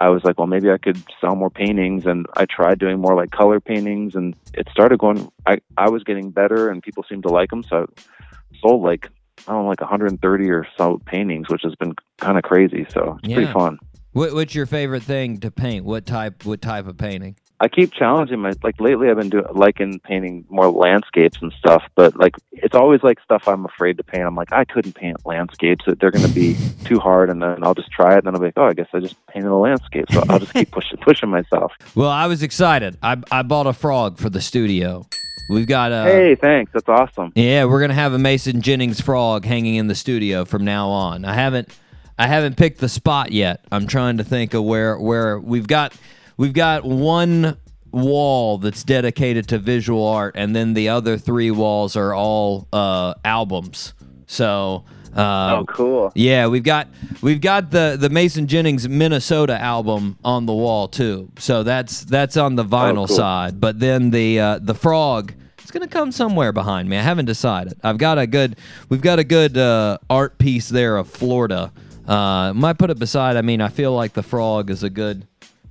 I 0.00 0.08
was 0.10 0.22
like, 0.24 0.38
well, 0.38 0.46
maybe 0.46 0.70
I 0.70 0.78
could 0.78 1.02
sell 1.20 1.34
more 1.34 1.50
paintings. 1.50 2.06
And 2.06 2.26
I 2.36 2.46
tried 2.46 2.78
doing 2.78 3.00
more 3.00 3.16
like 3.16 3.30
color 3.30 3.60
paintings 3.60 4.14
and 4.14 4.36
it 4.54 4.68
started 4.70 4.98
going, 4.98 5.28
I, 5.46 5.58
I 5.76 5.88
was 5.88 6.04
getting 6.04 6.30
better 6.30 6.68
and 6.70 6.82
people 6.82 7.04
seemed 7.08 7.24
to 7.24 7.30
like 7.30 7.50
them. 7.50 7.64
So 7.64 7.86
I 7.98 8.56
sold 8.60 8.82
like, 8.84 9.08
I 9.46 9.52
don't 9.52 9.64
know, 9.64 9.68
like 9.68 9.80
130 9.80 10.50
or 10.50 10.66
so 10.76 11.00
paintings, 11.06 11.48
which 11.48 11.62
has 11.64 11.74
been 11.74 11.94
kind 12.20 12.36
of 12.38 12.44
crazy. 12.44 12.86
So 12.94 13.18
it's 13.22 13.28
Yeah. 13.28 13.34
pretty 13.36 13.52
fun. 13.52 13.78
what, 14.12 14.34
what's 14.34 14.54
your 14.54 14.66
favorite 14.66 15.02
thing 15.02 15.38
to 15.40 15.50
paint? 15.50 15.84
What 15.84 16.06
type? 16.06 16.44
What 16.44 16.62
type 16.62 16.86
of 16.86 16.96
painting? 16.96 17.36
I 17.60 17.68
keep 17.68 17.92
challenging 17.92 18.38
my 18.38 18.52
like 18.62 18.80
lately. 18.80 19.10
I've 19.10 19.16
been 19.16 19.30
doing 19.30 19.44
liking 19.52 19.98
painting 20.00 20.44
more 20.48 20.70
landscapes 20.70 21.38
and 21.42 21.52
stuff, 21.58 21.82
but 21.96 22.16
like 22.16 22.36
it's 22.52 22.74
always 22.74 23.02
like 23.02 23.18
stuff 23.20 23.48
I'm 23.48 23.64
afraid 23.64 23.96
to 23.96 24.04
paint. 24.04 24.24
I'm 24.24 24.36
like 24.36 24.52
I 24.52 24.64
couldn't 24.64 24.94
paint 24.94 25.26
landscapes; 25.26 25.84
that 25.86 25.98
they're 25.98 26.12
going 26.12 26.26
to 26.26 26.32
be 26.32 26.56
too 26.84 27.00
hard, 27.00 27.30
and 27.30 27.42
then 27.42 27.64
I'll 27.64 27.74
just 27.74 27.90
try 27.90 28.14
it, 28.14 28.18
and 28.18 28.26
then 28.26 28.34
I'll 28.34 28.40
be 28.40 28.46
like, 28.46 28.58
oh, 28.58 28.66
I 28.66 28.74
guess 28.74 28.86
I 28.92 29.00
just 29.00 29.16
painted 29.26 29.50
a 29.50 29.56
landscape. 29.56 30.06
So 30.12 30.22
I'll 30.28 30.38
just 30.38 30.54
keep 30.54 30.70
pushing 30.70 30.98
pushing 31.02 31.30
myself. 31.30 31.72
Well, 31.96 32.10
I 32.10 32.26
was 32.26 32.44
excited. 32.44 32.96
I 33.02 33.16
I 33.32 33.42
bought 33.42 33.66
a 33.66 33.72
frog 33.72 34.18
for 34.18 34.30
the 34.30 34.40
studio. 34.40 35.06
We've 35.50 35.66
got 35.66 35.90
a. 35.90 36.02
hey, 36.04 36.34
thanks. 36.36 36.72
That's 36.72 36.88
awesome. 36.88 37.32
Yeah, 37.34 37.64
we're 37.64 37.80
gonna 37.80 37.94
have 37.94 38.12
a 38.12 38.18
Mason 38.18 38.62
Jennings 38.62 39.00
frog 39.00 39.44
hanging 39.44 39.74
in 39.74 39.88
the 39.88 39.96
studio 39.96 40.44
from 40.44 40.64
now 40.64 40.90
on. 40.90 41.24
I 41.24 41.34
haven't, 41.34 41.76
I 42.18 42.28
haven't 42.28 42.56
picked 42.56 42.78
the 42.78 42.88
spot 42.88 43.32
yet. 43.32 43.64
I'm 43.72 43.88
trying 43.88 44.18
to 44.18 44.24
think 44.24 44.54
of 44.54 44.62
where 44.62 44.96
where 44.96 45.40
we've 45.40 45.66
got 45.66 45.92
we've 46.38 46.54
got 46.54 46.84
one 46.84 47.58
wall 47.92 48.56
that's 48.58 48.82
dedicated 48.84 49.48
to 49.48 49.58
visual 49.58 50.06
art, 50.06 50.34
and 50.38 50.56
then 50.56 50.72
the 50.74 50.88
other 50.88 51.18
three 51.18 51.50
walls 51.50 51.96
are 51.96 52.14
all 52.14 52.66
uh, 52.72 53.12
albums. 53.24 53.92
So. 54.26 54.84
Uh, 55.16 55.56
Oh, 55.60 55.64
cool. 55.66 56.12
yeah, 56.14 56.46
we've 56.46 56.62
got 56.62 56.86
we've 57.22 57.40
got 57.40 57.70
the 57.70 57.96
the 57.98 58.10
Mason 58.10 58.46
Jennings 58.46 58.86
Minnesota 58.88 59.58
album 59.60 60.16
on 60.22 60.44
the 60.46 60.52
wall 60.52 60.86
too. 60.86 61.30
So 61.38 61.62
that's 61.64 62.04
that's 62.04 62.36
on 62.36 62.54
the 62.56 62.64
vinyl 62.64 63.04
Oh, 63.04 63.06
cool. 63.06 63.16
side. 63.16 63.58
But 63.58 63.80
then 63.80 64.10
the 64.10 64.38
uh, 64.38 64.58
the 64.60 64.74
frog 64.74 65.32
it's 65.58 65.70
gonna 65.70 65.88
come 65.88 66.12
somewhere 66.12 66.52
behind 66.52 66.88
me. 66.90 66.98
I 66.98 67.02
haven't 67.02 67.24
decided. 67.24 67.80
I've 67.82 67.98
got 67.98 68.18
a 68.18 68.26
good 68.26 68.56
we've 68.90 69.00
got 69.00 69.18
a 69.18 69.24
good 69.24 69.56
uh, 69.56 69.96
art 70.10 70.38
piece 70.38 70.68
there 70.68 70.98
of 70.98 71.08
Florida. 71.08 71.72
Uh, 72.06 72.52
might 72.54 72.78
put 72.78 72.90
it 72.90 72.98
beside. 72.98 73.36
I 73.36 73.42
mean, 73.42 73.62
I 73.62 73.68
feel 73.68 73.94
like 73.94 74.12
the 74.12 74.22
frog 74.22 74.68
is 74.70 74.82
a 74.82 74.90
good 74.90 75.26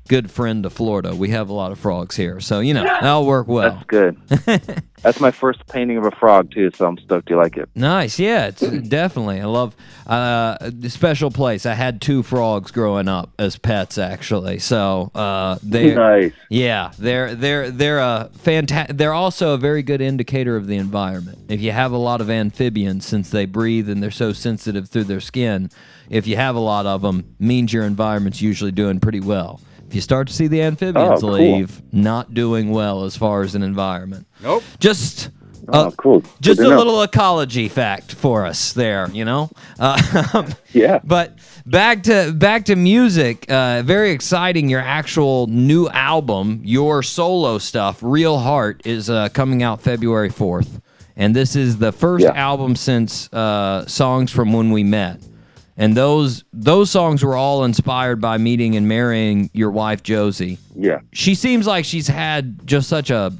good 0.07 0.31
friend 0.31 0.63
to 0.63 0.69
Florida. 0.69 1.15
We 1.15 1.29
have 1.29 1.49
a 1.49 1.53
lot 1.53 1.71
of 1.71 1.79
frogs 1.79 2.15
here, 2.15 2.39
so 2.39 2.59
you 2.59 2.73
know 2.73 2.83
that'll 2.83 3.25
work 3.25 3.47
well. 3.47 3.71
That's 3.71 3.85
good. 3.85 4.17
That's 5.03 5.19
my 5.19 5.29
first 5.29 5.65
painting 5.67 5.97
of 5.97 6.05
a 6.05 6.11
frog 6.11 6.51
too, 6.51 6.71
so 6.73 6.87
I'm 6.87 6.97
stoked 6.97 7.29
you 7.29 7.37
like 7.37 7.55
it. 7.55 7.69
Nice, 7.75 8.17
yeah, 8.17 8.47
it's 8.47 8.61
definitely. 8.89 9.39
I 9.39 9.45
love 9.45 9.75
uh, 10.07 10.57
the 10.61 10.89
special 10.89 11.29
place. 11.29 11.65
I 11.67 11.75
had 11.75 12.01
two 12.01 12.23
frogs 12.23 12.71
growing 12.71 13.07
up 13.07 13.31
as 13.37 13.57
pets, 13.57 13.97
actually. 13.99 14.57
So 14.59 15.11
uh, 15.13 15.59
they, 15.61 15.93
Nice. 15.95 16.33
yeah, 16.49 16.91
they're 16.97 17.35
they're 17.35 17.69
they're 17.69 17.99
a 17.99 18.29
fantastic. 18.39 18.97
They're 18.97 19.13
also 19.13 19.53
a 19.53 19.57
very 19.57 19.83
good 19.83 20.01
indicator 20.01 20.55
of 20.55 20.65
the 20.67 20.77
environment. 20.77 21.39
If 21.47 21.61
you 21.61 21.71
have 21.71 21.91
a 21.91 21.97
lot 21.97 22.19
of 22.19 22.29
amphibians, 22.31 23.05
since 23.05 23.29
they 23.29 23.45
breathe 23.45 23.89
and 23.89 24.01
they're 24.01 24.09
so 24.11 24.33
sensitive 24.33 24.89
through 24.89 25.03
their 25.05 25.19
skin, 25.21 25.69
if 26.09 26.25
you 26.25 26.37
have 26.37 26.55
a 26.55 26.59
lot 26.59 26.85
of 26.87 27.03
them, 27.03 27.35
means 27.39 27.71
your 27.71 27.83
environment's 27.83 28.41
usually 28.41 28.71
doing 28.71 28.99
pretty 28.99 29.19
well. 29.19 29.61
If 29.87 29.95
you 29.95 30.01
start 30.01 30.27
to 30.27 30.33
see 30.33 30.47
the 30.47 30.61
amphibians 30.61 31.23
Oh, 31.23 31.27
cool. 31.27 31.31
leave, 31.33 31.81
not 31.93 32.33
doing 32.33 32.71
well 32.71 33.05
as 33.05 33.15
far 33.15 33.41
as 33.43 33.55
an 33.55 33.63
environment. 33.63 34.27
Nope. 34.43 34.63
Just. 34.79 35.29
Oh, 35.69 35.87
uh, 35.87 35.91
cool. 35.91 36.19
Good 36.21 36.29
just 36.41 36.59
to 36.61 36.67
a 36.67 36.77
little 36.77 37.01
ecology 37.01 37.67
fact 37.67 38.13
for 38.13 38.45
us 38.45 38.71
there, 38.73 39.09
you 39.11 39.25
know. 39.25 39.49
Uh, 39.79 40.49
Yeah. 40.73 40.99
But 41.03 41.39
back 41.65 42.03
to 42.03 42.31
back 42.33 42.65
to 42.65 42.75
music. 42.77 43.45
Uh, 43.49 43.81
very 43.83 44.11
exciting. 44.11 44.69
Your 44.69 44.79
actual 44.81 45.47
new 45.47 45.87
album, 45.89 46.61
your 46.63 47.03
solo 47.03 47.57
stuff, 47.57 47.99
Real 48.01 48.37
Heart, 48.39 48.81
is 48.85 49.09
uh, 49.09 49.27
coming 49.29 49.61
out 49.63 49.81
February 49.81 50.29
fourth, 50.29 50.79
and 51.17 51.35
this 51.35 51.55
is 51.55 51.77
the 51.79 51.91
first 51.91 52.23
Yeah. 52.23 52.31
album 52.33 52.75
since 52.77 53.27
uh, 53.33 53.85
songs 53.87 54.31
from 54.31 54.53
when 54.53 54.71
we 54.71 54.83
met. 54.83 55.19
And 55.79 55.95
those 55.95 56.43
those 56.51 56.89
songs 56.89 57.23
were 57.23 57.35
all 57.35 57.63
inspired 57.63 58.19
by 58.19 58.37
meeting 58.37 58.75
and 58.75 58.87
marrying 58.87 59.49
your 59.53 59.69
wife 59.71 60.01
Josie 60.01 60.57
Yeah. 60.75 60.99
she 61.13 61.35
seems 61.35 61.67
like 61.67 61.85
she's 61.85 62.07
had 62.07 62.65
just 62.65 62.89
such 62.89 63.11
a 63.11 63.31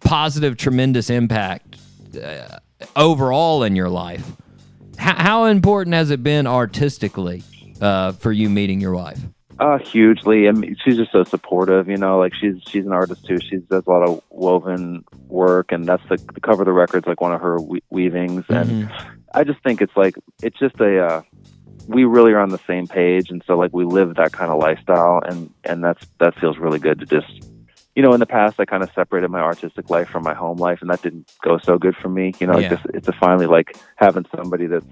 positive, 0.00 0.56
tremendous 0.56 1.10
impact 1.10 1.76
uh, 2.22 2.58
overall 2.96 3.62
in 3.62 3.76
your 3.76 3.88
life. 3.88 4.26
H- 4.94 5.16
how 5.16 5.44
important 5.46 5.94
has 5.94 6.10
it 6.10 6.22
been 6.22 6.46
artistically 6.46 7.42
uh, 7.80 8.12
for 8.12 8.32
you 8.32 8.48
meeting 8.48 8.80
your 8.80 8.94
wife? 8.94 9.18
Uh, 9.58 9.78
hugely. 9.78 10.48
I 10.48 10.52
mean, 10.52 10.76
she's 10.84 10.96
just 10.96 11.12
so 11.12 11.24
supportive. 11.24 11.88
You 11.88 11.96
know, 11.96 12.18
like 12.18 12.34
she's 12.34 12.56
she's 12.66 12.86
an 12.86 12.92
artist 12.92 13.24
too. 13.24 13.38
She 13.38 13.56
does 13.58 13.86
a 13.86 13.90
lot 13.90 14.02
of 14.08 14.20
woven 14.30 15.04
work, 15.28 15.70
and 15.72 15.86
that's 15.86 16.02
the, 16.08 16.16
the 16.32 16.40
cover 16.40 16.62
of 16.62 16.66
the 16.66 16.72
record's 16.72 17.06
like 17.06 17.20
one 17.20 17.32
of 17.32 17.40
her 17.40 17.60
we- 17.60 17.82
weavings. 17.90 18.44
And 18.48 18.90
I 19.34 19.44
just 19.44 19.60
think 19.62 19.82
it's 19.82 19.96
like 19.96 20.14
it's 20.42 20.58
just 20.58 20.80
a 20.80 21.04
uh, 21.06 21.22
we 21.88 22.04
really 22.04 22.32
are 22.32 22.38
on 22.40 22.50
the 22.50 22.60
same 22.66 22.86
page, 22.86 23.30
and 23.30 23.42
so 23.46 23.56
like 23.56 23.72
we 23.72 23.84
live 23.84 24.14
that 24.14 24.32
kind 24.32 24.50
of 24.50 24.58
lifestyle, 24.58 25.20
and 25.26 25.52
and 25.64 25.82
that's 25.84 26.06
that 26.20 26.38
feels 26.38 26.58
really 26.58 26.78
good 26.78 27.00
to 27.00 27.06
just. 27.06 27.50
You 27.96 28.02
know, 28.02 28.12
in 28.12 28.18
the 28.18 28.26
past, 28.26 28.58
I 28.58 28.64
kind 28.64 28.82
of 28.82 28.90
separated 28.92 29.28
my 29.30 29.38
artistic 29.38 29.88
life 29.88 30.08
from 30.08 30.24
my 30.24 30.34
home 30.34 30.56
life, 30.58 30.80
and 30.80 30.90
that 30.90 31.00
didn't 31.02 31.30
go 31.44 31.58
so 31.58 31.78
good 31.78 31.94
for 31.94 32.08
me. 32.08 32.32
You 32.40 32.48
know, 32.48 32.58
Yeah. 32.58 32.72
it's 32.72 32.82
just 32.82 32.94
it's 32.96 33.08
a 33.08 33.12
finally 33.12 33.46
like 33.46 33.76
having 33.94 34.26
somebody 34.34 34.66
that's 34.66 34.84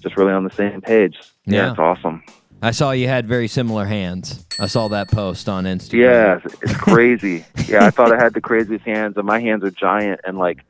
just 0.00 0.16
really 0.16 0.32
on 0.32 0.42
the 0.42 0.50
same 0.50 0.80
page. 0.80 1.16
Yeah. 1.44 1.70
it's 1.70 1.78
awesome. 1.78 2.24
I 2.60 2.72
saw 2.72 2.90
you 2.90 3.06
had 3.06 3.26
very 3.26 3.46
similar 3.46 3.84
hands. 3.84 4.44
I 4.58 4.66
saw 4.66 4.88
that 4.88 5.08
post 5.08 5.48
on 5.48 5.64
Instagram. 5.66 6.00
Yeah, 6.00 6.40
it's 6.62 6.76
crazy. 6.76 7.44
yeah, 7.68 7.84
I 7.86 7.90
thought 7.90 8.10
I 8.12 8.20
had 8.20 8.34
the 8.34 8.40
craziest 8.40 8.84
hands, 8.84 9.16
and 9.16 9.24
my 9.24 9.38
hands 9.38 9.62
are 9.62 9.70
giant 9.70 10.20
and 10.24 10.36
like 10.36 10.64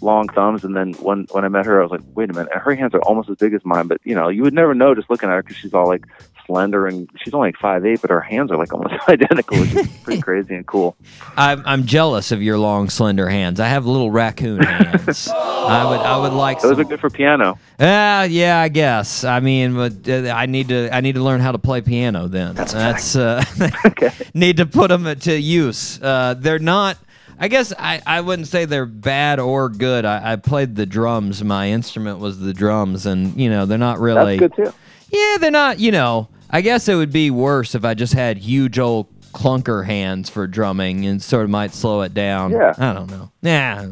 long 0.00 0.28
thumbs. 0.28 0.64
And 0.64 0.76
then 0.76 0.92
when 0.94 1.26
when 1.30 1.44
I 1.44 1.48
met 1.48 1.66
her, 1.66 1.80
I 1.80 1.82
was 1.82 1.90
like, 1.90 2.00
wait 2.14 2.30
a 2.30 2.32
minute, 2.32 2.52
her 2.54 2.74
hands 2.74 2.94
are 2.94 3.02
almost 3.02 3.28
as 3.30 3.36
big 3.36 3.54
as 3.54 3.64
mine. 3.64 3.86
But 3.88 4.00
you 4.04 4.14
know, 4.14 4.28
you 4.28 4.42
would 4.42 4.54
never 4.54 4.74
know 4.74 4.94
just 4.94 5.10
looking 5.10 5.28
at 5.28 5.32
her 5.34 5.42
because 5.42 5.56
she's 5.56 5.74
all 5.74 5.86
like 5.88 6.04
slender 6.46 6.86
and 6.86 7.10
she's 7.22 7.34
only 7.34 7.48
like 7.48 7.56
five 7.60 7.84
eight, 7.84 8.00
but 8.00 8.10
her 8.10 8.20
hands 8.22 8.50
are 8.50 8.56
like 8.56 8.72
almost 8.74 8.94
identical, 9.08 9.58
which 9.60 9.72
is 9.74 9.86
pretty 10.02 10.20
crazy 10.22 10.54
and 10.54 10.66
cool. 10.66 10.96
I'm, 11.36 11.62
I'm 11.66 11.84
jealous 11.84 12.32
of 12.32 12.42
your 12.42 12.58
long, 12.58 12.88
slender 12.88 13.28
hands. 13.28 13.60
I 13.60 13.68
have 13.68 13.84
little 13.86 14.10
raccoon 14.10 14.62
hands. 14.62 15.28
I 15.68 15.84
would 15.90 16.00
I 16.00 16.16
would 16.16 16.32
like 16.32 16.62
Those 16.62 16.72
some. 16.72 16.80
are 16.80 16.84
good 16.84 17.00
for 17.00 17.10
piano. 17.10 17.58
Uh, 17.78 18.26
yeah, 18.30 18.58
I 18.60 18.68
guess. 18.68 19.24
I 19.24 19.40
mean, 19.40 19.74
but 19.74 20.08
uh, 20.08 20.32
I 20.34 20.46
need 20.46 20.68
to 20.68 20.88
I 20.94 21.02
need 21.02 21.16
to 21.16 21.22
learn 21.22 21.40
how 21.40 21.52
to 21.52 21.58
play 21.58 21.82
piano. 21.82 22.26
Then 22.28 22.54
that's, 22.54 23.14
uh, 23.16 23.44
Okay. 23.86 24.10
need 24.32 24.56
to 24.56 24.66
put 24.66 24.88
them 24.88 25.14
to 25.20 25.38
use. 25.38 26.00
Uh, 26.00 26.34
they're 26.38 26.58
not. 26.58 26.96
I 27.40 27.48
guess 27.48 27.72
I, 27.78 28.02
I 28.06 28.20
wouldn't 28.20 28.48
say 28.48 28.64
they're 28.64 28.86
bad 28.86 29.38
or 29.38 29.68
good. 29.68 30.04
I, 30.04 30.32
I 30.32 30.36
played 30.36 30.74
the 30.74 30.86
drums. 30.86 31.42
My 31.42 31.68
instrument 31.68 32.18
was 32.18 32.40
the 32.40 32.52
drums, 32.52 33.06
and 33.06 33.36
you 33.40 33.48
know 33.48 33.66
they're 33.66 33.78
not 33.78 34.00
really. 34.00 34.38
That's 34.38 34.56
good 34.56 34.66
too. 34.66 34.74
Yeah, 35.10 35.36
they're 35.38 35.50
not. 35.50 35.78
You 35.78 35.92
know, 35.92 36.28
I 36.50 36.60
guess 36.60 36.88
it 36.88 36.96
would 36.96 37.12
be 37.12 37.30
worse 37.30 37.74
if 37.74 37.84
I 37.84 37.94
just 37.94 38.12
had 38.12 38.38
huge 38.38 38.78
old 38.78 39.06
clunker 39.32 39.86
hands 39.86 40.28
for 40.28 40.46
drumming, 40.46 41.06
and 41.06 41.22
sort 41.22 41.44
of 41.44 41.50
might 41.50 41.72
slow 41.74 42.02
it 42.02 42.14
down. 42.14 42.50
Yeah. 42.50 42.74
I 42.76 42.92
don't 42.92 43.10
know. 43.10 43.30
Yeah. 43.42 43.86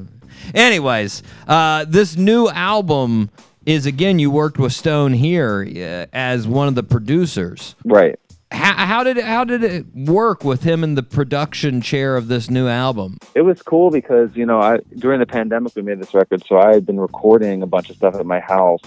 Anyways, 0.54 1.22
uh, 1.46 1.84
this 1.88 2.16
new 2.16 2.48
album 2.48 3.30
is 3.64 3.86
again 3.86 4.18
you 4.18 4.30
worked 4.30 4.58
with 4.58 4.72
Stone 4.72 5.12
here 5.12 5.66
uh, 5.68 6.06
as 6.16 6.46
one 6.46 6.68
of 6.68 6.74
the 6.74 6.82
producers. 6.82 7.74
Right. 7.84 8.18
How, 8.50 8.86
how 8.86 9.02
did 9.04 9.18
it, 9.18 9.24
how 9.24 9.44
did 9.44 9.64
it 9.64 9.86
work 9.94 10.44
with 10.44 10.62
him 10.62 10.84
in 10.84 10.94
the 10.94 11.02
production 11.02 11.80
chair 11.80 12.16
of 12.16 12.28
this 12.28 12.48
new 12.48 12.68
album? 12.68 13.18
It 13.34 13.42
was 13.42 13.60
cool 13.62 13.90
because 13.90 14.34
you 14.36 14.46
know, 14.46 14.60
I 14.60 14.78
during 14.96 15.20
the 15.20 15.26
pandemic 15.26 15.74
we 15.74 15.82
made 15.82 16.00
this 16.00 16.14
record, 16.14 16.44
so 16.46 16.58
I 16.58 16.74
had 16.74 16.86
been 16.86 17.00
recording 17.00 17.62
a 17.62 17.66
bunch 17.66 17.90
of 17.90 17.96
stuff 17.96 18.14
at 18.14 18.24
my 18.24 18.40
house, 18.40 18.82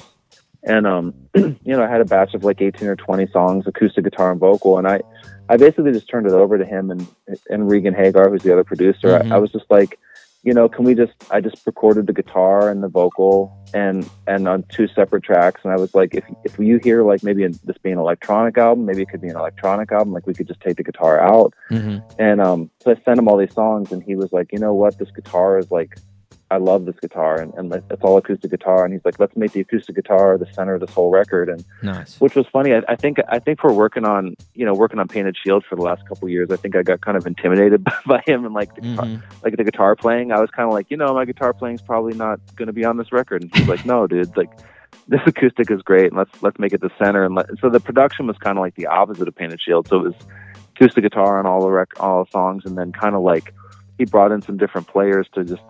and 0.63 0.87
um, 0.87 1.13
you 1.35 1.57
know, 1.65 1.83
I 1.83 1.89
had 1.89 2.01
a 2.01 2.05
batch 2.05 2.33
of 2.33 2.43
like 2.43 2.61
eighteen 2.61 2.87
or 2.87 2.95
twenty 2.95 3.27
songs, 3.27 3.67
acoustic 3.67 4.05
guitar 4.05 4.31
and 4.31 4.39
vocal, 4.39 4.77
and 4.77 4.87
I, 4.87 5.01
I 5.49 5.57
basically 5.57 5.91
just 5.91 6.09
turned 6.09 6.25
it 6.25 6.33
over 6.33 6.57
to 6.57 6.65
him 6.65 6.89
and 6.89 7.07
and 7.49 7.69
Regan 7.69 7.93
Hagar, 7.93 8.29
who's 8.29 8.43
the 8.43 8.53
other 8.53 8.63
producer. 8.63 9.09
Mhm. 9.09 9.31
I, 9.31 9.35
I 9.35 9.39
was 9.39 9.51
just 9.51 9.65
like, 9.69 9.99
you 10.43 10.53
know, 10.53 10.69
can 10.69 10.85
we 10.85 10.95
just? 10.95 11.13
I 11.29 11.41
just 11.41 11.65
recorded 11.65 12.07
the 12.07 12.13
guitar 12.13 12.69
and 12.69 12.81
the 12.81 12.87
vocal 12.87 13.53
and 13.73 14.09
and 14.25 14.47
on 14.47 14.63
two 14.69 14.87
separate 14.87 15.23
tracks, 15.23 15.61
and 15.63 15.73
I 15.73 15.75
was 15.75 15.93
like, 15.93 16.15
if 16.15 16.23
if 16.45 16.57
you 16.57 16.79
hear 16.81 17.03
like 17.03 17.23
maybe 17.23 17.43
an, 17.43 17.59
this 17.65 17.77
being 17.77 17.93
an 17.93 17.99
electronic 17.99 18.57
album, 18.57 18.85
maybe 18.85 19.01
it 19.01 19.09
could 19.09 19.21
be 19.21 19.27
an 19.27 19.35
electronic 19.35 19.91
album, 19.91 20.13
like 20.13 20.25
we 20.25 20.33
could 20.33 20.47
just 20.47 20.61
take 20.61 20.77
the 20.77 20.83
guitar 20.83 21.19
out. 21.19 21.53
Mm-hmm. 21.69 21.97
And 22.19 22.39
um, 22.39 22.71
so 22.79 22.91
I 22.91 22.95
sent 23.03 23.19
him 23.19 23.27
all 23.27 23.35
these 23.35 23.53
songs, 23.53 23.91
and 23.91 24.01
he 24.01 24.15
was 24.15 24.31
like, 24.31 24.51
you 24.53 24.59
know 24.59 24.73
what, 24.73 24.97
this 24.97 25.11
guitar 25.11 25.57
is 25.57 25.71
like, 25.71 25.97
I 26.51 26.57
love 26.57 26.85
this 26.85 26.95
guitar, 26.99 27.39
and, 27.39 27.53
and 27.53 27.71
it's 27.91 28.01
all 28.01 28.17
acoustic 28.17 28.49
guitar. 28.49 28.83
And 28.83 28.91
he's 28.93 29.05
like, 29.05 29.19
let's 29.19 29.35
make 29.37 29.51
the 29.51 29.59
acoustic 29.59 29.95
guitar 29.95 30.35
the 30.37 30.51
center 30.53 30.73
of 30.73 30.81
this 30.81 30.89
whole 30.91 31.11
record. 31.11 31.47
And 31.47 31.63
Nice. 31.83 32.19
which 32.19 32.33
was 32.35 32.47
funny. 32.51 32.73
I, 32.73 32.81
I 32.87 32.95
think 32.95 33.17
I 33.29 33.37
think 33.39 33.59
for 33.61 33.71
working 33.71 34.03
on 34.05 34.35
you 34.55 34.65
know 34.65 34.73
working 34.73 34.97
on 34.99 35.07
Painted 35.07 35.35
Shield 35.37 35.63
for 35.69 35.75
the 35.75 35.83
last 35.83 36.07
couple 36.07 36.25
of 36.27 36.31
years, 36.31 36.49
I 36.51 36.55
think 36.55 36.75
I 36.75 36.81
got 36.81 37.01
kind 37.01 37.17
of 37.17 37.27
intimidated 37.27 37.83
by 38.07 38.21
him 38.25 38.45
and 38.45 38.53
like 38.55 38.73
the 38.75 38.81
guitar, 38.81 39.05
Mhm. 39.05 39.21
like 39.43 39.57
the 39.57 39.63
guitar 39.63 39.95
playing. 39.95 40.31
I 40.31 40.39
was 40.41 40.49
kind 40.49 40.67
of 40.67 40.73
like, 40.73 40.87
you 40.89 40.97
know, 40.97 41.13
my 41.13 41.25
guitar 41.25 41.53
playing's 41.53 41.81
probably 41.83 42.13
not 42.15 42.39
going 42.55 42.67
to 42.67 42.73
be 42.73 42.83
on 42.83 42.97
this 42.97 43.11
record. 43.11 43.43
And 43.43 43.55
he's 43.55 43.67
like, 43.67 43.85
no, 43.85 44.07
dude, 44.07 44.35
like 44.35 44.49
this 45.07 45.21
acoustic 45.27 45.69
is 45.69 45.81
great, 45.83 46.07
and 46.07 46.17
let's 46.17 46.31
let's 46.41 46.57
make 46.57 46.73
it 46.73 46.81
the 46.81 46.89
center. 46.97 47.23
And 47.23 47.35
let, 47.35 47.45
so 47.61 47.69
the 47.69 47.79
production 47.79 48.25
was 48.25 48.37
kind 48.39 48.57
of 48.57 48.61
like 48.63 48.73
the 48.75 48.87
opposite 48.87 49.27
of 49.27 49.35
Painted 49.35 49.61
Shield. 49.61 49.87
So 49.87 49.97
it 49.97 50.03
was 50.03 50.13
acoustic 50.75 51.03
guitar 51.03 51.37
on 51.37 51.45
all 51.45 51.61
the 51.61 51.69
rec- 51.69 51.99
all 52.01 52.23
the 52.25 52.31
songs, 52.31 52.63
and 52.65 52.75
then 52.75 52.91
kind 52.91 53.13
of 53.15 53.21
like 53.21 53.53
he 53.99 54.05
brought 54.05 54.31
in 54.31 54.41
some 54.41 54.57
different 54.57 54.87
players 54.87 55.27
to 55.33 55.43
just 55.43 55.61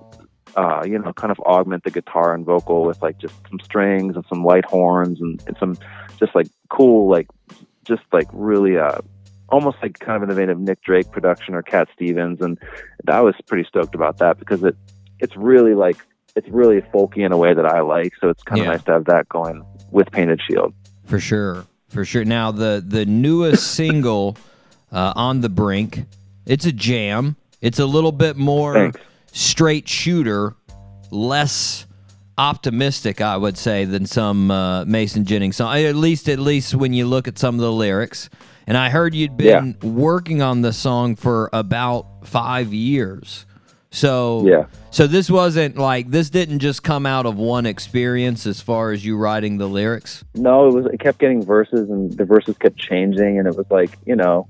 uh, 0.59 0.83
you 0.91 0.97
know 0.99 1.11
kind 1.13 1.31
of 1.31 1.39
augment 1.53 1.81
the 1.83 1.91
guitar 1.99 2.27
and 2.35 2.45
vocal 2.45 2.79
with 2.83 3.01
like 3.01 3.17
just 3.17 3.35
some 3.49 3.59
strings 3.63 4.15
and 4.17 4.25
some 4.31 4.41
light 4.43 4.65
horns 4.65 5.17
and, 5.21 5.41
and 5.47 5.55
some 5.57 5.77
just 6.21 6.33
like 6.35 6.47
cool 6.69 7.09
like 7.09 7.27
just 7.85 8.03
like 8.11 8.27
really 8.33 8.77
uh 8.77 8.99
almost 9.49 9.77
like 9.81 9.97
kind 9.99 10.15
of 10.17 10.23
in 10.23 10.29
the 10.29 10.35
vein 10.35 10.49
of 10.49 10.59
Nick 10.59 10.81
Drake 10.81 11.09
production 11.11 11.55
or 11.55 11.61
Cat 11.63 11.87
Stevens 11.95 12.41
and 12.41 12.59
I 13.07 13.21
was 13.21 13.35
pretty 13.47 13.65
stoked 13.67 13.95
about 13.95 14.17
that 14.17 14.37
because 14.37 14.61
it 14.63 14.75
it's 15.19 15.35
really 15.37 15.75
like 15.75 15.97
it's 16.35 16.47
really 16.49 16.81
folky 16.93 17.25
in 17.25 17.31
a 17.31 17.37
way 17.37 17.53
that 17.53 17.65
I 17.65 17.79
like 17.81 18.13
so 18.19 18.29
it's 18.29 18.43
kind 18.43 18.59
of 18.61 18.65
Yeah. 18.65 18.71
nice 18.73 18.83
to 18.83 18.91
have 18.93 19.05
that 19.05 19.27
going 19.29 19.65
with 19.91 20.11
Painted 20.11 20.39
Shield. 20.47 20.73
For 21.05 21.19
sure, 21.19 21.65
for 21.87 22.05
sure. 22.05 22.23
Now 22.25 22.51
the 22.51 22.83
the 22.85 23.05
newest 23.05 23.73
single, 23.81 24.37
uh, 24.91 25.13
"On 25.15 25.41
the 25.41 25.49
Brink," 25.49 26.05
it's 26.45 26.65
a 26.65 26.71
jam. 26.71 27.35
It's 27.61 27.79
a 27.79 27.85
little 27.87 28.11
bit 28.11 28.37
more 28.37 28.73
Thanks. 28.75 29.01
Straight 29.39 29.87
shooter, 29.87 30.55
less 31.11 31.85
optimistic, 32.37 33.21
I 33.21 33.37
would 33.37 33.57
say, 33.57 33.85
than 33.85 34.05
some 34.05 34.51
uh, 34.51 34.85
Mason 34.85 35.25
Jennings 35.25 35.55
song. 35.57 35.75
At 35.75 35.95
least, 35.95 36.27
at 36.29 36.39
least 36.39 36.75
when 36.75 36.93
you 36.93 37.05
look 37.05 37.27
at 37.27 37.37
some 37.37 37.55
of 37.55 37.61
the 37.61 37.71
lyrics. 37.71 38.29
And 38.67 38.77
I 38.77 38.89
heard 38.89 39.15
you'd 39.15 39.35
been 39.35 39.77
working 39.81 40.41
on 40.41 40.61
the 40.61 40.71
song 40.71 41.15
for 41.15 41.49
about 41.53 42.27
five 42.27 42.71
years. 42.73 43.45
So 43.91 44.45
Yeah. 44.45 44.65
So 44.91 45.07
this 45.07 45.29
wasn't 45.29 45.77
like 45.77 46.11
this 46.11 46.29
didn't 46.29 46.59
just 46.59 46.83
come 46.83 47.05
out 47.07 47.25
of 47.25 47.37
one 47.37 47.65
experience 47.65 48.45
as 48.45 48.61
far 48.61 48.91
as 48.91 49.03
you 49.03 49.17
writing 49.17 49.57
the 49.57 49.67
lyrics. 49.67 50.23
No, 50.35 50.67
it 50.67 50.73
was 50.73 50.85
it 50.93 50.99
kept 50.99 51.17
getting 51.17 51.43
verses 51.43 51.89
and 51.89 52.11
the 52.15 52.25
verses 52.25 52.57
kept 52.57 52.77
changing 52.77 53.39
and 53.39 53.47
it 53.47 53.55
was 53.55 53.65
like, 53.71 53.97
you 54.05 54.15
know, 54.15 54.47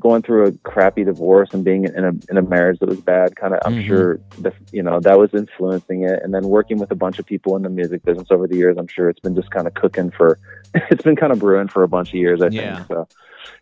going 0.00 0.22
through 0.22 0.46
a 0.48 0.52
crappy 0.68 1.04
divorce 1.04 1.50
and 1.52 1.64
being 1.64 1.84
in 1.84 2.04
a 2.04 2.12
in 2.30 2.38
a 2.38 2.42
marriage 2.42 2.78
that 2.80 2.88
was 2.88 2.98
bad 3.00 3.36
kind 3.36 3.52
of 3.54 3.60
I'm 3.64 3.74
Mhm. 3.76 3.86
sure 3.86 4.20
the, 4.38 4.52
you 4.70 4.82
know, 4.82 5.00
that 5.00 5.18
was 5.18 5.30
influencing 5.34 6.02
it 6.04 6.20
and 6.22 6.32
then 6.32 6.44
working 6.44 6.78
with 6.78 6.90
a 6.90 6.94
bunch 6.94 7.18
of 7.18 7.26
people 7.26 7.56
in 7.56 7.62
the 7.62 7.68
music 7.68 8.04
business 8.04 8.28
over 8.30 8.46
the 8.48 8.56
years, 8.56 8.76
I'm 8.78 8.88
sure 8.88 9.08
it's 9.10 9.20
been 9.20 9.34
just 9.34 9.50
kind 9.50 9.66
of 9.66 9.74
cooking 9.74 10.10
for 10.10 10.38
it's 10.74 11.02
been 11.02 11.16
kind 11.16 11.32
of 11.32 11.38
brewing 11.38 11.68
for 11.68 11.82
a 11.82 11.88
bunch 11.88 12.08
of 12.10 12.14
years, 12.14 12.40
I 12.40 12.48
Yeah. 12.48 12.76
think. 12.76 12.88
So 12.88 13.08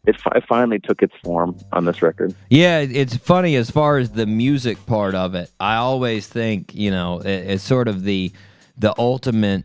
it, 0.06 0.16
it 0.36 0.44
finally 0.48 0.78
took 0.78 1.02
its 1.02 1.14
form 1.22 1.56
on 1.72 1.84
this 1.84 2.00
record. 2.02 2.34
Yeah, 2.48 2.78
it's 2.80 3.16
funny 3.16 3.56
as 3.56 3.70
far 3.70 3.98
as 3.98 4.10
the 4.10 4.26
music 4.26 4.86
part 4.86 5.14
of 5.16 5.34
it. 5.34 5.50
I 5.58 5.76
always 5.76 6.28
think, 6.28 6.74
you 6.74 6.90
know, 6.92 7.18
it, 7.20 7.26
it's 7.50 7.64
sort 7.64 7.88
of 7.88 8.04
the 8.04 8.30
the 8.78 8.94
ultimate 8.98 9.64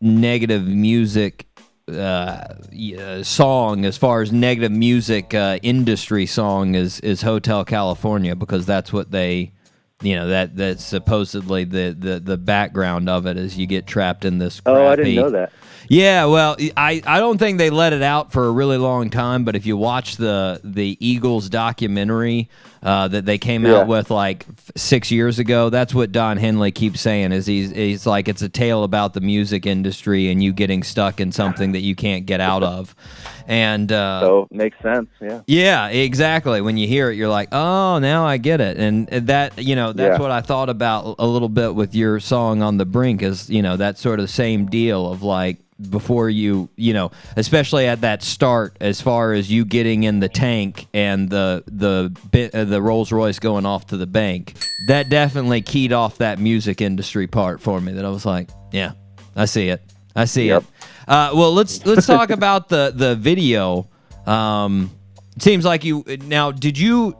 negative 0.00 0.66
music 0.66 1.46
uh, 1.90 2.54
uh, 2.98 3.22
song 3.22 3.84
as 3.84 3.96
far 3.96 4.22
as 4.22 4.32
negative 4.32 4.72
music 4.72 5.34
uh, 5.34 5.58
industry 5.62 6.26
song 6.26 6.74
is 6.74 7.00
is 7.00 7.22
Hotel 7.22 7.64
California 7.64 8.34
because 8.34 8.66
that's 8.66 8.92
what 8.92 9.10
they 9.10 9.52
you 10.02 10.16
know 10.16 10.28
that 10.28 10.56
that's 10.56 10.84
supposedly 10.84 11.64
the 11.64 11.94
the 11.98 12.20
the 12.20 12.36
background 12.38 13.08
of 13.08 13.26
it 13.26 13.36
is 13.36 13.58
you 13.58 13.66
get 13.66 13.86
trapped 13.86 14.24
in 14.24 14.38
this 14.38 14.60
Oh, 14.66 14.86
I 14.86 14.96
didn't 14.96 15.14
know 15.16 15.30
that. 15.30 15.52
yeah, 15.88 16.24
well, 16.26 16.56
I, 16.76 17.02
I 17.06 17.18
don't 17.18 17.36
think 17.38 17.58
they 17.58 17.68
let 17.70 17.92
it 17.92 18.02
out 18.02 18.32
for 18.32 18.46
a 18.46 18.50
really 18.50 18.78
long 18.78 19.10
time, 19.10 19.44
but 19.44 19.56
if 19.56 19.66
you 19.66 19.76
watch 19.76 20.16
the 20.16 20.60
the 20.64 20.96
Eagles 21.00 21.48
documentary 21.50 22.48
uh, 22.82 23.08
that 23.08 23.26
they 23.26 23.36
came 23.36 23.66
Yeah. 23.66 23.80
out 23.80 23.88
with 23.88 24.10
like 24.10 24.46
f- 24.48 24.70
six 24.76 25.10
years 25.10 25.38
ago, 25.38 25.68
that's 25.68 25.94
what 25.94 26.12
Don 26.12 26.38
Henley 26.38 26.72
keeps 26.72 27.00
saying 27.02 27.32
is 27.32 27.44
he's 27.46 27.70
he's 27.70 28.06
like 28.06 28.26
it's 28.28 28.40
a 28.42 28.48
tale 28.48 28.84
about 28.84 29.12
the 29.14 29.20
music 29.20 29.66
industry 29.66 30.30
and 30.30 30.42
you 30.42 30.52
getting 30.54 30.82
stuck 30.82 31.20
in 31.20 31.30
something 31.32 31.72
that 31.72 31.80
you 31.80 31.94
can't 31.94 32.24
get 32.24 32.40
out 32.40 32.62
of, 32.62 32.94
and 33.50 33.90
uh, 33.90 34.20
So 34.20 34.48
makes 34.52 34.78
sense, 34.80 35.08
yeah. 35.20 35.40
yeah, 35.48 35.88
exactly. 35.88 36.60
When 36.60 36.76
you 36.76 36.86
hear 36.86 37.10
it, 37.10 37.16
you're 37.16 37.28
like, 37.28 37.48
oh, 37.50 37.98
now 37.98 38.24
I 38.24 38.36
get 38.36 38.60
it. 38.60 38.76
And 38.78 39.08
that, 39.08 39.58
you 39.58 39.74
know, 39.74 39.92
that's 39.92 40.16
Yeah. 40.18 40.22
what 40.22 40.30
I 40.30 40.40
thought 40.40 40.68
about 40.68 41.16
a 41.18 41.26
little 41.26 41.48
bit 41.48 41.74
with 41.74 41.92
your 41.94 42.20
song 42.20 42.62
on 42.62 42.76
the 42.78 42.86
brink 42.86 43.22
is, 43.22 43.50
you 43.50 43.60
know, 43.60 43.76
that 43.76 43.98
sort 43.98 44.20
of 44.20 44.30
same 44.30 44.66
deal 44.66 45.10
of 45.10 45.24
like 45.24 45.58
before 45.90 46.30
you, 46.30 46.68
you 46.76 46.92
know, 46.92 47.10
especially 47.36 47.86
at 47.88 48.02
that 48.02 48.22
start, 48.22 48.76
as 48.80 49.00
far 49.00 49.32
as 49.32 49.50
you 49.50 49.64
getting 49.64 50.04
in 50.04 50.20
the 50.20 50.28
tank 50.28 50.86
and 50.94 51.28
the 51.28 51.64
the 51.66 52.14
bit, 52.30 52.54
uh, 52.54 52.64
the 52.64 52.80
Rolls 52.80 53.10
Royce 53.10 53.40
going 53.40 53.66
off 53.66 53.86
to 53.88 53.96
the 53.96 54.06
bank, 54.06 54.54
that 54.86 55.08
definitely 55.08 55.60
keyed 55.62 55.92
off 55.92 56.18
that 56.18 56.38
music 56.38 56.80
industry 56.80 57.26
part 57.26 57.60
for 57.60 57.80
me. 57.80 57.92
That 57.92 58.04
I 58.04 58.10
was 58.10 58.24
like, 58.26 58.48
yeah, 58.72 58.92
I 59.34 59.46
see 59.46 59.70
it, 59.70 59.80
I 60.14 60.26
see 60.26 60.48
Yep. 60.48 60.62
it. 60.62 60.68
Uh, 61.10 61.32
well, 61.34 61.52
let's 61.52 61.84
let's 61.84 62.06
talk 62.06 62.30
about 62.40 62.68
the 62.68 62.92
the 62.94 63.16
video. 63.16 63.88
Um, 64.26 64.92
it 65.36 65.42
seems 65.42 65.64
like 65.64 65.84
you 65.84 66.04
now. 66.24 66.52
Did 66.52 66.78
you 66.78 67.16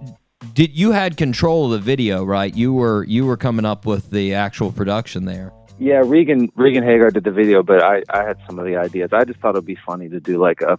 did 0.54 0.70
you 0.78 0.92
had 0.92 1.16
control 1.16 1.66
of 1.66 1.72
the 1.72 1.78
video, 1.84 2.22
right? 2.24 2.54
You 2.54 2.72
were 2.72 3.02
you 3.04 3.26
were 3.26 3.36
coming 3.36 3.64
up 3.64 3.86
with 3.86 4.10
the 4.10 4.34
actual 4.34 4.70
production 4.70 5.24
there. 5.24 5.52
Yeah, 5.80 6.02
Regan 6.04 6.52
Regan 6.54 6.84
Hagar 6.84 7.10
did 7.10 7.24
the 7.24 7.32
video, 7.32 7.64
but 7.64 7.82
I 7.82 8.04
I 8.10 8.22
had 8.22 8.38
some 8.46 8.60
of 8.60 8.64
the 8.64 8.76
ideas. 8.76 9.10
I 9.12 9.24
just 9.24 9.40
thought 9.40 9.56
it'd 9.56 9.64
be 9.64 9.78
funny 9.84 10.08
to 10.08 10.20
do 10.20 10.38
like 10.38 10.60
a, 10.60 10.78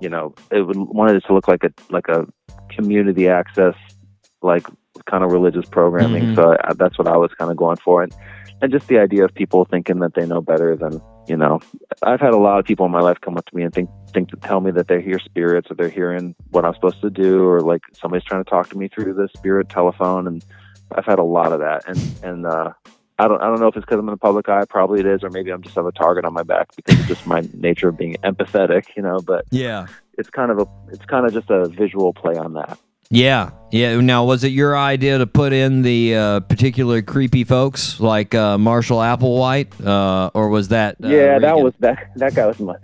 you 0.00 0.08
know, 0.08 0.32
it 0.52 0.60
would 0.62 0.76
wanted 0.76 1.16
it 1.16 1.24
to 1.26 1.34
look 1.34 1.48
like 1.48 1.64
a 1.64 1.72
like 1.90 2.06
a 2.06 2.26
community 2.70 3.28
access, 3.28 3.74
like 4.40 4.66
kind 5.06 5.24
of 5.24 5.32
religious 5.32 5.66
programming. 5.66 6.26
Mhm. 6.26 6.36
So 6.36 6.56
I, 6.62 6.74
that's 6.74 6.96
what 6.96 7.08
I 7.08 7.16
was 7.16 7.32
kind 7.36 7.50
of 7.50 7.56
going 7.56 7.78
for, 7.78 8.04
and 8.04 8.14
and 8.60 8.70
just 8.70 8.86
the 8.86 8.98
idea 8.98 9.24
of 9.24 9.34
people 9.34 9.64
thinking 9.64 9.98
that 9.98 10.14
they 10.14 10.26
know 10.26 10.40
better 10.40 10.76
than 10.76 11.02
you 11.26 11.36
know. 11.36 11.60
I've 12.02 12.20
had 12.20 12.34
a 12.34 12.38
lot 12.38 12.58
of 12.58 12.64
people 12.64 12.86
in 12.86 12.92
my 12.92 13.00
life 13.00 13.20
come 13.20 13.36
up 13.36 13.46
to 13.46 13.56
me 13.56 13.62
and 13.62 13.72
think 13.72 13.90
think 14.12 14.28
to 14.30 14.36
tell 14.36 14.60
me 14.60 14.70
that 14.72 14.88
they 14.88 15.00
hear 15.00 15.18
spirits 15.18 15.70
or 15.70 15.74
they're 15.74 15.88
hearing 15.88 16.34
what 16.50 16.64
I'm 16.64 16.74
supposed 16.74 17.00
to 17.02 17.10
do, 17.10 17.46
or 17.46 17.60
like 17.60 17.82
somebody's 18.00 18.24
trying 18.24 18.44
to 18.44 18.50
talk 18.50 18.68
to 18.70 18.78
me 18.78 18.88
through 18.88 19.14
the 19.14 19.28
spirit 19.36 19.68
telephone, 19.68 20.26
and 20.26 20.44
I've 20.94 21.06
had 21.06 21.18
a 21.18 21.24
lot 21.24 21.52
of 21.52 21.60
that, 21.60 21.84
and 21.86 21.98
and 22.22 22.46
uh, 22.46 22.72
I 23.18 23.28
don't 23.28 23.40
I 23.42 23.46
don't 23.46 23.60
know 23.60 23.68
if 23.68 23.76
it's 23.76 23.84
because 23.84 23.98
I'm 23.98 24.08
in 24.08 24.14
the 24.14 24.18
public 24.18 24.48
eye. 24.48 24.64
Probably 24.68 25.00
it 25.00 25.06
is, 25.06 25.22
or 25.22 25.30
maybe 25.30 25.50
I'm 25.50 25.62
just 25.62 25.76
have 25.76 25.86
a 25.86 25.92
target 25.92 26.24
on 26.24 26.34
my 26.34 26.42
back 26.42 26.74
because 26.76 26.98
of 26.98 27.06
just 27.06 27.26
my 27.26 27.42
nature 27.54 27.88
of 27.88 27.96
being 27.96 28.16
empathetic, 28.24 28.84
you 28.96 29.02
know. 29.02 29.20
But 29.20 29.44
Yeah. 29.50 29.86
it's 30.18 30.30
kind 30.30 30.50
of 30.50 30.58
a 30.58 30.66
it's 30.88 31.04
kind 31.06 31.26
of 31.26 31.32
just 31.32 31.50
a 31.50 31.68
visual 31.68 32.12
play 32.12 32.36
on 32.36 32.54
that. 32.54 32.78
Yeah, 33.12 33.50
yeah. 33.70 34.00
Now, 34.00 34.24
was 34.24 34.42
it 34.42 34.52
your 34.52 34.74
idea 34.76 35.18
to 35.18 35.26
put 35.26 35.52
in 35.52 35.82
the 35.82 36.16
uh, 36.16 36.40
particular 36.40 37.02
creepy 37.02 37.44
folks 37.44 38.00
like 38.00 38.34
uh, 38.34 38.56
Marshall 38.56 38.98
Applewhite, 39.00 39.84
uh, 39.84 40.30
or 40.32 40.48
was 40.48 40.68
that? 40.68 40.96
Uh, 41.04 41.08
yeah, 41.08 41.38
that 41.38 41.58
was 41.58 41.74
that 41.80 42.10
that 42.16 42.34
guy 42.34 42.46
was 42.46 42.58
my 42.58 42.74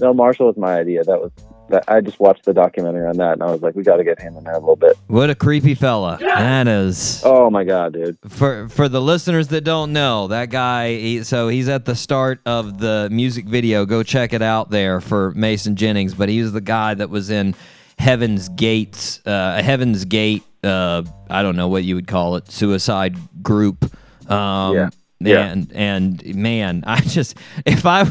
no 0.00 0.12
Marshall 0.12 0.48
was 0.48 0.56
my 0.56 0.74
idea. 0.74 1.04
That 1.04 1.20
was 1.20 1.30
that 1.68 1.84
I 1.86 2.00
just 2.00 2.18
watched 2.18 2.44
the 2.44 2.52
documentary 2.52 3.06
on 3.06 3.16
that 3.18 3.34
and 3.34 3.42
I 3.42 3.50
was 3.50 3.60
like, 3.62 3.74
we 3.74 3.82
got 3.82 3.96
to 3.96 4.04
get 4.04 4.20
him 4.20 4.36
in 4.36 4.44
there 4.44 4.54
a 4.54 4.58
little 4.58 4.76
bit. 4.76 4.96
What 5.06 5.30
a 5.30 5.34
creepy 5.34 5.74
fella 5.74 6.18
that 6.20 6.66
is. 6.66 7.22
Oh 7.24 7.48
my 7.48 7.62
god, 7.62 7.92
dude! 7.92 8.18
For 8.26 8.68
for 8.68 8.88
the 8.88 9.00
listeners 9.00 9.48
that 9.48 9.62
don't 9.62 9.92
know, 9.92 10.26
that 10.26 10.50
guy. 10.50 10.96
He, 10.96 11.22
so 11.22 11.46
he's 11.46 11.68
at 11.68 11.84
the 11.84 11.94
start 11.94 12.40
of 12.44 12.78
the 12.78 13.08
music 13.12 13.46
video. 13.46 13.86
Go 13.86 14.02
check 14.02 14.32
it 14.32 14.42
out 14.42 14.70
there 14.70 15.00
for 15.00 15.30
Mason 15.36 15.76
Jennings. 15.76 16.12
But 16.14 16.28
he 16.28 16.42
was 16.42 16.50
the 16.50 16.60
guy 16.60 16.94
that 16.94 17.08
was 17.08 17.30
in 17.30 17.54
Heaven's 17.98 18.48
Gates, 18.50 19.20
uh, 19.26 19.62
Heaven's 19.62 20.04
Gate. 20.04 20.42
Uh, 20.62 21.02
I 21.30 21.42
don't 21.42 21.56
know 21.56 21.68
what 21.68 21.84
you 21.84 21.94
would 21.94 22.06
call 22.06 22.36
it, 22.36 22.50
suicide 22.50 23.16
group. 23.42 23.84
Um, 24.30 24.74
Yeah. 24.74 24.88
Yeah. 25.18 25.46
And 25.46 25.72
and 25.72 26.36
man, 26.36 26.84
I 26.86 27.00
just 27.00 27.36
if 27.64 27.86
I 27.86 28.04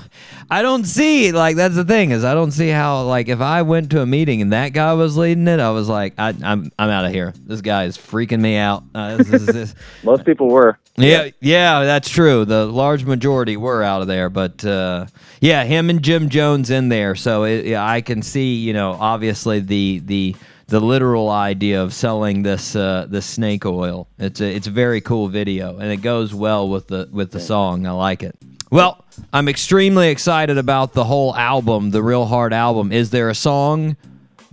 I 0.49 0.61
don't 0.63 0.85
see 0.85 1.31
like 1.31 1.55
that's 1.55 1.75
the 1.75 1.83
thing 1.85 2.09
is 2.11 2.23
I 2.23 2.33
don't 2.33 2.51
see 2.51 2.69
how 2.69 3.03
like 3.03 3.27
if 3.27 3.41
I 3.41 3.61
went 3.61 3.91
to 3.91 4.01
a 4.01 4.05
meeting 4.07 4.41
and 4.41 4.53
that 4.53 4.69
guy 4.69 4.93
was 4.93 5.15
leading 5.15 5.47
it, 5.47 5.59
I 5.59 5.69
was 5.69 5.87
like 5.87 6.15
I, 6.17 6.29
I'm 6.43 6.71
I'm 6.79 6.89
out 6.89 7.05
of 7.05 7.11
here. 7.11 7.31
This 7.45 7.61
guy 7.61 7.83
is 7.83 7.95
freaking 7.97 8.39
me 8.39 8.57
out. 8.57 8.83
Uh, 8.95 9.17
this 9.17 9.29
is- 9.31 9.45
this- 9.45 9.75
Most 10.03 10.25
people 10.25 10.47
were. 10.49 10.79
yeah, 10.97 11.29
yeah, 11.41 11.83
that's 11.83 12.09
true. 12.09 12.43
The 12.45 12.65
large 12.65 13.03
majority 13.05 13.55
were 13.57 13.83
out 13.83 14.01
of 14.01 14.07
there, 14.07 14.29
but 14.31 14.63
uh, 14.65 15.05
yeah, 15.41 15.63
him 15.63 15.89
and 15.91 16.01
Jim 16.01 16.29
Jones 16.29 16.69
in 16.71 16.89
there. 16.89 17.13
So 17.15 17.43
it, 17.43 17.65
yeah, 17.65 17.85
I 17.85 18.01
can 18.01 18.21
see, 18.23 18.55
you 18.55 18.73
know, 18.73 18.93
obviously 18.99 19.59
the 19.59 20.01
the 20.05 20.35
the 20.67 20.79
literal 20.79 21.29
idea 21.29 21.81
of 21.81 21.93
selling 21.93 22.43
this 22.43 22.75
uh, 22.75 23.05
this 23.09 23.25
snake 23.25 23.65
oil. 23.65 24.07
It's 24.17 24.41
a 24.41 24.55
it's 24.55 24.67
a 24.67 24.71
very 24.71 25.01
cool 25.01 25.27
video, 25.27 25.77
and 25.77 25.91
it 25.91 25.97
goes 25.97 26.33
well 26.33 26.67
with 26.69 26.87
the 26.87 27.07
with 27.11 27.31
the 27.31 27.39
song. 27.39 27.85
I 27.85 27.91
like 27.91 28.23
it. 28.23 28.35
Well, 28.71 29.05
I'm 29.31 29.47
extremely 29.47 30.09
excited 30.09 30.57
about 30.57 30.93
the 30.93 31.03
whole 31.03 31.35
album, 31.35 31.91
the 31.91 32.01
Real 32.01 32.25
Heart 32.25 32.51
album. 32.51 32.91
Is 32.91 33.11
there 33.11 33.29
a 33.29 33.35
song? 33.35 33.95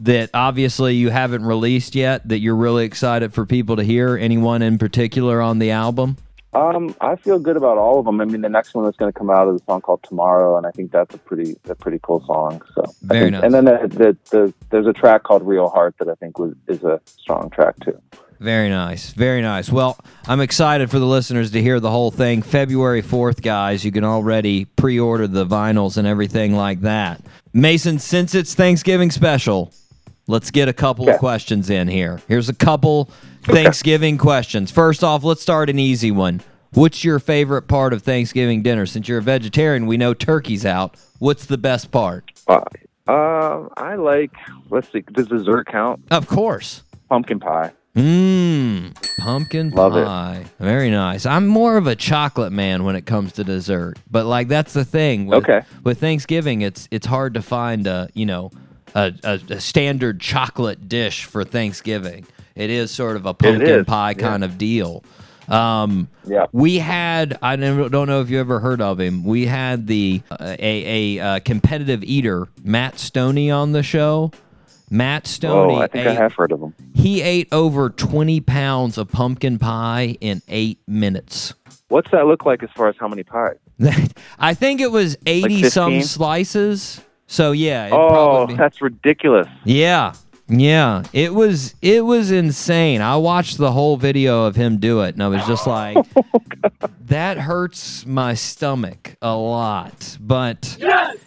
that 0.03 0.31
obviously 0.35 0.97
you 0.97 1.11
haven't 1.11 1.45
released 1.45 1.95
yet 1.95 2.27
that 2.29 2.41
you're 2.41 2.57
really 2.57 2.85
excited 2.85 3.33
for 3.33 3.47
people 3.47 3.77
to 3.77 3.85
hear? 3.85 4.17
Anyone 4.17 4.61
in 4.61 4.77
particular 4.77 5.41
on 5.41 5.61
the 5.61 5.71
album? 5.71 6.17
Um, 6.55 6.95
I 7.01 7.17
feel 7.17 7.39
good 7.39 7.57
about 7.57 7.79
all 7.79 7.99
of 7.99 8.05
them. 8.05 8.21
I 8.21 8.27
mean, 8.27 8.43
the 8.43 8.49
next 8.49 8.75
one 8.75 8.85
that's 8.85 8.97
going 8.97 9.11
to 9.11 9.19
come 9.19 9.31
out 9.31 9.49
is 9.55 9.61
a 9.61 9.65
song 9.65 9.81
called 9.81 10.03
Tomorrow, 10.03 10.59
and 10.59 10.67
I 10.67 10.71
think 10.71 10.93
that's 10.93 11.15
a 11.15 11.19
pretty 11.19 11.57
a 11.69 11.75
pretty 11.75 11.99
cool 12.03 12.23
song. 12.27 12.61
So 12.75 12.85
Very 13.03 13.31
think- 13.31 13.33
nice. 13.33 13.43
And 13.45 13.55
then 13.55 13.65
the, 13.65 13.89
the, 13.89 14.17
the, 14.31 14.55
there's 14.71 14.87
a 14.87 14.93
track 14.93 15.23
called 15.23 15.47
Real 15.47 15.69
Heart 15.69 15.97
that 15.99 16.09
I 16.09 16.15
think 16.15 16.39
was 16.39 16.55
is 16.69 16.83
a 16.85 17.01
strong 17.07 17.49
track 17.51 17.77
too. 17.81 17.99
Very 18.39 18.69
nice. 18.69 19.13
Very 19.13 19.41
nice. 19.41 19.71
Well, 19.71 19.97
I'm 20.27 20.41
excited 20.41 20.91
for 20.91 20.99
the 20.99 21.07
listeners 21.07 21.53
to 21.53 21.63
hear 21.63 21.79
the 21.79 21.93
whole 21.93 22.11
thing. 22.11 22.43
February 22.43 23.01
4th, 23.01 23.41
guys. 23.41 23.85
You 23.85 23.93
can 23.93 24.03
already 24.03 24.65
pre 24.65 24.99
order 24.99 25.29
the 25.29 25.47
vinyls 25.47 25.97
and 25.97 26.09
everything 26.09 26.55
like 26.55 26.81
that. 26.81 27.21
Mason, 27.53 28.01
since 28.01 28.35
it's 28.35 28.55
Thanksgiving 28.55 29.13
special, 29.13 29.73
let's 30.27 30.51
get 30.51 30.69
a 30.69 30.73
couple 30.73 31.09
of 31.09 31.19
questions 31.19 31.71
in 31.71 31.87
here. 31.87 32.21
Here's 32.27 32.49
a 32.49 32.55
couple 32.55 33.11
Thanksgiving 33.45 34.19
questions. 34.19 34.71
First 34.71 35.03
off, 35.05 35.25
let's 35.25 35.43
start 35.43 35.69
an 35.71 35.79
easy 35.79 36.11
one. 36.11 36.41
What's 36.73 37.05
your 37.05 37.19
favorite 37.19 37.63
part 37.69 37.93
of 37.93 38.03
Thanksgiving 38.03 38.63
dinner? 38.63 38.87
Since 38.87 39.09
you're 39.09 39.19
a 39.19 39.23
vegetarian, 39.23 39.87
we 39.87 39.97
know 39.97 40.15
turkey's 40.15 40.65
out. 40.65 40.97
What's 41.19 41.45
the 41.47 41.59
best 41.59 41.91
part? 41.91 42.31
Uh, 42.49 42.61
uh, 43.07 43.69
I 43.77 43.97
like 43.97 44.31
let's 44.71 44.91
see, 44.91 45.01
does 45.13 45.27
dessert 45.29 45.67
count? 45.67 46.01
Of 46.11 46.27
course. 46.29 46.83
Pumpkin 47.09 47.41
pie. 47.41 47.73
Mmm, 47.95 48.95
pumpkin 49.19 49.69
Love 49.71 49.97
it. 49.97 50.07
pie. 50.07 50.47
Very 50.59 50.91
nice. 50.91 51.27
I'm 51.27 51.47
more 51.47 51.77
of 51.77 51.87
a 51.87 51.95
chocolate 51.95 52.51
man 52.53 52.85
when 52.85 52.97
it 52.97 53.05
comes 53.05 53.33
to 53.33 53.45
dessert, 53.45 53.99
but 54.11 54.25
like 54.25 54.49
that's 54.49 54.73
the 54.73 54.85
thing. 54.85 55.27
With, 55.27 55.43
Okay. 55.47 55.61
With 55.85 56.01
Thanksgiving, 56.01 56.63
it's 56.63 56.89
it's 56.91 57.07
hard 57.07 57.35
to 57.35 57.43
find 57.43 57.87
a 57.87 58.09
you 58.15 58.25
know 58.25 58.51
a, 58.95 59.13
a, 59.25 59.41
a 59.51 59.61
standard 59.61 60.21
chocolate 60.21 60.89
dish 60.89 61.25
for 61.25 61.45
Thanksgiving. 61.45 62.25
It 62.55 62.71
is 62.71 62.91
sort 62.91 63.17
of 63.17 63.27
a 63.27 63.35
pumpkin 63.35 63.85
pie 63.85 64.11
yeah. 64.11 64.15
kind 64.29 64.45
of 64.45 64.59
deal. 64.59 65.05
Um, 65.49 66.09
Yeah. 66.25 66.47
we 66.53 66.79
had 66.79 67.37
I 67.43 67.57
don't 67.57 68.07
know 68.07 68.21
if 68.21 68.31
you 68.31 68.39
ever 68.41 68.61
heard 68.61 68.81
of 68.81 69.01
him. 69.01 69.25
We 69.25 69.47
had 69.47 69.87
the 69.87 70.23
uh, 70.31 70.57
a 70.59 71.19
a 71.19 71.25
uh, 71.25 71.41
competitive 71.41 72.05
eater 72.05 72.47
Matt 72.63 72.95
Stonie 72.95 73.55
on 73.55 73.73
the 73.73 73.83
show. 73.83 74.31
Matt 74.91 75.25
Stonie 75.25 75.73
Oh, 75.73 75.75
I 75.77 75.87
think 75.89 76.07
I 76.07 76.13
have 76.15 76.35
heard 76.35 76.53
of 76.53 76.61
them. 76.61 76.75
he 76.95 77.23
ate 77.23 77.49
over 77.51 77.89
20 77.91 78.41
pounds 78.43 78.99
of 78.99 79.11
pumpkin 79.11 79.59
pie 79.59 80.17
in 80.21 80.43
eight 80.49 80.79
minutes. 80.87 81.55
What's 81.89 82.11
that 82.13 82.27
look 82.27 82.45
like 82.47 82.63
as 82.63 82.71
far 82.77 82.89
as 82.89 82.97
how 83.01 83.09
many 83.09 83.23
pies? 83.23 83.57
I 84.39 84.55
think 84.55 84.81
it 84.81 84.91
was 84.93 85.17
80 85.27 85.65
some 85.71 86.03
slices. 86.03 87.01
So 87.27 87.53
yeah, 87.53 87.89
Oh, 87.91 88.47
that's 88.55 88.81
ridiculous. 88.83 89.49
yeah, 89.65 90.13
yeah. 90.53 91.03
It 91.13 91.35
was 91.35 91.75
it 91.83 92.05
was 92.05 92.31
insane. 92.31 93.01
I 93.01 93.17
watched 93.17 93.59
the 93.59 93.73
whole 93.73 93.97
video 93.97 94.45
of 94.45 94.57
him 94.57 94.79
do 94.79 95.01
it, 95.03 95.15
and 95.15 95.23
I 95.23 95.29
was 95.29 95.45
just 95.47 95.67
like, 95.79 95.97
oh, 96.17 96.25
that 97.07 97.39
hurts 97.39 98.07
my 98.07 98.35
stomach 98.35 99.17
a 99.23 99.35
lot. 99.35 100.17
But 100.21 100.77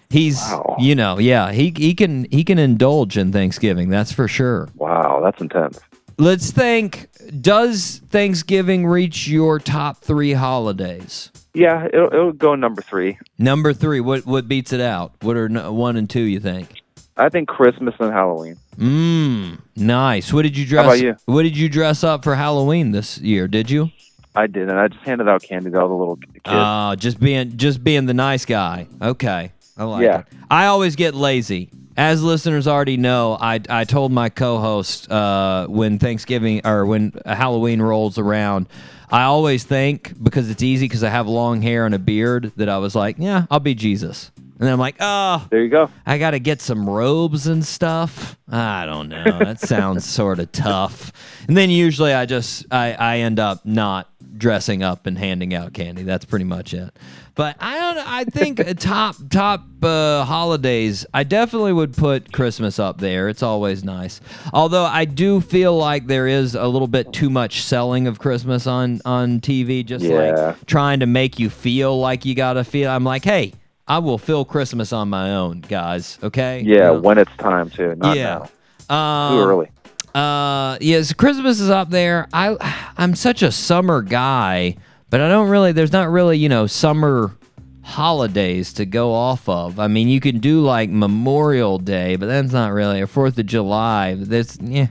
he's 0.10 0.40
Wow. 0.40 0.78
you 0.80 0.96
know 0.96 1.18
yeah 1.20 1.52
he 1.52 1.74
he 1.76 1.94
can 1.94 2.26
he 2.32 2.44
can 2.44 2.60
indulge 2.60 3.18
in 3.18 3.32
Thanksgiving. 3.32 3.90
That's 3.90 4.12
for 4.12 4.28
sure. 4.28 4.70
Wow, 4.76 5.22
that's 5.24 5.42
intense. 5.42 5.80
Let's 6.18 6.52
think. 6.52 7.10
Does 7.42 8.02
Thanksgiving 8.10 8.86
reach 8.86 9.28
your 9.28 9.60
top 9.60 9.98
three 9.98 10.34
holidays? 10.34 11.32
Yeah, 11.54 11.88
it'll, 11.92 12.08
it'll 12.08 12.32
go 12.32 12.56
number 12.56 12.82
three. 12.82 13.18
Number 13.38 13.74
three. 13.74 14.00
What 14.00 14.26
what 14.26 14.48
beats 14.48 14.72
it 14.72 14.82
out? 14.82 15.14
What 15.22 15.36
are 15.36 15.50
one 15.72 15.98
and 15.98 16.10
two? 16.10 16.22
You 16.22 16.40
think? 16.40 16.84
I 17.18 17.30
think 17.30 17.48
Christmas 17.48 17.96
and 18.00 18.12
Halloween. 18.12 18.58
Mmm. 18.78 19.60
Nice. 19.76 20.34
What 20.34 20.42
did 20.44 20.58
you 20.58 20.66
dress? 20.66 20.84
How 20.86 20.92
about 20.92 21.00
you? 21.02 21.16
What 21.26 21.44
did 21.44 21.56
you 21.58 21.70
dress 21.70 22.04
up 22.04 22.24
for 22.24 22.36
Halloween 22.36 22.92
this 22.92 23.18
year? 23.20 23.48
Did 23.48 23.70
you? 23.70 23.92
I 24.36 24.48
did, 24.48 24.70
and 24.70 24.78
I 24.78 24.90
just 24.90 25.02
handed 25.06 25.30
out 25.30 25.42
candy 25.44 25.72
to 25.72 25.80
all 25.80 25.88
the 25.88 25.94
little 25.94 26.18
kids. 26.18 26.42
Uh, 26.44 26.96
just 26.98 27.20
being 27.20 27.56
just 27.58 27.84
being 27.84 28.06
the 28.06 28.14
nice 28.14 28.44
guy. 28.46 28.88
Okay, 29.02 29.52
I 29.78 29.84
like 29.86 30.04
Yeah. 30.04 30.20
it. 30.20 30.26
I 30.52 30.66
always 30.66 30.96
get 30.98 31.16
lazy. 31.16 31.70
As 31.98 32.22
listeners 32.22 32.68
already 32.68 32.98
know, 32.98 33.38
I 33.40 33.62
I 33.70 33.86
told 33.86 34.12
my 34.12 34.28
co-host 34.28 35.10
uh, 35.10 35.68
when 35.68 36.00
Thanksgiving 36.00 36.60
or 36.68 36.86
when 36.86 37.14
Halloween 37.26 37.82
rolls 37.82 38.18
around, 38.18 38.68
I 39.10 39.24
always 39.24 39.64
think 39.64 40.22
because 40.22 40.50
it's 40.50 40.62
easy 40.62 40.86
because 40.86 41.04
I 41.06 41.10
have 41.10 41.28
long 41.30 41.62
hair 41.62 41.86
and 41.86 41.96
a 41.96 42.00
beard 42.00 42.52
that 42.58 42.68
I 42.68 42.78
was 42.80 42.94
like, 42.94 43.16
yeah, 43.18 43.46
I'll 43.50 43.62
be 43.62 43.74
Jesus. 43.74 44.32
And 44.58 44.66
then 44.66 44.72
I'm 44.74 44.80
like, 44.80 44.96
oh, 45.02 45.46
there 45.52 45.62
you 45.64 45.70
go. 45.70 45.90
I 46.06 46.18
got 46.18 46.32
to 46.32 46.40
get 46.40 46.62
some 46.62 46.90
robes 46.90 47.46
and 47.48 47.66
stuff. 47.66 48.38
I 48.50 48.86
don't 48.86 49.10
know. 49.10 49.40
That 49.40 49.60
sounds 49.68 50.06
sort 50.06 50.40
of 50.40 50.52
tough. 50.54 51.12
And 51.48 51.58
then 51.58 51.70
usually 51.70 52.14
I 52.14 52.26
just 52.26 52.66
I, 52.72 52.94
I 52.94 53.18
end 53.18 53.38
up 53.40 53.66
not 53.66 54.10
dressing 54.38 54.82
up 54.84 55.08
and 55.08 55.18
handing 55.18 55.54
out 55.54 55.74
candy. 55.74 56.04
That's 56.04 56.24
pretty 56.24 56.46
much 56.46 56.74
it. 56.74 56.90
But 57.36 57.58
I 57.60 57.78
don't. 57.78 57.98
I 58.08 58.24
think 58.24 58.62
top 58.80 59.18
top 59.30 59.66
uh, 59.84 60.24
holidays. 60.24 61.06
I 61.14 61.24
definitely 61.26 61.74
would 61.74 61.94
put 61.94 62.32
Christmas 62.32 62.80
up 62.80 63.00
there. 63.00 63.28
It's 63.28 63.44
always 63.44 63.84
nice. 63.84 64.22
Although 64.54 64.86
I 64.86 65.04
do 65.04 65.42
feel 65.42 65.76
like 65.78 66.08
there 66.08 66.28
is 66.28 66.56
a 66.56 66.68
little 66.70 66.88
bit 66.88 67.12
too 67.12 67.30
much 67.30 67.62
selling 67.62 68.08
of 68.08 68.20
Christmas 68.20 68.68
on 68.68 69.02
on 69.04 69.42
TV. 69.42 69.86
Just 69.86 70.06
Yeah. 70.06 70.16
like 70.32 70.66
trying 70.66 71.02
to 71.02 71.06
make 71.08 71.40
you 71.40 71.50
feel 71.50 72.00
like 72.00 72.24
you 72.24 72.36
gotta 72.36 72.64
feel. 72.64 72.90
I'm 72.90 73.04
like, 73.04 73.26
hey. 73.26 73.52
I 73.88 74.00
will 74.00 74.18
fill 74.18 74.46
Christmas 74.46 74.92
on 74.92 75.10
my 75.10 75.32
own, 75.32 75.62
guys. 75.62 76.18
Okay. 76.24 76.62
Yeah, 76.66 76.92
when 76.92 77.18
it's 77.18 77.36
time 77.38 77.70
to, 77.72 77.96
not 77.96 78.18
yeah. 78.18 78.48
now. 78.90 78.96
Um, 78.96 79.38
Too 79.38 79.44
early. 79.44 79.72
Uh, 80.16 80.78
yes, 80.80 81.12
Christmas 81.14 81.60
is 81.60 81.70
up 81.70 81.90
there. 81.90 82.28
I 82.32 82.56
I'm 82.98 83.16
such 83.16 83.44
a 83.44 83.52
summer 83.52 84.02
guy, 84.02 84.78
but 85.10 85.20
I 85.20 85.28
don't 85.28 85.50
really. 85.50 85.74
There's 85.74 85.92
not 85.92 86.10
really 86.10 86.38
you 86.38 86.48
know 86.48 86.68
summer 86.68 87.36
holidays 87.84 88.72
to 88.74 88.86
go 88.86 89.14
off 89.14 89.48
of. 89.50 89.78
I 89.78 89.88
mean, 89.88 90.08
you 90.08 90.22
can 90.22 90.40
do 90.40 90.62
like 90.62 90.90
Memorial 90.90 91.80
Day, 91.80 92.16
but 92.16 92.28
that's 92.28 92.54
not 92.54 92.72
really 92.72 93.02
a 93.02 93.08
Fourth 93.08 93.38
of 93.38 93.46
July. 93.46 94.16
That's 94.16 94.58
yeah, 94.62 94.88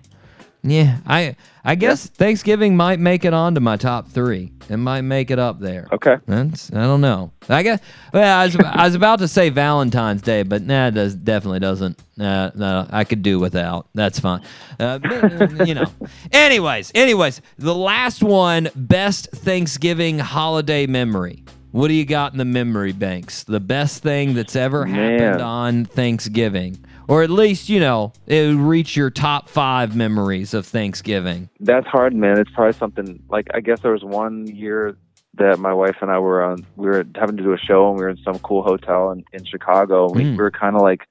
yeah. 0.64 0.98
I 1.06 1.36
I 1.62 1.74
guess 1.76 2.06
Thanksgiving 2.06 2.76
might 2.76 2.98
make 2.98 3.24
it 3.24 3.32
onto 3.32 3.60
my 3.60 3.76
top 3.76 4.08
three. 4.08 4.52
It 4.68 4.78
might 4.78 5.02
make 5.02 5.30
it 5.30 5.38
up 5.38 5.60
there. 5.60 5.86
Okay. 5.92 6.16
That's 6.26 6.72
I 6.72 6.82
don't 6.82 7.02
know. 7.02 7.32
I 7.48 7.62
guess. 7.62 7.80
Well, 8.12 8.38
I 8.38 8.46
was, 8.46 8.56
I 8.56 8.84
was 8.86 8.94
about 8.94 9.18
to 9.18 9.28
say 9.28 9.50
Valentine's 9.50 10.22
Day, 10.22 10.42
but 10.42 10.62
nah, 10.62 10.88
it 10.88 10.92
does 10.92 11.14
definitely 11.14 11.60
doesn't. 11.60 12.02
Uh, 12.18 12.50
no, 12.54 12.86
I 12.90 13.04
could 13.04 13.22
do 13.22 13.38
without. 13.38 13.88
That's 13.94 14.18
fine. 14.18 14.42
Uh, 14.80 14.98
you 15.66 15.74
know. 15.74 15.86
Anyways, 16.32 16.92
anyways, 16.94 17.42
the 17.58 17.74
last 17.74 18.22
one, 18.22 18.70
best 18.74 19.30
Thanksgiving 19.32 20.18
holiday 20.18 20.86
memory. 20.86 21.44
What 21.74 21.88
do 21.88 21.94
you 21.94 22.04
got 22.04 22.30
in 22.30 22.38
the 22.38 22.44
memory 22.44 22.92
banks? 22.92 23.42
The 23.42 23.58
best 23.58 24.00
thing 24.00 24.34
that's 24.34 24.54
ever 24.54 24.86
happened 24.86 25.42
on 25.42 25.84
Thanksgiving, 25.84 26.83
or 27.08 27.22
at 27.22 27.30
least 27.30 27.68
you 27.68 27.80
know 27.80 28.12
it 28.26 28.46
would 28.48 28.56
reach 28.64 28.96
your 28.96 29.10
top 29.10 29.48
five 29.48 29.94
memories 29.96 30.54
of 30.54 30.66
Thanksgiving. 30.66 31.48
That's 31.60 31.86
hard, 31.86 32.14
man. 32.14 32.38
It's 32.38 32.50
probably 32.50 32.72
something 32.78 33.22
like 33.28 33.48
I 33.54 33.60
guess 33.60 33.80
there 33.80 33.92
was 33.92 34.04
one 34.04 34.46
year 34.46 34.96
that 35.34 35.58
my 35.58 35.72
wife 35.74 35.96
and 36.00 36.10
I 36.10 36.18
were 36.20 36.44
on. 36.44 36.64
We 36.76 36.86
were 36.86 37.04
having 37.16 37.36
to 37.36 37.42
do 37.42 37.52
a 37.52 37.58
show, 37.58 37.88
and 37.88 37.98
we 37.98 38.04
were 38.04 38.10
in 38.10 38.18
some 38.18 38.38
cool 38.38 38.62
hotel 38.62 39.10
in, 39.10 39.24
in 39.32 39.44
Chicago. 39.44 40.06
And 40.06 40.14
we, 40.16 40.22
Mm. 40.24 40.30
we 40.32 40.36
were 40.36 40.50
kind 40.50 40.76
of 40.76 40.82
like 40.82 41.02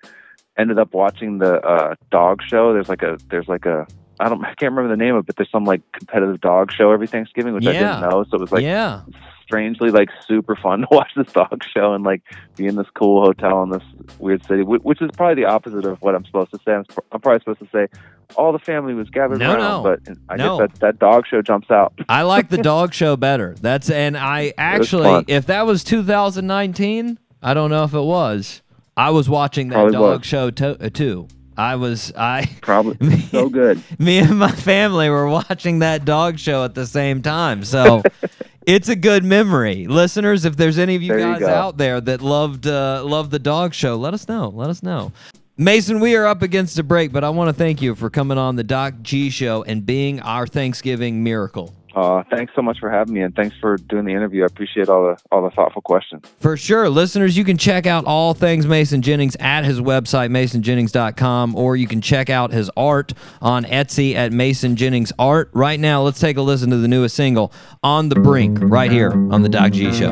ended 0.57 0.79
up 0.79 0.93
watching 0.93 1.39
the 1.39 1.59
uh, 1.61 1.95
dog 2.11 2.41
show. 2.47 2.73
There's 2.73 2.87
like 2.89 3.03
a 3.03 3.17
there's 3.29 3.47
like 3.47 3.65
a 3.65 3.85
I 4.19 4.29
don't 4.29 4.41
I 4.45 4.53
can't 4.55 4.71
remember 4.73 4.89
the 4.89 5.03
name 5.03 5.15
of 5.15 5.23
it, 5.23 5.25
but 5.27 5.35
there's 5.35 5.51
some 5.51 5.65
like 5.65 5.81
competitive 5.91 6.39
dog 6.39 6.71
show 6.71 6.91
every 6.91 7.07
Thanksgiving, 7.07 7.53
which 7.53 7.65
I 7.67 7.73
didn't 7.73 8.01
know. 8.09 8.23
So 8.29 8.37
it 8.37 8.41
was 8.41 8.51
like 8.51 8.63
yeah. 8.63 9.01
Strangely 9.43 9.91
like 9.91 10.09
super 10.27 10.55
fun 10.55 10.81
to 10.81 10.87
watch 10.91 11.11
this 11.15 11.31
dog 11.33 11.61
show 11.75 11.93
and 11.93 12.03
like 12.03 12.21
be 12.55 12.65
in 12.67 12.75
this 12.75 12.87
cool 12.95 13.23
hotel 13.23 13.61
in 13.63 13.69
this 13.69 13.83
weird 14.17 14.45
city, 14.47 14.63
which 14.63 15.01
is 15.01 15.09
probably 15.15 15.43
the 15.43 15.49
opposite 15.49 15.85
of 15.85 15.97
what 16.01 16.15
I'm 16.15 16.25
supposed 16.25 16.51
to 16.51 16.59
say. 16.65 16.73
I'm, 16.73 16.85
I'm 17.11 17.21
probably 17.21 17.39
supposed 17.39 17.59
to 17.59 17.67
say 17.71 17.87
all 18.35 18.51
the 18.51 18.59
family 18.59 18.93
was 18.93 19.09
gathered 19.09 19.39
No, 19.39 19.53
around, 19.53 19.83
no. 19.83 19.83
but 19.83 20.15
I 20.29 20.35
No. 20.37 20.57
guess 20.57 20.69
that 20.71 20.79
that 20.79 20.99
dog 20.99 21.25
show 21.27 21.41
jumps 21.41 21.69
out. 21.69 21.93
I 22.09 22.23
like 22.23 22.49
the 22.49 22.57
dog 22.57 22.93
show 22.93 23.15
better. 23.15 23.55
That's 23.61 23.89
and 23.89 24.17
I 24.17 24.53
actually, 24.57 25.25
if 25.27 25.45
that 25.47 25.65
was 25.65 25.83
2019, 25.83 27.19
I 27.41 27.53
don't 27.53 27.69
know 27.69 27.83
if 27.83 27.93
it 27.93 28.01
was. 28.01 28.61
I 28.95 29.09
was 29.09 29.27
watching 29.27 29.69
that 29.69 29.75
Probably 29.75 29.91
dog 29.93 30.19
was. 30.19 30.25
show 30.27 30.51
to, 30.51 30.85
uh, 30.85 30.89
too. 30.89 31.27
I 31.57 31.75
was 31.75 32.11
I 32.17 32.49
Probably 32.61 33.19
so 33.31 33.49
good. 33.49 33.81
me 33.99 34.17
and 34.19 34.37
my 34.39 34.51
family 34.51 35.09
were 35.09 35.27
watching 35.27 35.79
that 35.79 36.05
dog 36.05 36.39
show 36.39 36.63
at 36.63 36.75
the 36.75 36.85
same 36.85 37.21
time. 37.21 37.63
So 37.63 38.01
it's 38.65 38.89
a 38.89 38.95
good 38.95 39.23
memory. 39.23 39.87
Listeners, 39.87 40.45
if 40.45 40.57
there's 40.57 40.77
any 40.79 40.95
of 40.95 41.01
you 41.01 41.09
There 41.09 41.19
guys 41.19 41.39
go. 41.41 41.47
out 41.49 41.77
there 41.77 42.01
that 42.01 42.21
loved 42.21 42.65
uh, 42.67 43.03
loved 43.05 43.31
the 43.31 43.39
dog 43.39 43.73
show, 43.73 43.95
let 43.95 44.13
us 44.13 44.27
know. 44.27 44.49
Let 44.49 44.69
us 44.69 44.81
know. 44.83 45.11
Mason, 45.55 45.99
we 45.99 46.15
are 46.15 46.25
up 46.25 46.41
against 46.41 46.79
a 46.79 46.83
break, 46.83 47.11
but 47.11 47.23
I 47.23 47.29
want 47.29 47.49
to 47.49 47.53
thank 47.53 47.79
you 47.79 47.93
for 47.93 48.09
coming 48.09 48.39
on 48.39 48.55
the 48.55 48.63
Doc 48.63 48.95
G 49.03 49.29
show 49.29 49.61
and 49.63 49.85
being 49.85 50.19
our 50.21 50.47
Thanksgiving 50.47 51.23
miracle. 51.23 51.75
Uh, 51.95 52.23
thanks 52.31 52.51
so 52.55 52.61
much 52.61 52.79
for 52.79 52.89
having 52.89 53.13
me, 53.13 53.21
and 53.21 53.35
thanks 53.35 53.55
for 53.59 53.77
doing 53.77 54.05
the 54.05 54.11
interview. 54.11 54.43
I 54.43 54.47
appreciate 54.47 54.89
all 54.89 55.03
the 55.03 55.17
all 55.31 55.43
the 55.43 55.51
thoughtful 55.51 55.81
questions. 55.81 56.25
For 56.39 56.57
sure. 56.57 56.89
Listeners, 56.89 57.37
you 57.37 57.43
can 57.43 57.57
check 57.57 57.85
out 57.85 58.05
all 58.05 58.33
things 58.33 58.65
Mason 58.65 59.01
Jennings 59.03 59.35
at 59.39 59.63
his 59.63 59.79
website, 59.79 60.31
masonjennings.com, 60.31 61.55
or 61.55 61.75
you 61.75 61.87
can 61.87 62.01
check 62.01 62.31
out 62.31 62.51
his 62.51 62.71
art 62.75 63.13
on 63.41 63.63
Etsy 63.65 64.15
at 64.15 64.31
Mason 64.31 64.75
Jennings 64.75 65.13
Art. 65.19 65.49
Right 65.53 65.79
now, 65.79 66.01
let's 66.01 66.19
take 66.19 66.37
a 66.37 66.41
listen 66.41 66.71
to 66.71 66.77
the 66.77 66.87
newest 66.87 67.15
single, 67.15 67.53
On 67.83 68.09
the 68.09 68.15
Brink, 68.15 68.57
right 68.61 68.91
here 68.91 69.11
on 69.11 69.43
The 69.43 69.49
Doc 69.49 69.71
G 69.73 69.93
Show. 69.93 70.11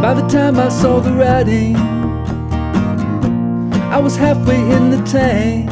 By 0.00 0.14
the 0.14 0.26
time 0.28 0.58
I 0.58 0.70
saw 0.70 1.00
the 1.00 1.12
writing, 1.12 1.76
I 3.90 3.98
was 3.98 4.16
halfway 4.16 4.60
in 4.76 4.90
the 4.90 5.02
tank. 5.04 5.70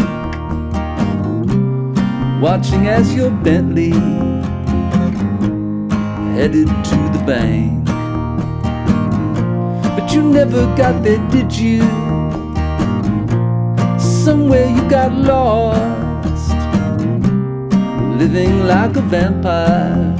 Watching 2.40 2.86
as 2.86 3.14
your 3.14 3.30
Bentley 3.30 3.90
headed 6.34 6.66
to 6.66 6.96
the 7.12 7.22
bank. 7.26 7.84
But 9.96 10.12
you 10.14 10.22
never 10.22 10.64
got 10.76 11.02
there, 11.02 11.18
did 11.30 11.52
you? 11.54 11.80
Somewhere 13.98 14.66
you 14.66 14.88
got 14.88 15.12
lost, 15.12 16.52
living 18.18 18.66
like 18.66 18.96
a 18.96 19.02
vampire 19.02 20.16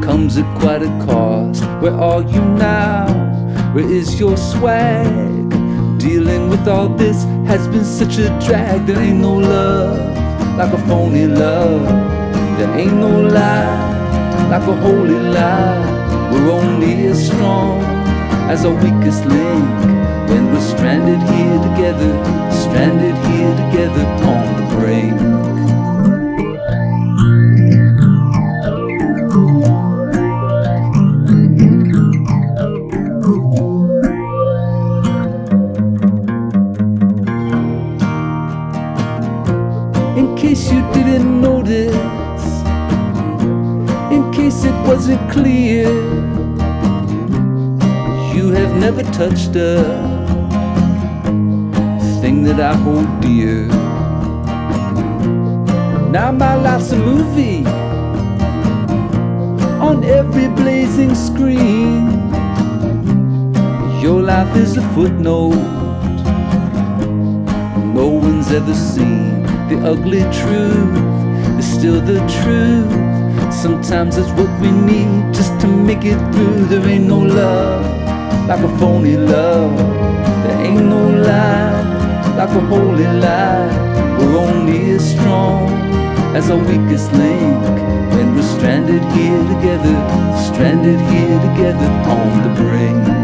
comes 0.00 0.36
at 0.36 0.58
quite 0.60 0.82
a 0.82 1.04
cost. 1.06 1.64
Where 1.80 1.94
are 1.94 2.22
you 2.22 2.40
now? 2.40 3.12
Where 3.74 3.90
is 3.90 4.20
your 4.20 4.36
swag? 4.36 5.53
Dealing 6.04 6.50
with 6.50 6.68
all 6.68 6.90
this 6.90 7.24
has 7.48 7.66
been 7.66 7.82
such 7.82 8.18
a 8.18 8.28
drag. 8.44 8.84
There 8.84 9.00
ain't 9.00 9.20
no 9.20 9.32
love 9.38 9.96
like 10.58 10.70
a 10.70 10.78
phony 10.86 11.26
love. 11.26 11.88
There 12.58 12.70
ain't 12.76 12.92
no 12.92 13.22
lie 13.22 14.50
like 14.50 14.68
a 14.68 14.76
holy 14.82 15.18
lie. 15.18 16.30
We're 16.30 16.50
only 16.50 17.06
as 17.06 17.26
strong 17.26 17.80
as 18.52 18.66
our 18.66 18.74
weakest 18.74 19.24
link 19.24 19.64
when 20.28 20.52
we're 20.52 20.60
stranded 20.60 21.22
here 21.32 21.58
together, 21.70 22.12
stranded 22.52 23.16
here 23.28 23.54
together 23.64 24.04
on 24.28 24.44
the 24.60 24.76
brink. 24.76 25.63
In 44.12 44.32
case 44.32 44.64
it 44.64 44.74
wasn't 44.86 45.20
clear, 45.30 45.88
you 48.34 48.50
have 48.50 48.76
never 48.76 49.02
touched 49.12 49.56
a 49.56 49.82
thing 52.20 52.42
that 52.44 52.60
I 52.60 52.74
hold 52.76 53.08
dear. 53.20 53.66
Now 56.10 56.32
my 56.32 56.54
life's 56.54 56.92
a 56.92 56.98
movie 56.98 57.66
on 59.80 60.04
every 60.04 60.48
blazing 60.48 61.14
screen. 61.14 62.10
Your 64.02 64.20
life 64.22 64.54
is 64.56 64.76
a 64.76 64.82
footnote 64.94 65.84
no 67.94 68.08
one's 68.08 68.50
ever 68.50 68.74
seen. 68.74 69.42
The 69.68 69.78
ugly 69.88 70.22
truth 70.40 71.23
still 71.84 72.00
the 72.00 72.20
truth. 72.40 73.52
Sometimes 73.52 74.16
it's 74.16 74.30
what 74.38 74.48
we 74.58 74.70
need 74.70 75.34
just 75.34 75.52
to 75.60 75.66
make 75.66 76.02
it 76.06 76.18
through. 76.32 76.64
There 76.64 76.86
ain't 76.88 77.04
no 77.04 77.18
love 77.18 77.84
like 78.48 78.60
a 78.60 78.78
phony 78.78 79.18
love. 79.18 79.76
There 80.44 80.64
ain't 80.64 80.86
no 80.86 81.02
lie 81.28 82.36
like 82.38 82.48
a 82.48 82.60
holy 82.72 83.06
lie. 83.24 83.68
We're 84.18 84.38
only 84.38 84.92
as 84.92 85.10
strong 85.12 85.68
as 86.34 86.50
our 86.50 86.56
weakest 86.56 87.12
link. 87.12 87.62
When 88.14 88.34
we're 88.34 88.50
stranded 88.56 89.04
here 89.12 89.44
together, 89.52 89.96
stranded 90.48 91.00
here 91.12 91.38
together 91.48 91.90
on 92.16 92.28
the 92.44 92.52
brink. 92.62 93.23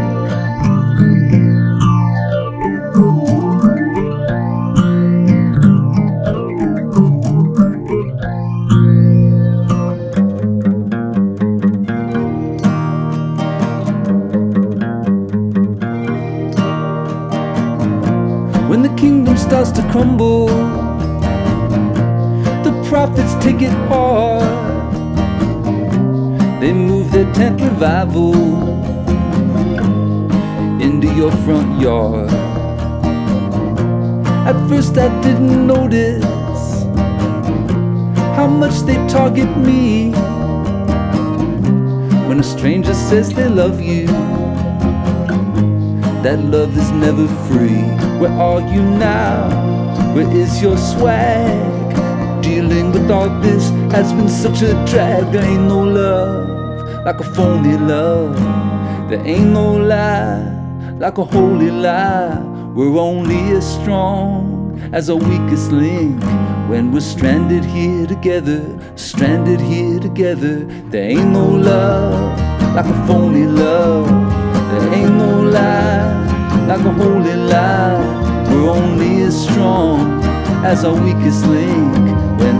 Hard. 23.69 24.41
They 26.61 26.73
move 26.73 27.11
their 27.11 27.31
tent 27.33 27.61
revival 27.61 28.35
into 30.81 31.13
your 31.13 31.31
front 31.43 31.79
yard. 31.79 32.29
At 34.47 34.57
first, 34.67 34.97
I 34.97 35.09
didn't 35.21 35.67
notice 35.67 36.23
how 38.35 38.47
much 38.47 38.79
they 38.81 38.95
target 39.07 39.55
me. 39.57 40.11
When 42.27 42.39
a 42.39 42.43
stranger 42.43 42.93
says 42.93 43.33
they 43.33 43.47
love 43.47 43.81
you, 43.81 44.07
that 46.23 46.39
love 46.39 46.77
is 46.77 46.91
never 46.91 47.27
free. 47.47 47.81
Where 48.19 48.31
are 48.31 48.61
you 48.61 48.81
now? 48.81 49.49
Where 50.13 50.31
is 50.31 50.61
your 50.61 50.77
swag? 50.77 51.80
Dealing 52.61 52.91
with 52.91 53.09
all 53.09 53.27
this 53.41 53.69
has 53.91 54.13
been 54.13 54.29
such 54.29 54.61
a 54.61 54.73
drag. 54.85 55.31
There 55.31 55.43
ain't 55.43 55.67
no 55.67 55.83
love 55.83 57.03
like 57.03 57.19
a 57.19 57.23
phony 57.33 57.75
love. 57.75 58.37
There 59.09 59.25
ain't 59.25 59.49
no 59.49 59.77
lie 59.77 60.43
like 60.99 61.17
a 61.17 61.23
holy 61.23 61.71
lie. 61.71 62.39
We're 62.75 62.99
only 62.99 63.57
as 63.57 63.65
strong 63.65 64.79
as 64.93 65.09
our 65.09 65.15
weakest 65.15 65.71
link. 65.71 66.21
When 66.69 66.91
we're 66.91 67.01
stranded 67.01 67.65
here 67.65 68.05
together, 68.05 68.61
stranded 68.95 69.59
here 69.59 69.99
together. 69.99 70.65
There 70.91 71.09
ain't 71.09 71.31
no 71.31 71.47
love 71.47 72.39
like 72.75 72.85
a 72.85 73.07
phony 73.07 73.47
love. 73.47 74.07
There 74.71 74.93
ain't 74.93 75.15
no 75.15 75.41
lie 75.49 76.67
like 76.67 76.85
a 76.85 76.91
holy 76.91 77.37
lie. 77.37 78.45
We're 78.51 78.69
only 78.69 79.23
as 79.23 79.47
strong 79.47 80.21
as 80.63 80.85
our 80.85 80.93
weakest 80.93 81.43
link. 81.47 82.10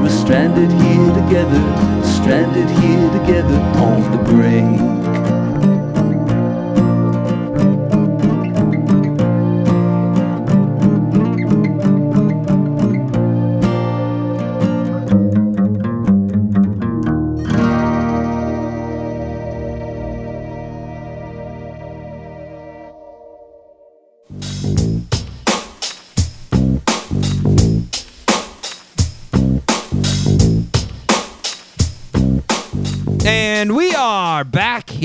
We're 0.02 0.10
stranded 0.10 0.72
here 0.72 1.14
together, 1.14 1.62
stranded 2.04 2.70
here 2.82 3.12
together 3.12 3.60
on 3.78 4.12
the 4.12 4.24
brink. 4.24 4.91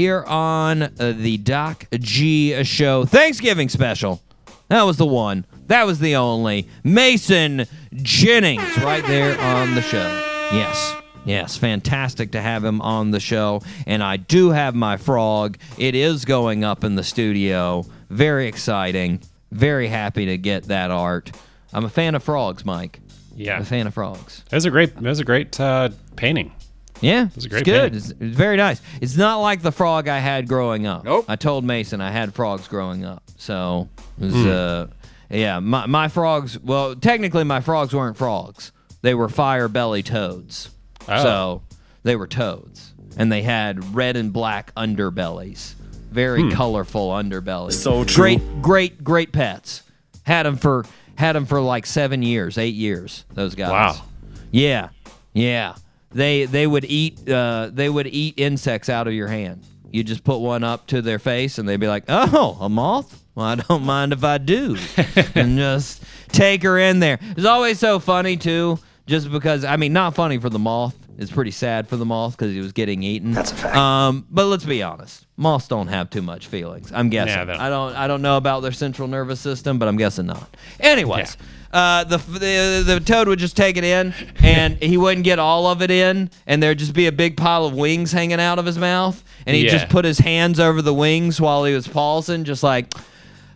Here 0.07 0.23
on 0.23 0.83
uh, 0.83 1.13
the 1.17 1.37
Doc 1.39 1.87
G 1.91 2.63
show 2.63 3.05
Thanksgiving 3.05 3.69
special. 3.69 4.23
That 4.69 4.85
was 4.85 4.99
the 4.99 5.07
one. 5.07 5.45
That 5.67 5.85
was 5.85 5.99
the 5.99 6.15
only. 6.15 6.69
Mason 6.85 7.67
Jennings 7.93 8.79
right 8.79 9.05
there 9.05 9.37
on 9.41 9.75
the 9.75 9.83
show. 9.83 10.07
Yes. 10.53 10.95
Yes, 11.25 11.57
fantastic 11.57 12.31
to 12.33 12.41
have 12.41 12.65
him 12.65 12.81
on 12.83 13.11
the 13.11 13.19
show. 13.19 13.63
And 13.85 14.01
I 14.01 14.17
do 14.17 14.51
have 14.51 14.77
my 14.77 14.97
frog. 14.97 15.59
It 15.77 15.97
is 15.97 16.25
going 16.25 16.63
up 16.63 16.85
in 16.85 16.95
the 16.95 17.03
studio. 17.03 17.85
Very 18.09 18.47
exciting. 18.47 19.21
Very 19.51 19.89
happy 19.89 20.27
to 20.27 20.39
get 20.39 20.69
that 20.69 20.93
art. 20.93 21.33
I'm 21.73 21.85
a 21.85 21.91
fan 21.91 22.15
of 22.15 22.23
frogs, 22.23 22.65
Mike. 22.65 23.01
Yeah. 23.35 23.57
I'm 23.57 23.63
a 23.63 23.65
fan 23.65 23.89
of 23.89 23.95
frogs. 23.95 24.45
That 24.51 24.57
was 24.59 24.67
a 24.67 24.71
great. 24.71 24.91
It 24.91 25.03
was 25.03 25.19
a 25.19 25.25
great 25.25 25.59
uh, 25.59 25.89
painting. 26.15 26.53
Yeah, 27.01 27.29
was 27.35 27.45
a 27.45 27.49
great 27.49 27.61
it's 27.61 27.67
good. 27.71 27.95
It's, 27.97 28.11
it's 28.11 28.37
very 28.37 28.57
nice. 28.57 28.81
It's 29.01 29.17
not 29.17 29.37
like 29.37 29.63
the 29.63 29.73
frog 29.73 30.09
I 30.09 30.19
had 30.19 30.49
growing 30.49 30.87
up. 30.87 31.05
Nope. 31.05 31.27
I 31.29 31.37
told 31.37 31.65
Mason 31.65 32.01
I 32.01 32.11
had 32.11 32.35
frogs 32.35 32.69
growing 32.69 33.05
up, 33.05 33.23
so 33.37 33.89
it 34.21 34.25
was, 34.25 34.35
Hmm. 34.35 34.49
uh, 34.49 34.87
yeah, 35.31 35.59
my 35.61 35.87
my 35.87 36.09
frogs. 36.09 36.59
Well, 36.59 36.95
technically, 36.97 37.45
my 37.45 37.61
frogs 37.61 37.93
weren't 37.95 38.17
frogs. 38.17 38.73
They 39.03 39.15
were 39.15 39.29
fire 39.29 39.69
belly 39.69 40.03
toads. 40.03 40.71
Oh. 41.09 41.23
So 41.23 41.63
they 42.03 42.17
were 42.17 42.27
toads, 42.27 42.93
and 43.17 43.31
they 43.31 43.43
had 43.43 43.95
red 43.95 44.17
and 44.17 44.33
black 44.33 44.73
underbellies. 44.75 45.75
Very 46.11 46.43
Hmm. 46.45 46.51
colorful 46.51 47.11
underbellies. 47.11 47.73
So 47.75 48.05
true. 48.05 48.15
Great, 48.39 48.63
great, 48.63 49.05
great 49.05 49.33
pets. 49.33 49.83
Had 50.23 50.45
them 50.47 50.57
for 50.57 50.87
had 51.17 51.35
them 51.37 51.45
for 51.47 51.61
like 51.61 51.85
seven 51.87 52.23
years, 52.23 52.57
eight 52.57 52.75
years. 52.75 53.25
Those 53.35 53.55
guys. 53.55 53.71
Wow. 53.71 54.03
Yeah, 54.51 54.89
yeah. 55.35 55.75
They 56.17 56.47
they 56.47 56.67
would 56.67 56.87
eat 56.87 57.29
uh, 57.29 57.69
they 57.71 57.91
would 57.91 58.07
eat 58.07 58.35
insects 58.39 58.89
out 58.89 59.07
of 59.07 59.13
your 59.13 59.29
hand. 59.29 59.63
You 59.91 60.03
just 60.03 60.25
put 60.25 60.39
one 60.39 60.65
up 60.65 60.87
to 60.87 61.03
their 61.03 61.19
face, 61.19 61.59
and 61.59 61.69
they'd 61.69 61.77
be 61.77 61.89
like, 61.89 62.05
"Oh, 62.09 62.57
a 62.59 62.71
moth? 62.71 63.23
Well, 63.35 63.45
I 63.45 63.57
don't 63.57 63.83
mind 63.85 64.15
if 64.15 64.25
I 64.25 64.39
do," 64.39 64.79
and 65.35 65.59
just 65.59 66.03
take 66.29 66.63
her 66.63 66.79
in 66.79 67.01
there. 67.01 67.19
It's 67.37 67.45
always 67.45 67.79
so 67.79 67.99
funny 67.99 68.39
too, 68.39 68.79
just 69.07 69.31
because 69.31 69.63
I 69.63 69.77
mean, 69.77 69.93
not 69.93 70.15
funny 70.15 70.39
for 70.39 70.49
the 70.49 70.59
moth. 70.59 70.97
It's 71.19 71.31
pretty 71.31 71.51
sad 71.51 71.89
for 71.89 71.97
the 71.97 72.05
moth 72.05 72.37
because 72.37 72.53
he 72.53 72.61
was 72.61 72.73
getting 72.73 73.03
eaten. 73.03 73.33
That's 73.33 73.51
a 73.51 73.55
fact. 73.55 73.75
Um, 73.77 74.27
but 74.31 74.47
let's 74.47 74.65
be 74.67 74.83
honest, 74.83 75.25
moths 75.37 75.67
don't 75.67 75.89
have 75.89 76.11
too 76.11 76.21
much 76.23 76.47
feelings. 76.47 76.93
I'm 76.93 77.09
guessing. 77.09 77.35
Yeah, 77.35 77.45
they 77.47 77.53
don't. 77.55 77.61
I 77.63 77.69
don't. 77.71 77.97
I 77.97 78.07
don't 78.07 78.23
know 78.23 78.37
about 78.37 78.61
their 78.61 78.73
central 78.73 79.09
nervous 79.09 79.41
system, 79.41 79.79
but 79.79 79.89
I'm 79.89 79.97
guessing 79.97 80.27
not. 80.27 80.55
Anyways, 80.79 81.39
uh, 81.73 82.05
the, 82.05 82.19
the 82.19 82.83
the 82.87 83.01
toad 83.01 83.29
would 83.29 83.39
just 83.39 83.57
take 83.57 83.77
it 83.79 83.85
in, 83.85 84.13
and 84.43 84.77
he 84.83 84.99
wouldn't 84.99 85.25
get 85.25 85.39
all 85.39 85.67
of 85.67 85.81
it 85.81 85.91
in, 85.91 86.29
and 86.47 86.63
there'd 86.63 86.79
just 86.79 86.93
be 86.93 87.07
a 87.07 87.13
big 87.13 87.37
pile 87.39 87.65
of 87.65 87.73
wings 87.73 88.13
hanging 88.13 88.41
out 88.41 88.59
of 88.59 88.67
his 88.67 88.77
mouth, 88.77 89.25
and 89.47 89.57
he'd 89.57 89.65
Yeah. 89.67 89.73
just 89.79 89.89
put 89.89 90.05
his 90.05 90.19
hands 90.19 90.61
over 90.61 90.83
the 90.83 90.93
wings 90.95 91.41
while 91.41 91.65
he 91.65 91.75
was 91.75 91.89
pausing, 91.89 92.45
just 92.45 92.63
like. 92.63 92.93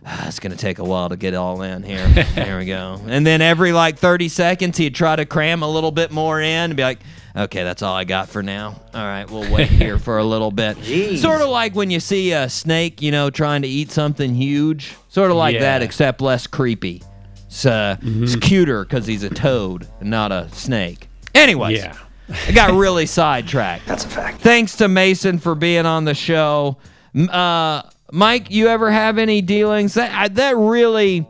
"Ah, 0.05 0.27
It's 0.27 0.39
gonna 0.39 0.55
take 0.55 0.79
a 0.79 0.83
while 0.83 1.09
to 1.09 1.15
get 1.17 1.33
all 1.33 1.61
in 1.61 1.83
here. 1.83 2.07
There 2.35 2.57
we 2.57 2.65
go. 2.65 2.99
And 3.07 3.25
then 3.25 3.41
every 3.41 3.71
like 3.71 3.97
30 3.97 4.29
seconds, 4.29 4.77
he'd 4.77 4.95
try 4.95 5.15
to 5.15 5.25
cram 5.25 5.63
a 5.63 5.67
little 5.69 5.91
bit 5.91 6.11
more 6.11 6.41
in 6.41 6.47
and 6.71 6.75
be 6.75 6.83
like, 6.83 6.99
"Okay, 7.35 7.63
that's 7.63 7.81
all 7.81 7.95
I 7.95 8.03
got 8.03 8.27
for 8.29 8.41
now. 8.41 8.79
All 8.93 9.05
right, 9.05 9.29
we'll 9.29 9.51
wait 9.51 9.69
here 9.83 9.99
for 9.99 10.17
a 10.17 10.23
little 10.23 10.51
bit." 10.51 10.77
Sort 11.19 11.41
of 11.41 11.49
like 11.49 11.75
when 11.75 11.91
you 11.91 11.99
see 11.99 12.31
a 12.31 12.49
snake, 12.49 13.01
you 13.01 13.11
know, 13.11 13.29
trying 13.29 13.61
to 13.61 13.67
eat 13.67 13.91
something 13.91 14.33
huge. 14.35 14.95
Sort 15.09 15.29
of 15.31 15.37
like 15.37 15.53
Yeah. 15.55 15.59
that, 15.61 15.81
except 15.83 16.21
less 16.21 16.47
creepy. 16.47 17.03
It's, 17.47 17.65
uh, 17.65 17.97
it's 18.01 18.37
cuter 18.37 18.83
because 18.85 19.05
he's 19.05 19.23
a 19.23 19.29
toad 19.29 19.85
and 19.99 20.09
not 20.09 20.31
a 20.31 20.47
snake. 20.53 21.07
Anyways, 21.35 21.79
Yeah. 21.79 21.95
I 22.47 22.53
got 22.53 22.71
really 22.73 23.05
sidetracked. 23.05 23.85
That's 23.85 24.05
a 24.05 24.07
fact. 24.07 24.39
Thanks 24.39 24.77
to 24.77 24.87
Mason 24.87 25.37
for 25.37 25.53
being 25.53 25.85
on 25.85 26.05
the 26.05 26.13
show. 26.13 26.77
Uh, 27.13 27.81
Mike, 28.11 28.51
you 28.51 28.67
ever 28.67 28.91
have 28.91 29.17
any 29.17 29.41
dealings? 29.41 29.93
That 29.95 30.11
I- 30.13 30.27
that 30.29 30.57
really, 30.57 31.25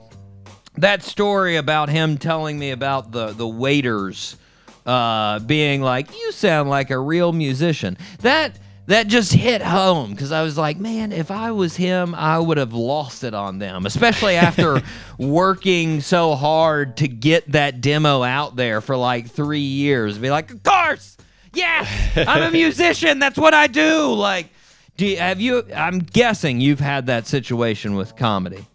that 0.77 1.03
story 1.03 1.57
about 1.57 1.89
him 1.89 2.17
telling 2.17 2.57
me 2.57 2.71
about 2.71 3.11
the 3.11 3.27
the 3.33 3.47
waiters 3.47 4.35
uh, 4.85 5.39
being 5.39 5.81
like, 5.81 6.11
"You 6.19 6.31
sound 6.31 6.69
like 6.69 6.89
a 6.89 6.97
real 6.99 7.31
musician." 7.33 7.97
That 8.21 8.57
that 8.87 9.07
just 9.07 9.31
hit 9.31 9.61
home 9.61 10.09
because 10.11 10.31
I 10.31 10.41
was 10.41 10.57
like, 10.57 10.77
man, 10.79 11.11
if 11.11 11.29
I 11.29 11.51
was 11.51 11.75
him, 11.75 12.15
I 12.15 12.39
would 12.39 12.57
have 12.57 12.73
lost 12.73 13.23
it 13.23 13.33
on 13.33 13.59
them, 13.59 13.85
especially 13.85 14.35
after 14.35 14.81
working 15.19 16.01
so 16.01 16.35
hard 16.35 16.97
to 16.97 17.07
get 17.07 17.51
that 17.51 17.79
demo 17.79 18.23
out 18.23 18.55
there 18.55 18.81
for 18.81 18.97
like 18.97 19.29
three 19.29 19.59
years. 19.59 20.17
Be 20.17 20.31
like, 20.31 20.49
of 20.51 20.63
course, 20.63 21.15
yes, 21.53 21.87
I'm 22.17 22.41
a 22.41 22.51
musician. 22.51 23.19
That's 23.19 23.37
what 23.37 23.53
I 23.53 23.67
do. 23.67 24.13
Like, 24.13 24.47
do 25.01 25.07
you, 25.07 25.17
have 25.17 25.41
you? 25.41 25.63
I'm 25.75 25.97
guessing 25.97 26.61
you've 26.61 26.79
had 26.79 27.07
that 27.07 27.25
situation 27.25 27.95
with 27.95 28.15
comedy. 28.15 28.67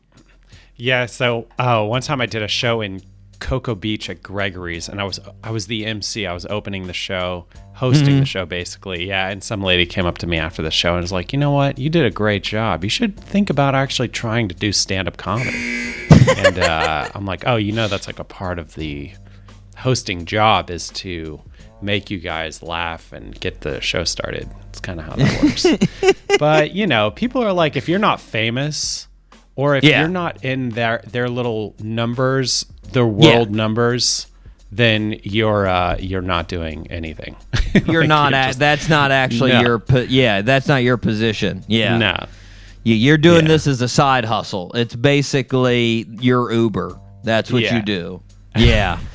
Yeah. 0.74 1.06
So 1.06 1.46
uh, 1.56 1.86
one 1.86 2.02
time 2.02 2.20
I 2.20 2.26
did 2.26 2.42
a 2.42 2.48
show 2.48 2.80
in 2.80 3.00
Cocoa 3.38 3.76
Beach 3.76 4.10
at 4.10 4.24
Gregory's, 4.24 4.88
and 4.88 5.00
I 5.00 5.04
was 5.04 5.20
I 5.44 5.52
was 5.52 5.68
the 5.68 5.86
MC. 5.86 6.26
I 6.26 6.32
was 6.32 6.44
opening 6.46 6.88
the 6.88 6.92
show, 6.92 7.46
hosting 7.74 8.18
the 8.18 8.26
show, 8.26 8.44
basically. 8.44 9.06
Yeah. 9.06 9.28
And 9.28 9.40
some 9.40 9.62
lady 9.62 9.86
came 9.86 10.04
up 10.04 10.18
to 10.18 10.26
me 10.26 10.36
after 10.36 10.62
the 10.62 10.72
show 10.72 10.94
and 10.94 11.02
was 11.02 11.12
like, 11.12 11.32
"You 11.32 11.38
know 11.38 11.52
what? 11.52 11.78
You 11.78 11.90
did 11.90 12.04
a 12.04 12.10
great 12.10 12.42
job. 12.42 12.82
You 12.82 12.90
should 12.90 13.16
think 13.16 13.48
about 13.48 13.76
actually 13.76 14.08
trying 14.08 14.48
to 14.48 14.54
do 14.56 14.72
stand 14.72 15.06
up 15.06 15.18
comedy." 15.18 15.94
and 16.38 16.58
uh, 16.58 17.08
I'm 17.14 17.24
like, 17.24 17.44
"Oh, 17.46 17.54
you 17.54 17.70
know, 17.70 17.86
that's 17.86 18.08
like 18.08 18.18
a 18.18 18.24
part 18.24 18.58
of 18.58 18.74
the 18.74 19.12
hosting 19.76 20.24
job 20.24 20.70
is 20.70 20.88
to 20.90 21.40
make 21.82 22.10
you 22.10 22.18
guys 22.18 22.62
laugh 22.62 23.12
and 23.12 23.38
get 23.40 23.60
the 23.60 23.80
show 23.80 24.04
started. 24.04 24.48
It's 24.70 24.80
kind 24.80 24.98
of 25.00 25.06
how 25.06 25.16
that 25.16 25.42
works. 25.42 26.16
but 26.38 26.72
you 26.72 26.86
know, 26.86 27.10
people 27.10 27.42
are 27.42 27.52
like, 27.52 27.76
if 27.76 27.88
you're 27.88 27.98
not 27.98 28.20
famous, 28.20 29.08
or 29.54 29.76
if 29.76 29.84
Yeah. 29.84 30.00
you're 30.00 30.08
not 30.08 30.44
in 30.44 30.70
their 30.70 31.02
their 31.10 31.28
little 31.28 31.74
numbers, 31.82 32.66
their 32.92 33.06
world 33.06 33.50
numbers, 33.50 34.26
then 34.72 35.18
you're 35.22 35.66
uh, 35.66 35.96
you're 35.98 36.22
not 36.22 36.48
doing 36.48 36.86
anything. 36.90 37.36
You're 37.86 38.02
Like, 38.02 38.08
not 38.08 38.32
at. 38.34 38.46
just- 38.48 38.58
That's 38.58 38.88
not 38.88 39.10
actually 39.10 39.52
No. 39.52 39.60
your. 39.60 39.78
Po- 39.78 40.06
yeah, 40.08 40.40
that's 40.40 40.66
not 40.66 40.82
your 40.82 40.96
position. 40.96 41.62
Yeah. 41.68 41.98
no. 41.98 42.26
You- 42.84 42.94
You're 42.94 43.18
doing 43.18 43.42
Yeah. 43.42 43.48
this 43.48 43.66
as 43.66 43.82
a 43.82 43.88
side 43.88 44.24
hustle. 44.24 44.72
It's 44.74 44.94
basically 44.96 46.06
your 46.20 46.50
Uber. 46.52 46.98
That's 47.22 47.52
what 47.52 47.62
Yeah. 47.62 47.76
you 47.76 47.82
do. 47.82 48.22
Yeah. 48.56 48.98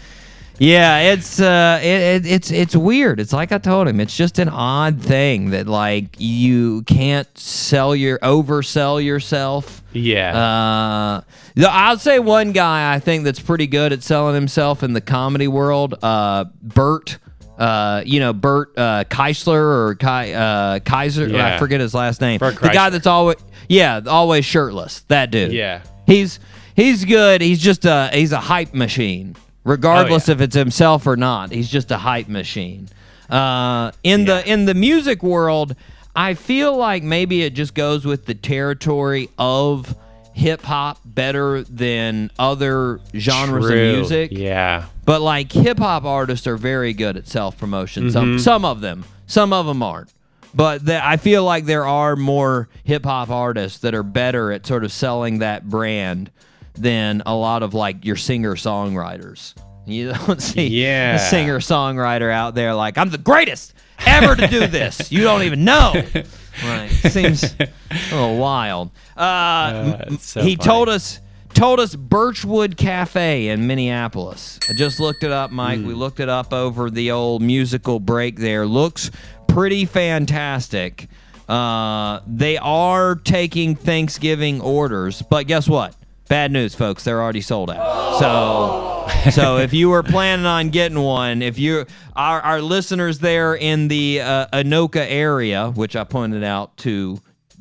Yeah, 0.62 1.14
it's 1.14 1.40
uh, 1.40 1.80
it, 1.82 1.88
it, 1.88 2.26
it's 2.28 2.52
it's 2.52 2.76
weird. 2.76 3.20
It's 3.20 3.34
like 3.34 3.52
I 3.52 3.58
told 3.58 3.88
him. 3.88 4.00
It's 4.00 4.16
just 4.16 4.38
an 4.38 4.48
odd 4.48 5.02
thing 5.02 5.50
that 5.50 5.66
like 5.66 6.16
you 6.20 6.84
can't 6.84 7.28
sell 7.36 7.96
your 7.96 8.20
oversell 8.20 9.04
yourself. 9.04 9.82
Yeah. 9.92 11.24
Uh, 11.58 11.68
I'll 11.68 11.98
say 11.98 12.20
one 12.20 12.52
guy 12.52 12.94
I 12.94 13.00
think 13.00 13.24
that's 13.24 13.40
pretty 13.40 13.66
good 13.66 13.92
at 13.92 14.04
selling 14.04 14.36
himself 14.36 14.84
in 14.84 14.94
the 14.94 15.02
comedy 15.02 15.48
world. 15.48 15.96
Uh, 16.04 16.46
Bert. 16.62 17.18
Uh, 17.58 18.04
you 18.06 18.20
know 18.20 18.32
Bert 18.32 18.72
uh, 18.78 19.04
Keisler 19.06 19.90
or 19.90 19.96
Kai, 19.96 20.34
uh, 20.34 20.80
Kaiser. 20.80 21.36
I 21.36 21.58
forget 21.58 21.80
his 21.80 21.96
last 21.96 22.22
name. 22.22 22.38
Bert 22.38 22.60
the 22.60 22.70
guy 22.70 22.92
that's 22.92 23.08
always 23.08 23.38
yeah, 23.68 24.00
always 24.06 24.46
shirtless. 24.46 25.02
That 25.08 25.32
dude. 25.32 25.54
Yeah. 25.54 25.82
He's 26.06 26.40
he's 26.76 27.04
good. 27.06 27.42
He's 27.42 27.60
just 27.60 27.84
a 27.86 28.10
he's 28.14 28.32
a 28.32 28.40
hype 28.40 28.76
machine, 28.76 29.36
regardless 29.64 30.28
Oh, 30.28 30.32
yeah. 30.32 30.36
if 30.36 30.42
it's 30.42 30.56
himself 30.56 31.06
or 31.08 31.16
not. 31.16 31.52
He's 31.52 31.70
just 31.70 31.92
a 31.92 31.98
hype 31.98 32.28
machine. 32.28 32.90
Uh, 33.30 33.92
in 34.04 34.26
the 34.26 34.46
in 34.50 34.66
the 34.66 34.74
music 34.74 35.24
world, 35.24 35.76
I 36.16 36.34
feel 36.34 36.76
like 36.76 37.04
maybe 37.04 37.44
it 37.44 37.54
just 37.54 37.74
goes 37.74 38.06
with 38.06 38.26
the 38.26 38.34
territory 38.36 39.30
of 39.38 39.96
hip 40.34 40.62
hop 40.64 41.00
better 41.06 41.62
than 41.64 42.32
other 42.40 43.00
genres 43.16 43.66
True. 43.66 43.90
of 43.90 43.96
music. 43.96 44.32
Yeah. 44.34 44.86
But 45.06 45.22
like 45.22 45.52
hip 45.52 45.78
hop 45.80 46.04
artists 46.04 46.46
are 46.48 46.58
very 46.58 46.94
good 46.94 47.16
at 47.18 47.28
self 47.28 47.58
promotion. 47.58 48.04
Mm-hmm. 48.06 48.12
Some 48.12 48.40
some 48.40 48.66
of 48.66 48.82
them, 48.82 49.06
some 49.28 49.54
of 49.54 49.66
them 49.66 49.82
aren't. 49.82 50.12
But 50.54 50.86
the, 50.86 51.06
I 51.06 51.16
feel 51.16 51.46
like 51.46 51.64
there 51.64 51.86
are 51.86 52.18
more 52.18 52.68
hip 52.84 53.06
hop 53.06 53.30
artists 53.30 53.80
that 53.80 53.94
are 53.96 54.04
better 54.04 54.52
at 54.52 54.66
sort 54.68 54.84
of 54.84 54.92
selling 54.92 55.40
that 55.40 55.70
brand 55.70 56.30
than 56.76 57.22
a 57.26 57.36
lot 57.36 57.64
of 57.64 57.74
like 57.74 58.06
your 58.06 58.16
singer 58.16 58.56
songwriters. 58.56 59.54
You 59.86 60.14
don't 60.14 60.42
see 60.42 60.68
Yeah. 60.68 61.16
a 61.16 61.20
singer 61.20 61.60
songwriter 61.60 62.32
out 62.32 62.56
there 62.56 62.74
like 62.74 62.98
I'm 62.98 63.10
the 63.10 63.18
greatest 63.18 63.74
ever 64.06 64.36
to 64.36 64.48
do 64.48 64.68
this. 64.68 65.12
you 65.12 65.22
don't 65.24 65.44
even 65.44 65.64
know. 65.66 65.94
Right? 66.66 66.90
Seems 66.90 67.44
a 67.44 67.70
little 68.12 68.38
wild. 68.38 68.92
Uh, 69.16 70.00
it's 70.10 70.28
so 70.28 70.42
he 70.42 70.58
funny. 70.58 70.68
told 70.68 70.90
us 70.90 71.22
told 71.54 71.80
us 71.80 71.96
Birchwood 71.96 72.76
Cafe 72.76 73.48
in 73.48 73.68
Minneapolis. 73.68 74.60
I 74.70 74.74
just 74.74 75.00
looked 75.00 75.24
it 75.24 75.32
up, 75.32 75.52
Mike. 75.52 75.80
Hmm. 75.80 75.88
We 75.88 75.94
looked 75.94 76.20
it 76.20 76.28
up 76.28 76.52
over 76.52 76.90
the 76.92 77.12
old 77.12 77.42
musical 77.42 78.02
break 78.02 78.38
there. 78.38 78.66
Looks 78.68 79.12
pretty 79.48 79.86
fantastic. 79.86 81.08
Uh, 81.48 82.20
they 82.28 82.58
are 82.58 83.16
taking 83.16 83.76
Thanksgiving 83.76 84.60
orders, 84.60 85.22
but 85.22 85.48
guess 85.48 85.70
what? 85.70 85.96
Bad 86.32 86.54
news, 86.54 86.74
folks. 86.74 87.04
They're 87.04 87.22
already 87.22 87.42
sold 87.42 87.70
out. 87.70 88.18
So 88.18 89.32
so 89.32 89.58
if 89.58 89.74
you 89.74 89.90
were 89.90 90.02
planning 90.02 90.46
on 90.46 90.70
getting 90.70 90.98
one, 90.98 91.42
if 91.42 91.60
you 91.60 91.86
our 92.16 92.40
our 92.40 92.62
listeners 92.62 93.20
there 93.20 93.54
in 93.54 93.90
the 93.90 94.22
uh, 94.22 94.48
Anoka 94.54 95.06
area, 95.10 95.72
which 95.72 95.98
I 95.98 96.06
pointed 96.06 96.46
out 96.46 96.78
to 96.78 97.20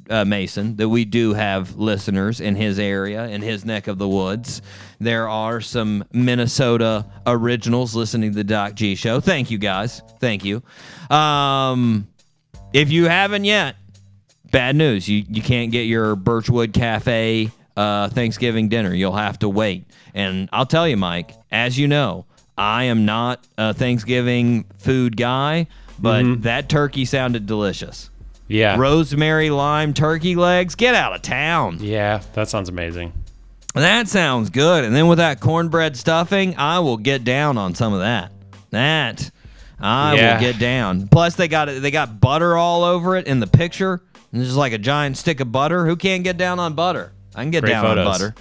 uh, 0.08 0.24
Mason 0.24 0.76
that 0.76 0.88
we 0.88 1.04
do 1.04 1.34
have 1.34 1.78
listeners 1.78 2.40
in 2.40 2.54
his 2.54 2.78
area, 2.78 3.26
in 3.26 3.42
his 3.42 3.64
neck 3.64 3.88
of 3.88 3.98
the 3.98 4.06
woods. 4.06 4.62
There 5.00 5.28
are 5.28 5.60
some 5.60 6.04
Minnesota 6.12 7.06
originals 7.26 7.96
listening 7.96 8.30
to 8.30 8.36
the 8.36 8.44
Doc 8.44 8.74
G 8.74 8.94
show. 8.94 9.18
Thank 9.18 9.50
you 9.50 9.58
guys. 9.58 10.00
Thank 10.20 10.44
you. 10.44 10.62
Um, 11.10 12.06
if 12.72 12.92
you 12.92 13.08
haven't 13.08 13.46
yet, 13.46 13.74
bad 14.52 14.76
news. 14.76 15.08
You 15.08 15.24
you 15.28 15.42
can't 15.42 15.72
get 15.72 15.86
your 15.86 16.14
Birchwood 16.14 16.72
Cafe 16.72 17.50
uh, 17.80 18.08
Thanksgiving 18.10 18.68
dinner. 18.68 18.94
You'll 18.94 19.16
have 19.16 19.38
to 19.40 19.48
wait. 19.48 19.86
And 20.14 20.48
I'll 20.52 20.66
tell 20.66 20.86
you, 20.86 20.96
Mike, 20.96 21.32
as 21.50 21.78
you 21.78 21.88
know, 21.88 22.26
I 22.58 22.84
am 22.84 23.04
not 23.04 23.44
a 23.56 23.72
Thanksgiving 23.72 24.64
food 24.78 25.16
guy, 25.16 25.66
but 25.98 26.42
that 26.42 26.68
turkey 26.68 27.04
sounded 27.04 27.46
delicious. 27.46 28.10
Yeah. 28.48 28.76
Rosemary 28.76 29.50
lime 29.50 29.94
turkey 29.94 30.34
legs. 30.34 30.74
Get 30.74 30.94
out 30.94 31.14
of 31.14 31.22
town. 31.22 31.78
Yeah, 31.80 32.20
that 32.34 32.48
sounds 32.48 32.68
amazing. 32.68 33.12
That 33.74 34.08
sounds 34.08 34.50
good. 34.50 34.84
And 34.84 34.94
then 34.94 35.06
with 35.06 35.18
that 35.18 35.38
cornbread 35.40 35.96
stuffing, 35.96 36.56
I 36.58 36.80
will 36.80 36.96
get 36.96 37.22
down 37.22 37.56
on 37.56 37.74
some 37.76 37.92
of 37.92 38.00
that. 38.00 38.32
That 38.70 39.30
I 39.80 40.16
Yeah. 40.16 40.34
will 40.34 40.40
get 40.40 40.58
down. 40.58 41.06
Plus 41.08 41.36
they 41.36 41.46
got 41.48 41.68
it 41.68 41.80
they 41.80 41.92
got 41.92 42.20
butter 42.20 42.56
all 42.56 42.82
over 42.82 43.16
it 43.16 43.26
in 43.28 43.38
the 43.40 43.46
picture. 43.46 44.02
And 44.32 44.42
just 44.44 44.56
like 44.56 44.72
a 44.72 44.78
giant 44.78 45.16
stick 45.16 45.38
of 45.40 45.50
butter. 45.52 45.86
Who 45.86 45.94
can't 45.96 46.24
get 46.24 46.36
down 46.36 46.58
on 46.58 46.74
butter? 46.74 47.12
I 47.40 47.44
can 47.44 47.50
get 47.50 47.62
Great 47.64 47.70
down 47.72 47.84
photos. 47.86 48.06
on 48.06 48.12
butter. 48.12 48.34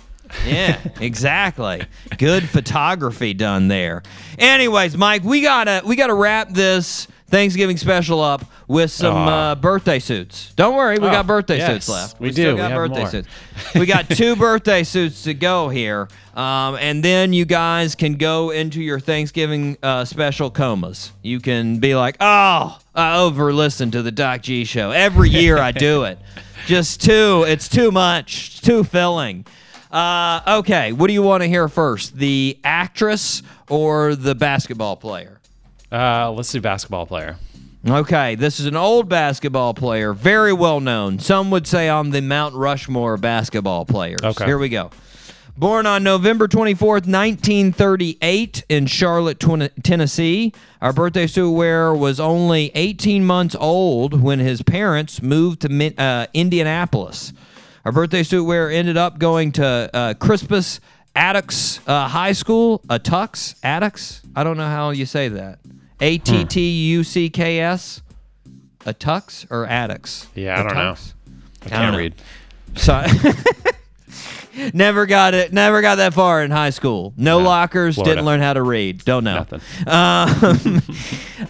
Yeah, 0.46 0.78
exactly. 1.02 1.82
Good 2.18 2.48
photography 2.48 3.34
done 3.34 3.68
there. 3.70 4.04
Anyways, 4.38 4.98
Mike, 4.98 5.24
we 5.24 5.42
gotta 5.42 5.82
we 5.86 5.96
gotta 5.96 6.14
wrap 6.14 6.50
this 6.50 7.08
Thanksgiving 7.28 7.78
special 7.78 8.22
up 8.22 8.44
with 8.68 8.92
some 8.92 9.16
uh, 9.16 9.56
birthday 9.56 10.00
suits. 10.00 10.52
Don't 10.56 10.76
worry, 10.76 10.98
we 11.00 11.08
Oh, 11.08 11.12
got 11.12 11.26
birthday 11.28 11.58
yes, 11.58 11.86
suits 11.86 11.90
left. 11.90 12.20
we 12.20 12.32
still 12.32 12.54
do. 12.54 12.58
got 12.58 12.66
We 12.68 12.72
have 12.72 12.76
birthday 12.90 13.00
more. 13.02 13.10
suits. 13.10 13.28
We 13.76 13.86
got 13.86 14.10
two 14.10 14.36
birthday 14.36 14.84
suits 14.84 15.24
to 15.24 15.34
go 15.34 15.70
here, 15.70 16.08
um, 16.36 16.76
and 16.76 17.04
then 17.04 17.34
you 17.34 17.46
guys 17.46 17.96
can 17.96 18.14
go 18.16 18.50
into 18.52 18.82
your 18.82 19.00
Thanksgiving 19.00 19.78
uh, 19.82 20.06
special 20.06 20.50
comas. 20.52 21.12
You 21.24 21.40
can 21.40 21.80
be 21.80 21.96
like, 21.96 22.18
"Oh, 22.20 22.78
I 22.96 23.20
over 23.20 23.52
listened 23.54 23.94
to 23.94 24.02
the 24.04 24.12
Doc 24.12 24.42
G 24.44 24.64
show 24.66 24.92
every 24.92 25.30
year. 25.30 25.58
I 25.58 25.72
do 25.72 26.04
it. 26.04 26.20
Just 26.66 27.02
too. 27.02 27.46
It's 27.48 27.68
too 27.68 27.92
much. 27.92 28.48
It's 28.48 28.62
too 28.62 28.84
filling." 28.84 29.46
Uh, 29.92 30.60
okay, 30.60 30.92
what 30.92 31.08
do 31.08 31.14
you 31.14 31.24
want 31.24 31.42
to 31.42 31.50
hear 31.50 31.68
first? 31.68 32.16
The 32.16 32.60
actress 32.64 33.42
or 33.70 34.16
the 34.16 34.36
basketball 34.36 34.96
player? 34.96 35.40
Uh, 35.92 36.32
let's 36.32 36.52
do 36.52 36.62
basketball 36.62 37.08
player. 37.08 37.38
Okay, 37.88 38.36
this 38.36 38.60
is 38.60 38.66
an 38.66 38.76
old 38.76 39.10
basketball 39.10 39.74
player, 39.74 40.14
very 40.14 40.54
well 40.54 40.80
known. 40.80 41.18
Some 41.18 41.50
would 41.52 41.66
say 41.66 41.88
on 41.90 42.10
the 42.12 42.22
Mount 42.22 42.54
Rushmore 42.54 43.18
basketball 43.18 43.86
players. 43.86 44.20
Okay. 44.22 44.46
Here 44.46 44.58
we 44.58 44.70
go. 44.70 44.92
Born 45.60 45.86
on 45.86 46.04
November 46.04 46.48
24th, 46.48 47.06
1938, 47.06 48.64
in 48.70 48.86
Charlotte, 48.86 49.44
Tennessee. 49.84 50.54
Our 50.82 50.94
birthday 50.94 51.28
suit 51.28 51.52
wearer 51.52 51.94
was 51.94 52.18
only 52.18 52.72
18 52.76 53.26
months 53.26 53.58
old 53.60 54.22
when 54.22 54.40
his 54.40 54.62
parents 54.62 55.22
moved 55.22 55.64
to 55.64 56.02
uh, 56.02 56.28
Indianapolis. 56.34 57.34
Our 57.84 57.92
birthday 57.92 58.24
suit 58.24 58.46
wearer 58.46 58.70
ended 58.70 58.96
up 58.96 59.20
going 59.20 59.52
to 59.54 59.90
uh, 59.94 60.14
Crispus 60.14 60.80
Attucks 61.14 61.82
uh, 61.86 62.08
High 62.08 62.32
School, 62.32 62.82
a 62.90 62.98
Attucks, 62.98 63.56
Attucks. 63.62 64.22
I 64.38 64.46
don't 64.46 64.56
know 64.56 64.70
how 64.70 64.92
you 64.92 65.06
say 65.06 65.28
that. 65.28 65.60
A 66.00 66.20
T 66.20 66.46
T 66.46 66.70
U 66.92 67.04
C 67.04 67.30
K 67.30 67.60
S, 67.60 68.02
Attucks 68.86 69.46
or 69.50 69.68
Attucks? 69.68 70.28
Yeah, 70.36 70.58
I 70.58 70.64
don't 70.64 70.76
know. 70.76 70.96
I 71.64 71.68
can't 71.68 71.98
read. 71.98 72.16
So 72.78 73.04
never 74.74 75.06
got 75.06 75.34
it. 75.34 75.54
Never 75.54 75.82
got 75.82 75.96
that 75.96 76.14
far 76.14 76.44
in 76.44 76.52
high 76.52 76.70
school. 76.72 77.14
No, 77.18 77.40
lockers. 77.40 77.96
Florida. 77.96 78.12
Didn't 78.16 78.26
learn 78.26 78.40
how 78.40 78.54
to 78.54 78.62
read. 78.62 79.04
Don't 79.06 79.24
know. 79.24 79.36
Nothing. 79.36 79.62
Um, 79.88 80.82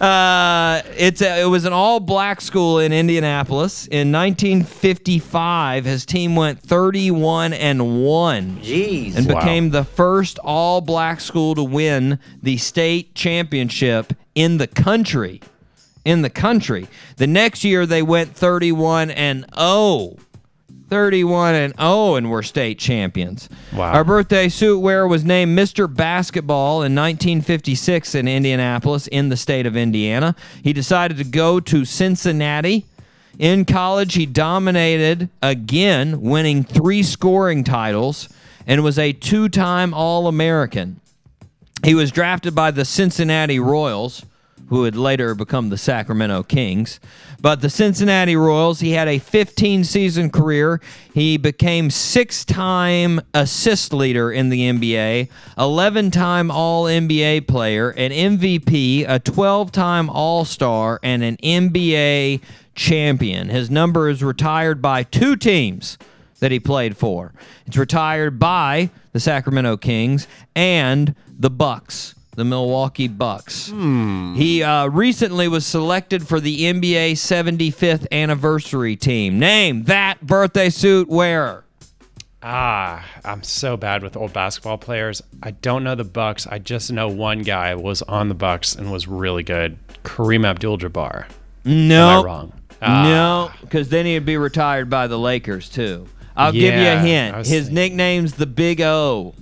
uh, 0.00 0.82
it's 0.96 1.22
a, 1.22 1.42
it 1.42 1.46
was 1.46 1.64
an 1.64 1.72
all 1.72 2.00
black 2.00 2.40
school 2.40 2.78
in 2.78 2.92
Indianapolis 2.92 3.86
in 3.86 4.12
1955. 4.12 5.84
His 5.84 6.04
team 6.06 6.36
went 6.36 6.60
31 6.60 7.52
and 7.52 8.04
one. 8.04 8.56
Jeez. 8.62 9.16
And 9.16 9.26
Wow. 9.30 9.40
became 9.40 9.70
the 9.70 9.84
first 9.84 10.38
all 10.40 10.80
black 10.80 11.20
school 11.20 11.54
to 11.54 11.62
win 11.62 12.18
the 12.42 12.56
state 12.56 13.14
championship 13.14 14.12
in 14.34 14.58
the 14.58 14.66
country. 14.66 15.40
In 16.04 16.22
the 16.22 16.30
country. 16.30 16.88
The 17.16 17.26
next 17.26 17.62
year 17.64 17.84
they 17.86 18.02
went 18.02 18.34
31 18.34 19.10
and 19.10 19.44
0. 19.58 20.16
31 20.90 21.54
and 21.54 21.74
0 21.78 22.16
and 22.16 22.30
were 22.30 22.42
state 22.42 22.78
champions. 22.78 23.48
Wow. 23.72 23.92
Our 23.92 24.04
birthday 24.04 24.48
suit 24.48 24.80
wearer 24.80 25.06
was 25.06 25.24
named 25.24 25.56
Mr. 25.58 25.92
Basketball 25.92 26.82
in 26.82 26.94
1956 26.94 28.14
in 28.14 28.28
Indianapolis 28.28 29.06
in 29.06 29.28
the 29.28 29.36
state 29.36 29.66
of 29.66 29.76
Indiana. 29.76 30.34
He 30.62 30.72
decided 30.72 31.16
to 31.18 31.24
go 31.24 31.60
to 31.60 31.84
Cincinnati. 31.84 32.86
In 33.38 33.64
college, 33.64 34.14
he 34.14 34.26
dominated 34.26 35.30
again, 35.40 36.20
winning 36.20 36.64
three 36.64 37.02
scoring 37.02 37.64
titles, 37.64 38.28
and 38.66 38.84
was 38.84 38.98
a 38.98 39.12
two 39.12 39.48
time 39.48 39.94
All 39.94 40.26
American. 40.26 41.00
He 41.84 41.94
was 41.94 42.10
drafted 42.10 42.54
by 42.54 42.72
the 42.72 42.84
Cincinnati 42.84 43.58
Royals, 43.58 44.26
who 44.70 44.80
would 44.80 44.96
later 44.96 45.34
become 45.34 45.68
the 45.68 45.76
Sacramento 45.76 46.44
Kings. 46.44 46.98
But 47.40 47.60
the 47.60 47.68
Cincinnati 47.68 48.36
Royals, 48.36 48.80
he 48.80 48.92
had 48.92 49.08
a 49.08 49.18
15 49.18 49.84
season 49.84 50.30
career. 50.30 50.80
He 51.12 51.36
became 51.36 51.90
six 51.90 52.44
time 52.44 53.20
assist 53.34 53.92
leader 53.92 54.32
in 54.32 54.48
the 54.48 54.70
NBA, 54.70 55.28
11 55.58 56.10
time 56.12 56.50
All 56.50 56.84
NBA 56.84 57.46
player, 57.46 57.90
an 57.90 58.12
MVP, 58.12 59.04
a 59.08 59.18
12 59.18 59.72
time 59.72 60.08
All 60.08 60.44
Star, 60.44 61.00
and 61.02 61.22
an 61.22 61.36
NBA 61.38 62.40
champion. 62.74 63.48
His 63.48 63.70
number 63.70 64.08
is 64.08 64.22
retired 64.22 64.80
by 64.80 65.02
two 65.02 65.36
teams 65.36 65.98
that 66.38 66.52
he 66.52 66.60
played 66.60 66.96
for. 66.96 67.32
It's 67.66 67.76
retired 67.76 68.38
by 68.38 68.90
the 69.12 69.20
Sacramento 69.20 69.76
Kings 69.78 70.28
and 70.54 71.14
the 71.28 71.50
Bucks, 71.50 72.14
the 72.36 72.44
Milwaukee 72.44 73.08
Bucks. 73.08 73.66
He 73.66 74.62
uh, 74.62 74.86
recently 74.88 75.48
was 75.48 75.66
selected 75.66 76.26
for 76.28 76.40
the 76.40 76.60
NBA 76.62 77.12
75th 77.12 78.06
anniversary 78.12 78.96
team. 78.96 79.38
Name 79.38 79.84
that 79.84 80.20
birthday 80.26 80.70
suit 80.70 81.08
wearer. 81.08 81.64
Ah, 82.42 83.04
I'm 83.24 83.42
so 83.42 83.76
bad 83.76 84.02
with 84.02 84.16
old 84.16 84.32
basketball 84.32 84.78
players. 84.78 85.20
I 85.42 85.50
don't 85.50 85.84
know 85.84 85.94
the 85.94 86.04
Bucks. 86.04 86.46
I 86.46 86.58
just 86.58 86.90
know 86.90 87.08
one 87.08 87.42
guy 87.42 87.74
was 87.74 88.00
on 88.02 88.28
the 88.28 88.34
Bucks 88.34 88.74
and 88.74 88.90
was 88.90 89.06
really 89.06 89.42
good. 89.42 89.76
Kareem 90.04 90.46
Abdul-Jabbar. 90.46 91.26
No, 91.66 92.08
Am 92.08 92.20
I 92.20 92.22
wrong? 92.24 92.52
Ah. 92.80 93.02
No, 93.04 93.50
because 93.60 93.90
then 93.90 94.06
he'd 94.06 94.24
be 94.24 94.38
retired 94.38 94.88
by 94.88 95.06
the 95.06 95.18
Lakers 95.18 95.68
too. 95.68 96.06
I'll 96.34 96.52
give 96.52 96.74
you 96.74 96.88
a 96.88 96.96
hint. 96.98 97.36
His 97.38 97.48
thinking- 97.66 97.74
nickname's 97.74 98.32
the 98.34 98.46
Big 98.46 98.80
O. 98.80 99.34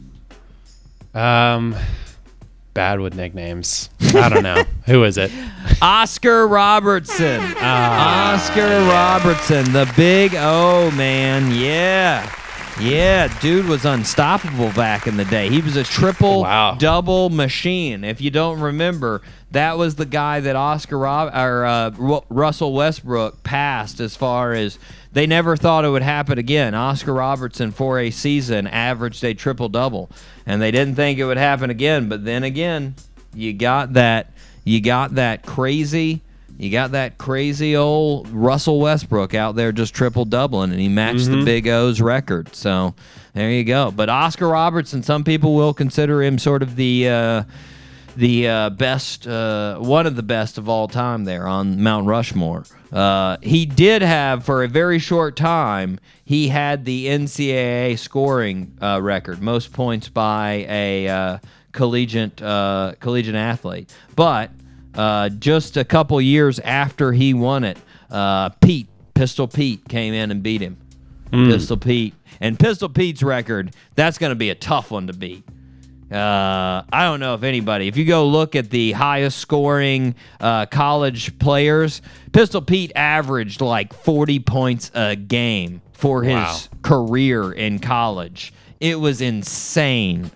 Um, 1.15 1.77
bad 2.79 3.01
with 3.01 3.17
nicknames. 3.17 3.91
I 4.15 4.29
don't 4.29 4.45
know. 4.45 4.63
Who 4.87 5.03
is 5.03 5.19
it? 5.19 5.33
Oscar 5.83 6.47
Robertson. 6.47 7.41
Ah. 7.57 8.35
Oscar 8.35 8.69
Robertson, 8.89 9.73
the 9.73 9.93
big 9.97 10.37
O 10.37 10.89
man. 10.93 11.51
Yeah. 11.51 12.33
Yeah, 12.81 13.27
dude 13.41 13.67
was 13.67 13.85
unstoppable 13.85 14.71
back 14.71 15.09
in 15.09 15.17
the 15.17 15.25
day. 15.25 15.49
He 15.49 15.61
was 15.61 15.75
a 15.75 15.83
triple 15.83 16.43
Wow. 16.43 16.77
double 16.79 17.31
machine. 17.31 18.05
If 18.05 18.21
you 18.21 18.31
don't 18.31 18.61
remember, 18.61 19.23
that 19.51 19.79
was 19.79 19.95
the 19.95 20.07
guy 20.07 20.41
that 20.41 20.57
Oscar 20.57 20.99
Rob 20.99 21.35
or 21.35 21.65
uh, 21.65 22.21
Russell 22.29 22.73
Westbrook 22.73 23.43
passed 23.43 24.01
as 24.01 24.15
far 24.15 24.53
as 24.53 24.79
they 25.13 25.27
never 25.27 25.57
thought 25.57 25.85
it 25.85 25.91
would 25.91 26.03
happen 26.03 26.39
again. 26.39 26.75
Oscar 26.75 27.15
Robertson 27.15 27.71
for 27.71 27.99
a 27.99 28.11
season 28.11 28.67
averaged 28.67 29.25
a 29.25 29.35
triple 29.35 29.69
double, 29.69 30.11
and 30.45 30.61
they 30.61 30.71
didn't 30.71 30.97
think 30.97 31.19
it 31.19 31.25
would 31.25 31.39
happen 31.39 31.71
again. 31.71 32.09
But 32.09 32.25
then 32.25 32.45
again, 32.45 32.95
you 33.35 33.53
got 33.53 33.95
that 33.95 34.33
you 34.65 34.81
got 34.81 35.15
that 35.15 35.47
crazy 35.47 36.23
you 36.59 36.71
got 36.71 36.91
that 36.91 37.19
crazy 37.19 37.77
old 37.77 38.29
Russell 38.31 38.81
Westbrook 38.81 39.33
out 39.33 39.55
there 39.55 39.71
just 39.71 39.95
triple 39.95 40.25
doubling 40.25 40.73
and 40.73 40.81
he 40.81 40.89
matched 40.89 41.27
the 41.27 41.45
Big 41.45 41.69
O's 41.69 42.01
record. 42.01 42.53
So 42.57 42.97
there 43.33 43.49
you 43.49 43.63
go. 43.63 43.93
But 43.93 44.09
Oscar 44.09 44.49
Robertson, 44.49 45.05
some 45.05 45.23
people 45.23 45.55
will 45.55 45.73
consider 45.73 46.21
him 46.21 46.37
sort 46.37 46.65
of 46.65 46.75
the 46.75 47.09
uh, 47.09 47.43
the 48.19 48.49
uh, 48.49 48.71
best, 48.71 49.29
uh, 49.29 49.79
one 49.79 50.05
of 50.05 50.17
the 50.17 50.25
best 50.25 50.59
of 50.59 50.69
all 50.69 50.89
time 50.89 51.23
there 51.23 51.47
on 51.47 51.81
Mount 51.81 52.09
Rushmore. 52.09 52.65
Uh, 52.91 53.37
he 53.41 53.65
did 53.65 54.03
have, 54.03 54.45
for 54.45 54.65
a 54.65 54.69
very 54.69 54.99
short 54.99 55.37
time, 55.37 56.01
he 56.25 56.49
had 56.49 56.85
the 56.85 57.07
NCAA 57.07 57.97
scoring 57.97 58.77
uh, 58.83 59.01
record, 59.01 59.41
most 59.41 59.73
points 59.73 60.09
by 60.09 60.67
a 60.69 61.07
uh, 61.07 61.39
collegiate 61.71 62.43
uh, 62.43 62.95
collegiate 62.99 63.37
athlete. 63.37 63.95
But 64.17 64.51
uh, 64.95 65.29
just 65.29 65.77
a 65.77 65.85
couple 65.85 66.21
years 66.21 66.59
after 66.59 67.13
he 67.13 67.33
won 67.35 67.63
it, 67.63 67.79
uh, 68.11 68.49
Pete 68.49 68.89
Pistol 69.15 69.47
Pete 69.47 69.89
came 69.89 70.13
in 70.13 70.33
and 70.33 70.43
beat 70.43 70.61
him. 70.61 70.77
Pistol 71.31 71.77
Pete 71.77 72.15
and 72.41 72.59
Pistol 72.59 72.89
Pete's 72.89 73.23
record 73.23 73.77
that's 73.95 74.19
going 74.19 74.31
to 74.31 74.37
be 74.37 74.51
a 74.51 74.57
tough 74.57 74.91
one 74.91 75.07
to 75.07 75.13
beat. 75.13 75.45
Uh, 76.11 76.83
I 76.91 77.05
don't 77.05 77.21
know 77.21 77.35
if 77.35 77.43
anybody. 77.43 77.87
If 77.89 77.97
you 77.97 78.05
go 78.07 78.27
look 78.27 78.57
at 78.57 78.71
the 78.71 78.93
highest 78.93 79.39
scoring 79.39 80.15
uh, 80.41 80.67
college 80.67 81.39
players, 81.39 82.01
Pistol 82.33 82.63
Pete 82.63 82.93
averaged 82.97 83.61
like 83.61 83.93
40 83.93 84.39
points 84.41 84.91
a 84.95 85.17
game 85.17 85.83
for 85.93 86.23
his 86.23 86.33
Wow. 86.35 86.57
career 86.83 87.53
in 87.53 87.79
college. 87.79 88.53
It 88.81 89.01
was 89.01 89.21
insane. 89.21 90.31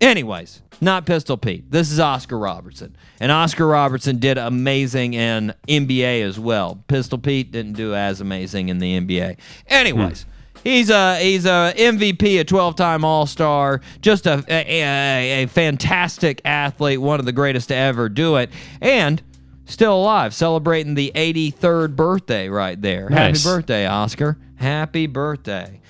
Anyways, 0.00 0.60
not 0.80 1.06
Pistol 1.06 1.38
Pete. 1.38 1.70
This 1.70 1.90
is 1.90 1.98
Oscar 1.98 2.38
Robertson. 2.38 2.94
And 3.18 3.32
Oscar 3.32 3.66
Robertson 3.66 4.18
did 4.18 4.36
amazing 4.36 5.14
in 5.14 5.54
NBA 5.66 6.20
as 6.22 6.38
well. 6.38 6.82
Pistol 6.88 7.16
Pete 7.18 7.50
didn't 7.50 7.72
do 7.72 7.94
as 7.94 8.20
amazing 8.20 8.68
in 8.68 8.78
the 8.78 9.00
NBA. 9.00 9.38
Anyways, 9.68 10.26
he's 10.66 10.90
a 10.90 11.18
he's 11.18 11.46
a 11.46 11.72
MVP, 11.76 12.40
a 12.40 12.44
12-time 12.44 13.04
All-Star, 13.04 13.80
just 14.00 14.26
a, 14.26 14.44
a, 14.48 15.42
a, 15.42 15.46
fantastic 15.46 16.40
athlete, 16.44 17.00
one 17.00 17.20
of 17.20 17.26
the 17.26 17.32
greatest 17.32 17.68
to 17.68 17.76
ever 17.76 18.08
do 18.08 18.36
it. 18.36 18.50
And 18.80 19.22
still 19.64 19.96
alive, 19.96 20.34
celebrating 20.34 20.94
the 20.94 21.12
83rd 21.14 21.96
birthday 21.96 22.48
right 22.48 22.80
there. 22.80 23.08
Nice. 23.08 23.42
Happy 23.42 23.56
birthday, 23.56 23.86
Oscar. 23.86 24.38
Happy 24.56 25.06
birthday. 25.06 25.80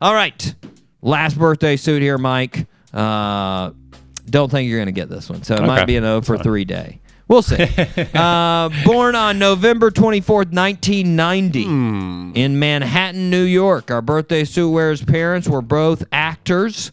All 0.00 0.14
right. 0.14 0.54
Last 1.02 1.38
birthday 1.38 1.76
suit 1.76 2.02
here, 2.02 2.18
Mike. 2.18 2.66
Uh, 2.92 3.70
don't 4.28 4.50
think 4.50 4.68
you're 4.68 4.78
going 4.78 4.86
to 4.86 4.92
get 4.92 5.08
this 5.08 5.30
one. 5.30 5.42
So 5.44 5.54
it 5.54 5.62
might 5.62 5.86
be 5.86 5.96
an 5.96 6.02
0 6.02 6.22
for 6.22 6.36
3 6.36 6.64
day. 6.64 7.00
We'll 7.28 7.42
see. 7.42 7.66
uh, 8.14 8.70
born 8.84 9.16
on 9.16 9.38
November 9.38 9.90
24th, 9.90 10.52
1990, 10.52 11.64
in 12.40 12.58
Manhattan, 12.58 13.30
New 13.30 13.42
York. 13.42 13.90
Our 13.90 14.00
birthday 14.02 14.44
suit 14.44 14.70
wearer's 14.70 15.02
parents 15.04 15.48
were 15.48 15.62
both 15.62 16.04
actors. 16.12 16.92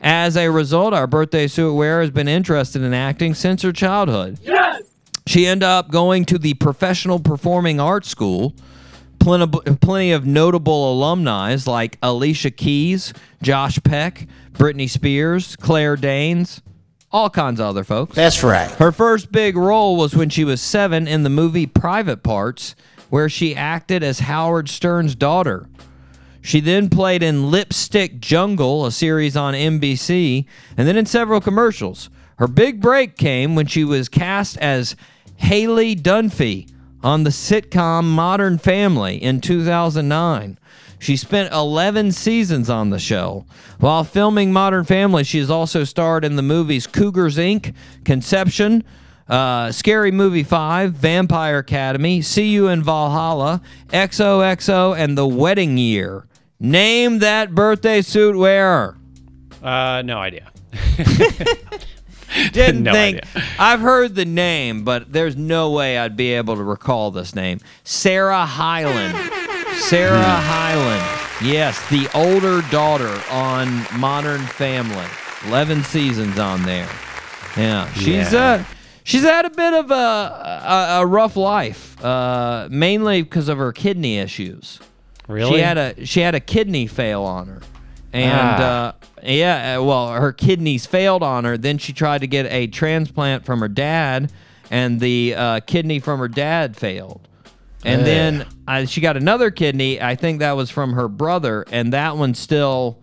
As 0.00 0.36
a 0.36 0.48
result, 0.50 0.94
our 0.94 1.06
birthday 1.06 1.46
suit 1.46 1.74
wearer 1.74 2.00
has 2.00 2.10
been 2.10 2.28
interested 2.28 2.82
in 2.82 2.92
acting 2.92 3.34
since 3.34 3.62
her 3.62 3.72
childhood. 3.72 4.38
Yes! 4.42 4.82
She 5.26 5.46
ended 5.46 5.64
up 5.68 5.90
going 5.90 6.24
to 6.26 6.38
the 6.38 6.54
Professional 6.54 7.20
Performing 7.20 7.78
Arts 7.78 8.08
School. 8.08 8.54
Plenty, 9.20 9.46
plenty 9.80 10.12
of 10.12 10.24
notable 10.24 10.92
alumni 10.92 11.56
like 11.66 11.98
Alicia 12.02 12.50
Keys, 12.50 13.12
Josh 13.42 13.78
Peck, 13.84 14.26
Britney 14.52 14.88
Spears, 14.88 15.54
Claire 15.56 15.96
Danes, 15.96 16.62
all 17.10 17.30
kinds 17.30 17.60
of 17.60 17.66
other 17.66 17.84
folks. 17.84 18.14
That's 18.14 18.42
right. 18.42 18.70
Her 18.72 18.92
first 18.92 19.32
big 19.32 19.56
role 19.56 19.96
was 19.96 20.14
when 20.14 20.28
she 20.28 20.44
was 20.44 20.60
seven 20.60 21.08
in 21.08 21.22
the 21.22 21.30
movie 21.30 21.66
Private 21.66 22.22
Parts, 22.22 22.74
where 23.10 23.28
she 23.28 23.56
acted 23.56 24.02
as 24.02 24.20
Howard 24.20 24.68
Stern's 24.68 25.14
daughter. 25.14 25.68
She 26.42 26.60
then 26.60 26.88
played 26.88 27.22
in 27.22 27.50
Lipstick 27.50 28.20
Jungle, 28.20 28.86
a 28.86 28.92
series 28.92 29.36
on 29.36 29.54
NBC, 29.54 30.46
and 30.76 30.86
then 30.86 30.96
in 30.96 31.06
several 31.06 31.40
commercials. 31.40 32.10
Her 32.38 32.46
big 32.46 32.80
break 32.80 33.16
came 33.16 33.54
when 33.54 33.66
she 33.66 33.84
was 33.84 34.08
cast 34.08 34.56
as 34.58 34.94
Haley 35.36 35.96
Dunphy 35.96 36.70
on 37.02 37.24
the 37.24 37.30
sitcom 37.30 38.04
Modern 38.04 38.58
Family 38.58 39.16
in 39.16 39.40
2009. 39.40 40.58
She 40.98 41.16
spent 41.16 41.52
11 41.52 42.12
seasons 42.12 42.68
on 42.68 42.90
the 42.90 42.98
show. 42.98 43.44
While 43.78 44.02
filming 44.04 44.52
Modern 44.52 44.84
Family, 44.84 45.22
she 45.24 45.38
has 45.38 45.50
also 45.50 45.84
starred 45.84 46.24
in 46.24 46.36
the 46.36 46.42
movies 46.42 46.86
Cougars 46.86 47.36
Inc., 47.36 47.74
Conception, 48.04 48.82
uh, 49.28 49.70
Scary 49.70 50.10
Movie 50.10 50.42
5, 50.42 50.92
Vampire 50.94 51.58
Academy, 51.58 52.20
See 52.22 52.48
You 52.48 52.68
in 52.68 52.82
Valhalla, 52.82 53.60
XOXO, 53.90 54.96
and 54.98 55.16
The 55.16 55.26
Wedding 55.26 55.78
Year. 55.78 56.26
Name 56.58 57.20
that 57.20 57.54
birthday 57.54 58.02
suit 58.02 58.36
wearer. 58.36 58.96
Uh, 59.62 60.02
no 60.04 60.18
idea. 60.18 60.50
Didn't 62.52 62.82
No 62.82 62.92
think. 62.92 63.18
idea. 63.18 63.44
I've 63.58 63.80
heard 63.80 64.14
the 64.14 64.24
name, 64.24 64.84
but 64.84 65.12
there's 65.12 65.36
no 65.36 65.70
way 65.70 65.96
I'd 65.98 66.16
be 66.16 66.32
able 66.34 66.56
to 66.56 66.62
recall 66.62 67.10
this 67.10 67.34
name. 67.34 67.60
Sarah 67.84 68.44
Hyland. 68.44 69.16
Sarah 69.80 70.18
Hmm. 70.22 70.50
Hyland. 70.50 71.20
Yes, 71.42 71.78
the 71.88 72.08
older 72.14 72.62
daughter 72.70 73.20
on 73.30 73.86
Modern 73.98 74.40
Family. 74.40 75.06
11 75.46 75.84
seasons 75.84 76.38
on 76.38 76.64
there. 76.64 76.88
Yeah, 77.56 77.90
she's 77.94 78.32
Yeah. 78.32 78.38
uh 78.44 78.62
she's 79.04 79.22
had 79.22 79.44
a 79.44 79.50
bit 79.50 79.72
of 79.72 79.90
a 79.90 79.94
a, 79.94 81.00
a 81.02 81.06
rough 81.06 81.36
life, 81.36 82.02
uh, 82.04 82.66
mainly 82.70 83.22
because 83.22 83.48
of 83.48 83.58
her 83.58 83.72
kidney 83.72 84.18
issues. 84.18 84.80
Really? 85.28 85.52
She 85.56 85.60
had 85.60 85.78
a 85.78 86.04
she 86.04 86.20
had 86.20 86.34
a 86.34 86.40
kidney 86.40 86.86
fail 86.86 87.22
on 87.22 87.46
her, 87.46 87.60
and 88.12 88.32
Ah. 88.62 88.64
uh, 88.88 88.92
yeah, 89.22 89.76
uh, 89.78 89.82
well, 89.84 90.08
her 90.12 90.32
kidneys 90.32 90.86
failed 90.86 91.22
on 91.22 91.44
her. 91.44 91.56
Then 91.56 91.78
she 91.78 91.92
tried 91.92 92.20
to 92.20 92.26
get 92.26 92.46
a 92.52 92.66
transplant 92.66 93.44
from 93.44 93.60
her 93.60 93.68
dad, 93.68 94.30
and 94.70 95.00
the 95.00 95.34
uh, 95.36 95.60
kidney 95.60 96.00
from 96.00 96.18
her 96.18 96.28
dad 96.28 96.76
failed. 96.76 97.20
And 97.84 98.04
then 98.04 98.46
uh, 98.66 98.84
she 98.86 99.00
got 99.00 99.16
another 99.16 99.50
kidney. 99.50 100.00
I 100.02 100.14
think 100.16 100.40
that 100.40 100.52
was 100.52 100.70
from 100.70 100.94
her 100.94 101.08
brother, 101.08 101.64
and 101.70 101.92
that 101.92 102.16
one 102.16 102.34
still 102.34 103.02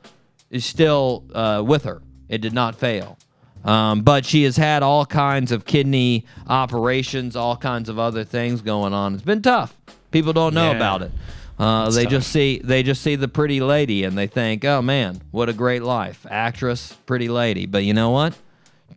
is 0.52 0.66
still 0.66 1.24
uh, 1.34 1.64
with 1.66 1.86
her. 1.86 2.02
It 2.30 2.40
did 2.40 2.54
not 2.54 2.76
fail. 2.76 3.18
Um, 3.64 4.02
but 4.02 4.26
she 4.26 4.44
has 4.44 4.58
had 4.58 4.84
all 4.84 5.06
kinds 5.06 5.52
of 5.52 5.66
kidney 5.66 6.26
operations, 6.48 7.36
all 7.36 7.58
kinds 7.58 7.90
of 7.90 7.98
other 7.98 8.24
things 8.24 8.62
going 8.62 8.94
on. 8.94 9.14
It's 9.16 9.24
been 9.24 9.42
tough. 9.42 9.76
People 10.12 10.34
don't 10.34 10.54
know 10.54 10.72
Yeah. 10.72 10.76
about 10.76 11.02
it. 11.02 11.12
Uh, 11.58 11.90
they 11.90 12.06
just 12.06 12.32
see 12.32 12.60
they 12.64 12.84
just 12.84 13.02
see 13.02 13.16
the 13.16 13.30
pretty 13.30 13.62
lady 13.62 14.04
and 14.04 14.18
they 14.18 14.28
think, 14.28 14.66
oh 14.66 14.82
man, 14.82 15.22
what 15.32 15.48
a 15.48 15.54
great 15.54 15.84
life, 15.84 16.26
actress, 16.30 16.98
pretty 17.06 17.30
lady. 17.30 17.66
But 17.66 17.86
you 17.86 17.94
know 17.94 18.10
what? 18.10 18.36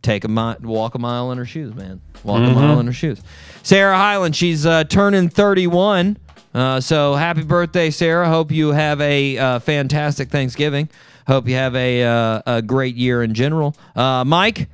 Take 0.02 0.24
a 0.24 0.28
mi- 0.28 0.56
walk 0.62 0.94
a 0.96 0.98
mile 0.98 1.30
in 1.30 1.38
her 1.38 1.44
shoes, 1.46 1.72
man. 1.74 2.00
Walk 2.24 2.40
a 2.40 2.52
mile 2.52 2.80
in 2.80 2.86
her 2.86 2.92
shoes. 2.92 3.20
Sarah 3.68 3.98
Hyland, 3.98 4.34
she's 4.34 4.64
uh, 4.64 4.84
turning 4.84 5.28
31. 5.28 6.16
Uh, 6.54 6.80
so 6.80 7.16
happy 7.16 7.42
birthday, 7.42 7.90
Sarah. 7.90 8.26
Hope 8.26 8.50
you 8.50 8.68
have 8.68 8.98
a 9.02 9.36
uh, 9.36 9.58
fantastic 9.58 10.30
Thanksgiving. 10.30 10.88
Hope 11.26 11.46
you 11.46 11.54
have 11.56 11.76
a, 11.76 12.02
uh, 12.02 12.40
a 12.46 12.62
great 12.62 12.96
year 12.96 13.22
in 13.22 13.34
general. 13.34 13.76
Uh, 13.94 14.24
Mike, 14.24 14.70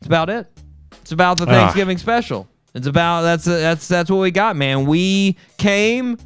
that's 0.00 0.06
about 0.06 0.30
it. 0.30 0.46
It's 1.02 1.12
about 1.12 1.36
the 1.36 1.42
Ah. 1.42 1.50
Thanksgiving 1.50 1.98
special. 1.98 2.48
It's 2.72 2.86
about 2.86 3.22
that's 3.22 3.44
that's 3.44 3.86
that's 3.86 4.10
what 4.10 4.20
we 4.20 4.30
got, 4.30 4.56
man. 4.56 4.86
We 4.86 5.36
came, 5.58 6.16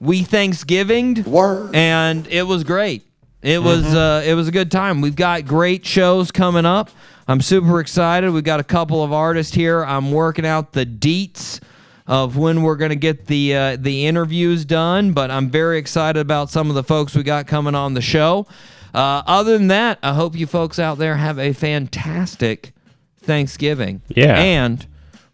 we 0.00 0.24
Thanksgivinged, 0.24 1.24
Word. 1.24 1.72
and 1.76 2.26
it 2.26 2.48
was 2.48 2.64
great. 2.64 3.04
It 3.42 3.62
was 3.62 3.84
uh, 3.94 4.24
it 4.26 4.34
was 4.34 4.48
a 4.48 4.52
good 4.52 4.72
time. 4.72 5.02
We've 5.02 5.14
got 5.14 5.46
great 5.46 5.86
shows 5.86 6.32
coming 6.32 6.66
up. 6.66 6.90
I'm 7.30 7.40
super 7.40 7.78
excited. 7.78 8.28
We've 8.32 8.42
got 8.42 8.58
a 8.58 8.64
couple 8.64 9.04
of 9.04 9.12
artists 9.12 9.54
here. 9.54 9.84
I'm 9.84 10.10
working 10.10 10.44
out 10.44 10.72
the 10.72 10.84
deets 10.84 11.60
of 12.04 12.36
when 12.36 12.62
we're 12.62 12.74
going 12.74 12.88
to 12.88 12.96
get 12.96 13.26
the 13.26 13.54
uh, 13.54 13.76
the 13.76 14.06
interviews 14.06 14.64
done, 14.64 15.12
but 15.12 15.30
I'm 15.30 15.48
very 15.48 15.78
excited 15.78 16.18
about 16.18 16.50
some 16.50 16.70
of 16.70 16.74
the 16.74 16.82
folks 16.82 17.14
we 17.14 17.22
got 17.22 17.46
coming 17.46 17.76
on 17.76 17.94
the 17.94 18.00
show. 18.00 18.48
Uh, 18.92 19.22
other 19.26 19.56
than 19.56 19.68
that, 19.68 20.00
I 20.02 20.14
hope 20.14 20.34
you 20.36 20.48
folks 20.48 20.80
out 20.80 20.98
there 20.98 21.18
have 21.18 21.38
a 21.38 21.52
fantastic 21.52 22.72
Thanksgiving. 23.20 24.02
Yeah. 24.08 24.36
And 24.36 24.84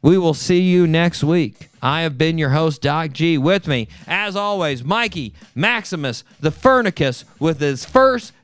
we 0.02 0.18
will 0.18 0.35
see 0.35 0.60
you 0.60 0.86
next 0.86 1.24
week. 1.24 1.70
I 1.81 2.02
have 2.02 2.18
been 2.18 2.36
your 2.36 2.51
host, 2.51 2.82
Doc 2.82 3.12
G. 3.12 3.39
With 3.39 3.66
me, 3.66 3.89
as 4.06 4.36
always, 4.36 4.85
Mikey 4.85 5.32
Maximus, 5.55 6.24
the 6.40 6.51
Furnicus, 6.51 7.24
with 7.40 7.60
his 7.60 7.86
first 7.86 8.35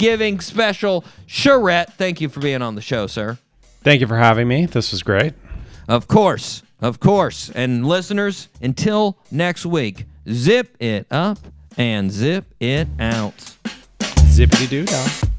Thanksgiving 0.00 0.40
special. 0.40 1.04
Charette, 1.26 1.92
thank 1.92 2.22
you 2.22 2.30
for 2.30 2.40
being 2.40 2.62
on 2.62 2.74
the 2.74 2.80
show, 2.80 3.06
sir. 3.06 3.36
Thank 3.82 4.00
you 4.00 4.06
for 4.06 4.16
having 4.16 4.48
me. 4.48 4.64
This 4.64 4.92
was 4.92 5.02
great. 5.02 5.34
Of 5.88 6.08
course, 6.08 6.62
of 6.80 7.00
course. 7.00 7.50
And 7.54 7.86
listeners, 7.86 8.48
until 8.62 9.18
next 9.30 9.66
week, 9.66 10.06
zip 10.26 10.74
it 10.80 11.06
up 11.10 11.38
and 11.76 12.10
zip 12.10 12.46
it 12.60 12.88
out. 12.98 13.36
Zippity 14.30 14.70
doo 14.70 14.86
dah. 14.86 15.29